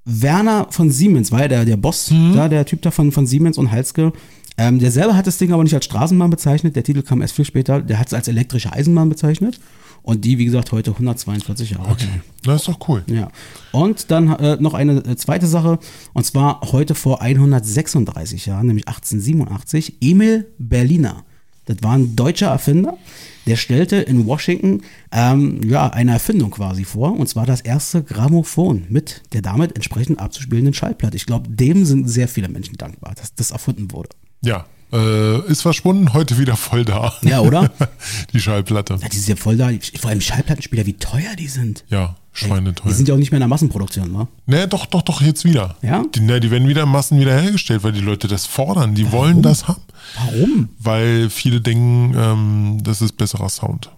Werner 0.04 0.66
von 0.72 0.90
Siemens 0.90 1.32
war 1.32 1.42
ja 1.42 1.48
der, 1.48 1.66
der 1.66 1.78
Boss, 1.78 2.12
da, 2.34 2.50
der 2.50 2.66
Typ 2.66 2.82
da 2.82 2.90
von, 2.90 3.12
von 3.12 3.28
Siemens 3.28 3.60
und 3.60 3.72
Halske. 3.72 4.14
Ähm, 4.58 4.80
der 4.80 4.92
selber 4.92 5.16
hat 5.16 5.28
das 5.28 5.38
Ding 5.38 5.54
aber 5.54 5.64
nicht 5.64 5.76
als 5.76 5.86
Straßenbahn 5.86 6.30
bezeichnet, 6.30 6.76
der 6.76 6.84
Titel 6.84 7.04
kam 7.04 7.22
erst 7.22 7.36
viel 7.36 7.46
später, 7.46 7.82
der 7.82 8.00
hat 8.00 8.08
es 8.08 8.14
als 8.14 8.28
elektrische 8.28 8.74
Eisenbahn 8.74 9.10
bezeichnet. 9.10 9.60
Und 10.04 10.26
die, 10.26 10.38
wie 10.38 10.46
gesagt, 10.46 10.72
heute 10.72 10.92
142 10.92 11.72
Jahre 11.72 11.90
alt. 11.90 12.08
Das 12.44 12.62
ist 12.62 12.68
doch 12.68 12.88
cool. 12.90 13.04
Ja. 13.08 13.30
Und 13.72 14.10
dann 14.10 14.34
äh, 14.36 14.58
noch 14.60 14.74
eine 14.74 14.98
äh, 15.06 15.16
zweite 15.16 15.46
Sache, 15.46 15.78
und 16.14 16.26
zwar 16.26 16.62
heute 16.72 16.96
vor 16.96 17.22
136 17.22 18.48
Jahren, 18.48 18.68
nämlich 18.68 18.88
1887, 18.88 19.98
Emil 20.02 20.48
Berliner. 20.58 21.24
Das 21.66 21.78
war 21.84 21.94
ein 21.94 22.16
deutscher 22.16 22.48
Erfinder, 22.48 22.98
der 23.46 23.56
stellte 23.56 23.98
in 23.98 24.26
Washington 24.26 24.82
ähm, 25.12 25.62
ja, 25.64 25.88
eine 25.88 26.14
Erfindung 26.14 26.52
quasi 26.52 26.84
vor, 26.84 27.18
und 27.18 27.28
zwar 27.28 27.46
das 27.46 27.62
erste 27.62 28.04
Grammophon 28.04 28.86
mit 28.90 29.22
der 29.34 29.42
damit 29.42 29.76
entsprechend 29.76 30.20
abzuspielenden 30.20 30.74
Schallplatte. 30.74 31.16
Ich 31.16 31.28
glaube, 31.28 31.50
dem 31.50 31.86
sind 31.86 32.10
sehr 32.10 32.28
viele 32.28 32.50
Menschen 32.50 32.78
dankbar, 32.78 33.14
dass 33.16 33.36
das 33.36 33.52
erfunden 33.52 33.92
wurde. 33.92 34.10
Ja, 34.42 34.66
äh, 34.92 35.40
ist 35.50 35.62
verschwunden, 35.62 36.14
heute 36.14 36.38
wieder 36.38 36.56
voll 36.56 36.84
da. 36.84 37.14
Ja, 37.22 37.40
oder? 37.42 37.72
Die 38.34 38.40
Schallplatte. 38.42 38.98
Ja, 39.02 39.08
die 39.08 39.18
sind 39.18 39.30
ja 39.30 39.36
voll 39.42 39.56
da. 39.58 39.70
Vor 40.00 40.10
allem 40.10 40.20
Schallplattenspieler, 40.22 40.86
wie 40.86 40.94
teuer 40.94 41.36
die 41.38 41.48
sind. 41.48 41.86
Ja, 41.90 42.16
Die 42.36 42.46
schweineteuer. 42.46 42.92
sind 42.92 43.08
ja 43.08 43.14
auch 43.14 43.18
nicht 43.20 43.32
mehr 43.32 43.38
in 43.38 43.42
der 43.42 43.48
Massenproduktion? 43.48 44.28
Ne, 44.48 44.68
doch, 44.68 44.86
doch, 44.88 45.02
doch, 45.04 45.22
jetzt 45.22 45.46
wieder. 45.46 45.78
Ja? 45.82 46.04
Die, 46.14 46.20
ne, 46.20 46.40
die 46.42 46.52
werden 46.52 46.68
wieder 46.68 46.84
in 46.84 46.90
Massen 46.90 47.20
wieder 47.20 47.40
hergestellt, 47.40 47.84
weil 47.84 47.94
die 47.94 48.02
Leute 48.02 48.28
das 48.28 48.46
fordern. 48.46 48.94
Die 48.96 49.12
wollen 49.12 49.42
das 49.42 49.68
haben. 49.68 49.82
Warum? 50.16 50.70
Weil 50.80 51.30
viele 51.30 51.62
denken, 51.62 52.14
ähm, 52.18 52.78
das 52.84 53.02
ist 53.02 53.14
besserer 53.14 53.48
Sound. 53.50 53.90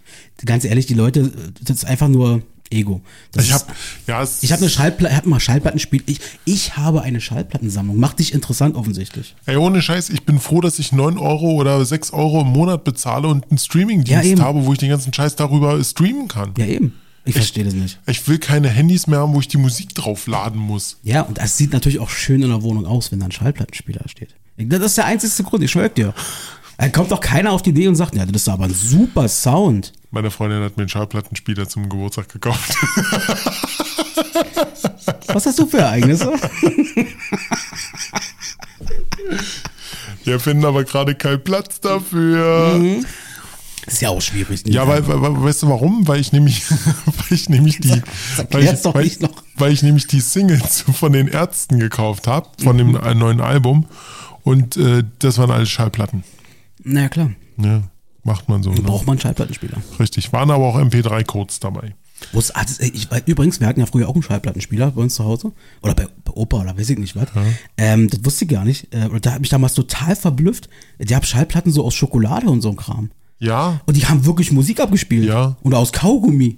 ganz 0.46 0.64
ehrlich, 0.66 0.86
die 0.86 0.94
Leute, 0.94 1.32
das 1.64 1.78
ist 1.78 1.86
einfach 1.86 2.10
nur 2.10 2.44
Ego. 2.74 3.02
Das 3.32 3.46
Ich 3.46 3.54
habe 3.54 3.66
ja, 4.08 4.24
ich 4.42 4.52
habe 4.52 4.62
eine 4.62 4.70
Schallplatte, 4.70 5.14
ich 5.14 5.18
hab 5.18 5.26
mal 5.26 5.40
Schallplattenspiel. 5.40 6.04
Ich, 6.06 6.20
ich 6.46 6.76
habe 6.78 7.02
eine 7.02 7.22
Schallplattensammlung. 7.22 7.98
Macht 7.98 8.20
dich 8.20 8.34
interessant 8.34 8.76
offensichtlich. 8.76 9.36
Ey, 9.46 9.56
ohne 9.58 9.82
Scheiß, 9.82 10.10
ich 10.10 10.24
bin 10.24 10.40
froh, 10.40 10.62
dass 10.62 10.80
ich 10.80 10.92
9 10.92 11.18
Euro 11.18 11.52
oder 11.54 11.84
6 11.84 12.12
Euro 12.12 12.42
im 12.42 12.48
Monat 12.48 12.84
bezahle 12.84 13.28
und 13.28 13.44
einen 13.46 13.58
Ja, 13.58 13.64
Streamingdienst 13.64 14.26
eben. 14.26 14.42
habe, 14.42 14.66
wo 14.66 14.74
ich 14.74 14.80
den 14.80 14.90
ganzen 14.90 15.14
Scheiß 15.14 15.36
darüber 15.36 15.82
streamen 15.84 16.28
kann. 16.28 16.52
Ja, 16.58 16.66
eben. 16.66 16.94
Ich 17.26 17.36
verstehe 17.36 17.64
das 17.64 17.74
nicht. 17.74 18.00
Ich 18.06 18.28
will 18.28 18.38
keine 18.38 18.68
Handys 18.68 19.08
mehr 19.08 19.20
haben, 19.20 19.34
wo 19.34 19.40
ich 19.40 19.48
die 19.48 19.58
Musik 19.58 19.96
draufladen 19.96 20.60
muss. 20.60 20.98
Ja, 21.04 21.22
und 21.22 21.38
das 21.38 21.56
sieht 21.58 21.72
natürlich 21.72 22.00
auch 22.00 22.10
schön 22.10 22.42
in 22.42 22.50
der 22.50 22.64
Wohnung 22.64 22.86
aus, 22.86 23.12
wenn 23.14 23.20
da 23.20 23.26
ein 23.28 23.32
Schallplattenspieler 23.32 24.02
steht. 24.10 24.36
Das 24.58 24.82
ist 24.82 24.98
der 24.98 25.06
einzige 25.06 25.44
Grund, 25.44 25.64
ich 25.64 25.72
schwör 25.72 25.88
dir. 25.88 26.14
Da 26.78 26.90
kommt 26.90 27.12
doch 27.12 27.22
keiner 27.22 27.52
auf 27.54 27.62
die 27.62 27.70
Idee 27.70 27.88
und 27.88 27.96
sagt, 27.96 28.14
ja, 28.16 28.26
das 28.26 28.42
ist 28.42 28.50
aber 28.50 28.66
ein 28.66 28.74
super 28.74 29.30
Sound. 29.30 29.94
Meine 30.14 30.30
Freundin 30.30 30.62
hat 30.62 30.78
mir 30.78 30.84
einen 30.84 30.90
Schallplattenspieler 30.90 31.68
zum 31.68 31.90
Geburtstag 31.90 32.30
gekauft. 32.30 32.76
Was 35.26 35.48
hast 35.48 35.58
du 35.58 35.66
für 35.66 35.80
Ereignisse? 35.80 36.32
Wir 40.24 40.40
finden 40.40 40.66
aber 40.66 40.84
gerade 40.84 41.16
keinen 41.16 41.44
Platz 41.44 41.80
dafür. 41.80 43.04
ist 43.88 44.04
ja 44.04 44.10
auch 44.10 44.22
schwierig. 44.22 44.62
Ja, 44.68 44.88
weil, 44.88 45.08
weil, 45.08 45.20
weißt 45.20 45.64
du 45.64 45.70
warum? 45.70 46.08
Weil 46.08 46.20
ich 46.20 46.32
nämlich, 46.32 46.64
weil 47.06 47.32
ich 47.32 47.50
nämlich 47.50 47.80
die, 47.80 48.04
weil 48.52 48.66
ich, 48.66 48.86
weil, 48.86 49.10
noch. 49.20 49.44
weil 49.56 49.72
ich 49.72 49.82
nämlich 49.82 50.06
die 50.06 50.20
Singles 50.20 50.82
von 50.94 51.12
den 51.12 51.28
Ärzten 51.28 51.80
gekauft 51.80 52.28
habe, 52.28 52.50
von 52.64 52.78
dem 52.78 52.96
äh, 52.96 53.16
neuen 53.16 53.42
Album. 53.42 53.88
Und 54.44 54.78
äh, 54.78 55.04
das 55.18 55.40
waren 55.40 55.50
alles 55.50 55.72
Schallplatten. 55.72 56.24
Na 56.84 57.02
ja, 57.02 57.10
klar. 57.10 57.32
Ja, 57.58 57.82
macht 58.24 58.50
man 58.50 58.64
so. 58.64 58.72
Ne? 58.72 58.82
Braucht 58.82 59.06
man 59.06 59.14
einen 59.14 59.22
Schallplattenspieler. 59.22 59.78
Richtig. 60.00 60.32
Waren 60.34 60.50
aber 60.52 60.66
auch 60.66 60.78
MP3-Codes 60.78 61.60
dabei. 61.60 61.96
Wo 62.32 62.40
es- 62.40 62.52
ah, 62.56 62.62
das- 62.64 62.80
ich, 62.80 63.08
übrigens, 63.26 63.60
wir 63.60 63.68
hatten 63.68 63.80
ja 63.82 63.86
früher 63.86 64.08
auch 64.08 64.14
einen 64.14 64.24
Schallplattenspieler 64.24 64.92
bei 64.92 65.02
uns 65.02 65.16
zu 65.16 65.26
Hause. 65.26 65.52
Oder 65.82 65.94
bei, 65.94 66.08
bei 66.24 66.32
Opa 66.34 66.62
oder 66.62 66.78
weiß 66.78 66.90
ich 66.92 66.98
nicht 66.98 67.16
was. 67.16 67.28
Ähm, 67.78 68.10
das 68.10 68.24
wusste 68.24 68.46
ich 68.46 68.52
gar 68.52 68.64
nicht. 68.64 68.94
Äh, 68.94 69.10
da 69.20 69.34
hat 69.34 69.42
mich 69.42 69.50
damals 69.50 69.74
total 69.74 70.16
verblüfft. 70.16 70.70
Die 71.00 71.14
haben 71.16 71.26
Schallplatten 71.26 71.72
so 71.72 71.84
aus 71.84 71.94
Schokolade 71.96 72.48
und 72.50 72.62
so 72.62 72.70
ein 72.70 72.78
Kram. 72.78 73.12
Ja, 73.40 73.82
Und 73.88 73.98
die 73.98 74.06
haben 74.06 74.26
wirklich 74.26 74.54
Musik 74.54 74.80
abgespielt. 74.80 75.26
Ja. 75.28 75.58
Oder 75.64 75.78
aus 75.80 75.92
Kaugummi. 75.92 76.58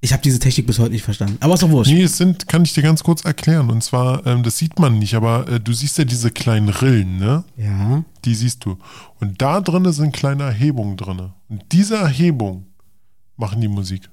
Ich 0.00 0.12
habe 0.12 0.22
diese 0.22 0.38
Technik 0.38 0.66
bis 0.66 0.78
heute 0.78 0.92
nicht 0.92 1.02
verstanden. 1.02 1.38
Aber 1.40 1.54
ist 1.54 1.62
doch 1.62 1.70
wurscht. 1.70 1.90
Nee, 1.90 2.02
es 2.02 2.16
sind, 2.16 2.46
kann 2.46 2.62
ich 2.62 2.72
dir 2.72 2.82
ganz 2.82 3.02
kurz 3.02 3.24
erklären. 3.24 3.68
Und 3.68 3.82
zwar, 3.82 4.24
ähm, 4.26 4.44
das 4.44 4.56
sieht 4.56 4.78
man 4.78 4.98
nicht, 4.98 5.14
aber 5.14 5.48
äh, 5.48 5.60
du 5.60 5.72
siehst 5.72 5.98
ja 5.98 6.04
diese 6.04 6.30
kleinen 6.30 6.68
Rillen, 6.68 7.18
ne? 7.18 7.44
Ja. 7.56 8.04
Die 8.24 8.34
siehst 8.34 8.64
du. 8.64 8.78
Und 9.18 9.42
da 9.42 9.60
drinne 9.60 9.92
sind 9.92 10.12
kleine 10.12 10.44
Erhebungen 10.44 10.96
drinne. 10.96 11.34
Und 11.48 11.64
diese 11.72 11.96
Erhebungen 11.96 12.66
machen 13.36 13.60
die 13.60 13.68
Musik. 13.68 14.08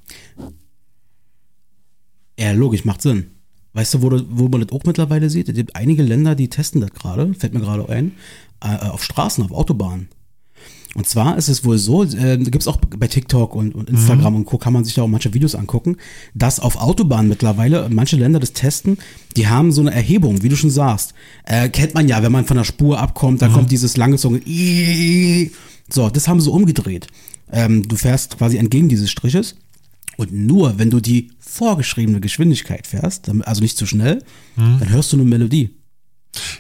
Ja, 2.40 2.52
logisch, 2.54 2.84
macht 2.84 3.04
Sinn. 3.04 3.32
Weißt 3.74 3.94
du, 3.94 4.02
wo, 4.02 4.10
wo 4.30 4.48
man 4.48 4.62
das 4.62 4.72
auch 4.72 4.86
mittlerweile 4.86 5.30
sieht? 5.30 5.50
Es 5.50 5.56
gibt 5.56 5.76
einige 5.76 6.02
Länder, 6.02 6.34
die 6.34 6.50
testen 6.50 6.82
das 6.82 6.92
gerade, 6.92 7.32
fällt 7.36 7.54
mir 7.54 7.60
gerade 7.60 7.88
ein, 7.90 8.14
äh, 8.62 8.88
auf 8.88 9.04
Straßen, 9.04 9.44
auf 9.44 9.52
Autobahnen. 9.52 10.10
Und 10.96 11.06
zwar 11.08 11.38
ist 11.38 11.50
es 11.50 11.66
wohl 11.66 11.78
so, 11.78 12.06
äh, 12.06 12.38
gibt 12.38 12.62
es 12.62 12.70
auch 12.70 12.78
bei 12.78 13.08
TikTok 13.08 13.54
und, 13.54 13.76
und 13.76 13.90
Instagram 13.90 14.34
und 14.38 14.46
Co. 14.46 14.58
kann 14.58 14.72
man 14.72 14.86
sich 14.86 14.94
da 14.94 15.02
auch 15.02 15.10
manche 15.10 15.34
Videos 15.34 15.54
angucken, 15.54 15.98
dass 16.34 16.62
auf 16.62 16.78
Autobahnen 16.78 17.28
mittlerweile 17.28 17.90
manche 17.90 18.16
Länder 18.16 18.40
das 18.40 18.54
testen, 18.54 18.98
die 19.36 19.48
haben 19.50 19.74
so 19.74 19.82
eine 19.82 19.94
Erhebung, 19.94 20.42
wie 20.42 20.48
du 20.48 20.56
schon 20.56 20.70
sagst. 20.70 21.14
Äh, 21.44 21.68
kennt 21.68 21.96
man 21.96 22.08
ja, 22.08 22.24
wenn 22.24 22.32
man 22.32 22.46
von 22.46 22.56
der 22.56 22.64
Spur 22.64 22.98
abkommt, 22.98 23.42
da 23.42 23.50
kommt 23.50 23.72
dieses 23.72 23.98
lange 23.98 24.16
Zunge. 24.16 24.40
So, 25.90 26.10
das 26.10 26.30
haben 26.30 26.40
sie 26.40 26.50
umgedreht. 26.50 27.08
Ähm, 27.52 27.86
du 27.86 27.98
fährst 27.98 28.38
quasi 28.38 28.56
entgegen 28.56 28.88
dieses 28.88 29.12
Striches 29.12 29.58
und 30.16 30.32
nur 30.32 30.80
wenn 30.80 30.92
du 30.92 31.02
die 31.02 31.32
vorgeschriebene 31.40 32.22
Geschwindigkeit 32.22 32.88
fährst, 32.88 33.30
also 33.44 33.62
nicht 33.62 33.78
zu 33.78 33.86
schnell, 33.86 34.24
dann 34.56 34.90
hörst 34.90 35.12
du 35.12 35.18
eine 35.18 35.26
Melodie. 35.26 35.72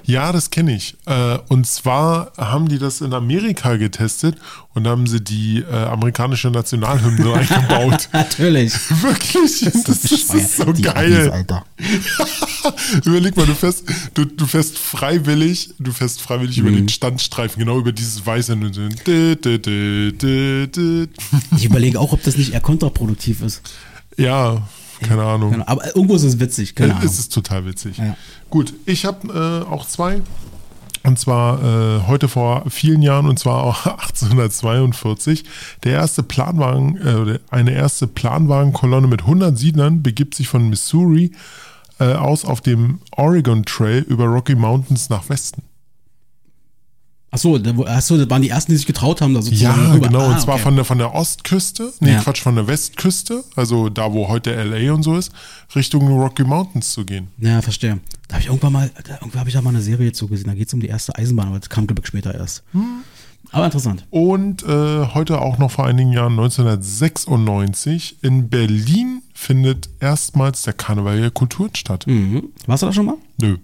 Ja, 0.03 0.31
das 0.31 0.49
kenne 0.49 0.75
ich. 0.75 0.95
Äh, 1.05 1.37
und 1.49 1.67
zwar 1.67 2.33
haben 2.37 2.67
die 2.67 2.79
das 2.79 3.01
in 3.01 3.13
Amerika 3.13 3.75
getestet 3.77 4.37
und 4.73 4.87
haben 4.87 5.07
sie 5.07 5.21
die 5.21 5.59
äh, 5.59 5.73
amerikanische 5.73 6.49
Nationalhymne 6.49 7.33
eingebaut. 7.49 8.09
Natürlich. 8.11 8.73
Wirklich, 9.01 9.61
das, 9.61 9.83
das, 9.83 10.03
ist 10.11 10.57
so 10.57 10.71
Die 10.73 10.87
Amis, 10.87 10.93
geil. 10.93 11.31
Alter. 11.31 11.65
Überleg 13.05 13.35
mal, 13.37 13.45
du 13.45 13.55
fährst, 13.55 13.85
du, 14.13 14.25
du 14.25 14.45
fährst 14.45 14.77
freiwillig, 14.77 15.73
du 15.79 15.91
fährst 15.91 16.21
freiwillig 16.21 16.57
über 16.57 16.71
den 16.71 16.89
Standstreifen, 16.89 17.59
genau 17.59 17.79
über 17.79 17.91
dieses 17.91 18.25
weiße. 18.25 18.57
Ich 21.57 21.65
überlege 21.65 21.99
auch, 21.99 22.13
ob 22.13 22.23
das 22.23 22.37
nicht 22.37 22.53
eher 22.53 22.61
kontraproduktiv 22.61 23.41
ist. 23.41 23.61
Ja, 24.17 24.61
keine 25.01 25.23
Ahnung. 25.23 25.53
Ahnung. 25.53 25.67
Aber 25.67 25.95
irgendwo 25.95 26.15
ist 26.15 26.23
es 26.23 26.39
witzig, 26.39 26.75
keine 26.75 26.95
Ahnung. 26.95 27.07
Es 27.07 27.19
ist 27.19 27.33
total 27.33 27.65
witzig. 27.65 27.97
Ja. 27.97 28.15
Gut, 28.49 28.73
ich 28.85 29.05
habe 29.05 29.65
äh, 29.67 29.71
auch 29.71 29.87
zwei. 29.87 30.21
Und 31.03 31.19
zwar 31.19 31.61
äh, 31.63 32.01
heute 32.07 32.27
vor 32.27 32.63
vielen 32.69 33.03
Jahren, 33.03 33.27
und 33.27 33.37
zwar 33.37 33.63
auch 33.63 33.85
1842. 33.85 35.43
Der 35.83 35.93
erste 35.93 36.23
Planwagen, 36.23 36.97
äh, 36.97 37.39
eine 37.51 37.71
erste 37.71 38.07
Planwagenkolonne 38.07 39.07
mit 39.07 39.21
100 39.21 39.57
Siedlern 39.57 40.01
begibt 40.01 40.33
sich 40.33 40.47
von 40.47 40.67
Missouri 40.69 41.31
äh, 41.99 42.13
aus 42.13 42.43
auf 42.43 42.61
dem 42.61 42.99
Oregon 43.11 43.63
Trail 43.65 43.99
über 44.07 44.25
Rocky 44.25 44.55
Mountains 44.55 45.09
nach 45.09 45.29
Westen. 45.29 45.61
Achso, 47.35 47.55
achso, 47.85 48.17
das 48.17 48.29
waren 48.29 48.41
die 48.41 48.49
ersten, 48.49 48.71
die 48.71 48.77
sich 48.77 48.85
getraut 48.85 49.21
haben, 49.21 49.33
da 49.33 49.39
Ja, 49.39 49.43
sozusagen 49.45 49.91
rüber. 49.91 50.07
genau. 50.07 50.21
Ah, 50.21 50.33
und 50.33 50.41
zwar 50.41 50.55
okay. 50.55 50.63
von 50.63 50.75
der, 50.75 50.85
von 50.85 50.97
der 50.97 51.13
Ostküste, 51.13 51.91
nee, 51.99 52.13
Ja. 52.13 52.21
Quatsch, 52.21 52.41
von 52.41 52.55
der 52.55 52.67
Westküste, 52.67 53.43
also 53.55 53.89
da, 53.89 54.11
wo 54.13 54.27
heute 54.27 54.51
LA 54.63 54.93
und 54.93 55.03
so 55.03 55.15
ist, 55.17 55.31
Richtung 55.75 56.07
Rocky 56.07 56.43
Mountains 56.43 56.93
zu 56.93 57.03
gehen. 57.05 57.27
Ja, 57.37 57.61
verstehe. 57.61 57.99
Da 58.27 58.35
habe 58.35 58.41
ich 58.41 58.47
irgendwann 58.47 58.73
mal, 58.73 58.91
da, 59.07 59.15
irgendwann 59.15 59.39
habe 59.41 59.49
ich 59.49 59.55
da 59.55 59.61
mal 59.61 59.69
eine 59.71 59.81
Serie 59.81 60.11
zugesehen. 60.13 60.47
Da 60.47 60.55
geht 60.55 60.67
es 60.67 60.73
um 60.73 60.79
die 60.79 60.87
erste 60.87 61.15
Eisenbahn, 61.15 61.47
aber 61.49 61.59
das 61.59 61.69
kam 61.69 61.85
glaube 61.87 62.01
ich 62.03 62.07
später 62.07 62.33
erst. 62.33 62.63
Hm. 62.71 63.01
Aber 63.51 63.65
interessant. 63.65 64.05
Und 64.09 64.63
äh, 64.63 65.05
heute 65.13 65.39
auch 65.41 65.57
noch 65.59 65.71
vor 65.71 65.85
einigen 65.85 66.11
Jahren, 66.11 66.33
1996, 66.33 68.17
in 68.21 68.49
Berlin 68.49 69.21
findet 69.33 69.89
erstmals 69.99 70.63
der 70.63 70.73
Karneval 70.73 71.21
der 71.21 71.31
Kulturen 71.31 71.73
statt. 71.75 72.07
Mhm. 72.07 72.49
Warst 72.65 72.83
du 72.83 72.87
da 72.87 72.93
schon 72.93 73.05
mal? 73.05 73.15
Nö. 73.39 73.57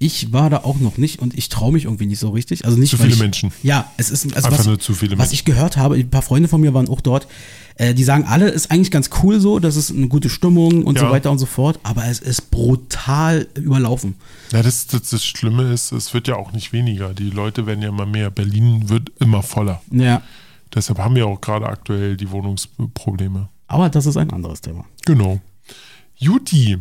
Ich 0.00 0.32
war 0.32 0.48
da 0.48 0.58
auch 0.58 0.78
noch 0.78 0.96
nicht 0.96 1.18
und 1.20 1.36
ich 1.36 1.48
traue 1.48 1.72
mich 1.72 1.84
irgendwie 1.86 2.06
nicht 2.06 2.20
so 2.20 2.30
richtig. 2.30 2.64
Also 2.64 2.78
nicht, 2.78 2.90
Zu 2.90 2.98
viele 2.98 3.08
ich, 3.14 3.18
Menschen. 3.18 3.50
Ja, 3.64 3.90
es 3.96 4.10
ist 4.10 4.24
also 4.26 4.46
Einfach 4.46 4.60
was, 4.60 4.66
nur 4.66 4.78
zu 4.78 4.94
viele 4.94 5.12
Was 5.12 5.18
Menschen. 5.18 5.34
ich 5.34 5.44
gehört 5.44 5.76
habe, 5.76 5.96
ein 5.96 6.08
paar 6.08 6.22
Freunde 6.22 6.48
von 6.48 6.60
mir 6.60 6.72
waren 6.72 6.88
auch 6.88 7.00
dort. 7.00 7.26
Äh, 7.74 7.94
die 7.94 8.04
sagen 8.04 8.24
alle, 8.24 8.48
ist 8.48 8.70
eigentlich 8.70 8.92
ganz 8.92 9.10
cool 9.22 9.40
so, 9.40 9.58
das 9.58 9.74
ist 9.74 9.90
eine 9.90 10.06
gute 10.06 10.30
Stimmung 10.30 10.84
und 10.84 10.98
so 10.98 11.06
Ja. 11.06 11.10
weiter 11.10 11.32
und 11.32 11.38
so 11.40 11.46
fort. 11.46 11.80
Aber 11.82 12.04
es 12.06 12.20
ist 12.20 12.50
brutal 12.52 13.48
überlaufen. 13.56 14.14
Ja, 14.52 14.62
das, 14.62 14.86
das, 14.86 15.10
das 15.10 15.24
Schlimme 15.24 15.72
ist, 15.72 15.90
es 15.90 16.14
wird 16.14 16.28
ja 16.28 16.36
auch 16.36 16.52
nicht 16.52 16.72
weniger. 16.72 17.12
Die 17.12 17.30
Leute 17.30 17.66
werden 17.66 17.82
ja 17.82 17.88
immer 17.88 18.06
mehr. 18.06 18.30
Berlin 18.30 18.88
wird 18.88 19.10
immer 19.18 19.42
voller. 19.42 19.82
Ja, 19.90 20.22
Deshalb 20.74 20.98
haben 20.98 21.14
wir 21.16 21.26
auch 21.26 21.40
gerade 21.40 21.66
aktuell 21.66 22.16
die 22.16 22.30
Wohnungsprobleme. 22.30 23.48
aber 23.68 23.88
das 23.88 24.06
ist 24.06 24.16
ein 24.18 24.30
anderes 24.30 24.60
Thema. 24.60 24.84
Genau. 25.06 25.40
Juti. 26.16 26.78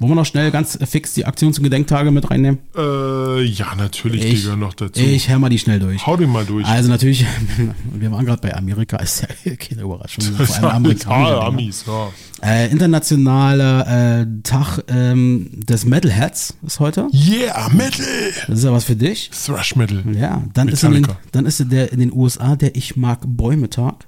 Wollen 0.00 0.12
wir 0.12 0.16
noch 0.16 0.24
schnell 0.24 0.50
ganz 0.50 0.78
fix 0.82 1.12
die 1.12 1.26
Aktions- 1.26 1.58
und 1.58 1.64
Gedenktage 1.64 2.10
mit 2.10 2.30
reinnehmen? 2.30 2.60
Äh, 2.74 3.42
ja, 3.42 3.74
natürlich, 3.74 4.22
die 4.22 4.28
Ich, 4.28 4.42
gehören 4.44 4.60
noch 4.60 4.72
dazu. 4.72 4.98
ich 4.98 5.28
hör 5.28 5.38
mal 5.38 5.50
die 5.50 5.58
schnell 5.58 5.78
durch. 5.78 6.06
Hau 6.06 6.16
den 6.16 6.30
mal 6.30 6.46
durch. 6.46 6.66
Also 6.66 6.88
natürlich, 6.88 7.26
wir 7.94 8.10
waren 8.10 8.24
gerade 8.24 8.40
bei 8.40 8.56
Amerika, 8.56 8.96
ist 8.96 9.26
ja 9.44 9.54
keine 9.56 9.82
Überraschung, 9.82 10.24
vor 10.36 10.56
allem 10.56 10.76
Amerikaner. 10.76 11.42
Amis, 11.42 11.84
ja. 11.86 12.08
Äh, 12.42 12.70
internationaler 12.70 14.20
äh, 14.22 14.26
Tag 14.42 14.82
ähm, 14.88 15.50
des 15.52 15.84
Metalheads 15.84 16.54
ist 16.66 16.80
heute. 16.80 17.06
Yeah, 17.12 17.68
Metal! 17.68 18.06
Das 18.48 18.60
ist 18.60 18.64
ja 18.64 18.72
was 18.72 18.84
für 18.84 18.96
dich. 18.96 19.30
Thrash 19.44 19.76
Metal. 19.76 20.02
Ja, 20.16 20.42
dann 20.54 20.68
ist, 20.68 20.82
in 20.82 20.92
den, 20.92 21.02
Metallica. 21.02 21.20
dann 21.32 21.44
ist 21.44 21.62
der 21.70 21.92
in 21.92 22.00
den 22.00 22.10
USA 22.10 22.56
der 22.56 22.74
Ich 22.74 22.96
mag 22.96 23.20
Bäume 23.26 23.68
Tag. 23.68 24.06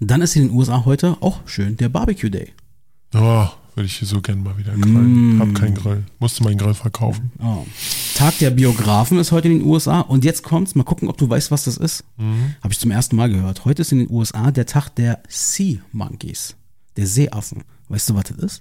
Dann 0.00 0.22
ist 0.22 0.34
in 0.34 0.48
den 0.48 0.50
USA 0.56 0.84
heute 0.84 1.18
auch 1.20 1.38
schön 1.46 1.76
der 1.76 1.88
Barbecue 1.88 2.30
Day. 2.30 2.52
Oh, 3.14 3.46
würde 3.74 3.86
ich 3.86 3.96
hier 3.96 4.08
so 4.08 4.20
gern 4.20 4.42
mal 4.42 4.56
wieder 4.58 4.72
grillen. 4.74 5.38
Hab 5.40 5.54
keinen 5.54 5.74
Grill. 5.74 6.04
Musste 6.18 6.44
meinen 6.44 6.58
Grill 6.58 6.74
verkaufen. 6.74 7.32
Oh. 7.42 7.66
Tag 8.14 8.38
der 8.38 8.50
Biografen 8.50 9.18
ist 9.18 9.32
heute 9.32 9.48
in 9.48 9.58
den 9.58 9.66
USA. 9.66 10.00
Und 10.00 10.24
jetzt 10.24 10.42
kommt's, 10.42 10.74
mal 10.74 10.84
gucken, 10.84 11.08
ob 11.08 11.16
du 11.16 11.28
weißt, 11.28 11.50
was 11.50 11.64
das 11.64 11.76
ist. 11.78 12.04
Habe 12.62 12.72
ich 12.72 12.78
zum 12.78 12.90
ersten 12.90 13.16
Mal 13.16 13.30
gehört. 13.30 13.64
Heute 13.64 13.82
ist 13.82 13.92
in 13.92 13.98
den 13.98 14.10
USA 14.10 14.50
der 14.50 14.66
Tag 14.66 14.90
der 14.90 15.22
Sea 15.28 15.78
Monkeys, 15.92 16.56
der 16.96 17.06
Seeaffen. 17.06 17.64
Weißt 17.88 18.10
du, 18.10 18.14
was 18.14 18.24
das 18.24 18.38
ist? 18.38 18.60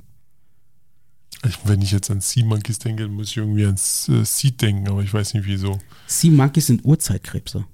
Ich, 1.47 1.57
wenn 1.65 1.81
ich 1.81 1.91
jetzt 1.91 2.11
an 2.11 2.21
Sea 2.21 2.45
Monkeys 2.45 2.79
denke, 2.79 3.03
dann 3.03 3.13
muss 3.13 3.29
ich 3.29 3.37
irgendwie 3.37 3.65
ans 3.65 4.07
äh, 4.09 4.23
Seed 4.23 4.61
denken, 4.61 4.87
aber 4.87 5.01
ich 5.01 5.13
weiß 5.13 5.33
nicht 5.33 5.45
wieso. 5.45 5.79
Sea 6.05 6.31
Monkeys 6.31 6.67
sind 6.67 6.85
Urzeitkrebse. 6.85 7.65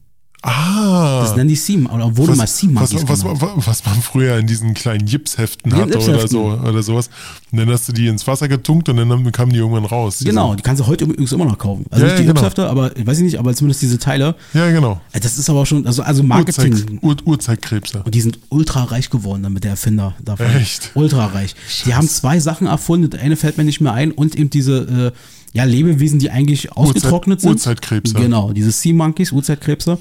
Ah! 0.44 1.22
Das 1.22 1.36
nennen 1.36 1.50
die 1.50 1.56
Sea, 1.56 1.80
oder 1.92 2.16
wurde 2.16 2.36
mal 2.36 2.46
Sea 2.46 2.70
was, 2.74 2.94
was, 2.94 3.24
was, 3.26 3.68
was 3.68 3.86
man 3.86 4.02
früher 4.02 4.38
in 4.38 4.46
diesen 4.46 4.76
kleinen 4.76 5.08
Jipsheften 5.08 5.74
hatte 5.74 5.98
oder 5.98 6.00
Jipsheften. 6.00 6.28
so 6.30 6.44
oder 6.46 6.84
sowas. 6.84 7.10
Und 7.52 7.58
dann 7.58 7.70
hast 7.70 7.90
du 7.90 7.94
die 7.94 8.08
ins 8.08 8.28
Wasser 8.28 8.48
getunkt 8.48 8.88
und 8.90 8.98
dann 8.98 9.32
kamen 9.32 9.52
die 9.52 9.58
irgendwann 9.58 9.86
raus. 9.86 10.20
Genau, 10.24 10.54
die 10.54 10.62
kannst 10.62 10.82
du 10.82 10.88
heute 10.88 11.06
übrigens 11.06 11.32
immer 11.32 11.46
noch 11.46 11.58
kaufen. 11.58 11.86
Also 11.90 12.06
Ja, 12.06 12.12
nicht 12.12 12.22
die 12.22 12.28
ja, 12.28 12.32
genau. 12.34 12.42
Hipshefte, 12.42 12.70
aber 12.70 12.96
ich 12.96 13.08
weiß 13.08 13.18
ich 13.18 13.24
nicht, 13.24 13.40
aber 13.40 13.54
zumindest 13.56 13.82
diese 13.82 13.98
Teile. 13.98 14.36
Ja, 14.54 14.70
genau. 14.70 15.02
Äh, 15.12 15.20
Das 15.20 15.38
ist 15.40 15.50
aber 15.50 15.66
schon, 15.66 15.88
also, 15.88 16.04
also 16.04 16.22
Marketing. 16.22 16.74
Urzeit, 16.74 16.98
Ur, 17.02 17.16
Urzeitkrebse. 17.26 18.04
Und 18.04 18.14
die 18.14 18.22
sind 18.22 18.40
ultra 18.50 18.84
reich 18.84 19.10
geworden, 19.10 19.42
damit 19.44 19.64
der 19.64 19.72
Erfinder 19.72 20.14
davon. 20.24 20.46
Echt? 20.56 20.92
Ultra 20.94 21.26
reich. 21.28 21.56
Die 21.86 21.96
haben 21.96 22.08
zwei 22.08 22.40
Sachen 22.40 22.68
erfunden, 22.68 23.18
eine 23.20 23.38
fällt 23.38 23.58
mir 23.58 23.64
nicht 23.64 23.82
mehr 23.82 23.94
ein 23.94 24.12
und 24.12 24.36
eben 24.36 24.50
diese 24.52 25.14
äh, 25.14 25.18
ja, 25.54 25.64
Lebewesen, 25.64 26.20
die 26.20 26.30
eigentlich 26.30 26.72
ausgetrocknet 26.74 27.42
sind. 27.42 27.52
Urzeitkrebse. 27.52 28.14
Genau, 28.14 28.52
diese 28.52 28.72
Sea 28.72 28.94
Monkeys, 28.94 29.32
Urzeitkrebse. 29.32 29.98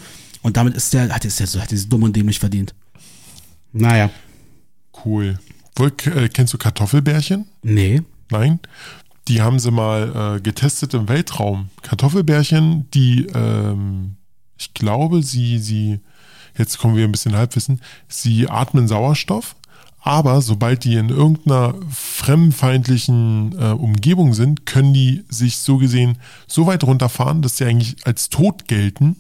Und 0.47 0.57
damit 0.57 0.77
ist 0.77 0.95
der, 0.95 1.13
hat 1.13 1.25
der, 1.25 1.31
so, 1.33 1.61
hat 1.61 1.71
so 1.71 1.89
dumm 1.89 2.05
und 2.05 2.15
dämlich 2.15 2.39
verdient. 2.39 2.73
Naja. 3.73 4.11
Cool. 5.05 5.41
Wohl, 5.75 5.93
äh, 6.05 6.29
kennst 6.29 6.55
du 6.55 6.59
Kartoffelbärchen? 6.59 7.47
Nee. 7.65 8.03
Nein. 8.31 8.61
Die 9.27 9.43
haben 9.43 9.59
sie 9.59 9.73
mal 9.73 10.37
äh, 10.37 10.41
getestet 10.41 10.95
im 10.95 11.09
Weltraum. 11.09 11.71
Kartoffelbärchen, 11.83 12.89
die, 12.95 13.27
ähm, 13.35 14.15
ich 14.57 14.73
glaube, 14.73 15.25
sie, 15.25 15.59
sie, 15.59 15.99
jetzt 16.57 16.79
kommen 16.79 16.95
wir 16.95 17.03
ein 17.03 17.13
bisschen 17.13 17.35
Halbwissen, 17.35 17.81
sie 18.07 18.49
atmen 18.49 18.87
Sauerstoff, 18.87 19.57
aber 19.99 20.43
sobald 20.43 20.85
die 20.85 20.95
in 20.95 21.09
irgendeiner 21.09 21.75
fremdenfeindlichen 21.91 23.57
äh, 23.59 23.73
Umgebung 23.73 24.33
sind, 24.33 24.65
können 24.65 24.95
die 24.95 25.25
sich 25.29 25.57
so 25.59 25.79
gesehen 25.79 26.19
so 26.47 26.69
weit 26.69 26.85
runterfahren, 26.85 27.43
dass 27.43 27.57
sie 27.57 27.65
eigentlich 27.65 28.07
als 28.07 28.29
tot 28.29 28.69
gelten. 28.69 29.17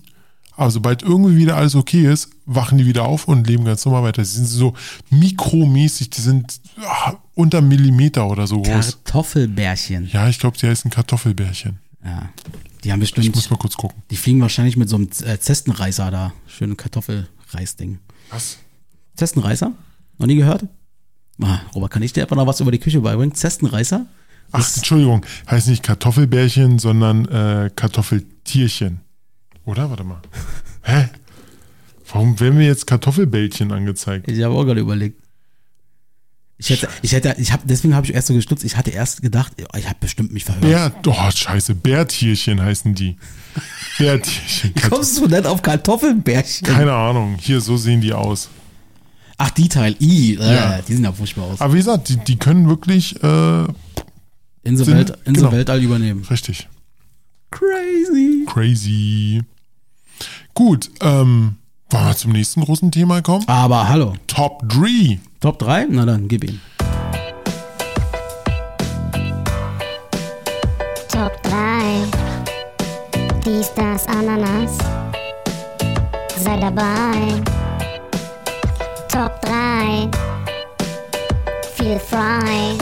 Aber 0.57 0.71
sobald 0.71 1.03
irgendwie 1.03 1.37
wieder 1.37 1.57
alles 1.57 1.75
okay 1.75 2.11
ist, 2.11 2.31
wachen 2.47 2.79
die 2.79 2.87
wieder 2.87 3.05
auf 3.05 3.29
und 3.29 3.47
leben 3.47 3.65
ganz 3.65 3.85
normal 3.85 4.05
weiter. 4.05 4.25
Sie 4.25 4.37
sind 4.37 4.47
so 4.47 4.73
mikromäßig, 5.11 6.11
die 6.11 6.21
sind 6.21 6.61
ah, 6.83 7.15
unter 7.35 7.61
Millimeter 7.61 8.27
oder 8.29 8.47
so 8.47 8.63
groß. 8.63 8.99
Kartoffelbärchen. 9.05 10.09
Ja, 10.13 10.29
ich 10.29 10.39
glaube, 10.39 10.59
sie 10.59 10.67
heißen 10.69 10.91
Kartoffelbärchen. 10.91 11.79
Ja. 12.05 12.31
Die 12.85 12.93
haben 12.93 13.03
Ich 13.03 13.13
bestimmt, 13.15 13.35
muss 13.37 13.51
mal 13.51 13.57
kurz 13.57 13.77
gucken. 13.77 14.01
die 14.11 14.17
fliegen 14.17 14.41
wahrscheinlich 14.41 14.77
mit 14.77 14.89
so 14.89 14.97
einem 14.97 15.09
äh, 15.25 15.39
Zestenreißer 15.39 16.11
da. 16.11 16.33
Schöne 16.47 16.75
Kartoffelreisding. 16.77 17.99
Was? 18.31 18.59
Zestenreißer? 19.17 19.73
Noch 20.19 20.27
nie 20.27 20.37
gehört? 20.37 20.65
Ah, 21.43 21.61
Robert, 21.75 21.91
kann 21.91 22.03
ich 22.03 22.13
dir 22.13 22.23
einfach 22.23 22.37
noch 22.37 22.47
was 22.47 22.61
über 22.61 22.71
die 22.71 22.79
Küche 22.79 23.01
beibringen? 23.01 23.35
Zestenreißer? 23.35 24.07
Ach, 24.53 24.77
Entschuldigung, 24.77 25.27
heißt 25.51 25.69
nicht 25.69 25.83
Kartoffelbärchen, 25.83 26.79
sondern 26.79 27.27
äh, 27.27 27.71
Kartoffeltierchen. 27.75 29.01
Oder? 29.67 29.91
Warte 29.91 30.05
mal. 30.05 30.21
Hä? 30.83 31.09
Warum 32.13 32.39
werden 32.41 32.57
mir 32.57 32.67
jetzt 32.67 32.87
Kartoffelbällchen 32.87 33.73
angezeigt? 33.73 34.29
Ich 34.31 34.43
habe 34.43 34.55
auch 34.55 34.65
gerade 34.65 34.81
überlegt. 34.81 35.21
Ich 36.59 36.71
hätte, 36.71 36.89
ich 37.03 37.13
hätte, 37.13 37.35
ich 37.39 37.53
habe, 37.53 37.65
deswegen 37.67 37.95
habe 37.95 38.07
ich 38.07 38.15
erst 38.15 38.29
so 38.29 38.35
gestutzt. 38.35 38.65
Ich 38.65 38.79
hatte 38.79 38.91
erst 38.91 39.21
gedacht, 39.21 39.53
oh, 39.61 39.77
ich 39.77 39.87
habe 39.87 39.99
bestimmt 40.01 40.33
mich 40.33 40.45
verhört. 40.47 40.63
Bär, 40.63 40.93
oh, 41.07 41.31
scheiße, 41.31 41.75
Bärtierchen 41.75 42.63
heißen 42.63 42.95
die. 42.95 43.17
Bärtierchen. 43.99 44.71
Wie 44.75 44.81
kommst 44.89 45.19
du 45.19 45.27
denn 45.27 45.45
auf 45.45 45.61
Kartoffelbärchen? 45.61 46.67
Keine 46.67 46.95
Ahnung, 46.95 47.37
hier, 47.39 47.61
so 47.61 47.77
sehen 47.77 48.01
die 48.01 48.15
aus. 48.15 48.49
Ach, 49.37 49.51
die 49.51 49.69
Teil, 49.69 49.97
I, 50.01 50.37
äh, 50.41 50.55
Ja. 50.55 50.81
die 50.81 50.95
sehen 50.95 51.05
ja 51.05 51.13
furchtbar 51.13 51.43
aus. 51.45 51.61
Aber 51.61 51.75
wie 51.75 51.79
gesagt, 51.79 52.09
die, 52.09 52.17
die 52.17 52.37
können 52.39 52.69
wirklich, 52.71 53.23
äh, 53.23 53.67
Inselwelt, 54.63 55.09
sind- 55.09 55.27
Inselweltall 55.27 55.83
übernehmen. 55.83 56.25
richtig, 56.31 56.69
Crazy. 57.51 58.47
crazy. 58.47 59.43
Gut, 60.57 60.91
ähm, 61.03 61.57
wollen 61.91 62.07
wir 62.07 62.17
zum 62.17 62.33
nächsten 62.33 62.63
großen 62.65 62.91
Thema 62.91 63.21
kommen? 63.21 63.45
Aber 63.47 63.91
hallo, 63.91 64.15
Top 64.27 64.63
3. 64.67 65.21
Top 65.39 65.59
3? 65.59 65.87
Na 65.91 66.07
dann, 66.07 66.29
gib 66.29 66.45
ihn. 66.45 66.63
Top 71.13 71.43
3. 71.43 72.07
Dies, 73.45 73.71
das, 73.75 74.07
Ananas. 74.07 74.79
Sei 76.39 76.59
dabei. 76.59 77.43
Top 79.13 79.39
3. 79.43 80.09
Feel 81.75 81.99
frei. 81.99 82.79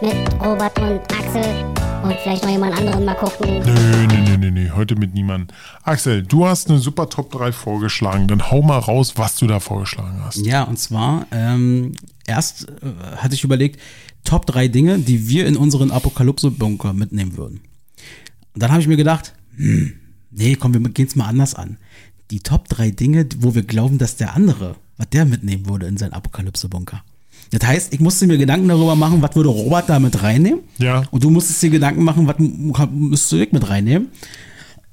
Mit 0.00 0.14
Robert 0.40 0.78
und 0.78 1.00
Axel. 1.12 1.75
Und 2.06 2.16
vielleicht 2.20 2.44
noch 2.44 2.50
jemand 2.50 2.78
anderen 2.78 3.04
mal 3.04 3.16
gucken. 3.16 3.58
Nö, 3.64 4.06
nö, 4.06 4.16
nö, 4.22 4.36
nö, 4.38 4.50
nö, 4.52 4.70
heute 4.76 4.94
mit 4.94 5.12
niemandem. 5.12 5.48
Axel, 5.82 6.22
du 6.22 6.46
hast 6.46 6.70
eine 6.70 6.78
super 6.78 7.08
Top 7.08 7.32
3 7.32 7.50
vorgeschlagen. 7.50 8.28
Dann 8.28 8.48
hau 8.48 8.62
mal 8.62 8.78
raus, 8.78 9.14
was 9.16 9.34
du 9.34 9.48
da 9.48 9.58
vorgeschlagen 9.58 10.20
hast. 10.22 10.46
Ja, 10.46 10.62
und 10.62 10.78
zwar, 10.78 11.26
ähm, 11.32 11.94
erst 12.24 12.68
äh, 12.68 13.16
hatte 13.16 13.34
ich 13.34 13.42
überlegt, 13.42 13.80
Top 14.22 14.46
3 14.46 14.68
Dinge, 14.68 15.00
die 15.00 15.26
wir 15.26 15.48
in 15.48 15.56
unseren 15.56 15.90
Apokalypse-Bunker 15.90 16.92
mitnehmen 16.92 17.36
würden. 17.36 17.62
Und 18.54 18.62
dann 18.62 18.70
habe 18.70 18.80
ich 18.80 18.86
mir 18.86 18.96
gedacht, 18.96 19.34
hm, 19.56 19.94
nee, 20.30 20.54
komm, 20.54 20.74
wir 20.74 20.80
gehen 20.90 21.08
es 21.08 21.16
mal 21.16 21.26
anders 21.26 21.56
an. 21.56 21.76
Die 22.30 22.38
Top 22.38 22.68
3 22.68 22.92
Dinge, 22.92 23.26
wo 23.38 23.56
wir 23.56 23.64
glauben, 23.64 23.98
dass 23.98 24.14
der 24.14 24.36
andere, 24.36 24.76
was 24.96 25.08
der 25.10 25.24
mitnehmen 25.24 25.68
würde 25.68 25.86
in 25.86 25.96
seinen 25.96 26.12
Apokalypse-Bunker. 26.12 27.02
Das 27.50 27.66
heißt, 27.68 27.92
ich 27.94 28.00
musste 28.00 28.26
mir 28.26 28.38
Gedanken 28.38 28.68
darüber 28.68 28.96
machen, 28.96 29.22
was 29.22 29.34
würde 29.36 29.48
Robert 29.48 29.88
da 29.88 29.98
mit 29.98 30.22
reinnehmen. 30.22 30.60
Ja. 30.78 31.04
Und 31.10 31.22
du 31.24 31.30
musstest 31.30 31.62
dir 31.62 31.70
Gedanken 31.70 32.02
machen, 32.04 32.26
was 32.26 32.36
m- 32.38 32.72
müsstest 33.08 33.32
du 33.32 33.36
mit 33.52 33.68
reinnehmen. 33.68 34.08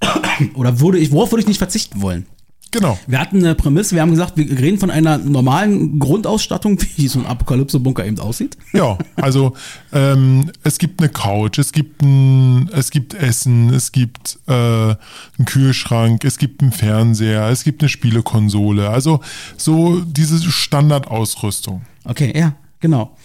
Oder 0.56 0.80
würde 0.80 0.98
ich, 1.00 1.12
worauf 1.12 1.32
würde 1.32 1.42
ich 1.42 1.48
nicht 1.48 1.58
verzichten 1.58 2.02
wollen? 2.02 2.26
Genau. 2.72 2.98
Wir 3.06 3.20
hatten 3.20 3.38
eine 3.38 3.54
Prämisse, 3.54 3.94
wir 3.94 4.02
haben 4.02 4.10
gesagt, 4.10 4.36
wir 4.36 4.50
reden 4.50 4.80
von 4.80 4.90
einer 4.90 5.20
normalen 5.20 6.00
Grundausstattung, 6.00 6.80
wie 6.96 7.08
so 7.08 7.20
ein 7.20 7.28
Apokalypse-Bunker 7.28 8.04
eben 8.04 8.18
aussieht. 8.18 8.58
Ja, 8.74 8.98
also 9.16 9.54
ähm, 9.92 10.50
es 10.64 10.80
gibt 10.80 11.00
eine 11.00 11.10
Couch, 11.10 11.60
es 11.60 11.72
gibt 11.72 12.02
ein, 12.02 12.70
es 12.74 12.90
gibt 12.90 13.14
Essen, 13.14 13.70
es 13.72 13.92
gibt 13.92 14.40
äh, 14.48 14.52
einen 14.54 14.98
Kühlschrank, 15.46 16.26
es 16.26 16.40
gibt 16.40 16.64
einen 16.64 16.72
Fernseher, 16.72 17.48
es 17.50 17.64
gibt 17.64 17.84
eine 17.84 17.90
Spielekonsole. 17.90 18.90
Also 18.90 19.20
so 19.56 20.00
diese 20.00 20.40
Standardausrüstung. 20.52 21.84
Okay, 22.06 22.34
ja, 22.38 22.54
genau. 22.80 23.16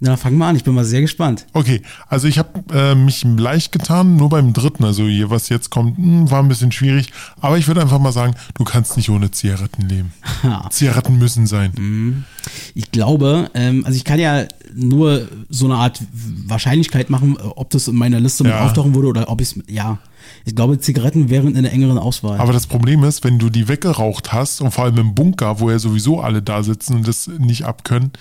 Na, 0.00 0.16
fangen 0.16 0.36
wir 0.36 0.46
an, 0.46 0.56
ich 0.56 0.64
bin 0.64 0.74
mal 0.74 0.84
sehr 0.84 1.00
gespannt. 1.00 1.46
Okay, 1.54 1.80
also 2.08 2.26
ich 2.28 2.36
habe 2.38 2.50
äh, 2.74 2.94
mich 2.94 3.24
leicht 3.24 3.72
getan, 3.72 4.16
nur 4.16 4.28
beim 4.28 4.52
dritten, 4.52 4.84
also 4.84 5.04
hier, 5.04 5.30
was 5.30 5.48
jetzt 5.48 5.70
kommt, 5.70 5.96
hm, 5.96 6.30
war 6.30 6.40
ein 6.42 6.48
bisschen 6.48 6.72
schwierig. 6.72 7.10
Aber 7.40 7.56
ich 7.56 7.68
würde 7.68 7.80
einfach 7.80 7.98
mal 8.00 8.12
sagen, 8.12 8.34
du 8.54 8.64
kannst 8.64 8.96
nicht 8.98 9.08
ohne 9.08 9.30
Zigaretten 9.30 9.88
leben. 9.88 10.12
Ha. 10.42 10.68
Zigaretten 10.68 11.16
müssen 11.16 11.46
sein. 11.46 12.26
Ich 12.74 12.90
glaube, 12.90 13.50
ähm, 13.54 13.82
also 13.86 13.96
ich 13.96 14.04
kann 14.04 14.18
ja 14.18 14.44
nur 14.74 15.26
so 15.48 15.64
eine 15.64 15.76
Art 15.76 16.02
Wahrscheinlichkeit 16.12 17.08
machen, 17.08 17.38
ob 17.38 17.70
das 17.70 17.88
in 17.88 17.94
meiner 17.96 18.20
Liste 18.20 18.42
mit 18.44 18.52
Ja. 18.52 18.66
auftauchen 18.66 18.94
würde 18.94 19.08
oder 19.08 19.30
ob 19.30 19.40
ich 19.40 19.56
es, 19.56 19.62
ja. 19.68 19.98
Ich 20.44 20.54
glaube, 20.54 20.78
Zigaretten 20.78 21.30
wären 21.30 21.54
in 21.56 21.62
der 21.62 21.72
engeren 21.72 21.98
Auswahl. 21.98 22.38
Aber 22.38 22.52
das 22.52 22.66
Problem 22.66 23.04
ist, 23.04 23.24
wenn 23.24 23.38
du 23.38 23.50
die 23.50 23.68
weggeraucht 23.68 24.32
hast 24.32 24.60
und 24.60 24.70
vor 24.72 24.84
allem 24.84 24.98
im 24.98 25.14
Bunker, 25.14 25.60
wo 25.60 25.70
ja 25.70 25.78
sowieso 25.78 26.20
alle 26.20 26.42
da 26.42 26.62
sitzen 26.62 26.96
und 26.96 27.08
das 27.08 27.26
nicht 27.26 27.64
abkönnen, 27.64 28.12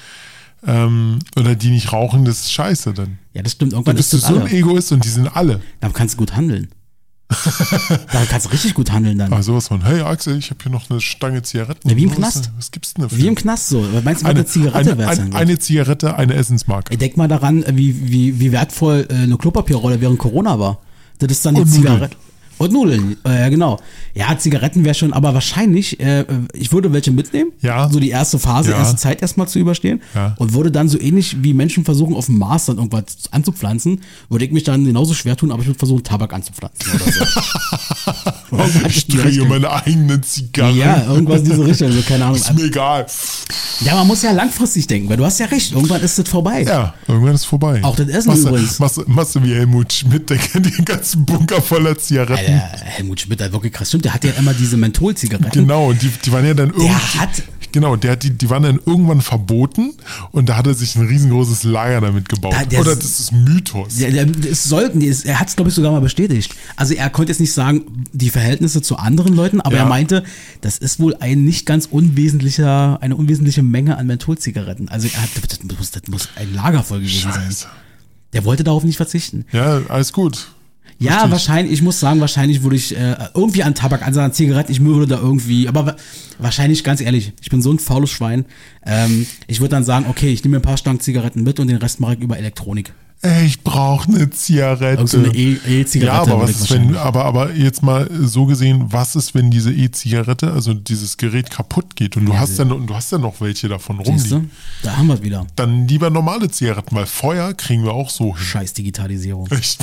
ähm, 0.66 1.20
oder 1.36 1.56
die 1.56 1.70
nicht 1.72 1.92
rauchen, 1.92 2.24
das 2.26 2.42
ist 2.42 2.54
scheiße 2.54 2.94
dann. 2.94 3.18
ja, 3.34 3.42
das 3.42 3.52
stimmt. 3.54 3.74
Dann 3.74 3.80
Irgendwann 3.80 3.96
bist 3.98 4.14
ist 4.14 4.24
du 4.24 4.28
so 4.34 4.40
alle. 4.40 4.46
ein 4.46 4.54
Egoist 4.56 4.92
und 4.92 5.04
die 5.04 5.10
sind 5.10 5.28
alle. 5.36 5.62
Da 5.82 5.90
kannst 5.90 6.16
du 6.16 6.20
gut 6.20 6.36
handeln. 6.36 6.70
da 8.12 8.26
kannst 8.30 8.46
du 8.46 8.52
richtig 8.52 8.74
gut 8.76 8.92
handeln 8.92 9.18
dann. 9.18 9.34
Aber 9.34 9.42
sowas 9.42 9.68
von, 9.68 9.84
hey 9.84 10.02
Axel, 10.02 10.38
ich 10.38 10.52
habe 10.52 10.60
hier 10.62 10.72
noch 10.72 10.90
eine 10.90 11.02
Stange 11.02 11.42
Zigaretten. 11.42 11.90
Ja, 11.90 11.96
wie 11.98 12.04
im 12.04 12.12
Was- 12.12 12.18
Knast. 12.18 12.52
Was 12.58 12.72
gibt's 12.72 12.94
denn 12.94 13.04
da 13.04 13.10
für? 13.10 13.18
Wie 13.18 13.28
im 13.28 13.36
Knast 13.36 13.70
so. 13.70 13.86
Was 13.92 14.04
Meinst 14.04 14.22
du, 14.22 14.26
was 14.26 14.30
eine, 14.32 14.40
eine 14.42 14.46
Zigarette 14.46 14.92
eine, 14.94 15.16
sein 15.16 15.34
eine, 15.34 15.60
Zigarette, 15.60 16.16
eine 16.16 16.34
Essensmarke. 16.36 16.92
Ey, 16.92 16.98
Denk 16.98 17.18
mal 17.18 17.28
daran, 17.28 17.66
wie, 17.72 18.12
wie, 18.12 18.40
wie 18.40 18.52
wertvoll 18.52 19.08
äh, 19.10 19.14
eine 19.16 19.38
Klopapierrolle 19.38 20.00
während 20.00 20.20
Corona 20.20 20.60
war. 20.60 20.80
Das 21.28 21.38
ist 21.38 21.46
dann 21.46 21.56
die. 21.56 21.66
Zigarette. 21.66 22.16
Und 22.64 22.72
Nudeln, 22.74 23.18
äh, 23.26 23.42
ja 23.42 23.50
genau. 23.50 23.80
Ja, 24.14 24.38
Zigaretten 24.38 24.86
wäre 24.86 24.94
schon, 24.96 25.12
aber 25.14 25.34
wahrscheinlich, 25.34 26.00
äh, 26.00 26.26
ich 26.54 26.72
würde 26.72 26.94
welche 26.94 27.12
mitnehmen, 27.12 27.52
Ja. 27.62 27.90
so 27.90 28.00
die 28.00 28.10
erste 28.10 28.40
Phase, 28.40 28.72
Ja. 28.72 28.78
erste 28.78 28.96
Zeit 28.98 29.22
erstmal 29.22 29.48
zu 29.48 29.60
überstehen 29.60 30.02
Ja. 30.16 30.36
und 30.38 30.54
würde 30.54 30.72
dann 30.72 30.88
so 30.88 31.00
ähnlich 31.00 31.44
wie 31.44 31.54
Menschen 31.54 31.84
versuchen, 31.84 32.16
auf 32.16 32.28
dem 32.28 32.38
Mars 32.38 32.66
dann 32.66 32.78
irgendwas 32.78 33.04
anzupflanzen, 33.32 34.02
würde 34.30 34.46
ich 34.46 34.52
mich 34.52 34.64
dann 34.64 34.86
genauso 34.86 35.14
schwer 35.14 35.36
tun, 35.36 35.52
aber 35.52 35.62
ich 35.62 35.68
würde 35.68 35.80
versuchen, 35.80 36.04
Tabak 36.04 36.32
anzupflanzen 36.34 36.92
oder 36.94 37.12
so. 37.12 37.26
Ich 38.88 39.08
drehe 39.08 39.46
meine 39.46 39.72
eigenen 39.72 40.22
Zigarren. 40.22 40.76
Ja, 40.78 41.04
irgendwas 41.08 41.40
in 41.40 41.46
diese 41.46 41.66
Richtung, 41.66 41.92
so 41.92 42.02
keine 42.04 42.26
Ahnung. 42.26 42.38
Ist 42.38 42.54
mir 42.54 42.66
egal. 42.66 43.06
Ja, 43.82 43.96
man 43.96 44.08
muss 44.08 44.22
ja 44.22 44.32
langfristig 44.32 44.86
denken, 44.88 45.10
weil 45.10 45.18
du 45.18 45.26
hast 45.26 45.40
ja 45.40 45.48
recht, 45.48 45.72
irgendwann 45.74 46.02
ist 46.02 46.20
das 46.20 46.30
vorbei. 46.30 46.62
Ja, 46.64 46.94
irgendwann 47.08 47.34
ist 47.34 47.46
vorbei. 47.46 47.80
Auch 47.84 47.96
das 47.96 48.08
Essen 48.08 48.28
machst, 48.30 48.44
übrigens. 48.46 48.80
Machst, 48.80 48.98
du- 48.98 49.04
machst 49.08 49.36
du 49.36 49.44
wie 49.44 49.54
Helmut 49.56 49.92
Schmidt, 49.92 50.30
der 50.30 50.38
kennt 50.38 50.66
den 50.78 50.86
ganzen 50.86 51.26
Bunker 51.26 51.62
voller 51.62 51.98
Zigaretten. 51.98 52.34
Alter, 52.53 52.53
Helmut 52.60 53.20
Schmidt 53.22 53.42
hat 53.42 53.52
wirklich 53.52 53.74
krass. 53.74 53.90
Stimmt, 53.90 54.06
der 54.06 54.14
hat 54.14 54.24
ja 54.24 54.32
immer 54.32 54.54
diese 54.54 54.78
Menthol-Zigaretten. 54.78 55.52
Genau, 55.62 55.90
und 55.90 56.02
die, 56.02 56.10
die 56.10 56.32
waren 56.32 56.46
ja 56.46 56.54
dann 56.54 56.70
irgendwie. 56.70 56.88
Der 56.88 57.22
hat- 57.22 57.44
Genau, 57.72 57.96
der 57.96 58.12
hat 58.12 58.22
die, 58.22 58.30
die 58.30 58.52
waren 58.52 58.62
dann 58.62 58.80
irgendwann 58.86 59.22
verboten 59.22 59.94
und 60.32 60.48
da 60.48 60.58
hat 60.58 60.68
er 60.68 60.76
sich 60.76 60.96
ein 60.96 61.08
riesengroßes 61.08 61.64
Lager 61.64 62.02
damit 62.02 62.30
gebaut. 62.30 62.54
Da- 62.54 62.66
der- 62.66 62.82
Oder 62.82 62.96
das 62.96 63.20
ist 63.20 63.32
Mythos. 63.32 63.96
Der, 63.96 64.12
der, 64.12 64.28
es 64.52 64.66
sollten, 64.66 65.02
er 65.02 65.40
hat 65.40 65.48
es, 65.48 65.56
glaube 65.56 65.70
ich, 65.70 65.76
sogar 65.76 65.92
mal 65.92 66.00
bestätigt. 66.00 66.54
Also 66.76 66.94
er 66.94 67.10
konnte 67.10 67.32
jetzt 67.32 67.40
nicht 67.40 67.52
sagen, 67.52 68.06
die 68.14 68.30
Verhältnisse 68.30 68.84
zu 68.84 68.98
anderen 68.98 69.34
Leuten, 69.36 69.60
aber 69.60 69.78
Ja. 69.78 69.84
er 69.84 69.90
meinte, 69.90 70.24
das 70.62 70.78
ist 70.78 71.00
wohl 71.00 71.16
ein 71.20 71.46
nicht 71.46 71.66
ganz 71.66 71.88
unwesentlicher, 71.88 73.00
eine 73.02 73.16
unwesentliche 73.16 73.64
Menge 73.64 73.98
an 73.98 74.06
Mentholzigaretten. 74.06 74.90
Also 74.90 75.08
er 75.12 75.24
hat, 75.24 75.30
das, 75.50 75.78
muss, 75.78 75.90
das 75.90 76.04
muss 76.08 76.30
ein 76.36 76.54
Lager 76.54 76.84
voll 76.84 77.00
gewesen 77.00 77.32
sein. 77.32 77.44
Scheiße. 77.46 77.66
Der 78.34 78.46
wollte 78.46 78.64
darauf 78.64 78.84
nicht 78.84 78.98
verzichten. 78.98 79.46
Ja, 79.52 79.82
alles 79.90 80.14
gut. 80.14 80.50
Ja, 81.04 81.14
Richtig. 81.16 81.32
wahrscheinlich, 81.32 81.74
ich 81.74 81.82
muss 81.82 82.00
sagen, 82.00 82.20
wahrscheinlich 82.22 82.64
würde 82.64 82.76
ich 82.76 82.96
äh, 82.96 83.16
irgendwie 83.34 83.64
an 83.64 83.76
Tabak, 83.76 84.06
also 84.06 84.20
an 84.22 84.34
Zigaretten, 84.34 84.72
ich 84.72 84.84
würde 84.84 85.08
da 85.16 85.22
irgendwie, 85.22 85.68
aber 85.68 85.86
wa- 85.86 85.96
wahrscheinlich, 86.40 86.84
ganz 86.84 87.02
ehrlich, 87.02 87.34
ich 87.42 87.50
bin 87.50 87.62
so 87.62 87.72
ein 87.72 87.80
faules 87.80 88.10
Schwein. 88.12 88.46
Ähm, 88.86 89.26
ich 89.48 89.60
würde 89.60 89.70
dann 89.72 89.84
sagen, 89.84 90.06
okay, 90.10 90.30
ich 90.32 90.44
nehme 90.44 90.54
mir 90.56 90.60
ein 90.60 90.64
paar 90.64 90.78
Stangen 90.78 91.00
Zigaretten 91.00 91.44
mit 91.44 91.60
und 91.60 91.68
den 91.68 91.78
Rest 91.78 92.00
mache 92.00 92.14
ich 92.16 92.20
über 92.22 92.38
Elektronik. 92.38 92.94
Ich 93.46 93.62
brauche 93.64 94.10
eine 94.10 94.30
Zigarette. 94.32 94.86
Irgend 94.98 95.10
so 95.10 95.18
eine 95.18 95.34
E- 95.34 95.58
E-Zigarette 95.66 96.30
Ja, 96.30 96.34
aber 96.36 96.44
was 96.44 96.52
ist, 96.52 96.72
wenn, 96.72 96.98
aber, 96.98 97.24
aber 97.24 97.54
jetzt 97.54 97.82
mal 97.82 98.10
so 98.22 98.46
gesehen, 98.46 98.86
was 98.92 99.16
ist, 99.16 99.34
wenn 99.34 99.50
diese 99.50 99.72
E-Zigarette, 99.72 100.52
also 100.52 100.74
dieses 100.74 101.16
Gerät 101.16 101.50
kaputt 101.50 101.96
geht 101.96 102.18
und 102.18 102.26
du 102.26 102.36
hast 102.38 102.60
dann, 102.60 102.74
und 102.74 102.88
du 102.88 102.94
hast 102.94 103.14
dann 103.14 103.22
noch 103.22 103.40
welche 103.40 103.70
davon 103.70 104.00
rumliegen? 104.00 104.52
Da 104.82 104.98
haben 104.98 105.08
wir 105.08 105.14
es 105.16 105.22
wieder. 105.24 105.48
Dann 105.56 105.88
lieber 105.88 106.10
normale 106.10 106.50
Zigaretten, 106.52 106.94
weil 106.96 107.06
Feuer 107.06 107.54
kriegen 107.54 107.84
wir 107.86 107.94
auch 107.94 108.10
so 108.10 108.36
hin. 108.36 108.44
Scheiß 108.46 108.74
Digitalisierung. 108.74 109.48
Echt? 109.52 109.80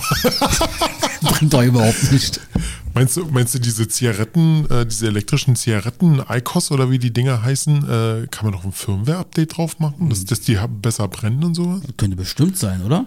Bringt 1.23 1.53
doch 1.55 1.63
überhaupt 1.63 2.13
nicht. 2.13 2.41
Meinst 2.95 3.17
du, 3.17 3.25
meinst 3.27 3.55
du 3.55 3.59
diese 3.59 3.87
Zigaretten, 3.89 4.69
äh, 4.71 4.87
diese 4.87 5.07
elektrischen 5.07 5.57
Zigaretten, 5.57 6.23
ICOS 6.29 6.71
oder 6.73 6.91
wie 6.91 6.99
die 6.99 7.13
Dinger 7.13 7.43
heißen, 7.43 7.79
äh, 7.85 8.27
kann 8.31 8.47
man 8.47 8.53
noch 8.53 8.65
ein 8.65 8.73
Firmware-Update 8.73 9.57
drauf 9.57 9.79
machen, 9.79 10.11
dass, 10.11 10.25
dass 10.25 10.41
die 10.41 10.59
besser 10.83 11.09
brennen 11.09 11.43
und 11.45 11.55
sowas? 11.55 11.81
Könnte 11.97 12.17
bestimmt 12.17 12.59
sein, 12.59 12.83
oder? 12.83 13.07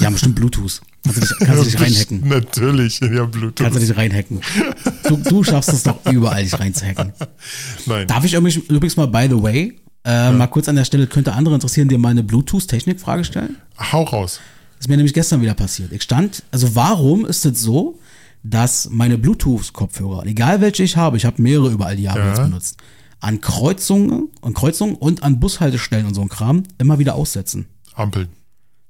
Die 0.00 0.06
haben 0.06 0.12
bestimmt 0.12 0.34
Bluetooth. 0.34 0.80
Kannst 1.04 1.16
du 1.16 1.20
dich, 1.20 1.38
kannst 1.38 1.60
du 1.60 1.64
dich 1.64 1.80
reinhacken. 1.80 2.28
Natürlich, 2.28 3.00
ja, 3.00 3.24
Bluetooth. 3.24 3.56
Kannst 3.56 3.76
du 3.76 3.80
dich 3.80 3.96
reinhacken. 3.96 4.40
Du, 5.08 5.16
du 5.16 5.42
schaffst 5.42 5.72
es 5.72 5.82
doch 5.82 6.04
überall, 6.10 6.42
dich 6.42 6.58
reinzuhacken. 6.58 7.12
Nein. 7.86 8.06
Darf 8.06 8.24
ich 8.24 8.34
übrigens 8.34 8.56
übrigens 8.68 8.96
mal, 8.96 9.06
by 9.06 9.26
the 9.28 9.42
way, 9.42 9.74
äh, 10.04 10.30
mal 10.32 10.46
kurz 10.46 10.68
an 10.68 10.76
der 10.76 10.84
Stelle, 10.84 11.06
könnte 11.06 11.32
andere 11.32 11.54
interessieren, 11.54 11.88
dir 11.88 11.98
mal 11.98 12.10
eine 12.10 12.22
Bluetooth-Technik-Frage 12.22 13.24
stellen? 13.24 13.56
Hau 13.78 14.02
raus. 14.04 14.40
Das 14.76 14.86
ist 14.86 14.88
mir 14.88 14.96
nämlich 14.96 15.14
gestern 15.14 15.40
wieder 15.40 15.54
passiert. 15.54 15.92
Ich 15.92 16.02
stand, 16.02 16.42
also 16.50 16.74
warum 16.74 17.24
ist 17.24 17.44
es 17.46 17.60
so, 17.60 17.98
dass 18.42 18.88
meine 18.90 19.18
Bluetooth-Kopfhörer, 19.18 20.26
egal 20.26 20.60
welche 20.60 20.82
ich 20.82 20.96
habe, 20.96 21.16
ich 21.16 21.24
habe 21.24 21.40
mehrere 21.40 21.70
über 21.70 21.86
all 21.86 21.96
die 21.96 22.02
Jahre 22.04 22.18
Ja. 22.20 22.28
jetzt 22.28 22.42
benutzt, 22.42 22.76
an 23.20 23.40
Kreuzungen, 23.40 24.28
an 24.40 24.52
Kreuzungen 24.54 24.96
und 24.96 25.22
an 25.22 25.38
Bushaltestellen 25.40 26.06
und 26.06 26.14
so 26.14 26.22
ein 26.22 26.28
Kram 26.28 26.64
immer 26.78 26.98
wieder 26.98 27.14
aussetzen. 27.14 27.66
Ampeln. 27.94 28.28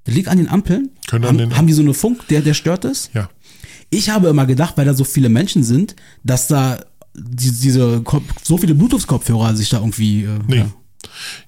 Das 0.05 0.15
liegt 0.15 0.29
an 0.29 0.39
den 0.39 0.49
Ampeln. 0.49 0.91
Können 1.07 1.25
an 1.25 1.29
haben, 1.29 1.39
den- 1.39 1.57
haben 1.57 1.67
die 1.67 1.73
so 1.75 1.83
eine 1.83 1.93
Funk, 1.95 2.27
der, 2.29 2.41
der 2.41 2.55
stört 2.55 2.85
es? 2.85 3.11
Ja. 3.15 3.29
Ich 3.91 4.09
habe 4.09 4.29
immer 4.29 4.47
gedacht, 4.47 4.77
weil 4.79 4.87
da 4.87 4.95
so 4.95 5.05
viele 5.05 5.29
Menschen 5.29 5.63
sind, 5.65 5.95
dass 6.25 6.47
da 6.49 6.81
die, 7.15 7.51
diese 7.53 8.03
so 8.43 8.57
viele 8.57 8.75
Bluetooth-Kopfhörer 8.75 9.55
sich 9.55 9.69
da 9.69 9.79
irgendwie. 9.79 10.25
Äh, 10.25 10.39
Nee. 10.47 10.57
ja. 10.57 10.67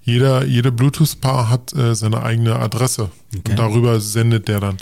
Jeder, 0.03 0.45
jeder 0.45 0.71
Bluetooth-Paar 0.73 1.49
hat 1.49 1.73
äh, 1.75 1.95
seine 1.95 2.23
eigene 2.23 2.57
Adresse. 2.57 3.11
Okay. 3.35 3.53
Und 3.53 3.59
darüber 3.59 3.99
sendet 4.01 4.49
der 4.49 4.61
dann. 4.61 4.77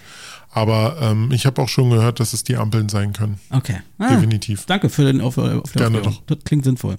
Aber 0.54 0.96
ähm, 1.00 1.30
ich 1.32 1.46
habe 1.46 1.62
auch 1.62 1.68
schon 1.68 1.88
gehört, 1.90 2.20
dass 2.20 2.34
es 2.34 2.44
die 2.44 2.56
Ampeln 2.56 2.88
sein 2.90 3.12
können. 3.14 3.40
Okay. 3.50 3.76
Ah, 3.98 4.14
Definitiv. 4.14 4.66
Danke 4.66 4.90
für 4.90 5.04
den 5.04 5.20
auf, 5.22 5.38
auf 5.38 5.72
Gerne 5.72 5.98
Aufklärung. 5.98 6.18
Das 6.26 6.38
klingt 6.44 6.64
sinnvoll. 6.64 6.98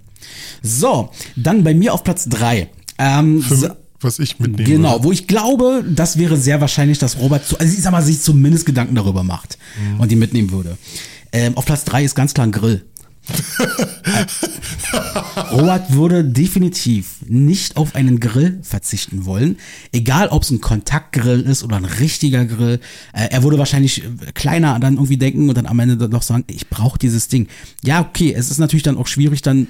So, 0.63 1.11
dann 1.35 1.63
bei 1.63 1.73
mir 1.73 1.93
auf 1.93 2.03
Platz 2.03 2.27
drei. 2.27 2.69
Ähm, 2.97 3.41
Für, 3.41 3.55
so- 3.55 3.67
was 4.01 4.19
ich 4.19 4.39
mitnehme. 4.39 4.67
Genau, 4.69 5.03
wo 5.03 5.11
ich 5.11 5.27
glaube, 5.27 5.83
das 5.87 6.17
wäre 6.17 6.35
sehr 6.35 6.59
wahrscheinlich, 6.61 6.97
dass 6.97 7.19
Robert, 7.19 7.45
zu, 7.47 7.57
also 7.59 7.73
ich 7.73 7.81
sag 7.81 7.91
mal, 7.91 8.01
sich 8.03 8.21
zumindest 8.21 8.65
Gedanken 8.65 8.95
darüber 8.95 9.23
macht 9.23 9.57
Mhm. 9.79 9.99
und 10.01 10.11
die 10.11 10.15
mitnehmen 10.17 10.51
würde. 10.51 10.77
Ähm, 11.31 11.55
auf 11.57 11.65
Platz 11.65 11.83
drei 11.85 12.03
ist 12.03 12.13
ganz 12.15 12.33
klar 12.33 12.45
ein 12.47 12.51
Grill. 12.51 12.83
Robert 15.51 15.93
würde 15.93 16.23
definitiv 16.23 17.17
nicht 17.27 17.77
auf 17.77 17.95
einen 17.95 18.19
Grill 18.19 18.59
verzichten 18.63 19.25
wollen, 19.25 19.57
egal 19.91 20.27
ob 20.29 20.43
es 20.43 20.51
ein 20.51 20.61
Kontaktgrill 20.61 21.41
ist 21.41 21.63
oder 21.63 21.77
ein 21.77 21.85
richtiger 21.85 22.45
Grill. 22.45 22.79
Äh, 23.13 23.29
er 23.31 23.43
würde 23.43 23.57
wahrscheinlich 23.57 24.03
äh, 24.03 24.31
kleiner 24.33 24.79
dann 24.79 24.95
irgendwie 24.95 25.17
denken 25.17 25.49
und 25.49 25.57
dann 25.57 25.65
am 25.65 25.79
Ende 25.79 25.97
dann 25.97 26.11
noch 26.11 26.23
sagen, 26.23 26.43
ich 26.47 26.69
brauche 26.69 26.99
dieses 26.99 27.27
Ding. 27.27 27.47
Ja, 27.83 28.01
okay, 28.01 28.33
es 28.33 28.51
ist 28.51 28.59
natürlich 28.59 28.83
dann 28.83 28.97
auch 28.97 29.07
schwierig, 29.07 29.41
dann 29.41 29.67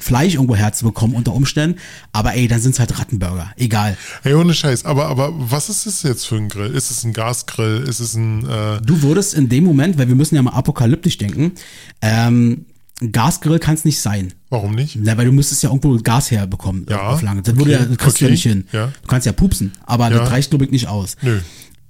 Fleisch 0.00 0.34
irgendwo 0.34 0.56
herzubekommen 0.56 1.14
unter 1.14 1.34
Umständen, 1.34 1.78
aber 2.12 2.34
ey, 2.34 2.48
dann 2.48 2.60
sind 2.60 2.72
es 2.72 2.80
halt 2.80 2.98
Rattenburger, 2.98 3.52
egal. 3.56 3.96
Hey, 4.22 4.32
ohne 4.32 4.54
Scheiß. 4.54 4.86
Aber, 4.86 5.08
aber 5.08 5.32
was 5.36 5.68
ist 5.68 5.86
es 5.86 6.02
jetzt 6.02 6.26
für 6.26 6.36
ein 6.36 6.48
Grill? 6.48 6.74
Ist 6.74 6.90
es 6.90 7.04
ein 7.04 7.12
Gasgrill? 7.12 7.84
Ist 7.86 8.00
es 8.00 8.14
ein. 8.14 8.48
Äh, 8.48 8.80
Du 8.80 9.02
würdest 9.02 9.34
in 9.34 9.50
dem 9.50 9.64
Moment, 9.64 9.98
weil 9.98 10.08
wir 10.08 10.14
müssen 10.14 10.36
ja 10.36 10.42
mal 10.42 10.52
apokalyptisch 10.52 11.18
denken, 11.18 11.52
ähm, 12.00 12.64
ein 13.00 13.12
Gasgrill 13.12 13.58
kann 13.58 13.74
es 13.74 13.84
nicht 13.84 13.98
sein. 14.00 14.32
warum 14.50 14.74
nicht? 14.74 14.96
Na, 15.00 15.16
weil 15.16 15.26
du 15.26 15.32
müsstest 15.32 15.62
ja 15.62 15.70
irgendwo 15.70 15.96
Gas 16.02 16.30
herbekommen 16.30 16.86
Ja, 16.88 17.08
auf 17.08 17.22
lange. 17.22 17.42
Das 17.42 17.56
würde 17.56 17.72
okay, 17.74 17.82
ja, 17.82 17.86
das 17.86 17.96
kriegst 17.98 18.20
du 18.20 18.24
ja 18.24 18.26
okay, 18.28 18.32
nicht 18.32 18.42
hin. 18.42 18.64
ja. 18.72 18.86
Du 18.88 19.06
kannst 19.08 19.26
ja 19.26 19.32
pupsen, 19.32 19.72
aber 19.86 20.10
Ja. 20.10 20.18
das 20.18 20.30
reicht, 20.30 20.50
glaube 20.50 20.64
ich, 20.66 20.70
nicht 20.70 20.88
aus. 20.88 21.16
Nö. 21.22 21.38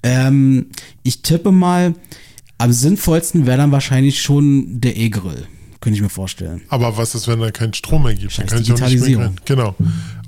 Ähm, 0.03 0.67
ich 1.03 1.23
tippe 1.23 1.53
mal, 1.53 1.95
am 2.59 2.73
sinnvollsten 2.73 3.47
wäre 3.47 3.59
dann 3.59 3.73
wahrscheinlich 3.73 4.21
schon 4.23 4.81
der 4.81 4.97
E-Grill. 4.97 5.47
Könnte 5.81 5.97
ich 5.97 6.03
mir 6.03 6.11
vorstellen. 6.11 6.61
Aber 6.69 6.97
was 6.99 7.15
ist, 7.15 7.27
wenn 7.27 7.41
da 7.41 7.51
keinen 7.51 7.73
Strom 7.75 8.03
mehr 8.05 8.15
gibt? 8.15 8.39
Dann 8.39 8.47
kann 8.47 8.63
ich 8.63 8.71
auch 8.73 8.81
nicht 8.89 9.17
mehr. 9.17 9.33
Genau. 9.47 9.75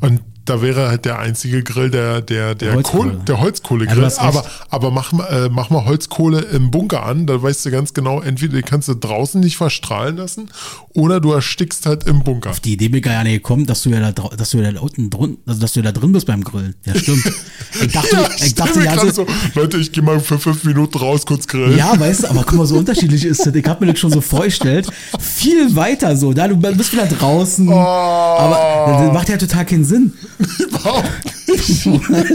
Und 0.00 0.20
da 0.44 0.60
wäre 0.60 0.88
halt 0.88 1.04
der 1.04 1.18
einzige 1.18 1.62
Grill 1.62 1.90
der, 1.90 2.20
der, 2.20 2.54
der, 2.54 2.74
Holzkohle. 2.74 3.10
Kohle, 3.10 3.24
der 3.24 3.40
Holzkohlegrill. 3.40 4.02
Ja, 4.02 4.18
aber 4.18 4.44
aber 4.70 4.90
mach, 4.90 5.12
mal, 5.12 5.26
äh, 5.26 5.48
mach 5.48 5.70
mal 5.70 5.84
Holzkohle 5.84 6.40
im 6.40 6.70
Bunker 6.70 7.04
an, 7.04 7.26
da 7.26 7.40
weißt 7.40 7.64
du 7.66 7.70
ganz 7.70 7.94
genau, 7.94 8.20
entweder 8.20 8.56
die 8.56 8.62
kannst 8.62 8.88
du 8.88 8.94
draußen 8.94 9.40
nicht 9.40 9.56
verstrahlen 9.56 10.16
lassen 10.16 10.50
oder 10.94 11.20
du 11.20 11.32
erstickst 11.32 11.86
halt 11.86 12.04
im 12.04 12.24
Bunker. 12.24 12.50
Auf 12.50 12.60
die 12.60 12.72
Idee 12.72 12.88
bin 12.88 12.98
ich 12.98 13.04
gar 13.04 13.22
nicht 13.22 13.34
gekommen, 13.34 13.66
dass 13.66 13.82
du 13.82 13.90
ja 13.90 14.10
da, 14.10 14.28
dass 14.36 14.50
du 14.50 14.58
ja 14.58 14.72
da 14.72 14.80
unten 14.80 15.10
drin, 15.10 15.38
also 15.46 15.60
dass 15.60 15.72
du 15.74 15.82
da 15.82 15.92
drin 15.92 16.12
bist 16.12 16.26
beim 16.26 16.42
Grillen. 16.42 16.74
Ja, 16.84 16.94
stimmt. 16.94 17.22
Ich 17.80 17.92
dachte, 17.92 18.14
Ja, 18.14 18.28
ich 18.36 18.50
stell 18.50 18.52
dachte, 18.52 18.78
mir 18.78 18.84
ja, 18.84 18.94
gerade 18.94 19.12
so, 19.12 19.26
so, 19.26 19.32
Leute, 19.54 19.78
ich 19.78 19.92
gehe 19.92 20.02
mal 20.02 20.20
für 20.20 20.38
fünf 20.38 20.62
Minuten 20.64 20.98
raus, 20.98 21.24
kurz 21.24 21.46
grillen. 21.46 21.76
Ja, 21.76 21.98
weißt 21.98 22.24
du, 22.24 22.28
aber 22.28 22.44
guck 22.44 22.58
mal, 22.58 22.66
so 22.66 22.76
unterschiedlich 22.76 23.24
ist 23.24 23.46
das. 23.46 23.54
Ich 23.54 23.66
habe 23.66 23.84
mir 23.84 23.92
das 23.92 24.00
schon 24.00 24.10
so 24.10 24.20
vorgestellt. 24.20 24.88
Viel 25.18 25.74
weiter 25.74 26.16
so. 26.16 26.32
Da, 26.32 26.48
du 26.48 26.56
bist 26.56 26.92
wieder 26.92 27.06
draußen. 27.06 27.68
Oh. 27.68 27.72
Aber 27.72 29.04
das 29.04 29.12
macht 29.14 29.28
ja 29.28 29.36
total 29.36 29.64
keinen 29.64 29.84
Sinn. 29.84 30.12
Überhaupt 30.58 31.10
das 31.46 31.86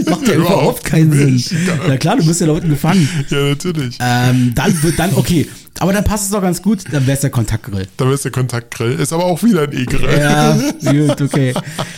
macht 0.05 0.27
ja 0.27 0.35
überhaupt 0.35 0.83
keinen 0.83 1.11
Sinn. 1.11 1.59
Na 1.87 1.97
klar, 1.97 2.17
du 2.17 2.25
bist 2.25 2.41
ja 2.41 2.47
da 2.47 2.53
unten 2.53 2.69
gefangen. 2.69 3.07
Ja, 3.29 3.49
natürlich. 3.49 3.97
Ähm, 3.99 4.53
dann 4.55 4.83
wird 4.83 4.99
dann, 4.99 5.13
okay. 5.15 5.47
Aber 5.79 5.93
dann 5.93 6.03
passt 6.03 6.25
es 6.25 6.31
doch 6.31 6.41
ganz 6.41 6.63
gut, 6.63 6.85
dann 6.91 7.05
wäre 7.05 7.15
es 7.15 7.21
der 7.21 7.29
Kontaktgrill. 7.29 7.87
Da 7.97 8.11
ist 8.11 8.25
der 8.25 8.31
Kontaktgrill. 8.31 8.93
Ist 8.93 9.13
aber 9.13 9.25
auch 9.25 9.43
wieder 9.43 9.63
ein 9.63 9.73
E-Grill. 9.73 10.19
Ja, 10.19 10.53
gut, 10.91 11.21
okay. 11.21 11.53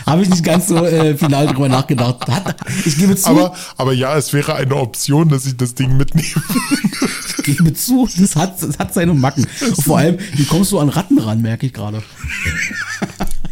Habe 0.06 0.24
ich 0.24 0.30
nicht 0.30 0.44
ganz 0.44 0.68
so 0.68 0.86
äh, 0.86 1.16
final 1.16 1.48
drüber 1.48 1.70
nachgedacht. 1.70 2.28
Hat, 2.28 2.58
ich 2.86 2.98
gebe 2.98 3.16
zu, 3.16 3.30
Aber, 3.30 3.56
aber 3.78 3.94
ja, 3.94 4.18
es 4.18 4.34
wäre 4.34 4.56
eine 4.56 4.76
Option, 4.76 5.30
dass 5.30 5.46
ich 5.46 5.56
das 5.56 5.76
Ding 5.76 5.96
mitnehme. 5.96 6.28
ich 7.38 7.44
gebe 7.44 7.74
zu, 7.74 8.10
das 8.18 8.36
hat, 8.36 8.62
das 8.62 8.78
hat 8.80 8.94
seine 8.94 9.14
Macken. 9.14 9.48
Und 9.62 9.82
vor 9.82 10.00
allem, 10.00 10.18
wie 10.34 10.44
kommst 10.44 10.74
du 10.74 10.80
an 10.80 10.90
Ratten 10.90 11.18
ran, 11.18 11.42
merke 11.42 11.66
ich 11.66 11.74
gerade. 11.74 12.04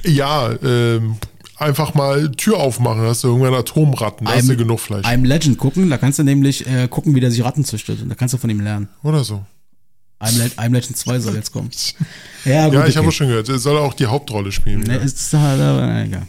Ja, 0.04 0.52
ähm, 0.62 1.16
einfach 1.58 1.94
mal 1.94 2.30
Tür 2.32 2.58
aufmachen, 2.58 3.02
hast 3.02 3.24
du 3.24 3.28
irgendwann 3.28 3.54
Atomratten, 3.54 4.26
da 4.26 4.34
hast 4.34 4.50
du 4.50 4.56
genug 4.58 4.80
Fleisch. 4.80 5.06
I'm 5.06 5.26
Legend 5.26 5.58
gucken, 5.58 5.90
da 5.90 5.98
kannst 5.98 6.20
du 6.20 6.24
nämlich 6.24 6.66
äh, 6.68 6.88
gucken, 6.88 7.16
wie 7.16 7.20
der 7.20 7.32
sich 7.32 7.44
Ratten 7.44 7.64
züchtet. 7.66 8.02
Und 8.02 8.10
da 8.10 8.16
kannst 8.16 8.34
du 8.34 8.38
von 8.38 8.50
ihm 8.50 8.60
lernen. 8.60 8.88
Oder 9.04 9.24
so. 9.24 9.46
I'm, 10.20 10.36
Le 10.36 10.46
I'm 10.58 10.72
Legend 10.74 10.98
2 10.98 11.20
soll 11.20 11.36
jetzt 11.36 11.52
kommen. 11.52 11.70
Ja, 12.46 12.66
gut. 12.66 12.76
Ja, 12.76 12.86
ich 12.88 12.96
okay. 12.96 13.04
habe 13.04 13.12
schon 13.12 13.28
gehört, 13.28 13.50
er 13.50 13.60
soll 13.60 13.78
auch 13.78 13.94
die 13.94 14.06
Hauptrolle 14.06 14.54
spielen. 14.54 14.80
Ne, 14.80 14.94
ja. 14.96 15.02
ist 15.02 15.34
halt, 15.34 15.60
aber, 15.60 16.02
egal. 16.06 16.26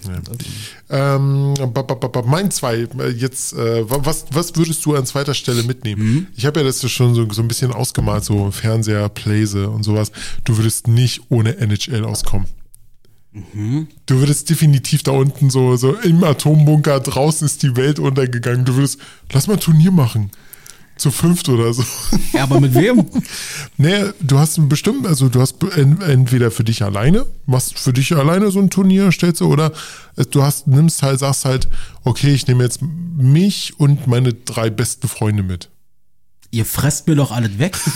Ähm, 0.91 1.55
ba- 1.73 1.83
ba- 1.83 2.23
mein 2.27 2.51
zwei, 2.51 2.89
äh, 2.99 3.09
jetzt, 3.17 3.53
äh, 3.53 3.89
wa- 3.89 4.01
was, 4.03 4.25
was 4.33 4.57
würdest 4.57 4.85
du 4.85 4.97
an 4.97 5.07
zweiter 5.07 5.33
Stelle 5.33 5.63
mitnehmen? 5.63 6.03
Mhm. 6.03 6.27
Ich 6.35 6.45
habe 6.45 6.59
ja 6.61 6.67
das 6.67 6.83
schon 6.91 7.15
so, 7.15 7.31
so 7.31 7.41
ein 7.41 7.47
bisschen 7.47 7.71
ausgemalt, 7.73 8.25
so 8.25 8.51
Fernseher, 8.51 9.09
Playse 9.11 9.71
und 9.71 9.85
sowas. 9.85 10.11
Du 10.45 10.57
würdest 10.57 10.89
nicht 10.89 11.21
ohne 11.29 11.57
NHL 11.57 12.05
auskommen. 12.05 12.47
Mhm. 13.33 13.89
Du 14.07 14.19
würdest 14.21 14.49
definitiv 14.51 15.03
da 15.03 15.13
unten 15.13 15.51
so, 15.51 15.77
so 15.77 15.95
im 15.95 16.25
Atombunker, 16.25 17.01
draußen 17.01 17.45
ist 17.47 17.63
die 17.63 17.77
Welt 17.77 17.99
untergegangen. 17.99 18.65
Du 18.65 18.75
würdest, 18.77 18.99
lass 19.33 19.47
mal 19.47 19.55
ein 19.55 19.61
Turnier 19.61 19.91
machen. 19.93 20.31
Zu 20.97 21.11
fünft 21.13 21.49
oder 21.49 21.73
so. 21.73 21.85
Ja, 22.33 22.43
aber 22.43 22.61
mit 22.61 22.75
wem? 22.75 23.07
Nee, 23.77 24.05
du 24.21 24.39
hast 24.39 24.69
bestimmt, 24.69 25.07
also 25.07 25.29
du 25.29 25.41
hast 25.41 25.63
en- 25.77 26.01
entweder 26.03 26.51
für 26.51 26.65
dich 26.65 26.83
alleine, 26.83 27.25
machst 27.47 27.79
für 27.79 27.93
dich 27.93 28.15
alleine 28.15 28.51
so 28.51 28.59
ein 28.61 28.69
Turnier, 28.71 29.11
stellst 29.13 29.41
du, 29.41 29.47
oder 29.47 29.73
du 30.31 30.43
hast, 30.43 30.67
nimmst 30.67 31.03
halt, 31.03 31.21
sagst 31.21 31.45
halt, 31.45 31.69
okay, 32.05 32.33
ich 32.35 32.47
nehme 32.49 32.65
jetzt 32.65 32.81
mich 32.83 33.79
und 33.79 34.07
meine 34.07 34.35
drei 34.35 34.71
besten 34.71 35.09
Freunde 35.09 35.43
mit. 35.43 35.69
Ihr 36.51 36.65
fresst 36.67 37.07
mir 37.07 37.15
doch 37.17 37.31
alles 37.33 37.59
weg. 37.59 37.77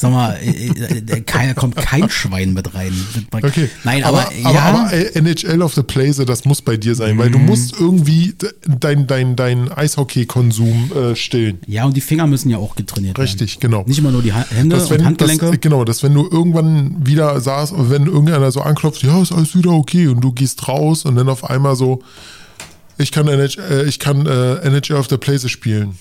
Sag 0.00 0.12
mal, 0.12 0.34
äh, 0.40 0.68
äh, 0.68 0.98
äh, 0.98 1.20
keiner 1.22 1.54
kommt 1.54 1.74
kein 1.74 2.08
Schwein 2.08 2.52
mit 2.52 2.72
rein. 2.72 2.92
Okay. 3.32 3.68
Nein, 3.82 4.04
aber, 4.04 4.28
aber, 4.44 4.54
ja. 4.54 4.62
aber 4.62 4.92
äh, 4.92 5.18
NHL 5.18 5.60
of 5.60 5.74
the 5.74 5.82
Place, 5.82 6.18
das 6.24 6.44
muss 6.44 6.62
bei 6.62 6.76
dir 6.76 6.94
sein, 6.94 7.18
weil 7.18 7.32
du 7.32 7.40
musst 7.40 7.74
irgendwie 7.80 8.32
de- 8.40 8.52
dein, 8.78 9.08
dein, 9.08 9.34
dein 9.34 9.72
Eishockey-Konsum 9.72 10.92
äh, 10.92 11.16
stillen. 11.16 11.58
ja, 11.66 11.84
und 11.84 11.96
die 11.96 12.00
Finger 12.00 12.28
müssen 12.28 12.48
ja 12.48 12.58
auch 12.58 12.76
getrainiert 12.76 13.18
Richtig, 13.18 13.58
genau. 13.58 13.78
werden. 13.78 13.88
Nicht 13.88 13.98
immer 13.98 14.12
nur 14.12 14.22
die 14.22 14.32
Hände 14.32 14.76
dass 14.76 14.84
und 14.84 14.90
wenn, 14.98 15.04
Handgelenke. 15.04 15.46
Das, 15.50 15.60
genau, 15.60 15.82
dass 15.84 16.04
wenn 16.04 16.14
du 16.14 16.28
irgendwann 16.30 17.04
wieder 17.04 17.40
saßt, 17.40 17.74
wenn 17.76 18.06
irgendeiner 18.06 18.52
so 18.52 18.60
anklopft, 18.60 19.02
ja, 19.02 19.20
ist 19.20 19.32
alles 19.32 19.56
wieder 19.56 19.72
okay 19.72 20.06
und 20.06 20.20
du 20.20 20.30
gehst 20.30 20.68
raus 20.68 21.06
und 21.06 21.16
dann 21.16 21.28
auf 21.28 21.42
einmal 21.42 21.74
so, 21.74 22.02
ich 22.98 23.10
kann, 23.10 23.26
NHL, 23.26 23.86
ich 23.88 23.98
kann 23.98 24.26
äh, 24.26 24.58
NHL 24.58 24.94
of 24.94 25.08
the 25.08 25.16
Place 25.16 25.50
spielen. 25.50 25.98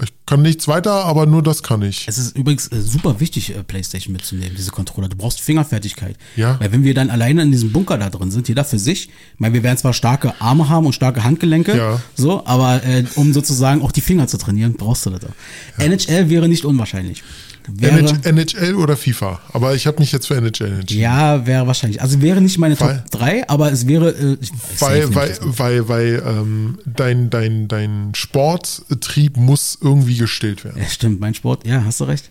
Ich 0.00 0.08
kann 0.24 0.40
nichts 0.40 0.68
weiter, 0.68 1.04
aber 1.04 1.26
nur 1.26 1.42
das 1.42 1.62
kann 1.62 1.82
ich. 1.82 2.08
Es 2.08 2.16
ist 2.16 2.34
übrigens 2.36 2.68
äh, 2.68 2.80
super 2.80 3.20
wichtig, 3.20 3.54
äh, 3.54 3.62
Playstation 3.62 4.12
mitzunehmen, 4.14 4.54
diese 4.56 4.70
Controller. 4.70 5.08
Du 5.10 5.16
brauchst 5.18 5.40
Fingerfertigkeit. 5.40 6.16
Ja. 6.34 6.58
Weil 6.58 6.72
wenn 6.72 6.82
wir 6.82 6.94
dann 6.94 7.10
alleine 7.10 7.42
in 7.42 7.50
diesem 7.52 7.72
Bunker 7.72 7.98
da 7.98 8.08
drin 8.08 8.30
sind, 8.30 8.48
jeder 8.48 8.64
für 8.64 8.78
sich, 8.78 9.08
ich 9.34 9.40
meine, 9.40 9.52
wir 9.54 9.62
werden 9.62 9.76
zwar 9.76 9.92
starke 9.92 10.32
Arme 10.40 10.70
haben 10.70 10.86
und 10.86 10.94
starke 10.94 11.24
Handgelenke, 11.24 11.76
Ja. 11.76 12.00
so, 12.14 12.44
aber 12.46 12.82
äh, 12.84 13.04
um 13.16 13.34
sozusagen 13.34 13.82
auch 13.82 13.92
die 13.92 14.00
Finger 14.00 14.26
zu 14.28 14.38
trainieren, 14.38 14.74
brauchst 14.74 15.04
du 15.04 15.10
das. 15.10 15.24
auch. 15.24 15.78
NHL 15.78 16.30
wäre 16.30 16.48
nicht 16.48 16.64
unwahrscheinlich. 16.64 17.22
Wäre, 17.68 17.98
NHL 18.24 18.74
oder 18.74 18.96
FIFA. 18.96 19.40
Aber 19.52 19.74
ich 19.74 19.86
habe 19.86 19.98
mich 20.00 20.12
jetzt 20.12 20.26
für 20.26 20.36
NHL 20.36 20.80
entschieden. 20.80 21.00
ja, 21.00 21.46
wäre 21.46 21.66
wahrscheinlich. 21.66 22.00
Also 22.02 22.20
wäre 22.22 22.40
nicht 22.40 22.58
meine 22.58 22.78
Weil- 22.80 22.98
Top 22.98 23.10
3, 23.20 23.48
aber 23.48 23.70
es 23.72 23.86
wäre. 23.86 24.10
Äh, 24.10 24.36
Weil, 24.78 25.14
weil, 25.14 25.38
weil, 25.42 25.88
weil 25.88 26.22
ähm, 26.26 26.78
dein, 26.86 27.30
dein, 27.30 27.68
dein 27.68 28.12
Sporttrieb 28.14 29.36
muss 29.36 29.78
irgendwie 29.80 30.16
gestillt 30.16 30.64
werden. 30.64 30.80
Ja, 30.82 30.88
stimmt, 30.88 31.20
mein 31.20 31.34
Sport, 31.34 31.66
ja, 31.66 31.84
hast 31.84 32.00
du 32.00 32.04
recht. 32.04 32.30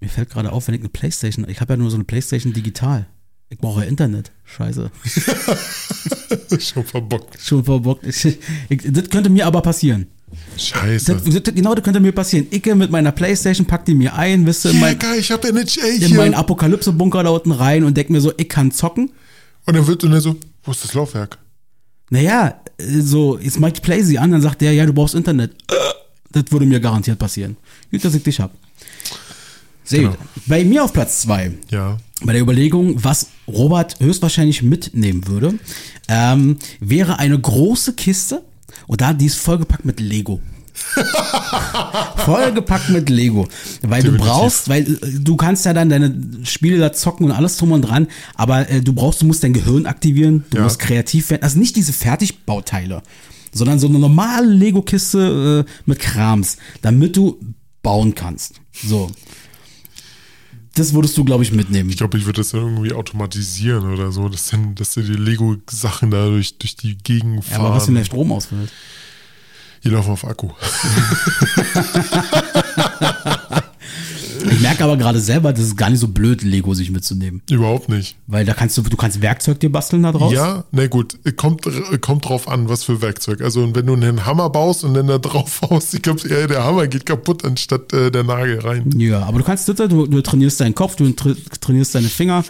Mir 0.00 0.08
fällt 0.08 0.30
gerade 0.30 0.52
auf, 0.52 0.66
wenn 0.68 0.74
ich 0.74 0.80
eine 0.80 0.88
Playstation, 0.90 1.48
ich 1.48 1.60
habe 1.60 1.72
ja 1.72 1.76
nur 1.76 1.90
so 1.90 1.96
eine 1.96 2.04
Playstation 2.04 2.52
digital. 2.52 3.06
Ich 3.50 3.58
brauche 3.58 3.82
ja 3.82 3.88
Internet. 3.88 4.32
Scheiße. 4.44 4.90
Schon 6.58 6.84
verbockt. 6.84 7.38
Schon 7.40 7.64
verbockt. 7.64 8.06
Ich, 8.06 8.24
ich, 8.68 8.82
das 8.92 9.08
könnte 9.10 9.30
mir 9.30 9.46
aber 9.46 9.62
passieren. 9.62 10.06
Scheiße. 10.56 11.14
Das, 11.24 11.42
das, 11.42 11.54
genau, 11.54 11.74
das 11.74 11.84
könnte 11.84 12.00
mir 12.00 12.12
passieren. 12.12 12.46
Ich 12.50 12.64
mit 12.66 12.90
meiner 12.90 13.12
Playstation 13.12 13.66
pack 13.66 13.84
die 13.84 13.94
mir 13.94 14.14
ein, 14.14 14.46
wisst 14.46 14.64
ihr, 14.64 14.70
in, 14.72 14.80
mein, 14.80 14.98
ich 15.18 15.30
habe 15.30 15.48
NHL 15.48 15.80
in 15.96 16.02
hier. 16.08 16.16
meinen 16.16 16.34
Apokalypse-Bunker 16.34 17.22
da 17.22 17.30
unten 17.30 17.52
rein 17.52 17.84
und 17.84 17.96
denk 17.96 18.10
mir 18.10 18.20
so, 18.20 18.32
ich 18.36 18.48
kann 18.48 18.70
zocken. 18.72 19.10
Und 19.66 19.76
dann 19.76 19.86
wird 19.86 20.02
dann 20.02 20.20
so, 20.20 20.36
wo 20.62 20.70
ist 20.72 20.84
das 20.84 20.94
Laufwerk? 20.94 21.38
Naja, 22.10 22.60
äh, 22.78 23.00
so, 23.00 23.38
jetzt 23.38 23.58
mach 23.60 23.68
ich 23.68 23.80
Play 23.82 24.02
sie 24.02 24.18
an, 24.18 24.30
dann 24.30 24.42
sagt 24.42 24.60
der, 24.60 24.72
ja, 24.72 24.84
du 24.86 24.92
brauchst 24.92 25.14
Internet. 25.14 25.52
Äh, 25.70 25.74
Das 26.32 26.44
würde 26.50 26.66
mir 26.66 26.80
garantiert 26.80 27.18
passieren. 27.18 27.56
Gut, 27.90 28.04
dass 28.04 28.14
ich 28.14 28.22
dich 28.22 28.40
hab. 28.40 28.50
Sehr 29.84 30.00
Genau. 30.00 30.10
gut. 30.12 30.18
Bei 30.46 30.64
mir 30.64 30.82
auf 30.84 30.92
Platz 30.92 31.20
zwei 31.22 31.52
Ja. 31.70 31.98
bei 32.22 32.32
der 32.32 32.42
Überlegung, 32.42 33.02
was 33.04 33.28
Robert 33.46 34.00
höchstwahrscheinlich 34.00 34.62
mitnehmen 34.62 35.26
würde, 35.28 35.54
ähm, 36.08 36.56
wäre 36.80 37.18
eine 37.18 37.38
große 37.38 37.92
Kiste 37.94 38.42
und 38.86 39.00
da 39.00 39.12
die 39.12 39.26
ist 39.26 39.36
vollgepackt 39.36 39.84
mit 39.84 40.00
Lego. 40.00 40.40
vollgepackt 42.24 42.90
mit 42.90 43.08
Lego, 43.10 43.46
weil 43.82 44.02
du 44.02 44.10
Definitiv. 44.12 44.26
brauchst, 44.32 44.68
weil 44.68 44.82
äh, 44.82 44.96
du 45.20 45.36
kannst 45.36 45.64
ja 45.66 45.72
dann 45.72 45.88
deine 45.88 46.14
Spiele 46.44 46.78
da 46.78 46.92
zocken 46.92 47.26
und 47.26 47.32
alles 47.32 47.56
drum 47.56 47.72
und 47.72 47.82
dran, 47.82 48.08
aber 48.34 48.68
äh, 48.70 48.80
du 48.80 48.92
brauchst, 48.92 49.22
du 49.22 49.26
musst 49.26 49.42
dein 49.44 49.52
Gehirn 49.52 49.86
aktivieren, 49.86 50.44
du 50.50 50.58
Ja. 50.58 50.64
musst 50.64 50.78
kreativ 50.78 51.30
werden, 51.30 51.42
also 51.42 51.58
nicht 51.58 51.76
diese 51.76 51.92
Fertigbauteile, 51.92 53.02
sondern 53.52 53.78
so 53.78 53.86
eine 53.88 53.98
normale 53.98 54.46
Lego-Kiste 54.48 55.64
äh, 55.66 55.70
mit 55.86 56.00
Krams, 56.00 56.56
damit 56.82 57.16
du 57.16 57.38
bauen 57.82 58.14
kannst. 58.14 58.54
So. 58.72 59.10
Das 60.74 60.92
würdest 60.92 61.16
du, 61.16 61.24
glaube 61.24 61.44
ich, 61.44 61.52
mitnehmen. 61.52 61.88
Ich 61.90 61.96
glaube, 61.96 62.18
ich 62.18 62.26
würde 62.26 62.40
das 62.40 62.50
dann 62.50 62.62
irgendwie 62.62 62.92
automatisieren 62.92 63.92
oder 63.92 64.10
so, 64.10 64.28
dass, 64.28 64.48
dann, 64.48 64.74
dass 64.74 64.94
du 64.94 65.02
die 65.02 65.12
Lego-Sachen 65.12 66.10
da 66.10 66.26
durch, 66.26 66.58
durch 66.58 66.74
die 66.76 66.96
Gegend 66.98 67.44
Ja, 67.48 67.56
fahren. 67.56 67.66
aber 67.66 67.76
was, 67.76 67.86
wenn 67.86 67.94
der 67.94 68.04
Strom 68.04 68.32
ausfällt? 68.32 68.72
die 69.84 69.90
laufen 69.90 70.12
auf 70.12 70.24
Akku. 70.24 70.48
Ich 74.50 74.60
merke 74.60 74.84
aber 74.84 74.96
gerade 74.96 75.20
selber, 75.20 75.52
das 75.52 75.62
ist 75.64 75.76
gar 75.76 75.90
nicht 75.90 76.00
so 76.00 76.08
blöd, 76.08 76.42
Lego 76.42 76.74
sich 76.74 76.90
mitzunehmen. 76.90 77.42
Überhaupt 77.50 77.88
nicht. 77.88 78.16
Weil 78.26 78.44
da 78.44 78.54
kannst 78.54 78.76
du, 78.76 78.82
du 78.82 78.96
kannst 78.96 79.20
Werkzeug 79.22 79.60
dir 79.60 79.70
basteln 79.72 80.02
da 80.02 80.12
draus. 80.12 80.32
Ja, 80.32 80.64
na 80.72 80.86
gut, 80.86 81.18
kommt, 81.36 81.66
kommt 82.00 82.26
drauf 82.28 82.48
an, 82.48 82.68
was 82.68 82.84
für 82.84 83.00
Werkzeug. 83.02 83.40
Also 83.40 83.74
wenn 83.74 83.86
du 83.86 83.94
einen 83.94 84.26
Hammer 84.26 84.50
baust 84.50 84.84
und 84.84 84.94
dann 84.94 85.06
da 85.06 85.18
drauf 85.18 85.60
haust, 85.70 85.94
ich 85.94 86.02
glaube 86.02 86.26
eher 86.28 86.46
der 86.46 86.64
Hammer 86.64 86.86
geht 86.86 87.06
kaputt, 87.06 87.44
anstatt 87.44 87.92
äh, 87.92 88.10
der 88.10 88.24
Nagel 88.24 88.60
rein. 88.60 88.90
Ja, 88.96 89.22
aber 89.24 89.38
du 89.38 89.44
kannst 89.44 89.68
das, 89.68 89.76
du, 89.88 90.06
du 90.06 90.20
trainierst 90.20 90.60
deinen 90.60 90.74
Kopf, 90.74 90.96
du 90.96 91.10
tra 91.12 91.30
trainierst 91.60 91.94
deine 91.94 92.08
Finger, 92.08 92.44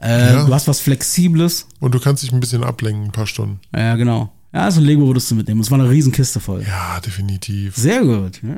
äh, 0.00 0.32
Ja. 0.34 0.44
du 0.44 0.54
hast 0.54 0.68
was 0.68 0.80
Flexibles. 0.80 1.66
Und 1.80 1.94
du 1.94 2.00
kannst 2.00 2.22
dich 2.22 2.32
ein 2.32 2.40
bisschen 2.40 2.64
ablenken, 2.64 3.04
ein 3.06 3.12
paar 3.12 3.26
Stunden. 3.26 3.60
Ja, 3.74 3.96
genau. 3.96 4.32
Ja, 4.52 4.64
also 4.64 4.80
Lego 4.80 5.06
würdest 5.06 5.30
du 5.30 5.36
mitnehmen. 5.36 5.60
Es 5.60 5.70
war 5.70 5.78
eine 5.78 5.88
Riesenkiste 5.88 6.40
voll. 6.40 6.64
Ja, 6.66 6.98
definitiv. 7.00 7.76
Sehr 7.76 8.00
gut. 8.02 8.40
Ja. 8.42 8.56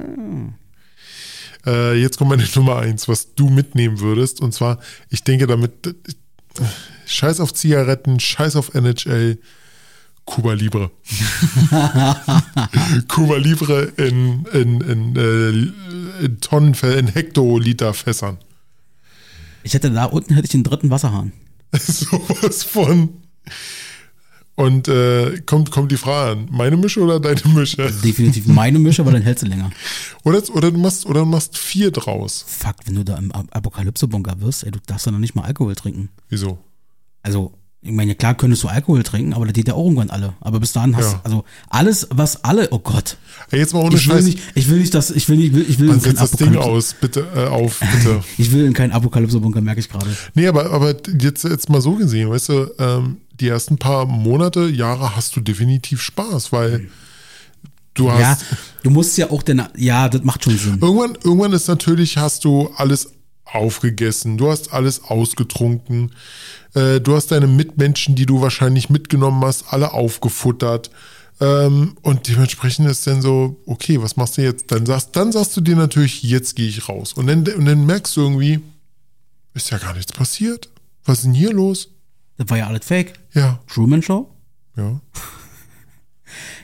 Äh, 1.67 2.01
jetzt 2.01 2.19
kommt 2.19 2.31
meine 2.31 2.47
Nummer 2.55 2.79
eins, 2.79 3.09
was 3.09 3.35
du 3.35 3.49
mitnehmen 3.49 4.01
würdest. 4.01 4.41
Und 4.41 4.53
zwar, 4.53 4.79
ich 5.11 5.25
denke 5.25 5.47
damit, 5.47 5.95
scheiß 7.07 7.41
auf 7.41 7.55
Zigaretten, 7.55 8.21
scheiß 8.21 8.57
auf 8.57 8.75
NHL, 8.75 9.39
Cuba 10.25 10.53
Libre. 10.53 10.91
Cuba 13.09 13.37
Libre 13.37 13.93
in, 13.97 14.47
in, 14.53 14.81
in, 14.81 15.17
äh, 15.17 16.25
in 16.25 16.41
Tonnen, 16.41 16.75
in 16.75 17.09
Hektoliter 17.09 17.93
Fässern. 17.93 18.39
Ich 19.65 19.75
hätte 19.75 19.91
da 19.91 20.05
unten 20.05 20.35
hätte 20.35 20.47
ich 20.47 20.53
den 20.53 20.65
dritten 20.65 20.91
Wasserhahn. 20.91 21.33
Sowas 21.73 22.63
von. 22.63 23.23
Und 24.55 24.87
äh, 24.87 25.41
kommt, 25.47 25.71
kommt 25.71 25.91
die 25.93 25.97
Frage 25.97 26.33
an, 26.33 26.49
meine 26.51 26.77
Mische 26.77 27.01
oder 27.01 27.19
deine 27.19 27.41
Mische? 27.55 27.91
Definitiv 28.05 28.47
meine 28.47 28.79
Mische, 28.79 29.01
aber 29.03 29.13
dann 29.13 29.23
hältst 29.23 29.45
du 29.45 29.49
länger. 29.49 29.71
Oder, 30.25 30.43
oder, 30.55 30.71
du 30.71 30.79
machst, 30.79 31.07
oder 31.07 31.21
du 31.21 31.27
machst 31.27 31.57
vier 31.57 31.91
draus. 31.91 32.45
Fuck, 32.47 32.77
wenn 32.85 32.95
du 32.97 33.03
da 33.05 33.17
im 33.17 33.33
Ap- 33.33 33.49
Apokalypse-Bunker 33.57 34.41
wirst, 34.41 34.65
ey, 34.65 34.71
du 34.71 34.79
darfst 34.87 35.07
da 35.07 35.11
noch 35.11 35.19
nicht 35.19 35.35
mal 35.35 35.43
Alkohol 35.45 35.75
trinken. 35.75 36.11
Wieso? 36.29 36.59
Also, 37.23 37.55
Ich 37.85 37.91
meine, 37.91 38.15
klar 38.15 38.37
könntest 38.37 38.63
du 38.63 38.69
Alkohol 38.69 39.03
trinken, 39.03 39.35
aber 39.35 39.45
das 39.45 39.55
geht 39.55 39.67
ja 39.67 39.75
auch 39.75 39.83
irgendwann 39.85 40.11
alle. 40.11 40.35
Aber 40.41 40.61
bis 40.61 40.73
dahin 40.73 40.97
hast 40.97 41.15
Ja. 41.15 41.21
also 41.25 41.45
alles, 41.69 42.07
was 42.11 42.45
alle, 42.45 42.69
oh 42.71 42.79
Gott. 42.79 43.17
Ey, 43.51 43.59
jetzt 43.59 43.75
mal 43.75 43.81
ohne 43.81 43.97
Ich 43.97 44.07
will 44.09 44.15
Scheiß. 44.17 44.25
nicht, 44.25 44.39
ich 44.55 44.69
will 44.69 44.79
nicht, 44.79 44.95
dass, 44.95 45.11
ich 45.11 45.29
will 45.29 45.37
nicht, 45.37 45.49
ich 45.49 45.55
will, 45.55 45.67
ich 45.69 45.79
will 45.81 45.87
Man 45.89 45.97
in 45.97 46.03
keinen 46.03 46.17
setzt 46.17 46.33
das 46.35 46.39
Ding 46.39 46.57
aus, 46.57 46.95
bitte, 47.01 47.27
äh, 47.35 47.47
auf, 47.47 47.81
bitte. 47.81 48.23
Ich 48.39 48.53
will 48.53 48.67
in 48.67 48.73
keinen 48.73 48.93
Apokalypse-Bunker, 48.93 49.61
merke 49.61 49.81
ich 49.81 49.89
gerade. 49.89 50.07
nee, 50.35 50.47
aber, 50.47 50.71
aber 50.71 50.95
jetzt, 51.21 51.43
jetzt 51.43 51.69
mal 51.71 51.81
so 51.81 51.97
gesehen, 51.97 52.31
weißt 52.31 52.49
du, 52.51 52.71
ähm, 52.79 53.17
die 53.41 53.49
ersten 53.49 53.79
paar 53.79 54.07
Monate, 54.07 54.69
Jahre 54.69 55.17
hast 55.17 55.35
du 55.35 55.41
definitiv 55.41 56.01
Spaß, 56.03 56.53
weil 56.53 56.89
du 57.95 58.13
hast. 58.13 58.21
Ja, 58.21 58.39
du 58.85 58.91
musst 58.91 59.19
ja 59.19 59.29
auch 59.31 59.43
denn, 59.43 59.61
ja, 59.77 60.09
das 60.09 60.23
macht 60.23 60.45
schon 60.45 60.57
Sinn. 60.57 60.79
Irgendwann, 60.81 61.19
irgendwann 61.25 61.53
ist 61.53 61.67
natürlich, 61.67 62.17
hast 62.17 62.45
du 62.45 62.71
alles 62.77 63.09
aufgegessen, 63.55 64.39
du 64.39 64.51
hast 64.51 64.73
alles 64.73 65.05
ausgetrunken, 65.05 66.13
äh, 66.75 67.01
du 67.01 67.15
hast 67.15 67.33
deine 67.33 67.47
Mitmenschen, 67.47 68.15
die 68.15 68.27
du 68.27 68.41
wahrscheinlich 68.41 68.91
mitgenommen 68.91 69.45
hast, 69.45 69.73
alle 69.73 69.93
aufgefuttert. 69.93 70.91
Ähm, 71.41 71.97
und 72.03 72.29
dementsprechend 72.29 72.89
ist 72.89 73.07
dann 73.07 73.23
so, 73.23 73.61
okay, 73.67 74.01
was 74.01 74.17
machst 74.17 74.39
du 74.39 74.43
jetzt? 74.43 74.71
Dann 74.71 74.87
sagst, 74.87 75.11
dann 75.17 75.33
sagst 75.33 75.57
du 75.57 75.61
dir 75.61 75.77
natürlich, 75.77 76.23
jetzt 76.23 76.57
gehe 76.57 76.69
ich 76.69 76.89
raus. 76.89 77.15
Und 77.15 77.27
dann, 77.27 77.41
und 77.41 77.65
dann 77.65 77.85
merkst 77.85 78.17
du 78.17 78.21
irgendwie, 78.21 78.61
ist 79.55 79.71
ja 79.71 79.79
gar 79.79 79.95
nichts 79.95 80.13
passiert. 80.13 80.69
Was 81.05 81.19
ist 81.19 81.25
denn 81.25 81.35
hier 81.35 81.53
los? 81.53 81.89
Das 82.37 82.49
war 82.49 82.59
ja 82.59 82.67
alles 82.69 82.87
fake. 82.87 83.15
Ja, 83.35 83.61
Truman 83.67 84.03
Show? 84.03 84.31
ja. 84.77 85.01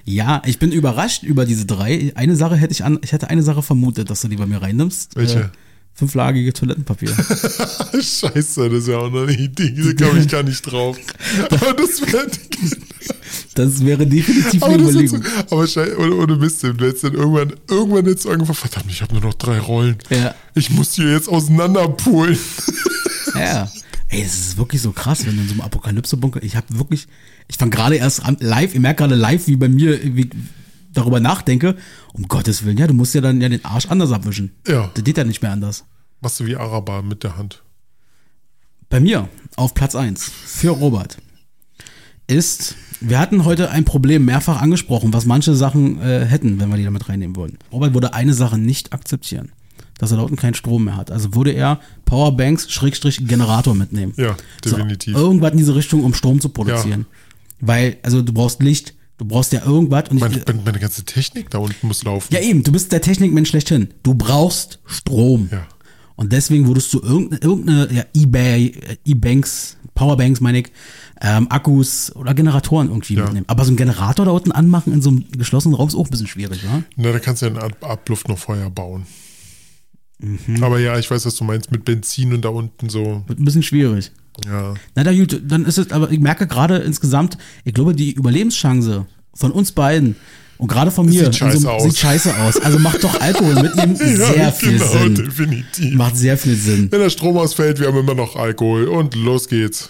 Ja, 0.05 0.41
ich 0.47 0.59
bin 0.59 0.73
überrascht 0.73 1.23
über 1.23 1.45
diese 1.45 1.67
drei. 1.67 2.13
Eine 2.15 2.35
Sache 2.35 2.57
hätte 2.57 2.73
ich 2.73 2.83
an, 2.83 2.99
ich 3.03 3.13
hätte 3.13 3.29
eine 3.29 3.43
Sache 3.43 3.63
vermutet, 3.63 4.09
dass 4.09 4.23
du 4.23 4.29
die 4.29 4.37
bei 4.37 4.47
mir 4.47 4.63
reinnimmst. 4.63 5.17
Welche? 5.17 5.53
Fünflagige 5.99 6.53
Toilettenpapier. 6.53 7.09
Scheiße, 7.93 8.69
das 8.71 8.79
ist 8.79 8.87
ja 8.89 8.99
auch 8.99 9.11
noch 9.11 9.23
eine 9.23 9.33
Idee, 9.37 9.75
da 9.95 10.07
kam 10.07 10.17
ich 10.17 10.29
gar 10.29 10.45
nicht 10.45 10.63
drauf. 10.63 10.97
Aber 11.51 11.73
das 11.75 12.01
wäre 12.03 12.29
Das 13.57 13.85
wäre 13.85 14.07
definitiv 14.07 14.63
eine 14.63 14.77
ist 14.85 14.93
so, 14.93 15.01
Überlegung. 15.01 15.25
aber 15.51 15.67
ohne, 15.99 16.15
ohne 16.15 16.37
Mist, 16.37 16.63
du 16.63 16.69
hättest 16.69 17.03
dann 17.03 17.15
irgendwann, 17.15 17.53
irgendwann 17.69 18.07
jetzt 18.07 18.23
so 18.23 18.31
angefangen, 18.31 18.55
verdammt, 18.57 18.93
ich 18.93 19.03
habe 19.03 19.13
nur 19.15 19.23
noch 19.23 19.35
drei 19.35 19.59
Rollen. 19.59 19.97
Ja. 20.11 20.37
Ich 20.55 20.71
muss 20.71 20.93
die 20.93 21.03
jetzt 21.03 21.29
auseinanderpulen. 21.29 22.39
Ja. 23.35 23.69
Ey, 24.11 24.23
das 24.23 24.35
ist 24.39 24.57
wirklich 24.57 24.81
so 24.81 24.93
krass, 24.93 25.27
wenn 25.27 25.35
du 25.35 25.43
in 25.43 25.49
so 25.49 25.53
einem 25.55 25.63
Apokalypse-Bunker, 25.63 26.45
ich 26.45 26.55
habe 26.55 26.67
wirklich, 26.79 27.09
ich 27.49 27.57
fange 27.57 27.73
gerade 27.73 27.97
erst 27.97 28.25
an, 28.25 28.37
live, 28.39 28.73
ich 28.73 28.81
merke 28.81 28.99
gerade 29.03 29.17
live, 29.17 29.49
wie 29.49 29.57
bei 29.57 29.69
mir, 29.69 29.99
wie 30.15 30.31
darüber 30.99 31.21
nachdenke, 31.21 31.77
um 32.13 32.29
Gottes 32.29 32.65
Willen, 32.65 32.79
ja, 32.79 32.87
du 32.87 32.95
musst 32.95 33.15
ja 33.15 33.21
dann 33.21 33.41
ja 33.41 33.49
den 33.49 33.65
Arsch 33.65 33.87
anders 33.87 34.13
abwischen. 34.13 34.53
Ja. 34.67 34.91
Das 34.95 35.05
geht 35.05 35.19
ja 35.19 35.25
nicht 35.25 35.43
mehr 35.43 35.53
anders. 35.53 35.85
Machst 36.21 36.41
du 36.41 36.47
wie 36.47 36.57
Araber 36.57 37.03
mit 37.03 37.23
der 37.23 37.37
Hand. 37.37 37.63
Bei 38.91 39.01
mir 39.01 39.29
auf 39.57 39.75
Platz 39.75 39.95
1 39.95 40.25
für 40.25 40.71
Robert 40.71 41.19
ist, 42.27 42.77
wir 43.01 43.19
hatten 43.19 43.45
heute 43.45 43.71
ein 43.71 43.85
Problem 43.85 44.25
mehrfach 44.25 44.61
angesprochen, 44.61 45.13
was 45.13 45.27
manche 45.27 45.55
Sachen 45.55 46.01
äh, 46.01 46.25
hätten, 46.25 46.61
wenn 46.61 46.69
wir 46.71 46.77
die 46.77 46.85
damit 46.85 47.09
reinnehmen 47.09 47.37
wollen. 47.37 47.59
Robert 47.73 47.95
würde 47.95 48.15
eine 48.15 48.35
Sache 48.35 48.59
nicht 48.59 48.93
akzeptieren, 48.93 49.53
dass 49.99 50.13
er 50.13 50.23
unten 50.23 50.37
keinen 50.37 50.55
Strom 50.55 50.85
mehr 50.85 50.97
hat. 50.97 51.11
Also 51.11 51.35
würde 51.35 51.53
er 51.53 51.81
Powerbanks 52.05 52.71
Schrägstrich 52.71 53.27
Generator 53.27 53.75
mitnehmen. 53.75 54.15
Ja, 54.17 54.37
definitiv. 54.65 55.15
So, 55.15 55.21
irgendwas 55.21 55.53
in 55.53 55.59
diese 55.59 55.75
Richtung, 55.75 56.05
um 56.05 56.15
Strom 56.15 56.41
zu 56.41 56.49
produzieren. 56.49 57.07
Weil, 57.61 57.97
also 58.03 58.23
du 58.23 58.33
brauchst 58.33 58.63
Licht, 58.63 58.95
du 59.19 59.25
brauchst 59.25 59.53
ja 59.53 59.65
irgendwas 59.65 60.05
und 60.11 60.21
Meine, 60.21 60.39
ich, 60.39 60.47
meine, 60.47 60.63
meine 60.65 60.79
ganze 60.79 61.05
Technik 61.05 61.51
da 61.51 61.59
unten 61.59 61.87
muss 61.87 62.03
laufen. 62.05 62.33
ja 62.33 62.41
eben, 62.41 62.63
du 62.63 62.73
bist 62.73 62.91
der 62.93 63.01
Technikmensch 63.03 63.51
schlechthin. 63.51 63.89
Du 64.03 64.15
brauchst 64.15 64.81
Strom. 64.87 65.49
Ja. 65.53 65.67
Und 66.17 66.33
deswegen 66.33 66.67
würdest 66.67 66.93
du 66.95 67.01
irgendeine, 67.01 67.41
irgendeine 67.43 67.93
ja, 67.93 68.05
eBay, 68.17 68.67
äh, 68.69 68.97
E-Banks, 69.05 69.77
Powerbanks, 69.95 70.41
meine 70.41 70.59
ich, 70.61 70.73
ähm, 71.21 71.47
Akkus 71.51 72.15
oder 72.17 72.35
Generatoren 72.35 72.89
irgendwie 72.89 73.15
Ja. 73.15 73.25
mitnehmen. 73.25 73.45
Aber 73.49 73.65
so 73.65 73.69
einen 73.71 73.77
Generator 73.77 74.25
da 74.27 74.33
unten 74.33 74.51
anmachen 74.53 74.93
in 74.93 75.03
so 75.03 75.11
einem 75.11 75.25
geschlossenen 75.37 75.75
Raum 75.77 75.89
ist 75.89 75.95
auch 75.95 76.05
ein 76.07 76.11
bisschen 76.11 76.27
schwierig, 76.27 76.65
wa? 76.65 76.83
Na, 76.97 77.13
da 77.13 77.19
kannst 77.21 77.43
du 77.43 77.47
ja 77.47 77.53
in 77.53 77.59
Ab 77.59 77.77
Abluft 77.85 78.29
noch 78.29 78.39
Feuer 78.39 78.69
bauen. 78.71 79.07
Mhm. 80.21 80.63
Aber 80.63 80.81
ja, 80.81 80.99
ich 80.99 81.09
weiß, 81.11 81.25
was 81.27 81.37
du 81.37 81.45
meinst, 81.45 81.71
mit 81.71 81.85
Benzin 81.85 82.33
und 82.33 82.45
da 82.45 82.49
unten 82.49 82.89
so. 82.89 83.23
Wird 83.29 83.39
ein 83.39 83.45
bisschen 83.45 83.63
schwierig. 83.63 84.11
Ja. 84.47 84.75
Na 84.95 85.05
da 85.05 85.13
gut, 85.13 85.41
dann 85.45 85.65
ist 85.65 85.79
es, 85.79 85.91
aber 85.93 86.11
ich 86.11 86.21
merke 86.21 86.47
gerade 86.47 86.79
insgesamt, 86.79 87.39
ich 87.65 87.75
glaube, 87.75 87.95
die 87.95 88.13
Überlebenschance 88.13 89.07
von 89.35 89.53
uns 89.53 89.73
beiden 89.73 90.17
und 90.59 90.69
gerade 90.69 90.91
von 90.91 91.07
mir 91.07 91.27
Sieht 91.27 91.37
scheiße 91.37 91.59
in 91.59 91.67
aus. 91.67 91.83
sieht 91.85 91.97
scheiße 91.99 92.35
aus. 92.37 92.57
Also 92.61 92.79
macht 92.81 93.05
doch 93.05 93.21
Alkohol 93.21 93.55
mitnehmen 93.63 93.95
sehr 93.97 94.37
ja, 94.37 94.51
viel 94.51 94.79
genau, 94.79 94.87
Sinn. 94.93 95.15
definitiv. 95.15 95.95
Macht 95.95 96.17
sehr 96.17 96.37
viel 96.37 96.57
Sinn. 96.57 96.89
Wenn 96.91 97.01
der 97.01 97.11
Strom 97.11 97.37
ausfällt, 97.37 97.79
wir 97.79 97.87
haben 97.87 97.99
immer 97.99 98.15
noch 98.15 98.35
Alkohol 98.37 98.85
und 98.89 99.15
los 99.15 99.49
geht's. 99.49 99.89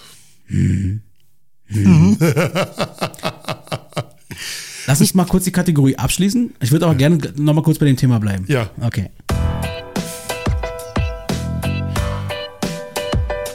Lass 4.87 5.01
uns 5.01 5.13
mal 5.13 5.25
kurz 5.25 5.43
die 5.43 5.51
Kategorie 5.51 5.95
abschließen. 5.95 6.53
Ich 6.61 6.71
würde 6.71 6.85
aber 6.85 6.95
gerne 6.95 7.17
noch 7.37 7.53
mal 7.53 7.61
kurz 7.61 7.77
bei 7.77 7.85
dem 7.85 7.97
Thema 7.97 8.19
bleiben. 8.19 8.45
Ja. 8.47 8.69
Okay. 8.81 9.09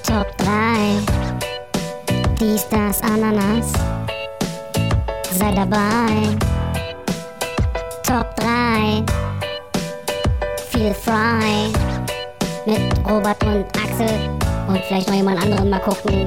Top 0.06 0.36
3. 0.38 0.43
Dies, 0.43 0.43
das, 0.43 0.43
Ananas. 3.24 3.72
Sei 5.32 5.50
dabei. 5.54 6.36
Top 8.02 8.36
3. 8.36 9.02
Feel 10.68 10.92
frei. 10.92 11.72
Mit 12.66 12.80
Robert 13.08 13.42
und 13.44 13.64
Axel. 13.78 14.28
Und 14.68 14.78
vielleicht 14.86 15.08
noch 15.08 15.14
jemand 15.14 15.40
anderen 15.40 15.70
mal 15.70 15.80
gucken. 15.80 16.26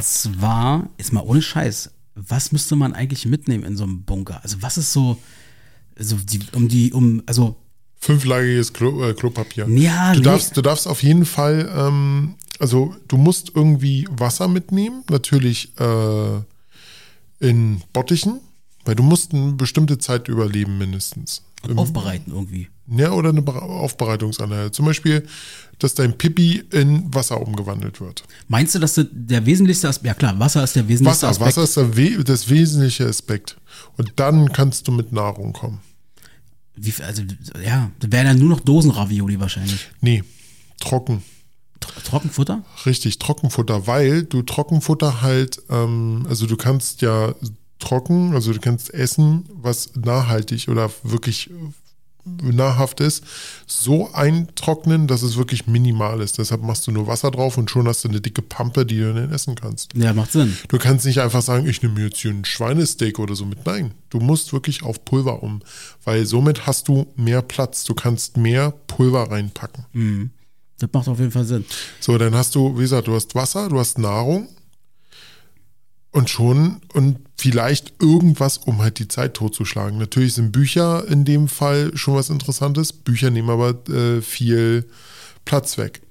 Zwar, 0.00 0.88
ist 0.96 1.12
mal 1.12 1.20
ohne 1.20 1.42
Scheiß, 1.42 1.90
was 2.14 2.52
müsste 2.52 2.74
man 2.74 2.94
eigentlich 2.94 3.26
mitnehmen 3.26 3.64
in 3.64 3.76
so 3.76 3.84
einem 3.84 4.04
Bunker? 4.04 4.40
Also 4.42 4.62
was 4.62 4.78
ist 4.78 4.94
so, 4.94 5.18
also 5.98 6.16
die, 6.16 6.40
um 6.54 6.68
die, 6.68 6.92
um, 6.94 7.22
also 7.26 7.56
Fünflagiges 7.98 8.72
Klo, 8.72 9.02
äh, 9.02 9.14
Klopapier. 9.14 9.66
Ja, 9.68 10.12
du 10.12 10.18
nee. 10.18 10.24
darfst, 10.24 10.56
du 10.56 10.62
darfst 10.62 10.86
auf 10.86 11.02
jeden 11.02 11.24
Fall, 11.24 11.70
ähm, 11.74 12.34
also 12.60 12.94
du 13.08 13.16
musst 13.16 13.52
irgendwie 13.54 14.06
Wasser 14.10 14.48
mitnehmen, 14.48 15.02
natürlich 15.10 15.72
äh, 15.80 16.40
in 17.40 17.82
Bottichen, 17.92 18.40
weil 18.84 18.94
du 18.94 19.02
musst 19.02 19.32
eine 19.34 19.52
bestimmte 19.52 19.98
Zeit 19.98 20.28
überleben 20.28 20.78
mindestens. 20.78 21.42
Im- 21.66 21.78
aufbereiten 21.78 22.32
irgendwie. 22.32 22.68
Ja, 22.86 23.12
oder 23.12 23.30
eine 23.30 23.40
Bere- 23.40 23.62
Aufbereitungsanlage. 23.62 24.70
Zum 24.70 24.84
Beispiel, 24.84 25.26
dass 25.78 25.94
dein 25.94 26.18
Pipi 26.18 26.62
in 26.70 27.12
Wasser 27.14 27.40
umgewandelt 27.40 27.98
wird. 28.02 28.24
Meinst 28.48 28.74
du, 28.74 28.78
dass 28.78 28.94
das 28.94 29.06
der 29.10 29.46
wesentlichste 29.46 29.88
Aspekt, 29.88 30.06
ja 30.06 30.12
klar, 30.14 30.38
Wasser 30.38 30.62
ist 30.62 30.76
der 30.76 30.86
wesentlichste 30.86 31.26
Wasser, 31.26 31.30
Aspekt. 31.42 31.56
Wasser 31.56 31.62
ist 31.64 31.76
der 31.78 31.96
We 31.96 32.22
das 32.22 32.50
wesentliche 32.50 33.06
Aspekt. 33.06 33.56
Und 33.96 34.12
dann 34.16 34.52
kannst 34.52 34.86
du 34.86 34.92
mit 34.92 35.12
Nahrung 35.12 35.54
kommen. 35.54 35.80
Wie, 36.76 36.90
viel- 36.92 37.06
also, 37.06 37.22
ja, 37.64 37.90
das 38.00 38.12
wären 38.12 38.26
dann 38.26 38.38
nur 38.38 38.50
noch 38.50 38.60
Dosenravioli 38.60 39.40
wahrscheinlich. 39.40 39.88
Nee, 40.02 40.22
trocken. 40.78 41.22
Tro- 41.86 42.00
Trockenfutter? 42.10 42.62
Richtig, 42.86 43.18
Trockenfutter, 43.18 43.86
weil 43.86 44.24
du 44.24 44.42
Trockenfutter 44.42 45.22
halt, 45.22 45.60
ähm, 45.70 46.26
also 46.28 46.46
du 46.46 46.56
kannst 46.56 47.02
ja 47.02 47.34
trocken, 47.78 48.34
also 48.34 48.52
du 48.52 48.60
kannst 48.60 48.92
essen, 48.94 49.44
was 49.52 49.90
nachhaltig 49.96 50.68
oder 50.68 50.90
wirklich 51.02 51.50
nahrhaft 52.26 53.00
ist, 53.00 53.22
so 53.66 54.10
eintrocknen, 54.14 55.06
dass 55.06 55.20
es 55.20 55.36
wirklich 55.36 55.66
minimal 55.66 56.22
ist. 56.22 56.38
Deshalb 56.38 56.62
machst 56.62 56.86
du 56.86 56.90
nur 56.90 57.06
Wasser 57.06 57.30
drauf 57.30 57.58
und 57.58 57.70
schon 57.70 57.86
hast 57.86 58.02
du 58.04 58.08
eine 58.08 58.22
dicke 58.22 58.40
Pampe, 58.40 58.86
die 58.86 58.96
du 58.98 59.12
dann 59.12 59.30
essen 59.30 59.54
kannst. 59.56 59.92
Ja, 59.94 60.14
macht 60.14 60.32
Sinn. 60.32 60.56
Du 60.68 60.78
kannst 60.78 61.04
nicht 61.04 61.20
einfach 61.20 61.42
sagen, 61.42 61.66
ich 61.68 61.82
nehme 61.82 62.00
jetzt 62.00 62.16
hier 62.18 62.30
einen 62.30 62.46
Schweinesteak 62.46 63.18
oder 63.18 63.34
so 63.34 63.44
mit. 63.44 63.66
Nein, 63.66 63.92
du 64.08 64.20
musst 64.20 64.54
wirklich 64.54 64.82
auf 64.82 65.04
Pulver 65.04 65.42
um, 65.42 65.60
weil 66.04 66.24
somit 66.24 66.66
hast 66.66 66.88
du 66.88 67.06
mehr 67.16 67.42
Platz. 67.42 67.84
Du 67.84 67.92
kannst 67.92 68.38
mehr 68.38 68.72
Pulver 68.86 69.30
reinpacken. 69.30 69.84
Das 70.86 70.92
macht 70.92 71.08
auf 71.08 71.18
jeden 71.18 71.30
Fall 71.30 71.44
Sinn. 71.44 71.64
So, 72.00 72.18
dann 72.18 72.34
hast 72.34 72.54
du, 72.54 72.76
wie 72.76 72.82
gesagt, 72.82 73.08
du 73.08 73.14
hast 73.14 73.34
Wasser, 73.34 73.68
du 73.68 73.78
hast 73.78 73.98
Nahrung 73.98 74.48
und 76.10 76.30
schon 76.30 76.80
und 76.92 77.18
vielleicht 77.36 77.94
irgendwas, 78.00 78.58
um 78.58 78.80
halt 78.82 78.98
die 78.98 79.08
Zeit 79.08 79.34
totzuschlagen. 79.34 79.98
Natürlich 79.98 80.34
sind 80.34 80.52
Bücher 80.52 81.06
in 81.08 81.24
dem 81.24 81.48
Fall 81.48 81.90
schon 81.96 82.14
was 82.14 82.30
Interessantes. 82.30 82.92
Bücher 82.92 83.30
nehmen 83.30 83.50
aber 83.50 83.74
äh, 83.88 84.20
viel 84.20 84.88
Platz 85.44 85.76
weg. 85.78 86.02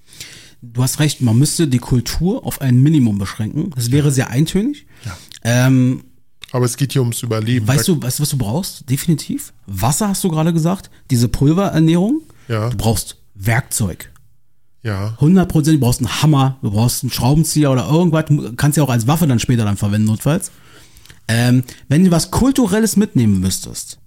Du 0.62 0.82
hast 0.82 1.00
recht, 1.00 1.22
man 1.22 1.38
müsste 1.38 1.68
die 1.68 1.80
Kultur 1.80 2.45
auf 2.45 2.62
ein 2.62 2.82
Minimum 2.82 3.18
beschränken. 3.18 3.72
Das 3.76 3.91
wäre 3.91 4.12
sehr 4.12 4.30
eintönig. 4.30 4.86
Ja. 5.06 5.18
Ähm, 5.44 6.04
Aber 6.52 6.66
es 6.66 6.78
geht 6.78 6.94
hier 6.94 7.02
ums 7.02 7.22
Überleben. 7.22 7.68
weißt 7.68 7.88
du, 7.88 8.02
weißt 8.02 8.20
du, 8.20 8.24
was 8.24 8.30
du 8.30 8.38
brauchst? 8.38 8.90
Definitiv. 8.90 9.52
Wasser 9.68 10.08
hast 10.10 10.24
du 10.24 10.30
gerade 10.30 10.54
gesagt. 10.54 10.90
Diese 11.12 11.28
Pulverernährung. 11.28 12.22
Ja. 12.48 12.70
Du 12.70 12.78
brauchst 12.78 13.18
Werkzeug. 13.36 14.10
Ja, 14.84 15.14
100 15.14 15.47
Prozent, 15.47 15.77
du 15.77 15.80
brauchst 15.80 16.01
einen 16.01 16.22
Hammer, 16.22 16.57
du 16.61 16.72
brauchst 16.72 17.03
einen 17.03 17.11
Schraubenzieher 17.11 17.72
oder 17.72 17.88
irgendwas, 17.88 18.26
du 18.26 18.53
kannst 18.53 18.77
ja 18.77 18.84
auch 18.84 18.89
als 18.89 19.07
Waffe 19.07 19.27
dann 19.27 19.39
später 19.39 19.64
dann 19.64 19.77
verwenden, 19.77 20.07
notfalls. 20.07 20.51
Ähm, 21.30 21.64
wenn 21.88 22.03
du 22.03 22.11
was 22.11 22.31
Kulturelles 22.31 22.97
mitnehmen 22.97 23.39
müsstest, 23.39 23.97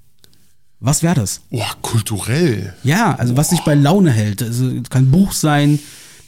was 0.78 1.02
wäre 1.02 1.14
das? 1.14 1.40
oh, 1.50 1.64
kulturell. 1.80 2.74
Ja, 2.84 3.14
also 3.14 3.36
was 3.36 3.48
dich 3.48 3.60
bei 3.60 3.74
Laune 3.74 4.10
hält. 4.10 4.42
Also, 4.42 4.70
das 4.70 4.90
kann 4.90 5.04
ein 5.04 5.10
Buch 5.10 5.32
sein, 5.32 5.78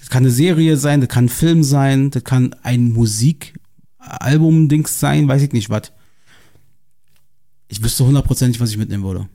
das 0.00 0.08
kann 0.08 0.22
eine 0.22 0.30
Serie 0.30 0.78
sein, 0.78 1.02
das 1.02 1.10
kann 1.10 1.26
ein 1.26 1.28
Film 1.28 1.62
sein, 1.62 2.10
das 2.10 2.24
kann 2.24 2.54
ein 2.62 2.92
Musik, 2.94 3.54
Album-Dings 3.98 4.98
sein, 4.98 5.28
weiß 5.28 5.42
ich 5.42 5.52
nicht 5.52 5.68
was. 5.68 5.92
Ich 7.68 7.82
wüsste 7.82 8.06
hundertprozentig, 8.06 8.58
was 8.60 8.70
ich 8.70 8.78
mitnehmen 8.78 9.04
würde. 9.04 9.28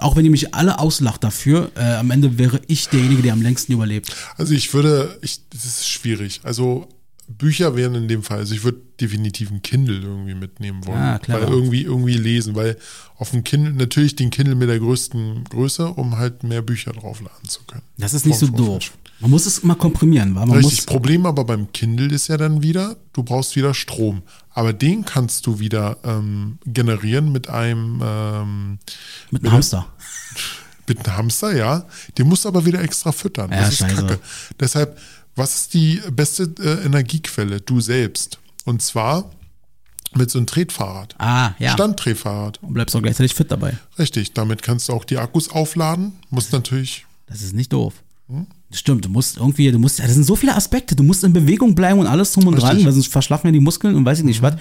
Auch 0.00 0.16
wenn 0.16 0.24
ihr 0.24 0.30
mich 0.30 0.54
alle 0.54 0.78
auslacht 0.78 1.22
dafür, 1.22 1.70
äh, 1.76 1.96
am 1.96 2.10
Ende 2.10 2.38
wäre 2.38 2.62
ich 2.66 2.88
derjenige, 2.88 3.22
der 3.22 3.34
am 3.34 3.42
längsten 3.42 3.72
überlebt. 3.72 4.14
Also 4.36 4.54
ich 4.54 4.72
würde, 4.72 5.18
ich, 5.20 5.40
das 5.50 5.64
ist 5.64 5.88
schwierig. 5.88 6.40
Also 6.44 6.88
Bücher 7.28 7.76
wären 7.76 7.94
in 7.94 8.08
dem 8.08 8.22
Fall, 8.22 8.38
also 8.38 8.54
ich 8.54 8.64
würde 8.64 8.80
definitiv 9.00 9.50
ein 9.50 9.62
Kindle 9.62 10.00
irgendwie 10.00 10.34
mitnehmen 10.34 10.86
wollen. 10.86 10.98
Ah, 10.98 11.18
clever. 11.18 11.42
weil 11.42 11.48
irgendwie, 11.48 11.82
irgendwie 11.82 12.14
lesen, 12.14 12.54
weil 12.54 12.76
auf 13.16 13.30
dem 13.30 13.44
Kindle, 13.44 13.72
natürlich 13.72 14.16
den 14.16 14.30
Kindle 14.30 14.54
mit 14.54 14.68
der 14.68 14.78
größten 14.78 15.44
Größe, 15.44 15.88
um 15.88 16.16
halt 16.18 16.42
mehr 16.42 16.62
Bücher 16.62 16.92
draufladen 16.92 17.48
zu 17.48 17.60
können. 17.66 17.82
Das 17.98 18.14
ist 18.14 18.26
nicht 18.26 18.38
so 18.38 18.46
Vom 18.46 18.56
doof. 18.56 18.92
Man 19.20 19.30
muss 19.30 19.46
es 19.46 19.58
immer 19.58 19.76
komprimieren, 19.76 20.34
weil 20.34 20.46
man 20.46 20.58
Richtig, 20.58 20.78
muss. 20.78 20.86
Problem 20.86 21.26
aber 21.26 21.44
beim 21.44 21.70
Kindle 21.72 22.12
ist 22.12 22.28
ja 22.28 22.36
dann 22.36 22.62
wieder, 22.62 22.96
du 23.12 23.22
brauchst 23.22 23.54
wieder 23.54 23.72
Strom. 23.72 24.22
Aber 24.54 24.72
den 24.72 25.04
kannst 25.04 25.46
du 25.46 25.58
wieder 25.58 25.98
ähm, 26.04 26.58
generieren 26.64 27.32
mit 27.32 27.48
einem 27.48 28.02
ähm, 28.04 28.78
Mit 29.30 29.42
einem 29.44 29.52
Hamster. 29.52 29.86
mit 30.88 31.06
einem 31.06 31.16
Hamster, 31.16 31.56
ja. 31.56 31.86
Den 32.18 32.28
musst 32.28 32.44
du 32.44 32.48
aber 32.48 32.64
wieder 32.64 32.80
extra 32.82 33.12
füttern. 33.12 33.50
Ja, 33.50 33.60
das 33.60 33.70
ist 33.70 33.78
scheiße. 33.78 33.94
kacke. 33.96 34.20
Deshalb, 34.60 34.98
was 35.36 35.54
ist 35.54 35.74
die 35.74 36.00
beste 36.10 36.52
äh, 36.60 36.84
Energiequelle? 36.84 37.60
Du 37.60 37.80
selbst. 37.80 38.38
Und 38.64 38.82
zwar 38.82 39.30
mit 40.14 40.30
so 40.30 40.38
einem 40.38 40.46
Tretfahrrad. 40.46 41.14
Ah, 41.18 41.52
ja. 41.58 41.72
Standtretfahrrad. 41.72 42.62
Und 42.62 42.74
bleibst 42.74 42.94
auch 42.94 43.02
gleichzeitig 43.02 43.34
fit 43.34 43.50
dabei. 43.50 43.78
Richtig, 43.98 44.34
damit 44.34 44.62
kannst 44.62 44.88
du 44.88 44.92
auch 44.92 45.04
die 45.04 45.18
Akkus 45.18 45.50
aufladen. 45.50 46.12
Muss 46.30 46.52
natürlich. 46.52 47.06
Das 47.26 47.40
ist 47.40 47.54
nicht 47.54 47.72
doof. 47.72 47.94
Hm? 48.28 48.46
Stimmt, 48.72 49.04
du 49.04 49.08
musst 49.10 49.36
irgendwie, 49.36 49.70
du 49.70 49.78
musst, 49.78 49.98
ja, 49.98 50.06
das 50.06 50.14
sind 50.14 50.24
so 50.24 50.34
viele 50.34 50.56
Aspekte, 50.56 50.96
du 50.96 51.02
musst 51.02 51.22
in 51.24 51.32
Bewegung 51.32 51.74
bleiben 51.74 52.00
und 52.00 52.06
alles 52.06 52.32
drum 52.32 52.46
und 52.46 52.54
Richtig. 52.54 52.70
dran, 52.70 52.84
weil 52.84 52.92
sonst 52.92 53.08
verschlafen 53.12 53.48
ja 53.48 53.52
die 53.52 53.60
Muskeln 53.60 53.94
und 53.94 54.04
weiß 54.04 54.20
ich 54.20 54.24
nicht 54.24 54.42
was. 54.42 54.54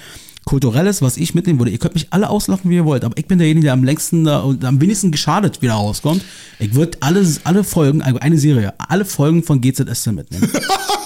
Kulturelles, 0.44 1.02
was 1.02 1.18
ich 1.18 1.36
mitnehmen 1.36 1.60
würde. 1.60 1.72
Ihr 1.72 1.78
könnt 1.78 1.94
mich 1.94 2.08
alle 2.10 2.30
auslachen, 2.30 2.70
wie 2.70 2.76
ihr 2.76 2.86
wollt, 2.86 3.06
aber 3.06 3.18
ich 3.18 3.28
bin 3.28 3.38
derjenige, 3.38 3.66
der 3.66 3.74
am 3.74 3.84
längsten 3.84 4.24
da 4.24 4.40
und 4.40 4.66
am 4.66 4.82
wenigsten 4.82 5.12
geschadet 5.12 5.62
wieder 5.62 5.74
rauskommt. 5.74 6.24
Ich 6.60 6.74
würde 6.74 6.98
alle, 7.02 7.26
alle 7.44 7.64
Folgen, 7.64 8.02
also 8.02 8.20
eine 8.20 8.38
Serie, 8.38 8.74
alle 8.78 9.06
Folgen 9.06 9.44
von 9.44 9.62
GZSZ 9.62 10.08
mitnehmen. 10.08 10.50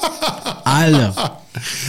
alle. 0.63 1.13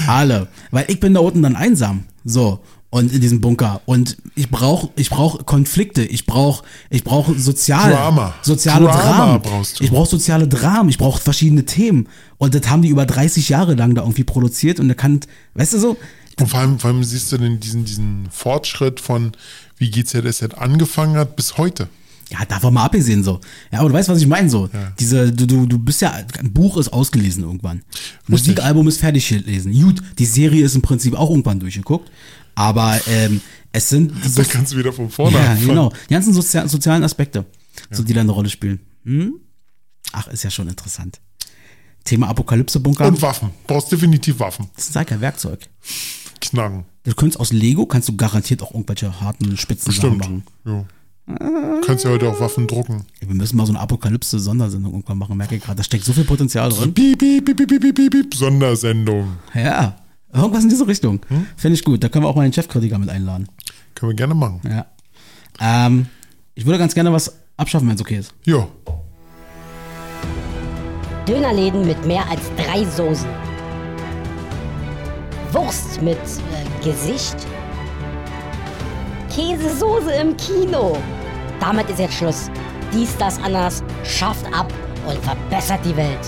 Alle. 0.07 0.49
Weil 0.71 0.87
ich 0.89 1.01
bin 1.01 1.15
da 1.15 1.21
unten 1.21 1.43
dann 1.43 1.57
einsam. 1.57 2.05
So. 2.25 2.61
Und 2.91 3.13
in 3.13 3.21
diesem 3.21 3.41
Bunker. 3.41 3.81
Und 3.85 4.17
ich 4.37 4.49
brauche 4.49 4.91
ich 4.97 5.11
brauch 5.11 5.45
Konflikte. 5.45 6.03
Ich 6.05 6.25
brauche 6.25 6.65
ich 6.89 7.05
brauch 7.05 7.29
sozial, 7.37 7.93
Drama. 7.93 8.35
soziale 8.43 8.87
Drama 8.87 9.03
Dramen. 9.03 9.43
brauchst 9.43 9.81
du. 9.81 9.85
Ich 9.85 9.91
brauche 9.91 10.09
soziale 10.09 10.47
Dramen. 10.49 10.89
Ich 10.89 10.99
brauche 10.99 11.21
verschiedene 11.21 11.65
Themen. 11.65 12.09
Und 12.39 12.55
das 12.55 12.69
haben 12.71 12.83
die 12.83 12.89
über 12.89 13.05
30 13.05 13.49
Jahre 13.49 13.75
lang 13.75 13.95
da 13.95 14.03
irgendwie 14.03 14.25
produziert. 14.25 14.79
Und 14.81 14.89
da 14.89 14.95
kann, 14.95 15.21
weißt 15.55 15.75
du 15.75 15.79
so, 15.79 15.97
Und 16.39 16.49
vor 16.49 16.61
allem, 16.61 16.79
vor 16.79 16.91
allem 16.91 17.03
siehst 17.03 17.33
du 17.33 17.39
denn 17.39 17.61
diesen, 17.61 17.85
diesen 17.85 18.29
Fortschritt 18.31 19.01
von, 19.01 19.33
wie 19.79 19.91
GZSZ 19.91 20.55
angefangen 20.57 21.17
hat, 21.17 21.35
bis 21.37 21.59
heute. 21.59 21.89
Ja, 22.31 22.45
davon 22.45 22.75
mal 22.75 22.85
abgesehen 22.85 23.23
so. 23.23 23.41
Ja, 23.71 23.81
aber 23.81 23.89
du 23.89 23.95
weißt, 23.95 24.09
was 24.09 24.21
ich 24.21 24.27
meine 24.27 24.51
so. 24.51 24.69
Diese, 24.99 25.33
du, 25.33 25.47
du, 25.47 25.67
du 25.67 25.79
bist 25.79 26.03
ja, 26.03 26.13
ein 26.39 26.53
Buch 26.53 26.77
ist 26.77 26.93
ausgelesen 26.93 27.45
irgendwann. 27.45 27.83
Musikalbum 28.27 28.89
ist 28.89 28.99
fertig 28.99 29.29
gelesen. 29.29 29.73
Gut, 29.73 30.03
die 30.19 30.25
Serie 30.27 30.65
ist 30.65 30.75
im 30.75 30.83
Prinzip 30.83 31.15
auch 31.15 31.31
irgendwann 31.31 31.61
durchgeguckt. 31.61 32.11
Aber 32.57 32.99
ähm, 33.07 33.41
es 33.71 33.89
sind 33.89 34.13
so, 34.25 34.43
Da 34.43 34.49
kannst 34.49 34.73
du 34.73 34.79
wieder 34.79 34.93
von 34.93 35.09
vorne 35.11 35.37
ja, 35.39 35.51
anfangen. 35.51 35.69
genau, 35.69 35.93
die 36.09 36.15
ganzen 36.15 36.35
sozia 36.35 36.67
sozialen 36.67 37.05
Aspekte, 37.05 37.45
so 37.93 38.03
die 38.03 38.13
da 38.13 38.23
eine 38.23 38.33
Rolle 38.33 38.49
spielen. 38.49 38.81
Hm? 39.05 39.35
Ach, 40.13 40.27
ist 40.29 40.43
ja 40.43 40.51
schon 40.51 40.69
interessant. 40.69 41.21
Thema 42.05 42.29
Apokalypse-Bunker. 42.29 43.07
Und 43.07 43.21
Waffen. 43.23 43.51
Brauchst 43.67 43.91
definitiv 43.93 44.39
Waffen. 44.41 44.69
Das 44.77 44.89
ist 44.89 45.07
kein 45.07 45.21
Werkzeug. 45.21 45.69
Knarren. 46.41 46.85
Du 47.03 47.15
könntest 47.15 47.39
aus 47.41 47.53
Lego, 47.53 47.87
kannst 47.87 48.09
du 48.09 48.17
garantiert 48.17 48.63
auch 48.63 48.73
irgendwelche 48.73 49.21
harten 49.21 49.57
Spitzen 49.57 49.87
Bestimmt. 49.87 50.19
machen. 50.19 50.45
Jo. 50.65 50.87
Kannst 51.85 52.05
ja 52.05 52.11
heute 52.11 52.31
auch 52.31 52.39
Waffen 52.39 52.69
drucken. 52.69 53.05
Wir 53.21 53.35
müssen 53.35 53.57
mal 53.57 53.67
so 53.67 53.73
eine 53.73 53.81
Apokalypse-Sondersendung 53.81 54.93
irgendwann 54.93 55.19
machen, 55.19 55.37
merke 55.37 55.57
ich 55.57 55.63
gerade. 55.63 55.77
Da 55.77 55.83
steckt 55.83 56.05
so 56.05 56.13
viel 56.13 56.25
Potenzial 56.25 56.71
drin. 56.71 56.95
Piep, 56.95 57.19
piep, 57.19 57.45
piep, 57.45 57.57
piep, 57.57 57.69
piep, 57.81 57.95
piep, 57.95 58.11
piep, 58.13 58.35
Sondersendung. 58.35 59.37
Ja, 59.53 59.97
irgendwas 60.33 60.65
in 60.65 60.69
diese 60.69 60.87
Richtung. 60.87 61.21
Finde 61.57 61.75
ich 61.75 61.85
gut. 61.85 62.03
Da 62.03 62.09
können 62.09 62.25
wir 62.25 62.29
auch 62.29 62.37
mal 62.37 62.43
den 62.43 62.53
Chefkritiker 62.53 62.99
mit 62.99 63.09
einladen. 63.09 63.49
Können 63.95 64.13
wir 64.13 64.17
gerne 64.17 64.35
machen. 64.35 64.61
Ja. 64.65 64.87
Ähm, 65.61 66.07
ich 66.55 66.67
würde 66.67 66.79
ganz 66.79 66.95
gerne 66.95 67.13
was 67.13 67.37
abschaffen, 67.57 67.89
wenn 67.89 67.95
es 67.97 68.01
okay 68.01 68.17
ist. 68.17 68.35
Jo. 68.45 68.69
Dönerläden 71.27 71.87
mit 71.87 72.05
mehr 72.07 72.29
als 72.31 72.41
drei 72.57 72.85
Soßen. 72.85 73.29
Wurst 75.53 76.03
mit 76.03 76.19
äh, 76.19 76.85
Gesicht. 76.85 77.37
Käsesoße 79.35 80.13
im 80.13 80.37
Kino. 80.37 80.97
Damit 81.61 81.89
ist 81.91 81.99
jetzt 81.99 82.15
Schluss. 82.15 82.51
Dies, 82.93 83.17
das, 83.19 83.39
anders 83.43 83.83
schafft 84.05 84.47
ab 84.55 84.73
und 85.07 85.19
verbessert 85.19 85.81
die 85.85 85.97
Welt. 85.97 86.27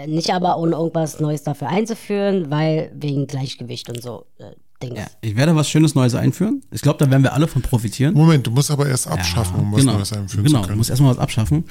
Äh, 0.00 0.06
nicht 0.06 0.30
aber 0.30 0.58
ohne 0.58 0.76
irgendwas 0.76 1.20
Neues 1.20 1.42
dafür 1.42 1.68
einzuführen, 1.68 2.50
weil 2.50 2.90
wegen 2.94 3.26
Gleichgewicht 3.26 3.88
und 3.88 4.02
so 4.02 4.26
äh, 4.38 4.50
Dings. 4.82 4.98
Ja, 4.98 5.06
ich 5.20 5.36
werde 5.36 5.54
was 5.54 5.68
Schönes 5.68 5.94
Neues 5.94 6.14
einführen. 6.14 6.62
Ich 6.70 6.80
glaube, 6.80 6.98
da 6.98 7.10
werden 7.10 7.22
wir 7.22 7.34
alle 7.34 7.46
von 7.46 7.60
profitieren. 7.60 8.14
Moment, 8.14 8.46
du 8.46 8.50
musst 8.50 8.70
aber 8.70 8.88
erst 8.88 9.08
abschaffen, 9.08 9.60
um 9.60 9.72
was 9.72 9.80
genau, 9.80 9.92
Neues 9.94 10.12
einführen 10.12 10.44
genau, 10.44 10.58
zu 10.58 10.62
du 10.62 10.68
können. 10.68 10.78
musst 10.78 10.90
erstmal 10.90 11.10
was 11.10 11.18
abschaffen. 11.18 11.64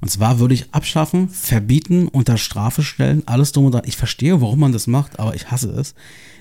Und 0.00 0.10
zwar 0.10 0.38
würde 0.38 0.54
ich 0.54 0.72
abschaffen, 0.72 1.28
verbieten, 1.28 2.08
unter 2.08 2.36
Strafe 2.36 2.82
stellen, 2.82 3.22
alles 3.26 3.52
drum 3.52 3.66
und 3.66 3.72
dran. 3.72 3.84
Ich 3.86 3.96
verstehe, 3.96 4.40
warum 4.40 4.60
man 4.60 4.72
das 4.72 4.86
macht, 4.86 5.18
aber 5.18 5.34
ich 5.34 5.50
hasse 5.50 5.70
es. 5.70 5.94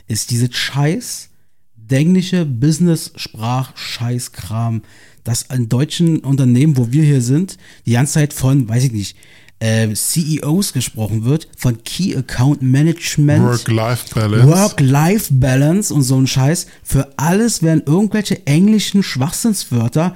Ist 0.07 0.29
diese 0.31 0.51
scheiß 0.51 1.29
dängliche 1.75 2.45
Business-Sprach-Scheißkram, 2.45 4.83
das 5.23 5.43
in 5.43 5.69
deutschen 5.69 6.19
Unternehmen, 6.19 6.75
wo 6.77 6.91
wir 6.91 7.03
hier 7.03 7.21
sind, 7.21 7.57
die 7.85 7.93
ganze 7.93 8.13
Zeit 8.13 8.33
von, 8.33 8.67
weiß 8.69 8.85
ich 8.85 8.91
nicht, 8.91 9.15
äh, 9.61 9.93
CEOs 9.93 10.73
gesprochen 10.73 11.23
wird, 11.23 11.47
von 11.55 11.83
Key 11.83 12.15
Account 12.15 12.61
Management. 12.61 13.43
Work-Life-Balance. 13.43 14.47
Work-Life-Balance 14.47 15.93
und 15.93 16.01
so 16.01 16.17
ein 16.17 16.27
Scheiß. 16.27 16.65
Für 16.83 17.13
alles 17.17 17.61
werden 17.61 17.83
irgendwelche 17.85 18.45
englischen 18.47 19.03
Schwachsinnswörter 19.03 20.15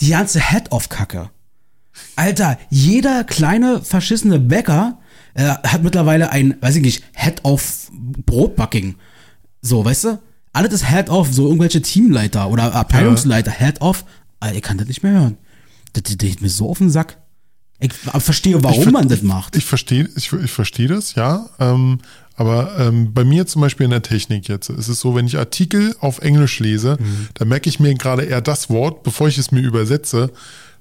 die 0.00 0.10
ganze 0.10 0.40
Head-of-Kacke. 0.40 1.30
Alter, 2.16 2.58
jeder 2.68 3.24
kleine 3.24 3.80
verschissene 3.82 4.40
Bäcker 4.40 4.98
äh, 5.34 5.44
hat 5.44 5.82
mittlerweile 5.82 6.30
ein, 6.30 6.56
weiß 6.60 6.76
ich 6.76 6.82
nicht, 6.82 7.04
Head-of 7.14 7.90
Brotbacking. 7.92 8.96
So, 9.62 9.84
weißt 9.84 10.04
du? 10.04 10.18
Alles 10.52 10.72
ist 10.72 10.90
Head-of, 10.90 11.32
so 11.32 11.46
irgendwelche 11.46 11.80
Teamleiter 11.80 12.50
oder 12.50 12.74
Abteilungsleiter, 12.74 13.52
Head-of. 13.52 14.04
Alter, 14.40 14.56
ich 14.56 14.62
kann 14.62 14.78
das 14.78 14.88
nicht 14.88 15.04
mehr 15.04 15.12
hören. 15.12 15.36
Das, 15.92 16.02
das 16.02 16.18
geht 16.18 16.40
mir 16.40 16.48
so 16.48 16.68
auf 16.70 16.78
den 16.78 16.90
Sack. 16.90 17.18
Ich 17.80 17.92
verstehe, 17.94 18.62
warum 18.62 18.84
ver- 18.84 18.90
man 18.92 19.08
das 19.08 19.22
macht. 19.22 19.56
Ich 19.56 19.64
verstehe 19.64 20.08
ich, 20.16 20.32
ich 20.32 20.50
verstehe 20.50 20.88
das, 20.88 21.14
ja. 21.14 21.48
Ähm, 21.58 21.98
aber 22.36 22.78
ähm, 22.78 23.12
bei 23.12 23.24
mir 23.24 23.46
zum 23.46 23.60
Beispiel 23.62 23.84
in 23.84 23.90
der 23.90 24.02
Technik 24.02 24.48
jetzt 24.48 24.70
ist 24.70 24.88
es 24.88 25.00
so, 25.00 25.14
wenn 25.14 25.26
ich 25.26 25.36
Artikel 25.38 25.94
auf 26.00 26.20
Englisch 26.20 26.58
lese, 26.60 26.96
Mhm. 27.00 27.28
da 27.34 27.44
merke 27.44 27.68
ich 27.68 27.80
mir 27.80 27.92
gerade 27.94 28.22
eher 28.24 28.40
das 28.40 28.70
Wort, 28.70 29.02
bevor 29.02 29.28
ich 29.28 29.36
es 29.38 29.50
mir 29.50 29.60
übersetze, 29.60 30.30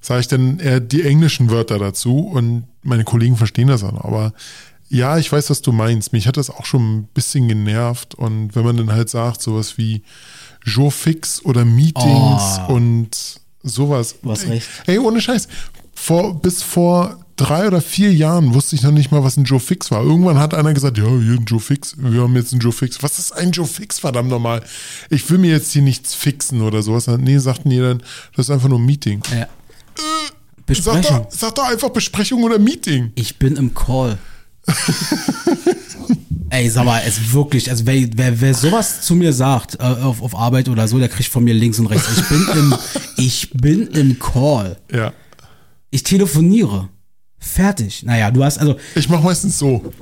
sage 0.02 0.22
ich 0.22 0.28
dann 0.28 0.60
eher 0.60 0.80
die 0.80 1.04
englischen 1.04 1.50
Wörter 1.50 1.78
dazu 1.80 2.20
und 2.20 2.64
meine 2.84 3.04
Kollegen 3.04 3.36
verstehen 3.36 3.68
das 3.68 3.84
auch. 3.84 4.04
Aber 4.06 4.34
ja, 4.88 5.18
ich 5.18 5.32
weiß, 5.32 5.50
was 5.50 5.62
du 5.62 5.72
meinst. 5.72 6.14
Mich 6.14 6.28
hat 6.28 6.38
das 6.38 6.50
auch 6.50 6.66
schon 6.66 6.96
ein 7.00 7.04
bisschen 7.14 7.48
genervt. 7.48 8.16
Und 8.16 8.56
wenn 8.56 8.64
man 8.64 8.76
dann 8.78 8.92
halt 8.92 9.10
sagt, 9.10 9.42
sowas 9.42 9.78
wie 9.78 10.02
Jour 10.64 10.92
fix 10.92 11.44
oder 11.46 11.64
Meetings 11.66 12.60
Oh. 12.68 12.74
und 12.74 13.10
sowas. 13.62 14.16
Du 14.24 14.32
hast 14.32 14.48
recht. 14.48 14.68
Ey, 14.88 14.98
ohne 14.98 15.22
Scheiß. 15.22 15.48
Vor, 16.02 16.42
bis 16.42 16.64
vor 16.64 17.18
drei 17.36 17.68
oder 17.68 17.82
vier 17.82 18.14
Jahren 18.14 18.54
wusste 18.54 18.76
ich 18.76 18.84
noch 18.84 18.92
nicht 18.92 19.12
mal, 19.12 19.24
was 19.24 19.38
ein 19.38 19.44
Joe 19.44 19.60
Fix 19.60 19.92
war. 19.92 20.02
Irgendwann 20.02 20.40
hat 20.40 20.54
einer 20.54 20.74
gesagt, 20.74 20.98
ja, 20.98 21.04
hier 21.04 21.36
ein 21.36 21.46
Joe 21.46 21.60
Fix, 21.60 21.96
wir 21.98 22.22
haben 22.22 22.36
jetzt 22.36 22.52
einen 22.52 22.62
Joe 22.62 22.72
Fix. 22.72 23.04
Was 23.04 23.20
ist 23.20 23.32
ein 23.34 23.52
Joe 23.52 23.68
Fix, 23.68 24.00
verdammt 24.00 24.30
nochmal? 24.30 24.64
Ich 25.10 25.30
will 25.30 25.38
mir 25.38 25.52
jetzt 25.52 25.72
hier 25.72 25.82
nichts 25.82 26.16
fixen 26.16 26.62
oder 26.62 26.82
sowas. 26.82 27.08
Nee, 27.08 27.38
sagten 27.38 27.70
die 27.70 27.80
dann, 27.80 28.02
das 28.36 28.48
ist 28.48 28.52
einfach 28.52 28.70
nur 28.70 28.80
ein 28.80 28.86
Meeting. 28.86 29.22
Ja. 29.32 29.40
Sag 29.46 30.66
Besprechen. 30.66 31.04
doch, 31.04 31.28
sag 31.30 31.56
doch 31.56 31.70
einfach 31.70 31.90
Besprechung 31.90 32.44
oder 32.44 32.58
Meeting. 32.60 33.12
Ich 33.16 33.38
bin 33.38 33.56
im 33.58 33.74
Call. 33.76 34.18
Ey, 36.50 36.70
sag 36.70 36.86
mal, 36.86 37.04
es 37.06 37.34
wirklich, 37.34 37.70
also 37.70 37.86
wer, 37.86 38.08
wer, 38.16 38.42
wer 38.42 38.54
sowas 38.54 39.02
zu 39.02 39.16
mir 39.16 39.34
sagt, 39.34 39.76
äh, 39.76 39.84
auf, 39.84 40.22
auf 40.22 40.36
Arbeit 40.36 40.68
oder 40.70 40.88
so, 40.88 40.98
der 40.98 41.10
kriegt 41.10 41.30
von 41.30 41.44
mir 41.44 41.54
links 41.54 41.78
und 41.78 41.88
rechts. 41.88 42.08
Ich 42.18 42.28
bin 42.28 42.48
im, 42.54 42.76
ich 43.18 43.52
bin 43.52 43.88
im 43.88 44.18
Call. 44.18 44.78
Ja. 44.92 45.14
Ich 45.91 46.03
telefoniere. 46.03 46.90
Fertig. 47.40 48.03
Naja, 48.03 48.32
du 48.32 48.44
hast, 48.44 48.57
also, 48.57 48.78
Ich 48.95 49.10
mache 49.10 49.24
meistens 49.24 49.57
so. 49.57 49.94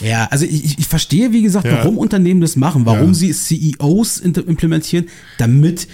Ja, 0.00 0.26
also 0.30 0.44
ich, 0.44 0.78
ich- 0.78 0.86
verstehe, 0.86 1.32
wie 1.32 1.42
gesagt, 1.42 1.66
Ja. 1.66 1.78
warum 1.78 1.96
Unternehmen 1.98 2.40
das 2.40 2.54
machen, 2.56 2.84
warum 2.86 3.08
Ja. 3.08 3.14
sie 3.14 3.32
CEOs 3.32 4.18
implementieren, 4.18 5.06
damit 5.38 5.88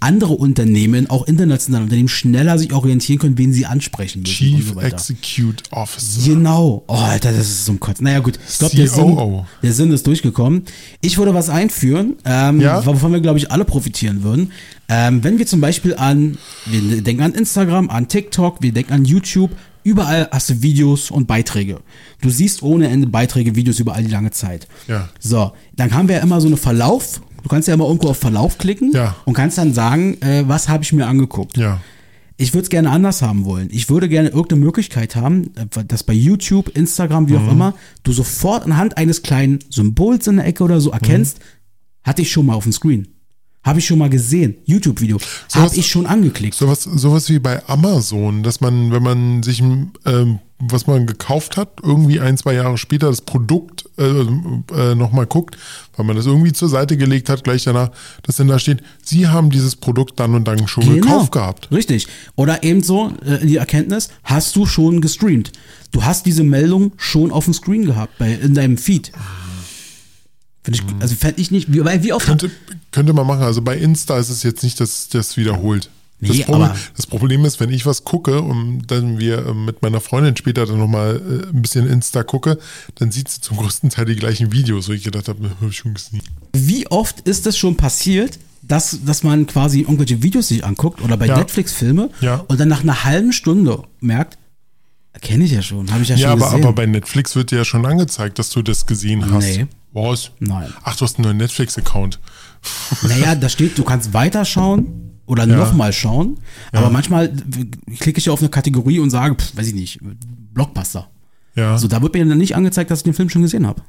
andere 0.00 0.34
Unternehmen, 0.34 1.10
auch 1.10 1.26
internationale 1.26 1.84
Unternehmen, 1.84 2.08
schneller 2.08 2.58
sich 2.58 2.72
orientieren 2.72 3.18
können, 3.18 3.38
wen 3.38 3.52
sie 3.52 3.66
ansprechen 3.66 4.22
müssen 4.22 4.32
Chief 4.32 4.72
so. 4.74 4.80
Execute 4.80 5.62
Officer. 5.70 6.22
Genau. 6.30 6.84
Oh, 6.86 6.94
Alter, 6.94 7.32
das 7.32 7.48
ist 7.48 7.64
so 7.66 7.72
ein 7.72 7.80
Kotz. 7.80 8.00
Naja, 8.00 8.20
gut. 8.20 8.38
Ich 8.48 8.58
glaube, 8.58 8.76
der 8.76 8.88
Sinn, 8.88 9.16
der 9.62 9.72
Sinn 9.72 9.92
ist 9.92 10.06
durchgekommen. 10.06 10.62
Ich 11.00 11.18
würde 11.18 11.34
was 11.34 11.48
einführen, 11.48 12.14
ähm, 12.24 12.60
Ja? 12.60 12.84
wovon 12.86 13.12
wir, 13.12 13.20
glaube 13.20 13.38
ich, 13.38 13.50
alle 13.50 13.64
profitieren 13.64 14.22
würden. 14.22 14.52
Ähm, 14.88 15.22
wenn 15.22 15.38
wir 15.38 15.46
zum 15.46 15.60
Beispiel 15.60 15.94
an, 15.96 16.38
wir 16.64 17.02
denken 17.02 17.22
an 17.22 17.34
Instagram, 17.34 17.90
an 17.90 18.08
TikTok, 18.08 18.62
wir 18.62 18.72
denken 18.72 18.92
an 18.94 19.04
YouTube, 19.04 19.50
überall 19.84 20.28
hast 20.30 20.50
du 20.50 20.62
Videos 20.62 21.10
und 21.10 21.26
Beiträge. 21.26 21.80
Du 22.20 22.30
siehst 22.30 22.62
ohne 22.62 22.88
Ende 22.88 23.06
Beiträge, 23.06 23.54
Videos 23.56 23.80
über 23.80 23.94
all 23.94 24.04
die 24.04 24.10
lange 24.10 24.30
Zeit. 24.30 24.66
Ja. 24.86 25.08
So, 25.20 25.52
dann 25.76 25.92
haben 25.94 26.08
wir 26.08 26.16
ja 26.16 26.22
immer 26.22 26.40
so 26.40 26.46
eine 26.46 26.56
Verlauf. 26.56 27.20
Du 27.42 27.48
kannst 27.48 27.68
ja 27.68 27.74
immer 27.74 27.86
irgendwo 27.86 28.08
auf 28.08 28.18
Verlauf 28.18 28.58
klicken 28.58 28.92
Ja. 28.92 29.16
und 29.24 29.34
kannst 29.34 29.58
dann 29.58 29.72
sagen, 29.72 30.20
äh, 30.22 30.44
was 30.46 30.68
habe 30.68 30.82
ich 30.84 30.92
mir 30.92 31.06
angeguckt. 31.06 31.56
Ja. 31.56 31.80
Ich 32.40 32.54
würde 32.54 32.64
es 32.64 32.70
gerne 32.70 32.90
anders 32.90 33.20
haben 33.22 33.44
wollen. 33.44 33.68
Ich 33.72 33.88
würde 33.90 34.08
gerne 34.08 34.28
irgendeine 34.28 34.60
Möglichkeit 34.64 35.16
haben, 35.16 35.50
äh, 35.56 35.84
dass 35.84 36.02
bei 36.04 36.12
YouTube, 36.12 36.68
Instagram, 36.76 37.28
wie 37.28 37.36
auch 37.36 37.42
Mhm. 37.42 37.48
immer, 37.50 37.74
du 38.04 38.12
sofort 38.12 38.64
anhand 38.64 38.96
eines 38.96 39.22
kleinen 39.22 39.58
Symbols 39.70 40.26
in 40.26 40.36
der 40.36 40.46
Ecke 40.46 40.62
oder 40.64 40.80
so 40.80 40.90
erkennst, 40.90 41.38
hatte 42.04 42.22
ich 42.22 42.30
schon 42.30 42.46
mal 42.46 42.54
auf 42.54 42.62
dem 42.64 42.72
Screen. 42.72 43.08
Habe 43.64 43.80
ich 43.80 43.86
schon 43.86 43.98
mal 43.98 44.08
gesehen. 44.08 44.54
YouTube-Video. 44.64 45.18
Sowas- 45.48 45.54
Habe 45.70 45.76
ich 45.76 45.88
schon 45.90 46.06
angeklickt. 46.06 46.54
Sowas, 46.54 46.84
sowas 46.84 47.28
wie 47.28 47.38
bei 47.38 47.66
Amazon, 47.68 48.42
dass 48.42 48.60
man, 48.60 48.92
wenn 48.92 49.02
man 49.02 49.42
sich, 49.42 49.60
ähm, 49.60 50.38
was 50.60 50.86
man 50.86 51.06
gekauft 51.06 51.56
hat, 51.56 51.78
irgendwie 51.82 52.18
ein, 52.20 52.36
zwei 52.36 52.54
Jahre 52.54 52.78
später 52.78 53.08
das 53.08 53.20
Produkt 53.20 53.84
äh, 53.98 54.04
äh, 54.74 54.94
nochmal 54.94 55.26
guckt, 55.26 55.56
weil 55.96 56.06
man 56.06 56.16
das 56.16 56.26
irgendwie 56.26 56.52
zur 56.52 56.68
Seite 56.68 56.96
gelegt 56.96 57.28
hat, 57.28 57.44
gleich 57.44 57.64
danach, 57.64 57.90
dass 58.22 58.36
dann 58.36 58.48
da 58.48 58.58
steht, 58.58 58.82
Sie 59.02 59.26
haben 59.28 59.50
dieses 59.50 59.76
Produkt 59.76 60.18
dann 60.18 60.34
und 60.34 60.46
dann 60.48 60.66
schon 60.68 60.94
gekauft 60.94 61.32
gehabt. 61.32 61.68
Genau. 61.68 61.76
Richtig. 61.76 62.06
Oder 62.36 62.62
eben 62.62 62.82
so, 62.82 63.12
äh, 63.26 63.44
die 63.44 63.56
Erkenntnis, 63.56 64.08
hast 64.24 64.54
du 64.56 64.66
schon 64.66 65.00
gestreamt. 65.00 65.52
Du 65.90 66.04
hast 66.04 66.26
diese 66.26 66.42
Meldung 66.44 66.92
schon 66.96 67.32
auf 67.32 67.44
dem 67.44 67.54
Screen 67.54 67.84
gehabt, 67.84 68.16
bei, 68.18 68.32
in 68.32 68.54
deinem 68.54 68.78
Feed. 68.78 69.06
Finde 69.08 69.18
ich, 70.74 70.82
also 71.00 71.14
fände 71.14 71.40
ich 71.40 71.50
nicht, 71.50 71.72
wie, 71.72 71.84
wie 71.84 72.12
oft 72.12 72.26
Könnte, 72.26 72.50
könnte 72.92 73.12
man 73.12 73.26
machen. 73.26 73.42
Also 73.42 73.62
bei 73.62 73.76
Insta 73.76 74.18
ist 74.18 74.28
es 74.30 74.42
jetzt 74.42 74.62
nicht, 74.62 74.80
dass 74.80 75.08
das 75.08 75.36
wiederholt. 75.36 75.90
Das, 76.20 76.30
Nee, 76.36 76.42
Problem, 76.42 76.62
aber- 76.64 76.76
das 76.96 77.06
Problem 77.06 77.44
ist, 77.44 77.60
wenn 77.60 77.70
ich 77.70 77.86
was 77.86 78.02
gucke 78.02 78.40
und 78.42 78.82
dann 78.88 79.18
wir 79.20 79.46
äh, 79.46 79.54
mit 79.54 79.82
meiner 79.82 80.00
Freundin 80.00 80.36
später 80.36 80.66
dann 80.66 80.78
nochmal 80.78 81.16
äh, 81.44 81.48
ein 81.54 81.62
bisschen 81.62 81.86
Insta 81.86 82.24
gucke, 82.24 82.58
dann 82.96 83.12
sieht 83.12 83.28
sie 83.28 83.40
zum 83.40 83.56
größten 83.56 83.90
Teil 83.90 84.06
die 84.06 84.16
gleichen 84.16 84.50
Videos, 84.50 84.88
wo 84.88 84.92
ich 84.92 85.04
gedacht 85.04 85.28
habe, 85.28 85.48
hab 85.60 85.70
ich 85.70 85.76
schon 85.76 85.94
gesehen. 85.94 86.22
Wie 86.54 86.88
oft 86.88 87.20
ist 87.20 87.46
es 87.46 87.56
schon 87.56 87.76
passiert, 87.76 88.38
dass, 88.62 88.98
dass 89.04 89.22
man 89.22 89.46
quasi 89.46 89.82
irgendwelche 89.82 90.20
Videos 90.22 90.48
sich 90.48 90.64
anguckt 90.64 91.00
oder 91.02 91.16
bei 91.16 91.26
Ja. 91.26 91.38
Netflix 91.38 91.72
Filme 91.72 92.10
Ja. 92.20 92.44
und 92.48 92.58
dann 92.58 92.66
nach 92.68 92.82
einer 92.82 93.04
halben 93.04 93.32
Stunde 93.32 93.84
merkt, 94.00 94.38
kenne 95.22 95.44
ich 95.44 95.52
ja 95.52 95.62
schon, 95.62 95.90
habe 95.92 96.02
ich 96.02 96.08
ja, 96.08 96.16
Ja, 96.16 96.30
schon 96.32 96.42
aber, 96.42 96.50
gesehen. 96.50 96.64
aber 96.64 96.72
bei 96.74 96.86
Netflix 96.86 97.36
wird 97.36 97.52
dir 97.52 97.58
ja 97.58 97.64
schon 97.64 97.86
angezeigt, 97.86 98.38
dass 98.40 98.50
du 98.50 98.62
das 98.62 98.86
gesehen 98.86 99.30
hast. 99.32 99.44
Nee. 99.44 99.66
Was? 99.92 100.30
Nein. 100.38 100.72
Ach, 100.82 100.94
du 100.96 101.04
hast 101.04 101.16
einen 101.18 101.24
neuen 101.24 101.36
Netflix-Account. 101.38 102.20
naja, 103.02 103.34
da 103.34 103.48
steht, 103.48 103.78
du 103.78 103.84
kannst 103.84 104.12
weiterschauen 104.12 105.12
oder 105.26 105.46
Ja. 105.46 105.56
nochmal 105.56 105.92
schauen, 105.92 106.38
aber 106.72 106.90
manchmal 106.90 107.32
klicke 107.98 108.18
ich 108.18 108.26
ja 108.26 108.32
auf 108.32 108.40
eine 108.40 108.48
Kategorie 108.48 108.98
und 108.98 109.10
sage, 109.10 109.34
pf, 109.34 109.56
weiß 109.56 109.68
ich 109.68 109.74
nicht, 109.74 109.98
Blockbuster. 110.54 111.08
Ja. 111.54 111.76
So, 111.78 111.88
da 111.88 112.00
wird 112.02 112.14
mir 112.14 112.24
dann 112.26 112.38
nicht 112.38 112.54
angezeigt, 112.56 112.90
dass 112.90 113.00
ich 113.00 113.04
den 113.04 113.14
Film 113.14 113.28
schon 113.30 113.42
gesehen 113.42 113.66
habe. 113.66 113.82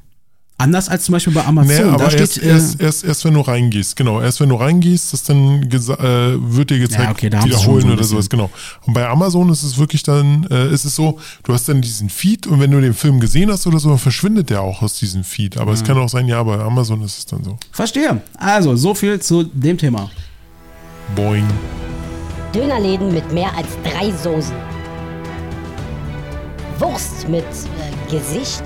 Anders 0.60 0.88
als 0.88 1.04
zum 1.04 1.14
Beispiel 1.14 1.32
bei 1.32 1.44
Amazon. 1.44 1.74
Nee, 1.74 1.82
aber 1.90 2.04
da 2.04 2.10
steht, 2.10 2.20
erst, 2.20 2.42
äh, 2.42 2.48
erst, 2.48 2.80
erst, 2.80 3.04
erst 3.04 3.24
wenn 3.24 3.34
du 3.34 3.40
reingehst, 3.40 3.96
genau. 3.96 4.20
Erst 4.20 4.40
wenn 4.40 4.50
du 4.50 4.56
reingehst, 4.56 5.12
das 5.12 5.22
dann 5.22 5.62
äh, 5.62 5.72
wird 5.78 6.70
dir 6.70 6.78
gezeigt, 6.78 7.02
Ja, 7.02 7.10
okay, 7.10 7.44
wiederholen 7.46 7.86
so 7.86 7.92
oder 7.94 8.04
sowas, 8.04 8.28
genau. 8.28 8.50
Und 8.86 8.92
bei 8.94 9.08
Amazon 9.08 9.48
ist 9.50 9.62
es 9.62 9.78
wirklich 9.78 10.02
dann, 10.02 10.46
äh, 10.50 10.68
ist 10.72 10.84
es 10.84 10.94
so, 10.94 11.18
du 11.44 11.54
hast 11.54 11.68
dann 11.68 11.80
diesen 11.80 12.10
Feed 12.10 12.46
und 12.46 12.60
wenn 12.60 12.70
du 12.70 12.80
den 12.80 12.94
Film 12.94 13.20
gesehen 13.20 13.50
hast 13.50 13.66
oder 13.66 13.78
so, 13.78 13.88
dann 13.88 13.98
verschwindet 13.98 14.50
der 14.50 14.60
auch 14.62 14.82
aus 14.82 14.94
diesem 14.98 15.24
Feed. 15.24 15.56
Aber 15.56 15.70
Mhm. 15.70 15.76
es 15.76 15.84
kann 15.84 15.96
auch 15.98 16.08
sein, 16.08 16.28
ja, 16.28 16.42
bei 16.42 16.58
Amazon 16.58 17.02
ist 17.02 17.18
es 17.18 17.26
dann 17.26 17.42
so. 17.42 17.56
verstehe. 17.72 18.20
Also, 18.36 18.76
so 18.76 18.94
viel 18.94 19.18
zu 19.20 19.44
dem 19.44 19.78
Thema. 19.78 20.10
Boing. 21.16 21.46
Dönerläden 22.54 23.12
mit 23.14 23.32
mehr 23.32 23.56
als 23.56 23.68
drei 23.82 24.10
Soßen. 24.10 24.54
Wurst 26.78 27.28
mit 27.28 27.44
äh, 27.44 28.10
Gesicht. 28.10 28.62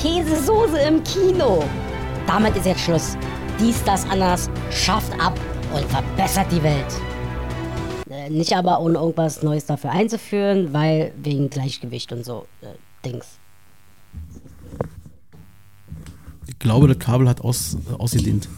Käsesoße 0.00 0.78
im 0.78 1.04
Kino. 1.04 1.62
Damit 2.26 2.56
ist 2.56 2.64
jetzt 2.64 2.80
Schluss. 2.80 3.18
Dies, 3.60 3.84
das, 3.84 4.08
anders 4.08 4.48
schafft 4.70 5.12
ab 5.20 5.38
und 5.74 5.84
verbessert 5.90 6.46
die 6.50 6.62
Welt. 6.62 6.86
Äh, 8.08 8.30
nicht 8.30 8.56
aber 8.56 8.80
ohne 8.80 8.98
irgendwas 8.98 9.42
Neues 9.42 9.66
dafür 9.66 9.90
einzuführen, 9.90 10.72
weil 10.72 11.12
wegen 11.22 11.50
Gleichgewicht 11.50 12.12
und 12.12 12.24
so 12.24 12.46
äh, 12.62 12.68
Dings. 13.04 13.26
Ich 16.46 16.58
glaube, 16.58 16.88
das 16.88 16.98
Kabel 16.98 17.28
hat 17.28 17.42
aus, 17.42 17.74
äh, 17.74 17.92
ausgedehnt. 17.92 18.48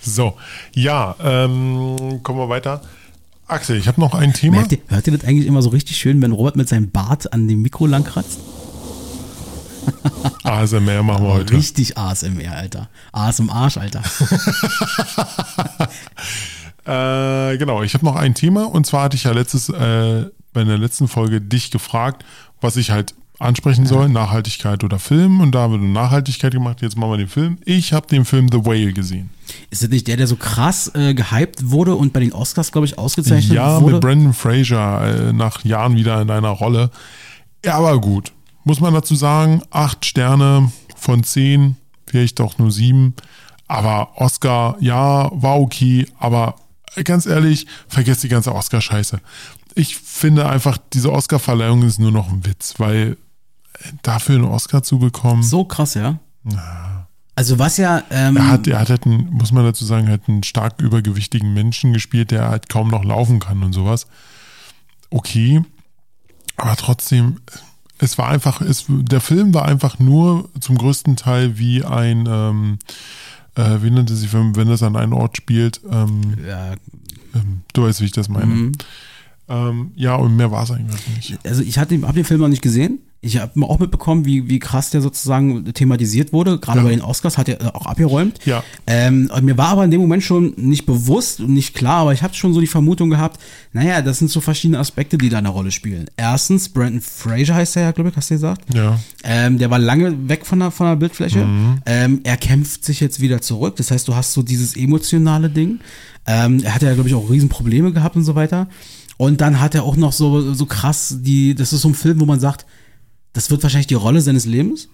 So, 0.00 0.34
ja, 0.74 1.14
ähm, 1.20 2.20
kommen 2.22 2.38
wir 2.38 2.48
weiter. 2.48 2.80
Axel, 3.48 3.76
ich 3.76 3.86
habe 3.86 4.00
noch 4.00 4.14
ein 4.14 4.32
Thema. 4.32 4.58
Merkt 4.58 4.72
ihr, 4.72 4.78
hört 4.86 5.06
ihr 5.06 5.12
das 5.12 5.26
eigentlich 5.26 5.46
immer 5.46 5.60
so 5.60 5.68
richtig 5.70 5.98
schön, 5.98 6.22
wenn 6.22 6.32
Robert 6.32 6.56
mit 6.56 6.68
seinem 6.68 6.90
Bart 6.90 7.32
an 7.34 7.48
dem 7.48 7.60
Mikro 7.60 7.86
lang 7.86 8.04
kratzt? 8.04 8.38
ASMR 10.44 11.02
machen 11.02 11.24
wir 11.24 11.32
heute. 11.32 11.54
Richtig 11.54 11.96
ASMR, 11.98 12.52
Alter. 12.54 12.88
AS 13.12 13.38
im 13.40 13.50
Arsch, 13.50 13.76
Alter. 13.76 14.02
Äh, 16.86 17.56
genau, 17.56 17.82
ich 17.82 17.94
habe 17.94 18.04
noch 18.04 18.14
ein 18.14 18.34
Thema 18.34 18.64
und 18.64 18.84
zwar 18.84 19.04
hatte 19.04 19.16
ich 19.16 19.24
ja 19.24 19.32
letztes, 19.32 19.70
äh, 19.70 20.26
bei 20.52 20.64
der 20.64 20.76
letzten 20.76 21.08
Folge 21.08 21.40
dich 21.40 21.70
gefragt, 21.70 22.26
was 22.60 22.76
ich 22.76 22.90
halt 22.90 23.14
ansprechen 23.38 23.86
soll, 23.86 24.10
Nachhaltigkeit 24.10 24.84
oder 24.84 24.98
Film 24.98 25.40
und 25.40 25.52
da 25.52 25.60
haben 25.60 25.72
wir 25.72 25.78
Nachhaltigkeit 25.88 26.52
gemacht, 26.52 26.82
jetzt 26.82 26.98
machen 26.98 27.12
wir 27.12 27.16
den 27.16 27.28
Film. 27.28 27.56
Ich 27.64 27.94
habe 27.94 28.06
den 28.06 28.26
Film 28.26 28.48
The 28.52 28.66
Whale 28.66 28.92
gesehen. 28.92 29.30
Ist 29.70 29.82
das 29.82 29.88
nicht 29.88 30.06
der, 30.08 30.18
der 30.18 30.26
so 30.26 30.36
krass 30.36 30.90
äh, 30.94 31.14
gehypt 31.14 31.70
wurde 31.70 31.94
und 31.94 32.12
bei 32.12 32.20
den 32.20 32.34
Oscars, 32.34 32.70
glaube 32.70 32.86
ich, 32.86 32.98
ausgezeichnet 32.98 33.54
Ja, 33.56 33.80
wurde? 33.80 33.94
mit 33.94 34.02
Brandon 34.02 34.34
Fraser 34.34 35.28
äh, 35.30 35.32
nach 35.32 35.64
Jahren 35.64 35.96
wieder 35.96 36.20
in 36.20 36.30
einer 36.30 36.50
Rolle. 36.50 36.90
Ja, 37.64 37.76
aber 37.78 37.98
gut. 37.98 38.30
Muss 38.64 38.80
man 38.80 38.94
dazu 38.94 39.14
sagen, 39.14 39.62
acht 39.70 40.04
Sterne 40.04 40.72
von 40.96 41.22
zehn, 41.22 41.76
vielleicht 42.06 42.40
auch 42.40 42.58
nur 42.58 42.70
sieben. 42.70 43.14
Aber 43.66 44.20
Oscar, 44.20 44.76
ja, 44.80 45.30
war 45.32 45.60
okay, 45.60 46.06
aber 46.18 46.56
ganz 47.04 47.26
ehrlich, 47.26 47.66
vergesst 47.88 48.22
die 48.22 48.28
ganze 48.28 48.54
Oscar-Scheiße. 48.54 49.20
Ich 49.74 49.96
finde 49.96 50.48
einfach, 50.48 50.78
diese 50.92 51.12
Oscar-Verleihung 51.12 51.82
ist 51.82 51.98
nur 51.98 52.12
noch 52.12 52.30
ein 52.30 52.46
Witz, 52.46 52.74
weil 52.78 53.16
äh, 53.74 53.88
dafür 54.02 54.36
einen 54.36 54.44
Oscar 54.44 54.82
zu 54.82 54.98
bekommen, 54.98 55.42
So 55.42 55.64
krass, 55.64 55.94
ja. 55.94 56.18
Also 57.36 57.58
was 57.58 57.78
ja, 57.78 58.04
ähm, 58.10 58.36
er 58.36 58.48
hat, 58.48 58.66
er 58.68 58.78
hat 58.78 58.90
halt 58.90 59.06
einen, 59.06 59.28
muss 59.30 59.50
man 59.50 59.64
dazu 59.64 59.84
sagen, 59.84 60.08
halt 60.08 60.28
einen 60.28 60.44
stark 60.44 60.80
übergewichtigen 60.80 61.52
Menschen 61.52 61.92
gespielt, 61.92 62.30
der 62.30 62.48
halt 62.48 62.68
kaum 62.68 62.88
noch 62.88 63.02
laufen 63.02 63.40
kann 63.40 63.62
und 63.64 63.72
sowas. 63.72 64.06
Okay, 65.10 65.62
aber 66.56 66.76
trotzdem, 66.76 67.40
es 67.98 68.18
war 68.18 68.28
einfach, 68.28 68.60
es, 68.60 68.86
der 68.88 69.20
Film 69.20 69.54
war 69.54 69.66
einfach 69.66 69.98
nur 69.98 70.48
zum 70.60 70.76
größten 70.76 71.16
Teil 71.16 71.58
wie 71.58 71.84
ein, 71.84 72.26
ähm, 72.28 72.78
äh, 73.54 73.82
wie 73.82 73.90
nennt 73.90 74.10
es 74.10 74.20
sich, 74.20 74.32
wenn, 74.32 74.56
wenn 74.56 74.68
das 74.68 74.82
an 74.82 74.96
einem 74.96 75.12
Ort 75.12 75.36
spielt, 75.36 75.80
ähm, 75.90 76.34
ja, 76.46 76.72
ähm, 77.34 77.62
du 77.72 77.84
weißt, 77.84 78.00
wie 78.00 78.06
ich 78.06 78.12
das 78.12 78.28
meine. 78.28 78.72
Ähm, 79.48 79.92
ja, 79.94 80.14
und 80.16 80.36
mehr 80.36 80.50
war 80.50 80.62
es 80.62 80.70
eigentlich 80.70 81.08
nicht. 81.08 81.38
also 81.46 81.62
ich 81.62 81.78
hatte, 81.78 82.00
habe 82.02 82.14
den 82.14 82.24
Film 82.24 82.40
noch 82.40 82.48
nicht 82.48 82.62
gesehen. 82.62 83.00
Ich 83.24 83.38
habe 83.40 83.52
auch 83.66 83.78
mitbekommen, 83.78 84.24
wie, 84.24 84.48
wie 84.48 84.58
krass 84.58 84.90
der 84.90 85.00
sozusagen 85.00 85.64
thematisiert 85.72 86.32
wurde. 86.32 86.58
Gerade 86.58 86.78
Ja. 86.78 86.84
bei 86.84 86.90
den 86.90 87.00
Oscars 87.00 87.38
hat 87.38 87.48
er 87.48 87.60
äh, 87.60 87.64
auch 87.72 87.86
abgeräumt. 87.86 88.38
Ja. 88.44 88.62
Ähm, 88.86 89.30
und 89.34 89.44
mir 89.44 89.56
war 89.56 89.68
aber 89.68 89.84
in 89.84 89.90
dem 89.90 90.00
Moment 90.00 90.22
schon 90.22 90.52
nicht 90.56 90.86
bewusst 90.86 91.40
und 91.40 91.52
nicht 91.54 91.74
klar, 91.74 92.00
aber 92.02 92.12
ich 92.12 92.22
habe 92.22 92.34
schon 92.34 92.52
so 92.54 92.60
die 92.60 92.66
Vermutung 92.66 93.10
gehabt, 93.10 93.40
naja, 93.72 94.02
das 94.02 94.18
sind 94.18 94.30
so 94.30 94.40
verschiedene 94.40 94.78
Aspekte, 94.78 95.16
die 95.18 95.28
da 95.28 95.38
eine 95.38 95.48
Rolle 95.48 95.70
spielen. 95.70 96.06
Erstens, 96.16 96.68
Brandon 96.68 97.00
Fraser 97.00 97.54
heißt 97.54 97.76
er 97.76 97.82
ja, 97.82 97.90
glaube 97.92 98.10
ich, 98.10 98.16
hast 98.16 98.30
du 98.30 98.34
gesagt. 98.34 98.74
Ja. 98.74 98.98
Ähm, 99.24 99.58
der 99.58 99.70
war 99.70 99.78
lange 99.78 100.28
weg 100.28 100.44
von 100.46 100.58
der, 100.58 100.70
von 100.70 100.86
der 100.86 100.96
Bildfläche. 100.96 101.46
Ähm, 101.86 102.20
er 102.24 102.36
kämpft 102.36 102.84
sich 102.84 103.00
jetzt 103.00 103.20
wieder 103.20 103.40
zurück. 103.40 103.76
Das 103.76 103.90
heißt, 103.90 104.06
du 104.06 104.14
hast 104.14 104.32
so 104.32 104.42
dieses 104.42 104.76
emotionale 104.76 105.48
Ding. 105.50 105.80
Ähm, 106.26 106.60
er 106.62 106.74
hat 106.74 106.82
ja, 106.82 106.92
glaube 106.94 107.08
ich, 107.08 107.14
auch 107.14 107.30
Riesenprobleme 107.30 107.92
gehabt 107.92 108.16
und 108.16 108.24
so 108.24 108.34
weiter. 108.34 108.68
Und 109.16 109.40
dann 109.40 109.60
hat 109.60 109.74
er 109.74 109.84
auch 109.84 109.96
noch 109.96 110.12
so, 110.12 110.52
so 110.54 110.66
krass 110.66 111.18
die, 111.20 111.54
das 111.54 111.72
ist 111.72 111.82
so 111.82 111.88
ein 111.88 111.94
Film, 111.94 112.20
wo 112.20 112.24
man 112.26 112.40
sagt, 112.40 112.66
das 113.34 113.50
wird 113.50 113.62
wahrscheinlich 113.62 113.88
die 113.88 113.94
Rolle 113.94 114.22
seines 114.22 114.46
Lebens. 114.46 114.88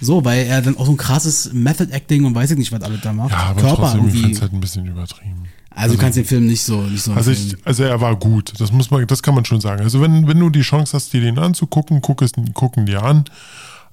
So, 0.00 0.24
weil 0.24 0.46
er 0.46 0.60
dann 0.60 0.76
auch 0.76 0.86
so 0.86 0.92
ein 0.92 0.96
krasses 0.96 1.52
Method 1.52 1.92
Acting 1.92 2.24
und 2.24 2.34
weiß 2.34 2.50
ich 2.52 2.58
nicht, 2.58 2.72
was 2.72 2.82
alles 2.82 3.00
da 3.02 3.12
macht. 3.12 3.30
Ja, 3.30 3.38
aber 3.38 3.60
Körper 3.60 3.76
trotzdem, 3.76 4.00
ich 4.00 4.06
irgendwie. 4.06 4.22
fand 4.22 4.34
es 4.34 4.40
halt 4.40 4.52
ein 4.52 4.60
bisschen 4.60 4.86
übertrieben. 4.86 5.44
Also 5.70 5.94
du 5.94 6.00
kannst 6.00 6.16
den 6.16 6.24
Film 6.24 6.46
nicht 6.46 6.62
so, 6.62 6.82
nicht 6.82 7.02
so 7.02 7.12
Also, 7.12 7.32
ich, 7.32 7.56
also 7.64 7.82
er 7.82 8.00
war 8.00 8.14
gut, 8.16 8.52
das 8.58 8.70
muss 8.70 8.90
man, 8.90 9.06
das 9.06 9.22
kann 9.22 9.34
man 9.34 9.44
schon 9.44 9.60
sagen. 9.60 9.82
Also 9.82 10.00
wenn, 10.00 10.26
wenn 10.28 10.38
du 10.38 10.50
die 10.50 10.60
Chance 10.60 10.92
hast, 10.96 11.12
dir 11.12 11.20
den 11.20 11.38
anzugucken, 11.38 12.00
guck 12.00 12.22
es, 12.22 12.32
gucken 12.54 12.86
dir 12.86 13.02
an. 13.02 13.24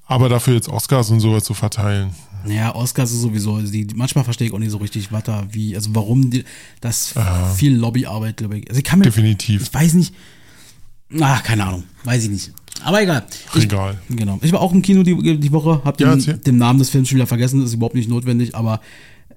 Aber 0.06 0.30
dafür 0.30 0.56
jetzt 0.56 0.70
Oscars 0.70 1.10
und 1.10 1.22
sowas 1.22 1.44
zu 1.44 1.54
verteilen. 1.54 2.12
Ja, 2.46 2.76
Oscars 2.76 3.12
ist 3.12 3.22
sowieso, 3.22 3.56
also 3.56 3.72
die, 3.72 3.88
manchmal 3.96 4.24
verstehe 4.24 4.48
ich 4.48 4.54
auch 4.54 4.60
nicht 4.60 4.72
so 4.72 4.78
richtig, 4.78 5.12
was 5.12 5.24
da, 5.24 5.46
wie, 5.52 5.76
also 5.76 5.92
warum 5.94 6.30
die, 6.30 6.44
das 6.82 7.14
viel 7.56 7.76
Lobbyarbeit, 7.76 8.38
glaube 8.38 8.60
ich. 8.60 8.68
Also 8.70 8.80
ich 8.80 8.84
kann 8.84 9.00
mir, 9.00 9.06
Definitiv. 9.06 9.62
ich 9.62 9.74
weiß 9.74 9.94
nicht, 9.94 10.14
ach, 11.22 11.44
keine 11.44 11.66
Ahnung, 11.66 11.84
weiß 12.04 12.24
ich 12.26 12.30
nicht. 12.30 12.52
Aber 12.84 13.02
egal. 13.02 13.24
Ich, 13.56 13.64
Egal. 13.64 13.98
Genau. 14.10 14.40
Ich 14.42 14.52
war 14.52 14.62
auch 14.62 14.74
im 14.74 14.82
Kino 14.82 15.04
die, 15.04 15.40
die 15.40 15.52
Woche, 15.52 15.82
hab 15.84 15.98
den, 15.98 16.20
Ja, 16.20 16.34
den 16.34 16.58
Namen 16.58 16.80
des 16.80 16.90
Films 16.90 17.10
schon 17.10 17.18
wieder 17.18 17.28
vergessen, 17.28 17.60
das 17.60 17.70
ist 17.70 17.76
überhaupt 17.76 17.96
nicht 17.96 18.10
notwendig, 18.10 18.56
aber 18.56 18.82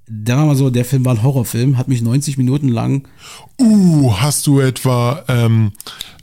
sagen 0.06 0.40
wir 0.42 0.46
mal 0.46 0.56
so, 0.56 0.70
der 0.70 0.84
Film 0.84 1.04
war 1.04 1.14
ein 1.14 1.22
Horrorfilm, 1.22 1.78
hat 1.78 1.88
mich 1.88 2.02
90 2.02 2.38
Minuten 2.38 2.68
lang, 2.68 3.08
Uh, 3.60 4.12
hast 4.16 4.46
du 4.46 4.60
etwa, 4.60 5.22
ähm, 5.28 5.72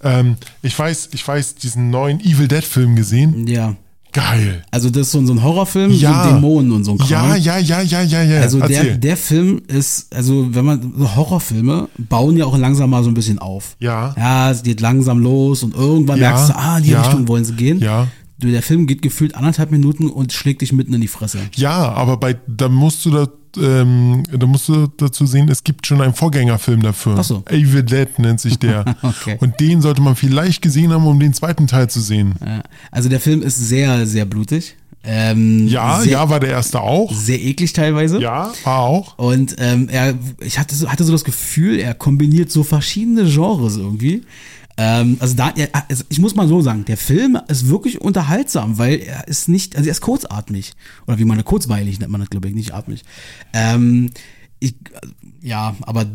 ähm, 0.04 0.36
ich 0.62 0.78
weiß, 0.78 1.10
ich 1.14 1.26
weiß, 1.28 1.56
diesen 1.56 1.90
neuen 1.90 2.20
Evil 2.20 2.48
Dead 2.48 2.64
Film 2.64 2.96
gesehen? 2.96 3.48
ja, 3.48 3.76
Geil. 4.14 4.64
also 4.72 4.90
das 4.90 5.04
ist 5.08 5.12
so, 5.14 5.20
ein- 5.20 5.28
so 5.28 5.34
ein 5.34 5.42
Horrorfilm, 5.44 5.92
Ja. 5.92 6.24
so 6.26 6.30
Dämonen 6.32 6.72
und 6.72 6.84
so 6.84 6.92
ein 6.92 6.98
Kram. 6.98 7.10
Ja, 7.10 7.36
ja, 7.36 7.58
ja, 7.60 7.82
ja, 7.82 8.02
ja, 8.02 8.24
ja. 8.24 8.42
Also 8.42 8.60
der, 8.60 8.98
der 8.98 9.16
Film 9.18 9.62
ist, 9.68 10.14
also 10.14 10.48
wenn 10.54 10.66
man, 10.66 10.94
so 10.98 11.16
Horrorfilme 11.16 11.88
bauen 11.98 12.36
ja 12.38 12.46
auch 12.46 12.58
langsam 12.58 12.90
mal 12.90 13.04
so 13.04 13.10
ein 13.10 13.14
bisschen 13.14 13.40
auf. 13.40 13.76
Ja. 13.80 14.14
Ja, 14.18 14.52
es 14.52 14.64
geht 14.64 14.82
langsam 14.82 15.20
los 15.20 15.64
und 15.64 15.76
irgendwann 15.76 16.20
Ja, 16.20 16.32
merkst 16.32 16.50
du, 16.50 16.56
ah, 16.58 16.78
in 16.78 16.84
die 16.84 16.90
ja, 16.92 17.02
Richtung 17.02 17.28
wollen 17.28 17.46
sie 17.46 17.54
gehen. 17.54 17.80
ja. 17.80 18.08
Der 18.42 18.62
Film 18.62 18.88
geht 18.88 19.02
gefühlt 19.02 19.36
anderthalb 19.36 19.72
Minuten 19.72 20.10
und 20.10 20.34
schlägt 20.34 20.62
dich 20.62 20.74
mitten 20.74 20.94
in 20.94 21.02
die 21.02 21.08
Fresse. 21.08 21.40
Ja, 21.56 21.92
aber 21.94 22.18
bei, 22.18 22.38
da 22.48 22.70
musst 22.70 23.06
du 23.06 23.12
da, 23.12 23.28
ähm, 23.58 24.24
da 24.32 24.46
musst 24.48 24.68
du 24.70 24.88
dazu 24.98 25.26
sehen, 25.26 25.50
es 25.50 25.64
gibt 25.64 25.86
schon 25.86 26.02
einen 26.02 26.14
Vorgängerfilm 26.14 26.82
dafür. 26.82 27.16
Ach 27.20 27.24
so. 27.24 27.44
Evil 27.50 27.84
Dead 27.84 28.08
nennt 28.20 28.40
sich 28.40 28.58
der. 28.58 28.86
Okay. 29.04 29.38
Und 29.40 29.60
den 29.60 29.82
sollte 29.82 30.02
man 30.02 30.16
vielleicht 30.16 30.62
gesehen 30.62 30.92
haben, 30.94 31.06
um 31.06 31.20
den 31.20 31.34
zweiten 31.34 31.68
Teil 31.68 31.90
zu 31.90 32.00
sehen. 32.02 32.34
Also 32.92 33.10
der 33.10 33.20
Film 33.20 33.42
ist 33.42 33.58
sehr, 33.58 34.06
sehr 34.06 34.26
blutig. 34.26 34.76
Ähm, 35.04 35.68
Ja, 35.68 36.00
sehr, 36.00 36.12
ja, 36.12 36.30
war 36.30 36.40
der 36.40 36.52
erste 36.52 36.80
auch. 36.82 37.12
Sehr 37.14 37.42
eklig 37.42 37.74
teilweise. 37.74 38.22
Ja, 38.22 38.52
war 38.64 38.80
auch. 38.80 39.18
Und 39.18 39.56
ähm, 39.58 39.90
er, 39.90 40.14
ich 40.40 40.60
hatte 40.60 40.76
so, 40.76 40.90
hatte 40.90 41.04
so 41.04 41.12
das 41.12 41.24
Gefühl, 41.24 41.80
er 41.80 41.94
kombiniert 41.96 42.52
so 42.52 42.64
verschiedene 42.64 43.24
Genres 43.26 43.78
irgendwie. 43.78 44.22
Ähm, 44.78 45.18
also 45.20 45.36
da, 45.36 45.54
also 45.90 46.04
ich 46.10 46.20
muss 46.20 46.36
mal 46.36 46.48
so 46.48 46.62
sagen, 46.62 46.86
der 46.86 46.98
Film 46.98 47.38
ist 47.48 47.68
wirklich 47.68 48.02
unterhaltsam, 48.02 48.78
weil 48.78 49.00
er 49.00 49.28
ist 49.28 49.50
nicht, 49.50 49.76
also 49.76 49.88
er 49.88 49.92
ist 49.92 50.02
kurzatmig. 50.02 50.74
Oder 51.08 51.20
wie 51.20 51.26
man 51.26 51.38
das, 51.38 51.46
kurzweilig 51.46 52.00
nennt 52.00 52.12
man 52.12 52.22
das, 52.22 52.30
glaube 52.30 52.48
ich, 52.48 52.56
nicht 52.56 52.74
atmig. 52.74 53.04
Ähm, 53.54 54.12
ich, 54.60 54.76
ja, 55.42 55.76
aber 55.82 56.06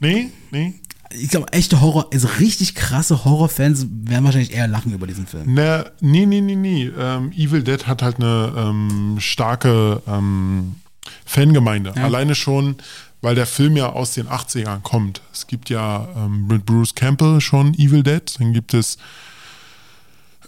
Nee, 0.00 0.28
nee. 0.50 0.74
ich 1.10 1.28
glaube, 1.30 1.52
echte 1.52 1.80
Horror, 1.80 2.08
also 2.12 2.28
richtig 2.38 2.74
krasse 2.74 3.24
Horrorfans 3.24 3.86
werden 3.90 4.24
wahrscheinlich 4.24 4.54
eher 4.54 4.68
lachen 4.68 4.92
über 4.92 5.06
diesen 5.06 5.26
Film. 5.26 5.54
Ne, 5.54 5.90
nee, 6.00 6.26
nee, 6.26 6.40
nee, 6.40 6.56
nee. 6.56 6.90
Ähm, 6.98 7.32
Evil 7.32 7.62
Dead 7.62 7.86
hat 7.86 8.02
halt 8.02 8.16
eine 8.16 8.52
ähm, 8.56 9.16
starke 9.18 10.02
ähm, 10.06 10.76
Fangemeinde. 11.24 11.92
Ja. 11.96 12.04
Alleine 12.04 12.34
schon, 12.34 12.76
weil 13.20 13.34
der 13.34 13.46
Film 13.46 13.76
ja 13.76 13.90
aus 13.90 14.12
den 14.12 14.28
80ern 14.28 14.80
kommt. 14.82 15.22
Es 15.32 15.46
gibt 15.46 15.70
ja 15.70 16.08
ähm, 16.16 16.46
mit 16.46 16.64
Bruce 16.64 16.94
Campbell 16.94 17.40
schon 17.40 17.74
Evil 17.74 18.02
Dead. 18.02 18.22
Dann 18.38 18.52
gibt 18.52 18.74
es 18.74 18.96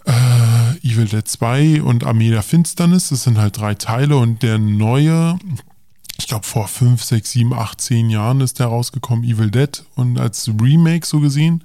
äh, 0.05 0.87
Evil 0.87 1.05
Dead 1.05 1.27
2 1.27 1.81
und 1.81 2.05
Armee 2.05 2.29
der 2.29 2.43
Finsternis. 2.43 3.09
Das 3.09 3.23
sind 3.23 3.37
halt 3.37 3.57
drei 3.57 3.75
Teile. 3.75 4.17
Und 4.17 4.41
der 4.43 4.57
neue, 4.57 5.37
ich 6.17 6.27
glaube 6.27 6.45
vor 6.45 6.67
5, 6.67 7.03
6, 7.03 7.31
7, 7.31 7.53
8, 7.53 7.81
10 7.81 8.09
Jahren 8.09 8.41
ist 8.41 8.59
der 8.59 8.67
rausgekommen, 8.67 9.25
Evil 9.25 9.51
Dead. 9.51 9.83
Und 9.95 10.17
als 10.17 10.49
Remake 10.61 11.05
so 11.05 11.19
gesehen 11.19 11.63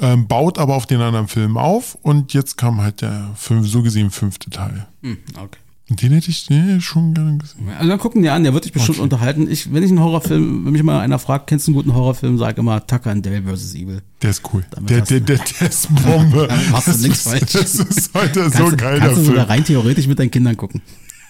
ähm, 0.00 0.26
baut 0.26 0.58
aber 0.58 0.74
auf 0.74 0.86
den 0.86 1.00
anderen 1.00 1.28
Film 1.28 1.56
auf 1.56 1.96
und 2.02 2.32
jetzt 2.34 2.56
kam 2.56 2.80
halt 2.80 3.00
der 3.00 3.30
so 3.36 3.82
gesehen 3.82 4.10
fünfte 4.10 4.50
Teil. 4.50 4.86
Hm, 5.02 5.18
okay. 5.36 5.58
Den 5.90 6.12
hätte 6.12 6.30
ich 6.30 6.48
ich 6.50 6.84
schon 6.84 7.12
gerne 7.12 7.36
gesehen. 7.36 7.68
Also 7.76 7.88
dann 7.90 7.98
gucken 7.98 8.22
die 8.22 8.30
an, 8.30 8.42
der 8.42 8.54
wird 8.54 8.64
dich 8.64 8.72
bestimmt 8.72 8.96
Okay. 8.98 9.02
unterhalten. 9.04 9.50
Ich, 9.50 9.70
wenn 9.72 9.82
ich 9.82 9.90
einen 9.90 10.00
Horrorfilm, 10.00 10.64
wenn 10.64 10.72
mich 10.72 10.82
mal 10.82 10.98
einer 11.00 11.18
fragt, 11.18 11.46
kennst 11.46 11.66
du 11.66 11.72
einen 11.72 11.76
guten 11.76 11.94
Horrorfilm, 11.94 12.38
sag 12.38 12.56
immer 12.56 12.86
Tucker 12.86 13.10
and 13.10 13.24
Dale 13.26 13.42
vs. 13.42 13.74
Evil. 13.74 14.00
Der 14.22 14.30
ist 14.30 14.40
cool. 14.52 14.64
Damit 14.70 14.88
Der, 14.88 15.02
der, 15.02 15.20
du- 15.20 15.26
der, 15.26 15.38
der 15.60 15.68
ist 15.68 15.94
Bombe. 15.94 16.48
Machst 16.72 16.88
du 16.88 17.06
nichts 17.06 17.22
falsch. 17.24 17.52
das 17.52 17.74
ist 17.74 18.14
heute 18.14 18.44
so 18.44 18.50
Kannst, 18.50 18.72
du- 18.72 18.76
geiler 18.78 18.98
kannst 18.98 19.20
du 19.20 19.24
Film. 19.32 19.38
rein 19.40 19.62
theoretisch 19.64 20.06
mit 20.06 20.18
deinen 20.18 20.30
Kindern 20.30 20.56
gucken. 20.56 20.80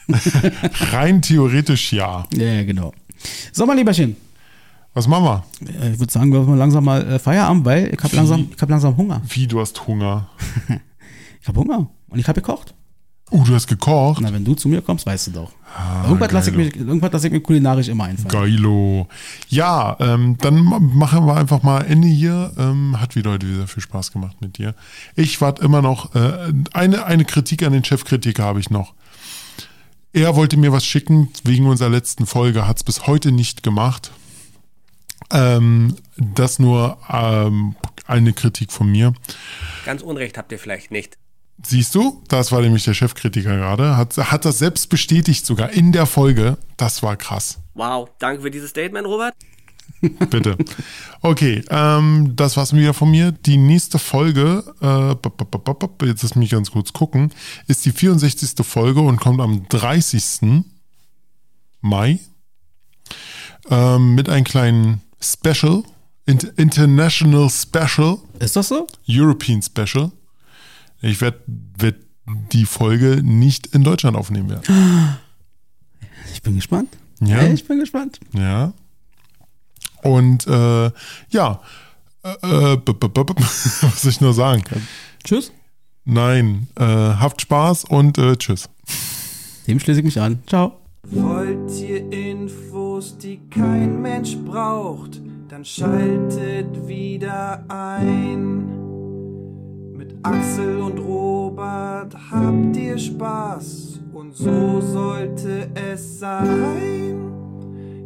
Rein 0.92 1.20
theoretisch 1.22 1.92
ja. 1.92 2.26
Ja, 2.34 2.62
genau. 2.64 2.92
So, 3.52 3.64
mein 3.66 3.78
Lieberchen, 3.78 4.16
Was 4.92 5.08
machen 5.08 5.24
wir? 5.24 5.44
äh, 5.82 5.92
ich 5.92 5.98
würde 5.98 6.12
sagen, 6.12 6.30
wir 6.32 6.40
machen 6.42 6.58
langsam 6.58 6.84
mal 6.84 7.02
äh, 7.06 7.18
Feierabend, 7.18 7.64
weil 7.64 7.92
ich 7.92 8.02
habe 8.04 8.14
langsam, 8.14 8.48
ich 8.54 8.60
hab 8.62 8.68
langsam 8.70 8.96
Hunger. 8.96 9.22
Wie, 9.30 9.46
du 9.46 9.60
hast 9.60 9.86
Hunger? 9.86 10.28
Ich 11.40 11.48
habe 11.48 11.60
Hunger 11.60 11.90
und 12.08 12.18
ich 12.18 12.26
habe 12.26 12.40
gekocht. 12.40 12.72
Uh, 13.30 13.42
du 13.42 13.54
hast 13.54 13.66
gekocht? 13.66 14.20
Na, 14.22 14.32
wenn 14.32 14.44
du 14.44 14.54
zu 14.54 14.68
mir 14.68 14.80
kommst, 14.82 15.06
weißt 15.06 15.28
du 15.28 15.30
doch. 15.32 15.52
irgendwas 16.04 16.30
lasse 16.30 16.50
ich, 16.50 16.56
mir- 16.56 16.76
irgendwas 16.76 17.10
lass 17.12 17.24
ich 17.24 17.32
mir 17.32 17.40
kulinarisch 17.40 17.88
immer 17.88 18.04
einfallen. 18.04 18.28
Geilo. 18.28 19.08
Ja, 19.48 19.96
ähm, 19.98 20.36
dann 20.38 20.62
ma- 20.62 20.78
machen 20.78 21.26
wir 21.26 21.34
einfach 21.36 21.62
mal 21.62 21.80
Ende 21.80 22.06
hier. 22.06 22.52
Ähm, 22.58 23.00
hat 23.00 23.16
wieder 23.16 23.30
heute 23.32 23.48
wieder 23.48 23.66
viel 23.66 23.82
Spaß 23.82 24.12
gemacht 24.12 24.36
mit 24.40 24.58
dir. 24.58 24.74
Ich 25.16 25.40
warte 25.40 25.62
immer 25.64 25.80
noch, 25.82 26.14
äh, 26.14 26.52
eine, 26.74 27.06
eine 27.06 27.24
Kritik 27.24 27.62
an 27.64 27.72
den 27.72 27.82
Chefkritiker 27.82 28.44
habe 28.44 28.60
ich 28.60 28.70
noch. 28.70 28.92
Er 30.12 30.36
wollte 30.36 30.56
mir 30.56 30.70
was 30.70 30.84
schicken, 30.86 31.30
wegen 31.42 31.66
unserer 31.66 31.88
letzten 31.88 32.26
Folge, 32.26 32.68
hat 32.68 32.76
es 32.76 32.84
bis 32.84 33.06
heute 33.08 33.32
nicht 33.32 33.62
gemacht. 33.64 34.12
Ähm, 35.32 35.96
das 36.16 36.58
nur 36.60 36.98
ähm, 37.10 37.74
eine 38.06 38.32
Kritik 38.34 38.70
von 38.70 38.92
mir. 38.92 39.14
Ganz 39.86 40.02
Unrecht 40.02 40.38
habt 40.38 40.52
ihr 40.52 40.58
vielleicht 40.58 40.90
nicht. 40.92 41.16
Siehst 41.62 41.94
du, 41.94 42.22
das 42.28 42.52
war 42.52 42.60
nämlich 42.60 42.84
der 42.84 42.94
Chefkritiker 42.94 43.56
gerade, 43.56 43.96
hat, 43.96 44.16
hat 44.16 44.44
das 44.44 44.58
selbst 44.58 44.88
bestätigt 44.88 45.46
sogar 45.46 45.70
in 45.70 45.92
der 45.92 46.06
Folge. 46.06 46.58
Das 46.76 47.02
war 47.02 47.16
krass. 47.16 47.58
Wow, 47.74 48.10
danke 48.18 48.42
für 48.42 48.50
dieses 48.50 48.70
Statement, 48.70 49.06
Robert. 49.06 49.34
Bitte. 50.30 50.56
Okay, 51.22 51.62
ähm, 51.70 52.32
das 52.36 52.56
war's 52.56 52.74
wieder 52.74 52.94
von 52.94 53.10
mir. 53.10 53.32
Die 53.32 53.56
nächste 53.56 53.98
Folge, 53.98 54.64
äh, 54.80 56.06
jetzt 56.06 56.22
lass 56.22 56.34
mich 56.34 56.50
ganz 56.50 56.70
kurz 56.70 56.92
gucken, 56.92 57.32
ist 57.66 57.84
die 57.84 57.92
64. 57.92 58.64
Folge 58.66 59.00
und 59.00 59.20
kommt 59.20 59.40
am 59.40 59.66
30. 59.68 60.64
Mai 61.80 62.18
ähm, 63.70 64.14
mit 64.14 64.28
einem 64.28 64.44
kleinen 64.44 65.00
Special, 65.20 65.82
Int 66.26 66.44
International 66.56 67.48
Special, 67.50 68.18
Ist 68.38 68.56
das 68.56 68.68
so? 68.68 68.86
European 69.08 69.62
Special. 69.62 70.10
Ich 71.04 71.20
werde 71.20 71.40
werd 71.78 71.96
die 72.52 72.64
Folge 72.64 73.20
nicht 73.22 73.66
in 73.68 73.84
Deutschland 73.84 74.16
aufnehmen 74.16 74.48
werden. 74.48 75.16
Ich 76.32 76.42
bin 76.42 76.56
gespannt. 76.56 76.96
Ja. 77.20 77.36
Hey, 77.36 77.52
ich 77.52 77.66
bin 77.66 77.78
gespannt. 77.78 78.18
Ja. 78.32 78.72
Und 80.02 80.46
äh, 80.46 80.90
ja, 81.30 81.60
äh, 82.22 82.72
äh, 82.72 82.76
b- 82.76 82.92
b- 82.92 83.08
b- 83.08 83.34
was 83.36 84.02
soll 84.02 84.10
ich 84.10 84.20
nur 84.20 84.32
sagen? 84.34 84.62
Tschüss. 85.22 85.52
Nein, 86.06 86.68
äh, 86.76 86.84
habt 86.84 87.40
Spaß 87.40 87.84
und 87.84 88.18
äh, 88.18 88.36
tschüss. 88.36 88.68
Dem 89.66 89.80
schließe 89.80 90.00
ich 90.00 90.04
mich 90.04 90.20
an. 90.20 90.42
Ciao. 90.46 90.80
Wollt 91.08 91.70
ihr 91.80 92.10
Infos, 92.12 93.16
die 93.18 93.38
kein 93.50 94.00
Mensch 94.00 94.36
braucht, 94.36 95.20
dann 95.48 95.64
schaltet 95.64 96.86
wieder 96.86 97.64
ein. 97.68 98.93
Axel 100.24 100.80
und 100.80 100.98
Robert 101.00 102.16
habt 102.30 102.74
ihr 102.78 102.96
Spaß 102.96 104.00
und 104.14 104.34
so 104.34 104.80
sollte 104.80 105.68
es 105.74 106.18
sein. 106.18 107.30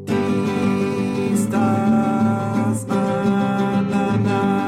Dies, 0.05 1.49
das, 1.49 2.87
Ananas. 2.91 4.68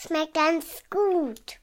Schmeckt 0.00 0.34
ganz 0.34 0.82
gut. 0.90 1.60